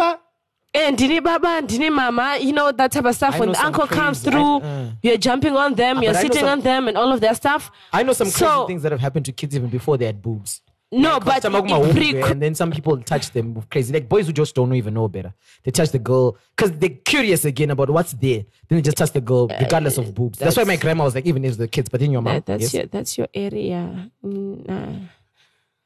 And 0.73 0.97
dini 0.97 1.23
baba, 1.23 1.49
and 1.49 1.69
dini 1.69 1.93
mama, 1.93 2.39
you 2.41 2.53
know 2.53 2.71
that 2.71 2.93
type 2.93 3.05
of 3.05 3.15
stuff. 3.17 3.35
I 3.35 3.41
when 3.41 3.53
the 3.53 3.65
uncle 3.65 3.89
comes 3.89 4.21
through, 4.21 4.61
I- 4.61 4.65
uh. 4.65 4.91
you're 5.03 5.17
jumping 5.17 5.57
on 5.57 5.75
them, 5.75 6.01
you're 6.01 6.11
I 6.11 6.15
know 6.15 6.21
sitting 6.21 6.41
some- 6.41 6.49
on 6.49 6.61
them, 6.61 6.87
and 6.87 6.97
all 6.97 7.13
of 7.13 7.21
that 7.23 7.37
stuff. 7.37 7.73
I 7.93 8.05
know 8.05 8.13
some 8.13 8.29
crazy 8.29 8.45
So- 8.45 8.67
things 8.69 8.83
that 8.83 8.93
have 8.93 9.01
happened 9.01 9.25
to 9.27 9.33
kids 9.33 9.57
even 9.57 9.69
before 9.69 9.97
they 9.99 10.07
had 10.07 10.23
boobs. 10.23 10.63
No, 10.93 11.15
Like, 11.15 11.25
but 11.25 11.43
some 11.43 11.55
in 11.55 11.63
of 11.63 11.69
them 11.69 11.83
are 11.83 11.93
pre- 11.93 12.21
and 12.21 12.43
then 12.43 12.55
some 12.57 12.73
people 12.73 13.01
touch 13.03 13.31
them 13.31 13.63
crazy. 13.71 13.93
Like 13.95 14.09
boys 14.09 14.27
who 14.27 14.33
just 14.33 14.57
don't 14.57 14.75
even 14.75 14.95
know 14.95 15.07
better. 15.07 15.33
They 15.63 15.71
touch 15.71 15.91
the 15.91 16.01
girl 16.01 16.37
because 16.57 16.73
they're 16.73 16.89
curious 17.05 17.45
again 17.45 17.71
about 17.71 17.91
what's 17.91 18.13
there. 18.13 18.43
Then 18.69 18.79
they 18.79 18.83
just 18.83 18.97
touch 18.97 19.13
the 19.13 19.21
girl 19.21 19.47
regardless 19.47 19.99
of 19.99 20.13
boobs. 20.17 20.41
That's, 20.41 20.57
why 20.57 20.65
my 20.65 20.75
grandma 20.75 21.05
was 21.05 21.15
like, 21.15 21.27
even 21.27 21.45
if 21.45 21.57
the 21.59 21.69
kids, 21.69 21.89
but 21.89 22.03
in 22.03 22.11
your 22.11 22.23
mom. 22.23 22.35
That, 22.35 22.47
that's 22.47 22.63
yes? 22.63 22.75
your 22.75 22.87
that's 22.87 23.17
your 23.19 23.29
area. 23.35 24.11
Uh, 24.25 24.87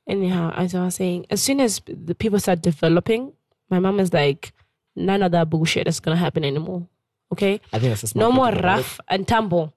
anyhow, 0.09 0.53
as 0.57 0.75
I 0.75 0.85
was 0.87 0.95
saying, 0.95 1.27
as 1.31 1.43
soon 1.43 1.61
as 1.61 1.83
the 1.87 2.15
people 2.15 2.39
start 2.39 2.63
developing, 2.63 3.33
my 3.69 3.79
mom 3.81 4.01
is 4.01 4.11
like, 4.13 4.53
none 4.97 5.23
of 5.23 5.33
that 5.33 5.51
bullshit 5.51 5.87
is 5.89 6.01
gonna 6.01 6.17
happen 6.17 6.45
anymore. 6.45 6.87
Okay, 7.33 7.61
I 7.73 7.79
think 7.79 7.91
that's 7.91 8.03
a 8.05 8.07
smart 8.09 8.21
no 8.29 8.33
more 8.33 8.51
to 8.51 8.53
go 8.53 8.59
it. 8.59 8.65
rough 8.65 9.01
and 9.09 9.27
tumble. 9.27 9.75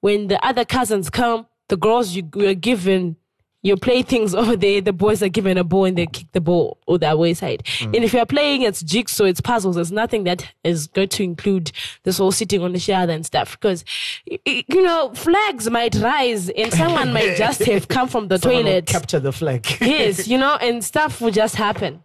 When 0.00 0.28
the 0.28 0.44
other 0.46 0.64
cousins 0.64 1.10
come, 1.10 1.46
the 1.68 1.76
girls 1.76 2.14
you 2.14 2.28
were 2.34 2.54
given 2.54 3.16
your 3.62 3.78
playthings 3.78 4.34
over 4.40 4.54
there, 4.54 4.82
the 4.82 4.92
boys 4.92 5.22
are 5.22 5.30
given 5.30 5.56
a 5.56 5.64
ball 5.64 5.86
and 5.86 5.96
they 5.96 6.04
kick 6.06 6.26
the 6.32 6.40
ball 6.42 6.76
or 6.86 6.98
that 6.98 7.18
wayside. 7.18 7.64
Mm. 7.64 7.96
And 7.96 8.04
if 8.04 8.12
you're 8.12 8.26
playing 8.26 8.60
it's 8.60 8.82
jigsaw, 8.82 9.24
it's 9.24 9.40
puzzles, 9.40 9.76
there's 9.76 9.90
nothing 9.90 10.24
that 10.24 10.52
is 10.62 10.86
going 10.88 11.08
to 11.08 11.22
include 11.24 11.72
this 12.02 12.18
whole 12.18 12.30
sitting 12.30 12.62
on 12.62 12.74
the 12.74 12.78
shoulder 12.78 13.12
and 13.14 13.24
stuff. 13.24 13.52
Because 13.58 13.82
you 14.26 14.82
know, 14.82 15.12
flags 15.14 15.68
might 15.70 15.94
rise 15.94 16.50
and 16.50 16.70
someone 16.74 17.14
might 17.14 17.36
just 17.38 17.64
have 17.64 17.88
come 17.88 18.06
from 18.08 18.28
the 18.28 18.36
Someone 18.38 18.64
toilet. 18.64 18.86
capture 18.86 19.18
the 19.18 19.32
flag. 19.32 19.66
yes, 19.80 20.28
you 20.28 20.36
know, 20.36 20.56
and 20.60 20.84
stuff 20.84 21.22
will 21.22 21.30
just 21.32 21.56
happen. 21.56 22.02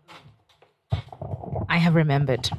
I 1.68 1.78
have 1.78 1.96
remembered. 1.96 2.50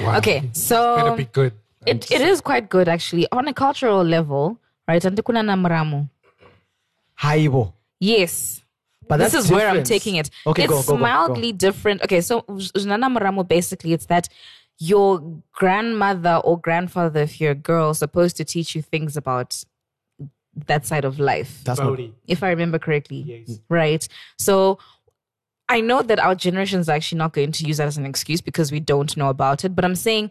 Wow. 0.00 0.18
Okay, 0.18 0.40
Better 0.40 0.54
so 0.54 1.16
be 1.16 1.24
good. 1.24 1.52
it, 1.86 2.10
it 2.10 2.20
is 2.20 2.40
quite 2.40 2.68
good 2.68 2.88
actually 2.88 3.26
on 3.32 3.48
a 3.48 3.54
cultural 3.54 4.02
level, 4.02 4.58
right? 4.88 5.02
Antikuna 5.02 5.42
namramu. 5.42 6.08
Haibo. 7.20 7.72
Yes. 8.00 8.60
But 9.08 9.18
this 9.18 9.32
that's 9.32 9.46
is 9.46 9.50
where 9.50 9.68
I'm 9.68 9.82
taking 9.82 10.16
it. 10.16 10.30
Okay, 10.46 10.64
it's 10.64 10.70
go, 10.70 10.80
go, 10.80 10.86
go, 10.86 10.92
go. 10.96 10.98
mildly 10.98 11.52
different. 11.52 12.02
Okay, 12.02 12.20
so 12.20 12.44
Nana 12.48 13.08
Maramu 13.10 13.46
basically 13.46 13.92
it's 13.92 14.06
that 14.06 14.28
your 14.78 15.42
grandmother 15.52 16.40
or 16.44 16.58
grandfather, 16.58 17.20
if 17.20 17.40
you're 17.40 17.52
a 17.52 17.54
girl, 17.54 17.90
is 17.90 17.98
supposed 17.98 18.36
to 18.38 18.44
teach 18.44 18.74
you 18.74 18.82
things 18.82 19.16
about 19.16 19.62
that 20.66 20.86
side 20.86 21.04
of 21.04 21.18
life. 21.18 21.60
That's 21.64 21.80
not. 21.80 21.98
If 22.26 22.42
I 22.42 22.50
remember 22.50 22.78
correctly. 22.78 23.44
Yes. 23.46 23.60
Right. 23.68 24.06
So 24.38 24.78
I 25.68 25.80
know 25.80 26.02
that 26.02 26.18
our 26.18 26.34
generation 26.34 26.80
is 26.80 26.88
actually 26.88 27.18
not 27.18 27.32
going 27.32 27.52
to 27.52 27.66
use 27.66 27.78
that 27.78 27.86
as 27.86 27.96
an 27.96 28.06
excuse 28.06 28.40
because 28.40 28.70
we 28.70 28.80
don't 28.80 29.16
know 29.16 29.28
about 29.28 29.64
it. 29.64 29.74
But 29.74 29.84
I'm 29.84 29.94
saying 29.94 30.30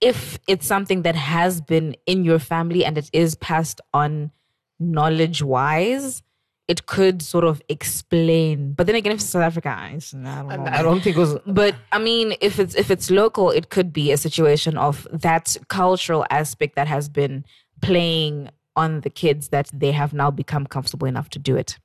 if 0.00 0.38
it's 0.46 0.66
something 0.66 1.02
that 1.02 1.14
has 1.14 1.60
been 1.60 1.96
in 2.06 2.24
your 2.24 2.38
family 2.38 2.84
and 2.84 2.98
it 2.98 3.08
is 3.12 3.34
passed 3.34 3.80
on 3.92 4.30
knowledge 4.78 5.42
wise, 5.42 6.22
it 6.68 6.86
could 6.86 7.22
sort 7.22 7.44
of 7.44 7.62
explain. 7.68 8.72
But 8.72 8.86
then 8.86 8.96
again, 8.96 9.12
if 9.12 9.18
it's 9.18 9.30
South 9.30 9.42
Africa, 9.42 9.68
I, 9.68 9.94
I 9.94 10.56
don't 10.56 10.64
know. 10.64 10.70
I 10.72 10.82
don't 10.82 11.02
think 11.02 11.16
it 11.16 11.20
was. 11.20 11.36
But 11.46 11.74
I 11.92 11.98
mean, 11.98 12.34
if 12.40 12.58
it's 12.58 12.74
if 12.74 12.90
it's 12.90 13.10
local, 13.10 13.50
it 13.50 13.70
could 13.70 13.92
be 13.92 14.12
a 14.12 14.16
situation 14.16 14.76
of 14.76 15.06
that 15.12 15.56
cultural 15.68 16.26
aspect 16.30 16.76
that 16.76 16.88
has 16.88 17.08
been 17.08 17.44
playing 17.82 18.50
on 18.76 19.02
the 19.02 19.10
kids 19.10 19.48
that 19.50 19.70
they 19.72 19.92
have 19.92 20.12
now 20.12 20.30
become 20.30 20.66
comfortable 20.66 21.06
enough 21.06 21.28
to 21.30 21.38
do 21.38 21.56
it. 21.56 21.78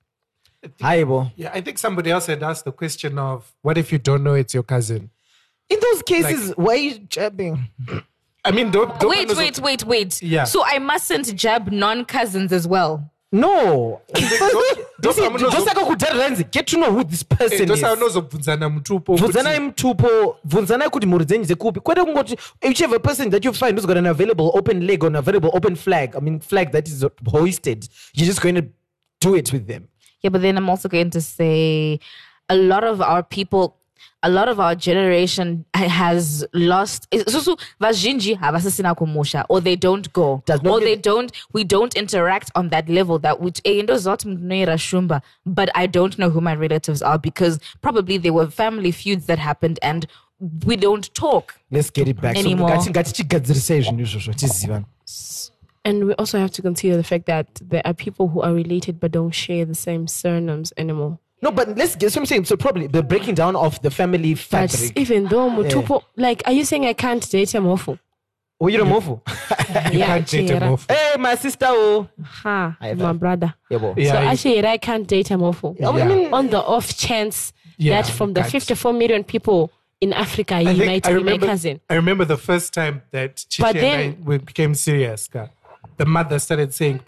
Haibo. 0.79 1.31
Yeah, 1.35 1.51
I 1.53 1.61
think 1.61 1.77
somebody 1.77 2.11
else 2.11 2.27
had 2.27 2.43
asked 2.43 2.65
the 2.65 2.71
question 2.71 3.17
of 3.17 3.51
what 3.61 3.77
if 3.77 3.91
you 3.91 3.97
don't 3.97 4.23
know 4.23 4.33
it's 4.33 4.53
your 4.53 4.63
cousin? 4.63 5.09
In 5.69 5.79
those 5.79 6.01
cases, 6.01 6.53
why 6.57 6.73
are 6.73 6.77
you 6.77 6.99
jabbing? 6.99 7.69
I 8.45 8.51
mean, 8.51 8.71
don't, 8.71 8.97
don't 8.99 9.09
Wait, 9.09 9.35
wait, 9.35 9.59
wait, 9.59 9.83
wait. 9.85 10.21
Yeah. 10.23 10.45
So 10.45 10.63
I 10.65 10.79
mustn't 10.79 11.35
jab 11.35 11.71
non 11.71 12.05
cousins 12.05 12.51
as 12.53 12.67
well. 12.67 13.11
No. 13.31 14.01
don't- 14.13 14.23
See, 15.13 15.21
don't- 15.21 15.39
just 15.39 15.65
like 15.67 15.75
kudhara 15.77 16.51
get 16.51 16.65
to 16.67 16.77
know 16.79 16.91
who 16.91 17.03
this 17.03 17.21
person 17.23 17.53
is. 17.53 17.69
ndosaunozobvunzana 17.69 18.69
mutupo 18.69 19.15
bvunzanai 19.15 19.59
mutupo 19.59 20.37
bvunzanai 20.43 20.89
kuti 20.89 21.07
mhuri 21.07 21.25
dzenyu 21.25 21.45
dzekupi 21.45 21.79
kwete 21.79 22.03
kungoti 22.03 22.37
whichever 22.63 22.99
person 22.99 23.29
that 23.29 23.45
you 23.45 23.53
find 23.53 23.77
who's 23.77 23.85
got 23.85 23.97
an 23.97 24.05
available 24.07 24.51
open 24.53 24.85
leg 24.87 25.03
or 25.03 25.07
an 25.09 25.15
available 25.15 25.49
open 25.53 25.75
flag 25.75 26.15
i 26.15 26.19
mean 26.21 26.39
flag 26.39 26.71
that 26.71 26.87
is 26.87 27.05
hoisted 27.31 27.87
you're 28.13 28.27
just 28.27 28.41
going 28.41 28.55
to 28.55 28.67
do 29.21 29.35
it 29.35 29.53
with 29.53 29.67
them 29.67 29.83
Yeah, 30.21 30.29
but 30.29 30.41
then 30.41 30.57
I'm 30.57 30.69
also 30.69 30.89
going 30.89 31.09
to 31.11 31.21
say 31.21 31.99
a 32.49 32.55
lot 32.55 32.83
of 32.83 33.01
our 33.01 33.23
people, 33.23 33.75
a 34.21 34.29
lot 34.29 34.49
of 34.49 34.59
our 34.59 34.75
generation 34.75 35.63
has 35.73 36.45
lost. 36.53 37.07
So 37.27 37.55
vazhinji 37.79 38.37
havasisina 38.37 38.95
kumusha, 38.97 39.45
or 39.49 39.61
they 39.61 39.75
don't 39.77 40.11
go, 40.11 40.43
Does 40.45 40.59
or 40.65 40.79
they 40.81 40.95
don't. 40.97 41.31
We 41.53 41.63
don't 41.63 41.95
interact 41.95 42.51
on 42.55 42.69
that 42.69 42.89
level. 42.89 43.17
That 43.19 43.39
which 43.39 43.61
eh, 43.63 43.81
ndo 43.81 43.95
zote 43.95 44.25
shumba, 44.77 45.21
but 45.45 45.69
I 45.73 45.87
don't 45.87 46.17
know 46.19 46.29
who 46.29 46.41
my 46.41 46.53
relatives 46.55 47.01
are 47.01 47.17
because 47.17 47.59
probably 47.81 48.17
there 48.17 48.33
were 48.33 48.47
family 48.47 48.91
feuds 48.91 49.25
that 49.27 49.39
happened 49.39 49.79
and 49.81 50.05
we 50.65 50.75
don't 50.75 51.13
talk. 51.13 51.55
let's 51.71 51.89
get 51.89 52.07
it 52.07 52.19
back 52.21 52.37
Anymore. 52.37 52.69
so 52.69 52.75
ngati- 52.75 52.89
ngatichigadzirisei 52.91 53.81
zvinhu 53.81 54.01
izvozvo 54.01 54.33
tizivana 54.33 54.85
And 55.89 56.05
we 56.07 56.13
also 56.21 56.37
have 56.43 56.51
to 56.57 56.61
consider 56.61 56.95
the 56.97 57.03
fact 57.11 57.25
that 57.33 57.47
there 57.71 57.81
are 57.89 57.93
people 58.05 58.25
who 58.31 58.39
are 58.41 58.53
related 58.53 58.99
but 59.01 59.11
don't 59.11 59.31
share 59.45 59.65
the 59.65 59.75
same 59.87 60.03
surnames 60.07 60.69
anymore. 60.83 61.13
no 61.45 61.49
but 61.59 61.67
let's 61.81 61.95
get 62.01 62.11
so 62.13 62.19
i'm 62.19 62.25
saying 62.31 62.43
so 62.51 62.55
probably 62.65 62.85
the 62.97 63.01
breaking 63.11 63.35
down 63.41 63.53
of 63.65 63.71
the 63.85 63.91
family 63.99 64.31
But 64.35 64.69
fabric 64.71 64.91
even 65.03 65.21
though 65.31 65.47
Mutupo, 65.57 65.95
eh. 66.01 66.05
like, 66.25 66.39
are 66.47 66.51
you 66.59 66.65
saying 66.69 66.83
I 66.85 66.95
can't 67.05 67.23
date 67.35 67.53
a 67.59 67.61
mofu? 67.67 67.93
oh 68.61 68.67
you're 68.71 68.83
a 68.87 68.91
mofu 68.95 69.13
you 69.95 69.99
can't 70.09 70.27
date 70.33 70.49
him 70.49 70.59
Chira. 70.59 70.73
off. 70.73 70.83
hey 70.89 71.15
my 71.27 71.35
sister 71.45 71.67
oh 71.69 72.07
Ha, 72.43 72.57
my 72.81 72.91
thought- 73.01 73.19
brother. 73.23 73.49
yebo 73.71 73.87
Yeah, 73.97 74.11
so 74.13 74.19
you- 74.21 74.27
actually, 74.31 74.57
I 74.75 74.77
can't 74.87 75.07
date 75.15 75.29
a 75.31 75.37
mofu. 75.45 75.67
I 75.81 76.05
mean, 76.05 76.33
On 76.39 76.45
the 76.55 76.61
off 76.75 76.87
chance 77.07 77.37
Yeah, 77.77 78.01
that 78.01 78.07
from 78.17 78.29
the 78.35 78.41
you 78.41 78.49
54 78.59 78.91
million 79.01 79.23
people 79.23 79.71
in 80.05 80.11
Africa, 80.25 80.55
you 80.61 80.69
I 80.69 80.85
might 80.91 81.03
be 81.07 81.13
remember, 81.13 81.45
my 81.45 81.51
cousin. 81.53 81.75
I 81.89 81.95
remember 82.03 82.25
the 82.35 82.37
first 82.49 82.67
time 82.79 82.95
that 83.15 83.31
Chichi 83.49 83.63
But 83.63 83.75
and 83.77 83.83
then- 83.85 83.99
I 84.09 84.27
we 84.29 84.35
became 84.51 84.73
serious. 84.87 85.21
ka. 85.33 85.41
The 85.99 86.05
mother 86.05 86.39
started 86.39 86.73
saying, 86.73 87.01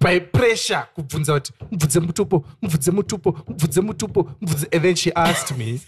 by 0.00 0.18
pressure, 0.18 0.82
kubvunza 0.96 1.32
kuti, 1.34 1.52
"Mubvunze 1.70 2.00
mutupo, 2.00 2.44
mubvunze 2.62 2.90
mutupo, 2.90 3.32
mubvunze 3.48 3.80
mutupo, 3.80 4.22
mubvunze-" 4.42 4.68
and 4.74 4.82
then 4.82 4.94
she 4.96 5.12
asked 5.14 5.56
me, 5.56 5.80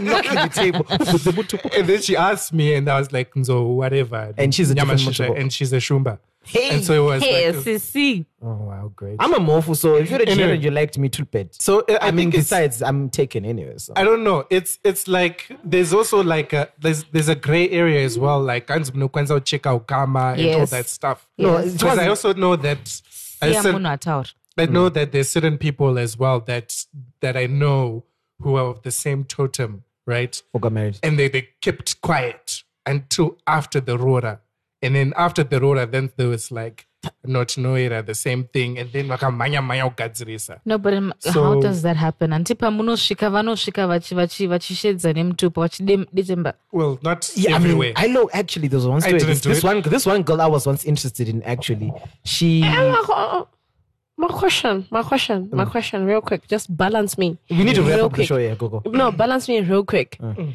knocking 0.00 0.38
the 0.38 0.50
table 0.54 0.84
Mubvunze 0.84 1.32
mutupo. 1.32 1.76
and 1.76 1.88
then 1.88 2.00
she 2.00 2.16
asked 2.16 2.52
me, 2.52 2.74
and 2.74 2.88
I 2.88 3.00
was 3.00 3.10
like, 3.12 3.30
so 3.42 3.62
whatever. 3.66 4.32
And 4.38 4.54
she's 4.54 4.70
a 4.70 4.74
different 4.76 5.18
and 5.36 5.52
she's 5.52 5.72
a 5.72 5.78
shumba. 5.80 6.18
Hey. 6.42 6.70
And 6.70 6.84
so 6.84 6.94
it 6.94 7.04
was 7.06 7.22
Hey, 7.22 7.52
like, 7.52 7.64
Sisi. 7.64 8.24
oh 8.42 8.54
wow, 8.54 8.90
great. 8.96 9.16
i'm 9.20 9.34
a 9.34 9.38
mofu 9.38 9.76
so 9.76 9.96
if 9.96 10.10
you're 10.10 10.20
a 10.20 10.22
Anyway. 10.22 10.36
German, 10.46 10.60
you 10.62 10.70
liked 10.70 10.96
me 10.98 11.08
too 11.10 11.26
bad 11.26 11.48
so 11.54 11.80
uh, 11.80 11.98
I, 12.00 12.08
i, 12.08 12.10
mean 12.10 12.30
think 12.30 12.34
it's- 12.34 12.44
besides 12.48 12.82
i'm 12.82 13.10
taken 13.10 13.44
anyway 13.44 13.74
so 13.76 13.92
I 13.94 14.04
don't 14.04 14.24
know. 14.24 14.46
It's 14.50 14.78
it's 14.82 15.06
like 15.06 15.54
there's 15.62 15.92
also 15.92 16.22
like 16.22 16.52
a 16.54 16.68
there's 16.80 17.04
there's 17.12 17.28
a 17.28 17.34
gray 17.34 17.68
area 17.70 18.02
as 18.04 18.18
well. 18.18 18.40
Like 18.40 18.66
kanzi 18.66 18.92
munokwanisa 18.92 19.34
kucheka 19.40 19.74
ukama 19.74 20.32
and 20.38 20.60
all 20.60 20.66
that 20.66 20.88
stuff. 20.88 21.28
No, 21.38 21.58
Yes. 21.58 21.66
it 21.66 21.72
Because 21.78 21.98
I 21.98 22.08
also 22.08 22.32
know 22.32 22.56
that 22.56 23.02
I, 23.42 23.46
Yeah, 23.48 23.62
cer- 23.62 23.72
munhu 23.72 23.90
ataura. 23.98 24.32
I 24.58 24.66
know 24.66 24.88
that 24.88 25.12
there's 25.12 25.30
certain 25.30 25.58
people 25.58 25.98
as 25.98 26.18
well 26.18 26.40
that 26.40 26.86
that 27.20 27.36
I 27.36 27.46
know 27.46 28.04
who 28.40 28.56
are 28.56 28.66
of 28.70 28.82
the 28.82 28.90
same 28.90 29.24
totem, 29.24 29.82
right? 30.06 30.42
who 30.52 30.58
got 30.58 30.72
married 30.72 30.98
And 31.02 31.18
they, 31.18 31.28
they 31.28 31.48
kept 31.60 32.00
quiet 32.00 32.62
until 32.86 33.36
after 33.46 33.80
the 33.80 33.96
Roora. 33.98 34.38
And 34.82 34.94
then 34.94 35.12
after 35.16 35.44
the 35.44 35.60
Roora, 35.60 35.90
then 35.90 36.10
there 36.16 36.28
was 36.28 36.50
like 36.50 36.86
not 37.24 37.48
noira, 37.48 38.04
the 38.04 38.14
same 38.14 38.44
thing. 38.44 38.78
And 38.78 38.90
then 38.92 39.08
wakamanya 39.08 39.62
manya 39.64 39.88
ugadzirisa. 39.90 40.60
No, 40.64 40.78
but 40.78 40.94
um, 40.94 41.12
how 41.34 41.60
does 41.60 41.82
that 41.82 41.96
happen? 41.96 42.32
Anti 42.32 42.54
pamunosvika 42.54 43.30
vanosvika 43.30 43.86
vachi- 43.86 44.14
vachi- 44.16 44.48
vachishedza 44.48 45.12
nemutupo 45.12 45.60
vachidemba. 45.62 46.54
Well, 46.72 46.98
not 47.02 47.30
Yeah, 47.36 47.56
everywhere. 47.56 47.92
I 47.96 48.06
mean, 48.06 48.10
I 48.10 48.14
know 48.14 48.30
actually 48.32 48.68
there 48.68 48.78
was 48.78 48.86
one 48.86 49.00
story. 49.02 49.18
didn't 49.18 49.28
This, 49.28 49.40
do 49.42 49.48
this 49.50 49.58
it. 49.58 49.64
one, 49.64 49.82
this 49.82 50.06
one 50.06 50.22
girl 50.22 50.40
I 50.40 50.46
was 50.46 50.66
once 50.66 50.84
interested 50.84 51.28
in 51.28 51.42
actually. 51.42 51.92
She, 52.24 52.62
eh, 52.62 52.66
My, 52.66 53.44
my 54.16 54.28
question, 54.28 54.86
my 54.90 55.02
question, 55.02 55.48
my 55.52 55.64
mm. 55.64 55.70
question, 55.70 56.04
real 56.04 56.20
quick. 56.20 56.46
Just 56.48 56.74
balance 56.76 57.16
me. 57.16 57.38
we 57.50 57.64
need 57.64 57.74
to 57.76 57.82
wrap 57.82 57.96
real 57.96 58.06
up 58.06 58.14
the 58.14 58.24
show. 58.26 58.36
Yeah, 58.38 58.54
go 58.54 58.68
go. 58.68 58.82
No, 58.86 59.10
balance 59.12 59.48
me 59.48 59.60
real 59.60 59.84
quick. 59.84 60.18
Mm. 60.20 60.36
Mm. 60.36 60.54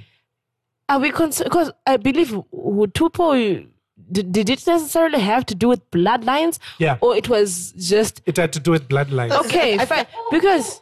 Are 0.89 0.99
we 0.99 1.09
concerned? 1.09 1.49
Because 1.49 1.71
I 1.88 1.97
believe 1.97 2.30
Tupo, 2.30 3.67
did, 4.11 4.31
did 4.31 4.49
it 4.49 4.65
necessarily 4.67 5.19
have 5.19 5.45
to 5.47 5.55
do 5.55 5.67
with 5.67 5.89
bloodlines? 5.91 6.59
Yeah. 6.79 6.97
Or 7.01 7.15
it 7.15 7.29
was 7.29 7.71
just, 7.73 8.21
It 8.25 8.37
had 8.37 8.53
to 8.53 8.59
do 8.59 8.71
with 8.71 8.87
bloodlines. 8.87 9.31
okay, 9.45 9.77
fine. 9.85 10.05
Because 10.31 10.81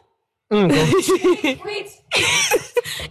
mm, 0.52 0.70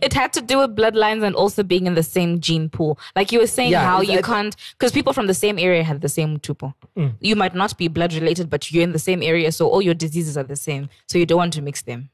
It 0.01 0.13
had 0.13 0.33
to 0.33 0.41
do 0.41 0.59
with 0.59 0.75
bloodlines 0.75 1.23
and 1.23 1.35
also 1.35 1.63
being 1.63 1.87
in 1.87 1.95
the 1.95 2.03
same 2.03 2.39
gene 2.39 2.69
pool. 2.69 2.99
Like 3.15 3.31
you 3.31 3.39
were 3.39 3.47
saying, 3.47 3.71
Yeah, 3.71 3.83
how 3.85 4.01
you 4.01 4.19
I- 4.19 4.21
can't, 4.21 4.55
because 4.77 4.91
people 4.91 5.13
from 5.13 5.27
the 5.27 5.33
same 5.33 5.57
area 5.59 5.83
have 5.83 6.01
the 6.01 6.09
same 6.09 6.39
tupo. 6.39 6.73
Mm. 6.97 7.13
You 7.19 7.35
might 7.35 7.55
not 7.55 7.77
be 7.77 7.87
blood 7.87 8.13
related, 8.13 8.49
but 8.49 8.71
you're 8.71 8.83
in 8.83 8.91
the 8.91 8.99
same 8.99 9.21
area, 9.23 9.51
so 9.51 9.67
all 9.67 9.81
your 9.81 9.93
diseases 9.93 10.37
are 10.37 10.43
the 10.43 10.55
same. 10.55 10.89
So 11.07 11.17
you 11.17 11.25
don't 11.25 11.37
want 11.37 11.53
to 11.53 11.61
mix 11.61 11.81
them. 11.81 12.09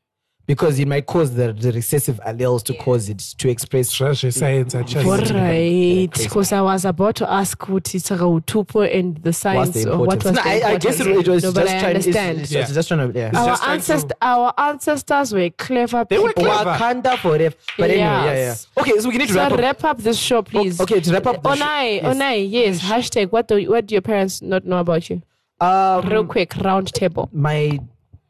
Because 0.49 0.79
it 0.79 0.87
might 0.87 1.05
cause 1.05 1.35
the, 1.35 1.53
the 1.53 1.71
recessive 1.71 2.19
alleles 2.25 2.63
to 2.63 2.73
cause 2.73 3.07
it 3.07 3.19
to 3.37 3.47
express. 3.49 3.91
Treasure 3.91 4.31
science 4.31 4.73
and 4.73 4.95
Alright, 4.95 6.11
because 6.11 6.51
I 6.51 6.61
was 6.61 6.85
about 6.85 7.17
to 7.17 7.31
ask 7.31 7.69
what 7.69 7.93
is 7.93 8.05
Tupo 8.05 8.81
and 8.91 9.15
the 9.17 9.29
What's 9.29 9.37
science 9.37 9.83
the 9.83 9.91
or 9.93 9.99
what 9.99 10.23
was 10.23 10.25
No, 10.25 10.31
the 10.31 10.49
I, 10.49 10.71
I 10.71 10.77
guess 10.79 10.99
it, 10.99 11.05
it 11.05 11.27
was 11.27 11.43
No, 11.43 11.51
just 11.51 11.53
trying. 11.53 11.95
It's, 11.97 12.07
understand. 12.07 12.39
it's, 12.39 12.51
Yeah. 12.51 12.61
it's 12.61 12.73
just 12.73 12.87
trying 12.87 13.13
to. 13.13 13.19
Yeah. 13.19 13.27
our 13.27 13.45
just 13.45 13.61
trying 13.63 13.67
to- 13.67 13.73
ancestors, 13.73 14.11
our 14.23 14.53
ancestors 14.57 15.33
were 15.33 15.49
clever 15.51 16.03
people. 16.05 16.17
They 16.17 16.23
were 16.23 16.33
clever. 16.33 16.71
Wakanda 16.71 17.17
forever. 17.19 17.55
But 17.77 17.91
anyway, 17.91 17.99
yeah, 17.99 18.33
yeah. 18.33 18.55
Okay, 18.81 18.97
so 18.99 19.07
we 19.09 19.17
need 19.19 19.27
to 19.27 19.33
So 19.33 19.39
wrap 19.39 19.51
wrap 19.51 19.83
up. 19.83 19.91
up, 19.91 19.97
this 19.99 20.17
show, 20.17 20.41
please. 20.41 20.81
okay, 20.81 20.99
to 20.99 21.13
wrap 21.13 21.27
up 21.27 21.43
the 21.43 21.55
show- 21.57 21.63
Onai, 21.63 22.01
yes. 22.01 22.15
Onai, 22.15 22.51
yes. 22.51 22.79
Hashtag. 22.81 23.31
What 23.31 23.47
do 23.49 23.69
what 23.69 23.85
do 23.85 23.93
your 23.93 24.01
parents 24.01 24.41
not 24.41 24.65
know 24.65 24.79
about 24.79 25.11
you? 25.11 25.21
Um, 25.61 26.07
Real 26.09 26.25
quick, 26.25 26.55
round 26.55 26.91
table. 26.91 27.29
my 27.31 27.79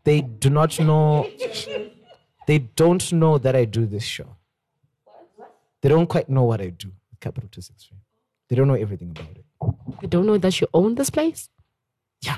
they 0.03 0.19
do 0.19 0.49
not 0.49 0.77
know 0.81 1.29
they 2.49 2.57
don't 2.57 3.13
know 3.13 3.37
that 3.37 3.55
I 3.55 3.65
do 3.65 3.85
this 3.85 4.03
show. 4.03 4.35
They 5.81 5.89
don't 5.89 6.07
quite 6.07 6.29
know 6.29 6.43
what 6.43 6.59
I 6.61 6.69
do 6.69 6.87
with 7.09 7.19
Capital 7.19 7.47
263. 7.51 7.97
They 8.49 8.55
don't 8.55 8.67
know 8.67 8.73
everything 8.73 9.11
about 9.11 9.37
it. 9.37 9.45
They 10.01 10.07
don't 10.07 10.25
know 10.25 10.37
that 10.39 10.59
you 10.59 10.67
own 10.73 10.95
this 10.95 11.11
place. 11.11 11.49
Yeah. 12.23 12.37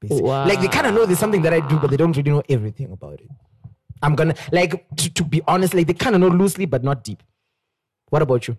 Basically. 0.00 0.22
Like 0.22 0.60
they 0.60 0.66
kind 0.66 0.88
of 0.88 0.94
know 0.94 1.06
there's 1.06 1.20
something 1.20 1.42
that 1.42 1.52
I 1.52 1.60
do, 1.60 1.78
but 1.78 1.90
they 1.90 1.96
don't 1.96 2.16
really 2.16 2.32
know 2.32 2.42
everything 2.48 2.90
about 2.90 3.20
it. 3.20 3.28
I'm 4.02 4.16
gonna 4.16 4.34
like 4.50 4.84
to, 4.96 5.14
to 5.14 5.22
be 5.22 5.40
honest, 5.46 5.74
like 5.74 5.86
they 5.86 5.94
kind 5.94 6.16
of 6.16 6.20
know 6.20 6.28
loosely, 6.28 6.66
but 6.66 6.82
not 6.82 7.04
deep. 7.04 7.22
What 8.10 8.20
about 8.20 8.48
you? 8.48 8.56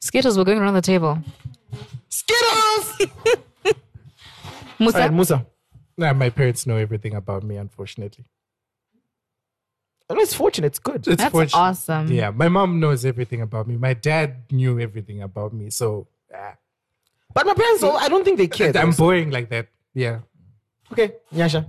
Skittles, 0.00 0.38
we're 0.38 0.44
going 0.44 0.58
around 0.58 0.74
the 0.74 0.82
table. 0.82 1.18
Skittles! 2.08 2.86
Musa, 4.78 4.96
All 4.96 5.02
right, 5.02 5.12
Musa. 5.12 5.46
Nah, 5.96 6.12
my 6.12 6.30
parents 6.30 6.64
know 6.64 6.76
everything 6.76 7.14
about 7.14 7.42
me, 7.42 7.56
unfortunately. 7.56 8.24
It's 10.10 10.34
fortunate. 10.34 10.66
It's 10.68 10.78
good. 10.78 11.06
It's 11.06 11.16
that's 11.16 11.32
fortunate. 11.32 11.58
awesome. 11.58 12.12
Yeah, 12.12 12.30
my 12.30 12.48
mom 12.48 12.78
knows 12.78 13.04
everything 13.04 13.40
about 13.40 13.66
me. 13.66 13.76
My 13.76 13.94
dad 13.94 14.44
knew 14.52 14.78
everything 14.78 15.22
about 15.22 15.52
me. 15.54 15.70
So 15.70 16.06
ah, 16.34 16.54
But 17.32 17.46
my 17.46 17.54
parents, 17.54 17.82
all, 17.82 17.96
I 17.96 18.08
don't 18.08 18.24
think 18.24 18.38
they 18.38 18.48
care. 18.48 18.68
I'm 18.76 18.90
though. 18.90 18.96
boring 18.96 19.30
like 19.30 19.48
that. 19.50 19.68
Yeah. 19.94 20.20
okay, 20.92 21.14
Nyasha. 21.32 21.66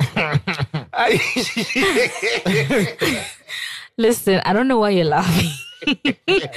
Listen, 3.96 4.40
I 4.44 4.52
don't 4.52 4.68
know 4.68 4.78
why 4.78 4.90
you're 4.90 5.04
laughing. 5.06 5.50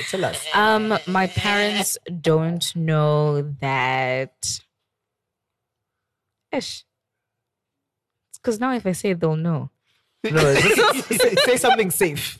Tell 0.09 0.25
us. 0.25 0.45
Um, 0.53 0.97
my 1.07 1.27
parents 1.27 1.97
don't 2.21 2.75
know 2.75 3.41
that. 3.61 4.59
Ish. 6.51 6.83
Because 8.35 8.59
now 8.59 8.73
if 8.73 8.85
I 8.85 8.91
say 8.93 9.11
it, 9.11 9.19
they'll 9.19 9.35
know. 9.35 9.69
No, 10.31 10.53
say, 10.55 11.35
say 11.45 11.57
something 11.57 11.91
safe. 11.91 12.39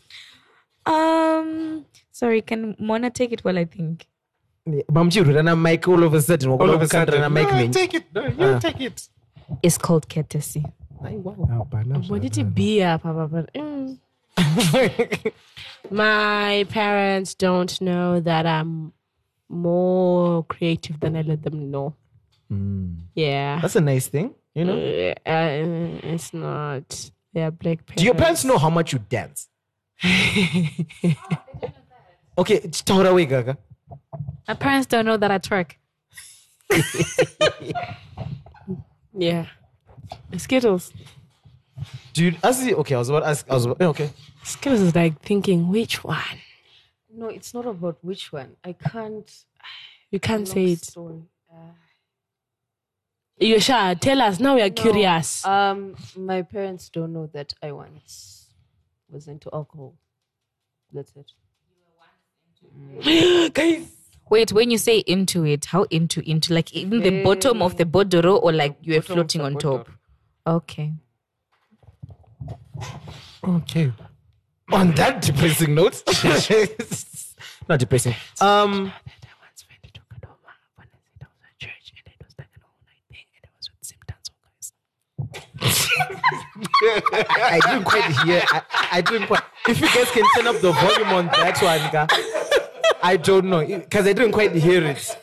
Um, 0.86 1.86
sorry, 2.12 2.42
can 2.42 2.76
Mona 2.80 3.10
take 3.10 3.32
it 3.32 3.42
while 3.44 3.58
I 3.58 3.66
think? 3.66 4.08
Mamchiru, 4.68 5.38
and 5.38 5.50
I'm 5.50 5.62
Mike 5.62 5.88
all 5.88 6.04
of 6.04 6.14
a 6.14 6.22
sudden. 6.22 6.50
All 6.50 6.70
of 6.70 6.82
a 6.82 6.88
sudden, 6.88 7.16
and 7.16 7.26
I'm 7.26 7.34
no, 7.34 7.52
me. 7.58 7.70
take 7.70 7.94
it. 7.94 8.06
No, 8.14 8.26
you 8.26 8.36
Ah. 8.40 8.60
take 8.60 8.82
it. 8.82 9.08
It's 9.64 9.78
called 9.78 10.10
courtesy. 10.10 10.64
Oh, 11.04 11.68
but 11.70 11.86
What 12.10 12.22
did 12.22 12.38
it 12.38 12.54
be? 12.56 12.84
uh, 12.84 12.98
Papa? 12.98 13.28
But, 13.32 13.54
mm. 13.54 13.98
My 15.92 16.66
parents 16.70 17.34
don't 17.36 17.80
know 17.82 18.20
that 18.20 18.46
I'm 18.46 18.94
more 19.50 20.44
creative 20.44 21.00
than 21.00 21.16
I 21.16 21.22
let 21.22 21.44
them 21.44 21.72
know. 21.72 21.96
Yeah. 23.16 23.60
That's 23.62 23.76
a 23.76 23.82
nice 23.82 24.08
thing, 24.08 24.34
you 24.54 24.66
know. 24.66 24.78
Uh, 24.78 25.30
uh, 25.30 26.00
it's 26.04 26.34
not. 26.34 27.12
They're 27.38 27.52
black 27.52 27.86
parents. 27.86 28.02
Do 28.02 28.06
your 28.06 28.16
parents 28.16 28.44
know 28.46 28.58
how 28.58 28.72
much 28.72 28.94
you 28.94 28.98
dance? 28.98 29.48
okay, 32.36 32.60
tell 32.84 32.98
her 32.98 33.06
away, 33.06 33.28
Gaga. 33.28 33.56
My 34.48 34.56
parents 34.56 34.88
don't 34.88 35.06
know 35.06 35.18
that 35.18 35.30
I 35.30 35.38
twerk. 35.38 35.74
Yeah. 39.20 39.46
Skittles. 40.38 40.92
Dude, 42.14 42.38
I 42.44 42.52
see. 42.52 42.74
Okay, 42.74 42.94
I 42.94 43.00
was 43.00 43.10
about 43.10 43.22
to 43.22 43.28
ask. 43.28 43.50
I 43.50 43.54
was 43.56 43.66
about, 43.66 43.82
okay. 43.82 44.12
Skittles 44.44 44.82
is 44.82 44.96
like 44.96 45.20
thinking, 45.22 45.70
which 45.70 46.04
one? 46.04 46.38
No, 47.12 47.28
it's 47.30 47.52
not 47.54 47.66
about 47.66 47.98
which 48.02 48.32
one. 48.32 48.56
I 48.64 48.74
can't. 48.74 49.32
You 50.12 50.20
can't 50.20 50.48
say 50.48 50.66
it. 50.72 50.86
story. 50.86 51.24
Uh, 51.52 51.74
Nyasha, 53.40 54.00
tell 54.00 54.22
us. 54.22 54.40
Now 54.40 54.56
we 54.56 54.62
are 54.62 54.70
no, 54.70 54.74
curious. 54.74 55.46
Um, 55.46 55.96
my 56.16 56.42
parents 56.42 56.90
don't 56.90 57.14
know 57.14 57.28
that 57.34 57.54
I 57.62 57.72
once 57.72 58.48
was 59.10 59.28
into 59.28 59.50
alcohol. 59.54 59.96
That's 60.92 61.14
it. 61.16 61.32
Guys. 63.54 63.92
Wait, 64.30 64.52
when 64.52 64.70
you 64.72 64.78
say 64.78 65.00
into 65.00 65.46
it, 65.46 65.66
how 65.66 65.84
into 65.84 66.20
into 66.30 66.54
like 66.54 66.76
in 66.76 66.90
the 66.90 67.24
bottom 67.24 67.62
of 67.62 67.78
the 67.78 67.86
bodoro 67.86 68.42
or 68.42 68.52
like 68.52 68.76
you 68.82 68.96
were 68.96 69.02
floating 69.02 69.42
on 69.42 69.56
top? 69.56 69.90
Okay. 70.46 70.94
Okay. 73.44 73.94
On 74.72 74.92
that 74.96 75.22
depressing 75.22 75.76
note, 75.76 76.04
not 77.70 77.80
depressing. 77.80 78.16
Um, 78.42 78.92
I 86.84 87.60
didn't 87.66 87.84
quite 87.84 88.06
hear. 88.24 88.42
I, 88.52 88.62
I 88.94 89.02
didn't 89.02 89.28
quite. 89.28 89.44
If 89.68 89.80
you 89.82 89.88
guys 89.88 90.10
can 90.12 90.24
turn 90.36 90.48
up 90.48 90.62
the 90.62 90.72
volume 90.72 91.10
on 91.10 91.26
that 91.28 91.62
one, 91.62 91.80
ga, 91.92 92.08
I 93.02 93.18
don't 93.18 93.46
know 93.46 93.66
because 93.66 94.06
I 94.08 94.14
didn't 94.14 94.32
quite 94.32 94.54
hear 94.56 94.84
it. 94.84 95.18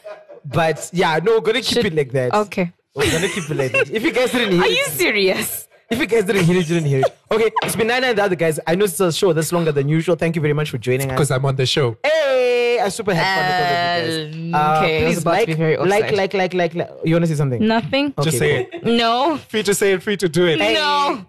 But 0.44 0.90
yeah, 0.92 1.18
no, 1.22 1.32
we're 1.32 1.40
gonna 1.40 1.62
keep 1.62 1.84
it 1.84 1.94
like 1.94 2.12
that. 2.12 2.34
Okay. 2.34 2.72
We're 2.94 3.10
gonna 3.10 3.28
keep 3.28 3.50
it 3.50 3.56
like 3.56 3.72
that. 3.72 3.90
If 3.90 4.02
you 4.02 4.12
guys 4.12 4.30
didn't 4.32 4.52
hear 4.52 4.62
Are 4.62 4.66
it, 4.66 4.72
you 4.72 4.84
serious? 4.86 5.68
if 5.90 5.98
you 5.98 6.06
guys 6.06 6.24
didn't 6.24 6.44
hear 6.44 6.56
it, 6.56 6.68
you 6.68 6.74
didn't 6.74 6.88
hear 6.88 7.00
it. 7.00 7.16
Okay, 7.30 7.50
it's 7.62 7.74
been 7.76 7.86
Nine 7.88 8.04
and 8.04 8.18
the 8.18 8.22
other 8.22 8.36
guys. 8.36 8.60
I 8.66 8.74
know 8.74 8.84
it's 8.84 9.00
a 9.00 9.12
show 9.12 9.32
that's 9.32 9.52
longer 9.52 9.72
than 9.72 9.88
usual. 9.88 10.16
Thank 10.16 10.36
you 10.36 10.42
very 10.42 10.54
much 10.54 10.70
for 10.70 10.78
joining 10.78 11.10
us. 11.10 11.14
Because 11.14 11.30
I'm 11.30 11.44
on 11.46 11.56
the 11.56 11.66
show. 11.66 11.96
Hey, 12.04 12.78
I 12.80 12.88
super 12.90 13.14
had 13.14 13.24
fun 13.24 13.44
because 13.46 14.06
you 14.06 14.12
guys. 14.12 14.13
Uh, 14.54 14.78
okay, 14.78 14.96
I 14.96 15.06
please 15.06 15.18
about 15.18 15.30
to 15.32 15.36
like, 15.36 15.46
be 15.46 15.54
very 15.54 15.76
like, 15.76 16.12
like, 16.12 16.32
like, 16.34 16.54
like, 16.54 16.74
like. 16.74 16.90
You 17.04 17.14
wanna 17.14 17.26
say 17.26 17.34
something? 17.34 17.66
Nothing. 17.66 18.14
Just 18.22 18.38
say 18.38 18.62
it. 18.62 18.84
No. 18.84 19.36
Free 19.48 19.62
to 19.64 19.74
say 19.74 19.92
it, 19.94 20.02
free 20.02 20.16
to 20.16 20.28
do 20.28 20.46
it. 20.46 20.58
No. 20.58 21.26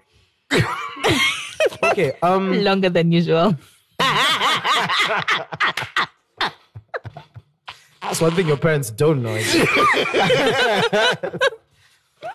Okay. 1.82 2.14
Um. 2.22 2.64
Longer 2.64 2.90
than 2.90 3.12
usual. 3.12 3.56
That's 8.06 8.22
one 8.22 8.34
thing 8.36 8.48
your 8.48 8.58
parents 8.58 8.92
don't 8.92 9.24
know. 9.24 9.34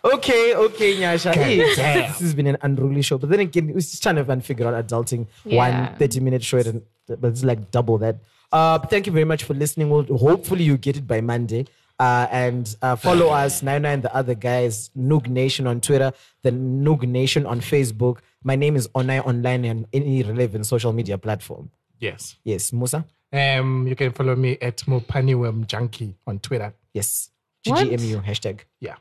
okay, 0.05 0.55
okay, 0.55 0.97
Nyasha. 0.97 1.33
This 1.35 1.79
has 2.21 2.35
been 2.35 2.49
an 2.49 2.57
unruly 2.62 3.03
show. 3.03 3.19
But 3.19 3.31
then 3.31 3.41
again, 3.41 3.69
it 3.69 3.75
was 3.75 3.89
just 3.91 4.03
trying 4.03 4.17
to 4.17 4.23
even 4.23 4.41
figure 4.41 4.67
out 4.67 4.75
adulting. 4.85 5.29
Yeah. 5.45 5.87
One 5.87 5.97
30 5.97 6.21
minute 6.21 6.43
show, 6.43 6.59
and, 6.59 6.83
but 7.07 7.25
it's 7.25 7.45
like 7.45 7.71
double 7.71 7.99
that. 7.99 8.17
Uh, 8.52 8.78
thank 8.78 9.06
you 9.06 9.12
very 9.12 9.24
much 9.24 9.44
for 9.44 9.55
listening. 9.55 9.90
We'll, 9.90 10.05
hopefully, 10.05 10.64
you 10.64 10.77
get 10.77 10.97
it 10.97 11.06
by 11.06 11.20
Monday. 11.20 11.66
Uh, 11.98 12.27
and 12.31 12.74
uh, 12.81 12.97
follow 12.97 13.28
us, 13.28 13.62
Nine 13.62 13.85
and 13.85 14.02
the 14.02 14.14
other 14.14 14.35
guys, 14.35 14.90
Noog 14.97 15.28
Nation 15.28 15.66
on 15.66 15.82
Twitter, 15.82 16.12
the 16.43 16.51
Noog 16.51 17.02
Nation 17.06 17.44
on 17.44 17.60
Facebook. 17.60 18.18
My 18.43 18.56
name 18.56 18.74
is 18.74 18.89
Onai 18.89 19.24
Online 19.27 19.64
and 19.66 19.86
any 19.93 20.22
relevant 20.22 20.64
social 20.64 20.94
media 20.94 21.18
platform. 21.18 21.70
Yes. 21.98 22.36
Yes, 22.43 22.72
Musa? 22.72 23.05
Um, 23.32 23.86
you 23.86 23.94
can 23.94 24.12
follow 24.12 24.35
me 24.35 24.56
at 24.62 24.78
Mopaniwem 24.78 25.66
Junkie 25.66 26.16
on 26.27 26.39
Twitter. 26.39 26.72
Yes. 26.94 27.31
What? 27.66 27.86
GGMU 27.86 28.24
hashtag. 28.24 28.60
Yeah. 28.81 28.94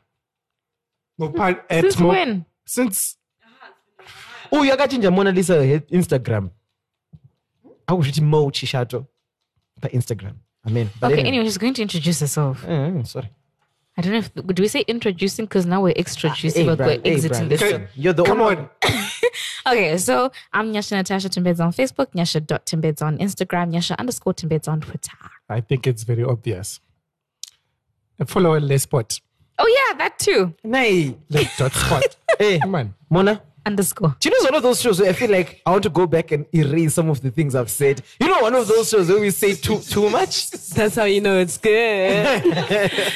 Mopan 1.18 1.58
at 1.70 1.80
Since 1.84 1.98
Mo- 2.00 2.08
when? 2.08 2.44
Since 2.66 3.16
Oh, 4.52 4.62
yakachinja 4.62 5.10
Mona 5.10 5.32
Lisa 5.32 5.64
he- 5.64 5.96
Instagram. 5.96 6.50
Akuti 7.88 8.20
Mo 8.20 8.50
Chishato. 8.50 9.06
By 9.80 9.88
Instagram. 9.88 10.34
Amen. 10.66 10.90
But 11.00 11.12
Okay, 11.12 11.22
anyway, 11.22 11.44
she's 11.44 11.58
going 11.58 11.74
to 11.74 11.82
introduce 11.82 12.20
herself. 12.20 12.64
Eh, 12.66 13.02
sorry. 13.04 13.30
I 13.96 14.02
don't 14.02 14.12
know 14.12 14.18
if 14.18 14.32
do 14.56 14.62
we 14.62 14.68
say 14.68 14.80
introducing 14.86 15.44
because 15.46 15.66
now 15.66 15.82
we're 15.82 15.94
extroducing, 15.94 16.62
Hey, 16.62 16.66
but 16.66 16.78
Brian, 16.78 17.02
we're 17.04 17.12
exiting 17.12 17.30
Brian, 17.30 17.48
this. 17.48 17.60
listen, 17.60 17.88
You're 17.94 18.12
the 18.12 18.24
come 18.24 18.40
only 18.40 18.56
on. 18.56 18.70
Okay, 19.66 19.98
so 19.98 20.32
I'm 20.54 20.72
Nyasha 20.72 20.92
Natasha 20.92 21.28
Timbeds 21.28 21.60
on 21.60 21.72
Facebook, 21.72 22.12
Nyasha.timbeds 22.14 23.02
on 23.02 23.18
Instagram, 23.18 23.72
Nyasha 23.74 23.96
underscore 23.98 24.32
Timbeds 24.32 24.68
on 24.68 24.80
Twitter. 24.80 25.12
I 25.50 25.60
think 25.60 25.86
it's 25.86 26.02
very 26.02 26.24
obvious. 26.24 26.80
And 28.18 28.28
follow 28.28 28.58
Les 28.58 28.78
Spot. 28.78 29.20
Oh 29.58 29.66
yeah, 29.66 29.98
that 29.98 30.18
too. 30.18 30.54
Nay. 30.64 31.14
Les 31.28 31.44
dot 31.58 31.72
spot. 31.72 32.16
Hey, 32.38 32.58
Come 32.58 32.74
on. 32.74 32.94
Mona. 33.10 33.42
Underscore. 33.66 34.16
Do 34.20 34.28
you 34.28 34.30
know 34.32 34.36
it's 34.36 34.44
one 34.46 34.54
of 34.56 34.62
those 34.62 34.80
shows 34.80 35.00
where 35.00 35.10
I 35.10 35.12
feel 35.12 35.30
like 35.30 35.60
I 35.66 35.70
want 35.70 35.82
to 35.84 35.90
go 35.90 36.06
back 36.06 36.32
and 36.32 36.46
erase 36.54 36.94
some 36.94 37.10
of 37.10 37.20
the 37.20 37.30
things 37.30 37.54
I've 37.54 37.70
said? 37.70 38.02
You 38.20 38.28
know, 38.28 38.40
one 38.40 38.54
of 38.54 38.66
those 38.68 38.88
shows 38.90 39.08
where 39.08 39.20
we 39.20 39.30
say 39.30 39.54
too 39.54 39.80
too 39.80 40.08
much. 40.10 40.50
That's 40.74 40.96
how 40.96 41.04
you 41.04 41.20
know 41.20 41.38
it's 41.38 41.58
good. 41.58 42.92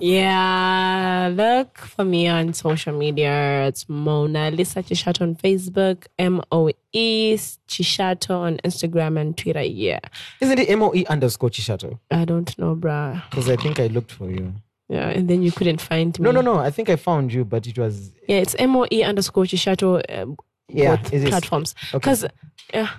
Yeah, 0.00 1.28
look 1.34 1.76
for 1.76 2.04
me 2.04 2.28
on 2.28 2.52
social 2.52 2.96
media. 2.96 3.66
It's 3.66 3.88
Mona 3.88 4.48
Lisa 4.52 4.80
Chishato 4.80 5.22
on 5.22 5.34
Facebook, 5.34 6.06
M 6.20 6.40
O 6.52 6.70
E 6.92 7.34
Chishato 7.66 8.30
on 8.30 8.58
Instagram 8.58 9.20
and 9.20 9.36
Twitter. 9.36 9.62
Yeah, 9.62 9.98
Isn't 10.40 10.60
it 10.60 10.78
MOE 10.78 11.02
underscore 11.10 11.50
Chishato? 11.50 11.98
I 12.12 12.24
don't 12.24 12.56
know, 12.60 12.76
bruh. 12.76 13.28
Because 13.28 13.48
I 13.50 13.56
think 13.56 13.80
I 13.80 13.88
looked 13.88 14.12
for 14.12 14.30
you. 14.30 14.54
Yeah, 14.88 15.08
and 15.08 15.28
then 15.28 15.42
you 15.42 15.52
couldn't 15.52 15.80
find 15.82 16.18
me. 16.18 16.24
No, 16.24 16.30
no, 16.30 16.40
no. 16.40 16.58
I 16.58 16.70
think 16.70 16.88
I 16.88 16.96
found 16.96 17.32
you, 17.32 17.44
but 17.44 17.66
it 17.66 17.78
was 17.78 18.12
Yeah, 18.26 18.38
it's 18.38 18.54
M 18.58 18.74
O 18.76 18.86
E 18.90 19.02
underscore 19.02 19.44
Chishato. 19.44 20.00
Uh, 20.08 20.34
Yeah, 20.68 20.96
both 20.96 21.12
it 21.12 21.22
is. 21.24 21.28
platforms. 21.28 21.74
Okay. 21.88 21.98
Because 21.98 22.24
yeah, 22.72 22.90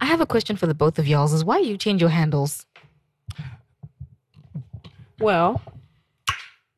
I 0.00 0.04
have 0.06 0.20
a 0.20 0.26
question 0.26 0.56
for 0.56 0.66
the 0.66 0.74
both 0.74 0.98
of 0.98 1.06
y'all. 1.06 1.26
Is 1.32 1.44
why 1.44 1.58
you 1.58 1.76
change 1.76 2.00
your 2.00 2.10
handles? 2.10 2.66
well, 5.20 5.60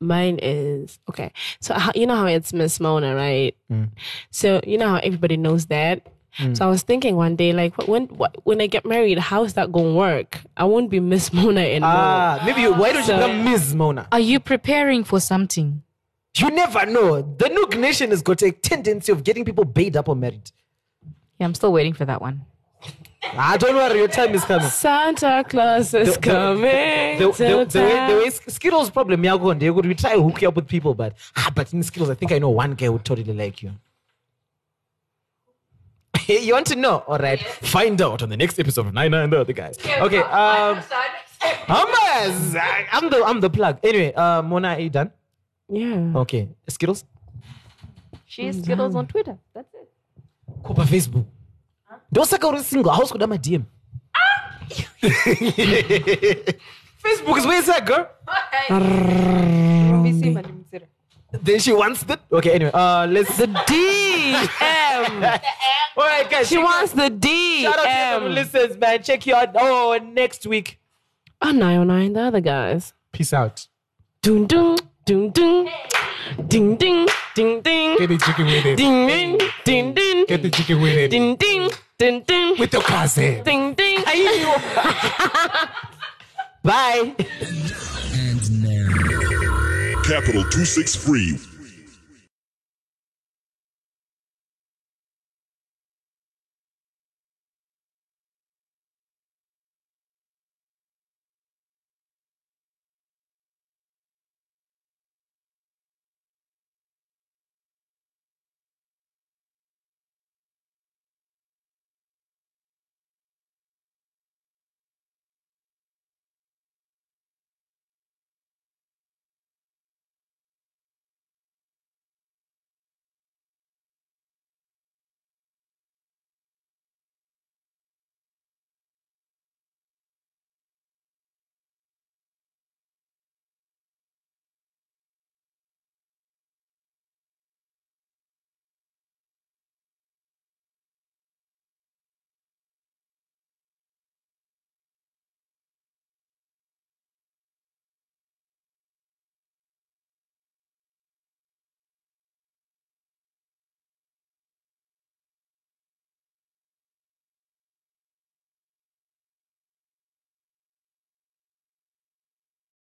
mine 0.01 0.39
is 0.43 0.99
okay. 1.09 1.33
So 1.61 1.77
you 1.95 2.07
know 2.07 2.16
how 2.16 2.27
it's 2.27 2.53
Miss 2.53 2.79
Mona, 2.81 3.15
right? 3.15 3.55
Mm. 3.71 3.89
So 4.31 4.61
you 4.66 4.77
know 4.77 4.89
how 4.89 4.97
everybody 4.97 5.37
knows 5.37 5.66
that. 5.66 6.07
So 6.55 6.66
I 6.66 6.69
was 6.69 6.82
thinking 6.82 7.15
one 7.16 7.36
day, 7.36 7.52
like, 7.52 7.74
wh- 7.77 7.89
when 7.89 8.06
wh- 8.09 8.35
when 8.47 8.61
I 8.61 8.66
get 8.66 8.85
married, 8.85 9.19
how 9.19 9.44
is 9.44 9.55
that 9.55 9.70
gonna 9.70 9.94
work? 9.94 10.40
I 10.56 10.65
won't 10.65 10.90
be 10.90 10.98
Miss 10.98 11.32
Mona 11.32 11.61
anymore. 11.61 11.90
ah. 11.93 12.43
Maybe 12.44 12.62
you, 12.62 12.74
why 12.74 12.93
don't 12.93 13.05
So- 13.05 13.15
you 13.15 13.20
become 13.23 13.44
Ms. 13.44 13.74
Mona? 13.74 14.09
Are 14.11 14.19
you 14.20 14.40
preparing 14.40 15.05
for 15.05 15.20
something? 15.20 15.82
You 16.36 16.51
never 16.51 16.86
know. 16.86 17.23
The 17.23 17.44
Noog 17.56 17.78
Nation 17.78 18.11
has 18.11 18.20
got 18.20 18.43
a 18.43 18.51
tendency 18.51 19.12
of 19.12 19.23
getting 19.23 19.44
people 19.44 19.65
paid 19.65 19.97
up 19.97 20.09
or 20.09 20.16
married. 20.16 20.51
Yeah, 21.39 21.47
I'm 21.47 21.55
still 21.55 21.73
waiting 21.73 21.93
for 21.94 22.05
that 22.05 22.20
one. 22.20 22.43
Ah, 23.36 23.56
don't 23.56 23.74
worry, 23.77 23.98
your 23.98 24.09
time 24.09 24.35
is 24.35 24.44
coming. 24.44 24.69
Santa 24.69 25.44
Claus 25.48 25.94
is 25.94 26.09
The- 26.09 26.12
the- 26.15 26.19
coming. 26.20 27.19
The, 27.19 27.32
to 27.32 27.39
the, 27.39 27.44
the, 27.48 27.56
way, 27.56 27.65
the 27.65 27.81
town. 27.81 28.19
way 28.19 28.31
Skittles 28.31 28.90
problem, 28.90 29.23
Yago, 29.23 29.59
they 29.59 29.70
would 29.70 29.86
we 29.86 29.94
try 29.94 30.15
to 30.16 30.23
hook 30.23 30.43
you 30.43 30.48
up 30.48 30.56
with 30.56 30.66
people, 30.66 30.94
but 30.94 31.15
ah, 31.36 31.51
but 31.55 31.73
in 31.73 31.82
Skittles, 31.82 32.11
I 32.11 32.15
think 32.15 32.32
I 32.32 32.39
know 32.40 32.51
one 32.51 32.74
guy 32.74 32.86
who 32.86 32.98
totally 32.98 33.32
like 33.32 33.62
you. 33.62 33.70
you 36.47 36.53
want 36.55 36.67
to 36.69 36.77
know? 36.77 36.99
All 37.07 37.19
right, 37.19 37.41
find 37.41 38.01
out 38.01 38.23
on 38.23 38.29
the 38.29 38.37
next 38.37 38.59
episode 38.59 38.87
of 38.87 38.95
Nine 38.95 39.13
and 39.15 39.33
the 39.33 39.41
other 39.41 39.53
guys. 39.53 39.77
Okay, 39.79 40.19
um, 40.19 40.77
Hamas, 41.69 42.57
I- 42.57 42.87
I'm 42.93 43.11
the 43.11 43.23
I'm 43.25 43.41
the 43.41 43.51
plug. 43.51 43.79
Anyway, 43.83 44.13
uh, 44.15 44.43
Mona, 44.43 44.69
are 44.69 44.81
you 44.81 44.91
done? 44.91 45.11
yeah. 45.69 46.13
Okay, 46.23 46.49
Skittles, 46.69 47.05
She's 48.27 48.63
Skittles 48.63 48.95
on 48.95 49.07
Twitter. 49.07 49.37
That's 49.55 49.73
it. 49.75 49.89
Kopa 50.63 50.85
Facebook. 50.85 51.27
ndosaka 52.13 52.49
uri 52.49 52.63
single 52.63 52.93
house 52.93 53.13
kuda 53.13 53.27
madm 53.27 53.63
facebook 57.05 57.37
is 57.39 57.47
where 57.47 57.59
it's 57.59 57.69
at 57.69 57.85
girl 57.87 58.07
Mbisi 58.71 60.31
Madimzira. 60.31 60.64
Then 61.43 61.59
she 61.59 61.73
wants 61.73 62.02
that 62.05 62.20
okay 62.32 62.52
anyway 62.52 62.70
uh 62.74 63.06
let's 63.11 63.36
The 63.36 63.47
D 63.66 64.35
M. 64.61 65.24
all 65.97 66.05
right 66.06 66.28
guys 66.31 66.48
She 66.48 66.59
wants 66.59 66.93
the 66.93 67.11
D 67.11 67.62
Shout 67.62 67.78
out 67.78 67.82
to 67.85 67.90
everyone 67.90 68.35
listens, 68.35 68.77
man. 68.78 69.02
Check 69.02 69.27
you 69.27 69.35
out. 69.35 69.51
Oh, 69.55 69.98
next 70.02 70.47
week. 70.47 70.78
Nine 71.43 71.78
oh 71.78 71.85
nine. 71.85 72.12
The 72.12 72.20
other 72.20 72.40
guys. 72.40 72.93
Peace 73.12 73.32
out. 73.32 73.66
Ding 74.23 74.47
ding 74.47 74.78
ding 75.05 75.31
ding 75.31 75.69
ding 76.48 76.77
ding 76.77 77.06
ding 77.35 77.61
ding 77.61 77.97
Get 77.98 78.09
the 78.09 78.19
chicken 78.19 78.47
with 78.47 78.66
it. 78.66 78.77
ding 78.77 79.06
ding 79.06 79.39
ding 79.65 79.94
ding 79.94 80.24
Get 80.27 80.43
the 80.43 80.51
chicken 80.51 80.81
with 80.81 80.97
it. 80.97 81.11
ding 81.11 81.36
ding 81.36 81.70
ding 81.98 82.23
ding 82.27 82.56
With 82.59 82.73
your 82.73 82.82
cousin. 82.82 83.43
ding 83.44 83.74
ding. 83.74 84.05
Are 84.06 84.16
you 84.16 84.55
Bye. 86.62 87.15
Capital 90.07 90.45
263 90.51 91.54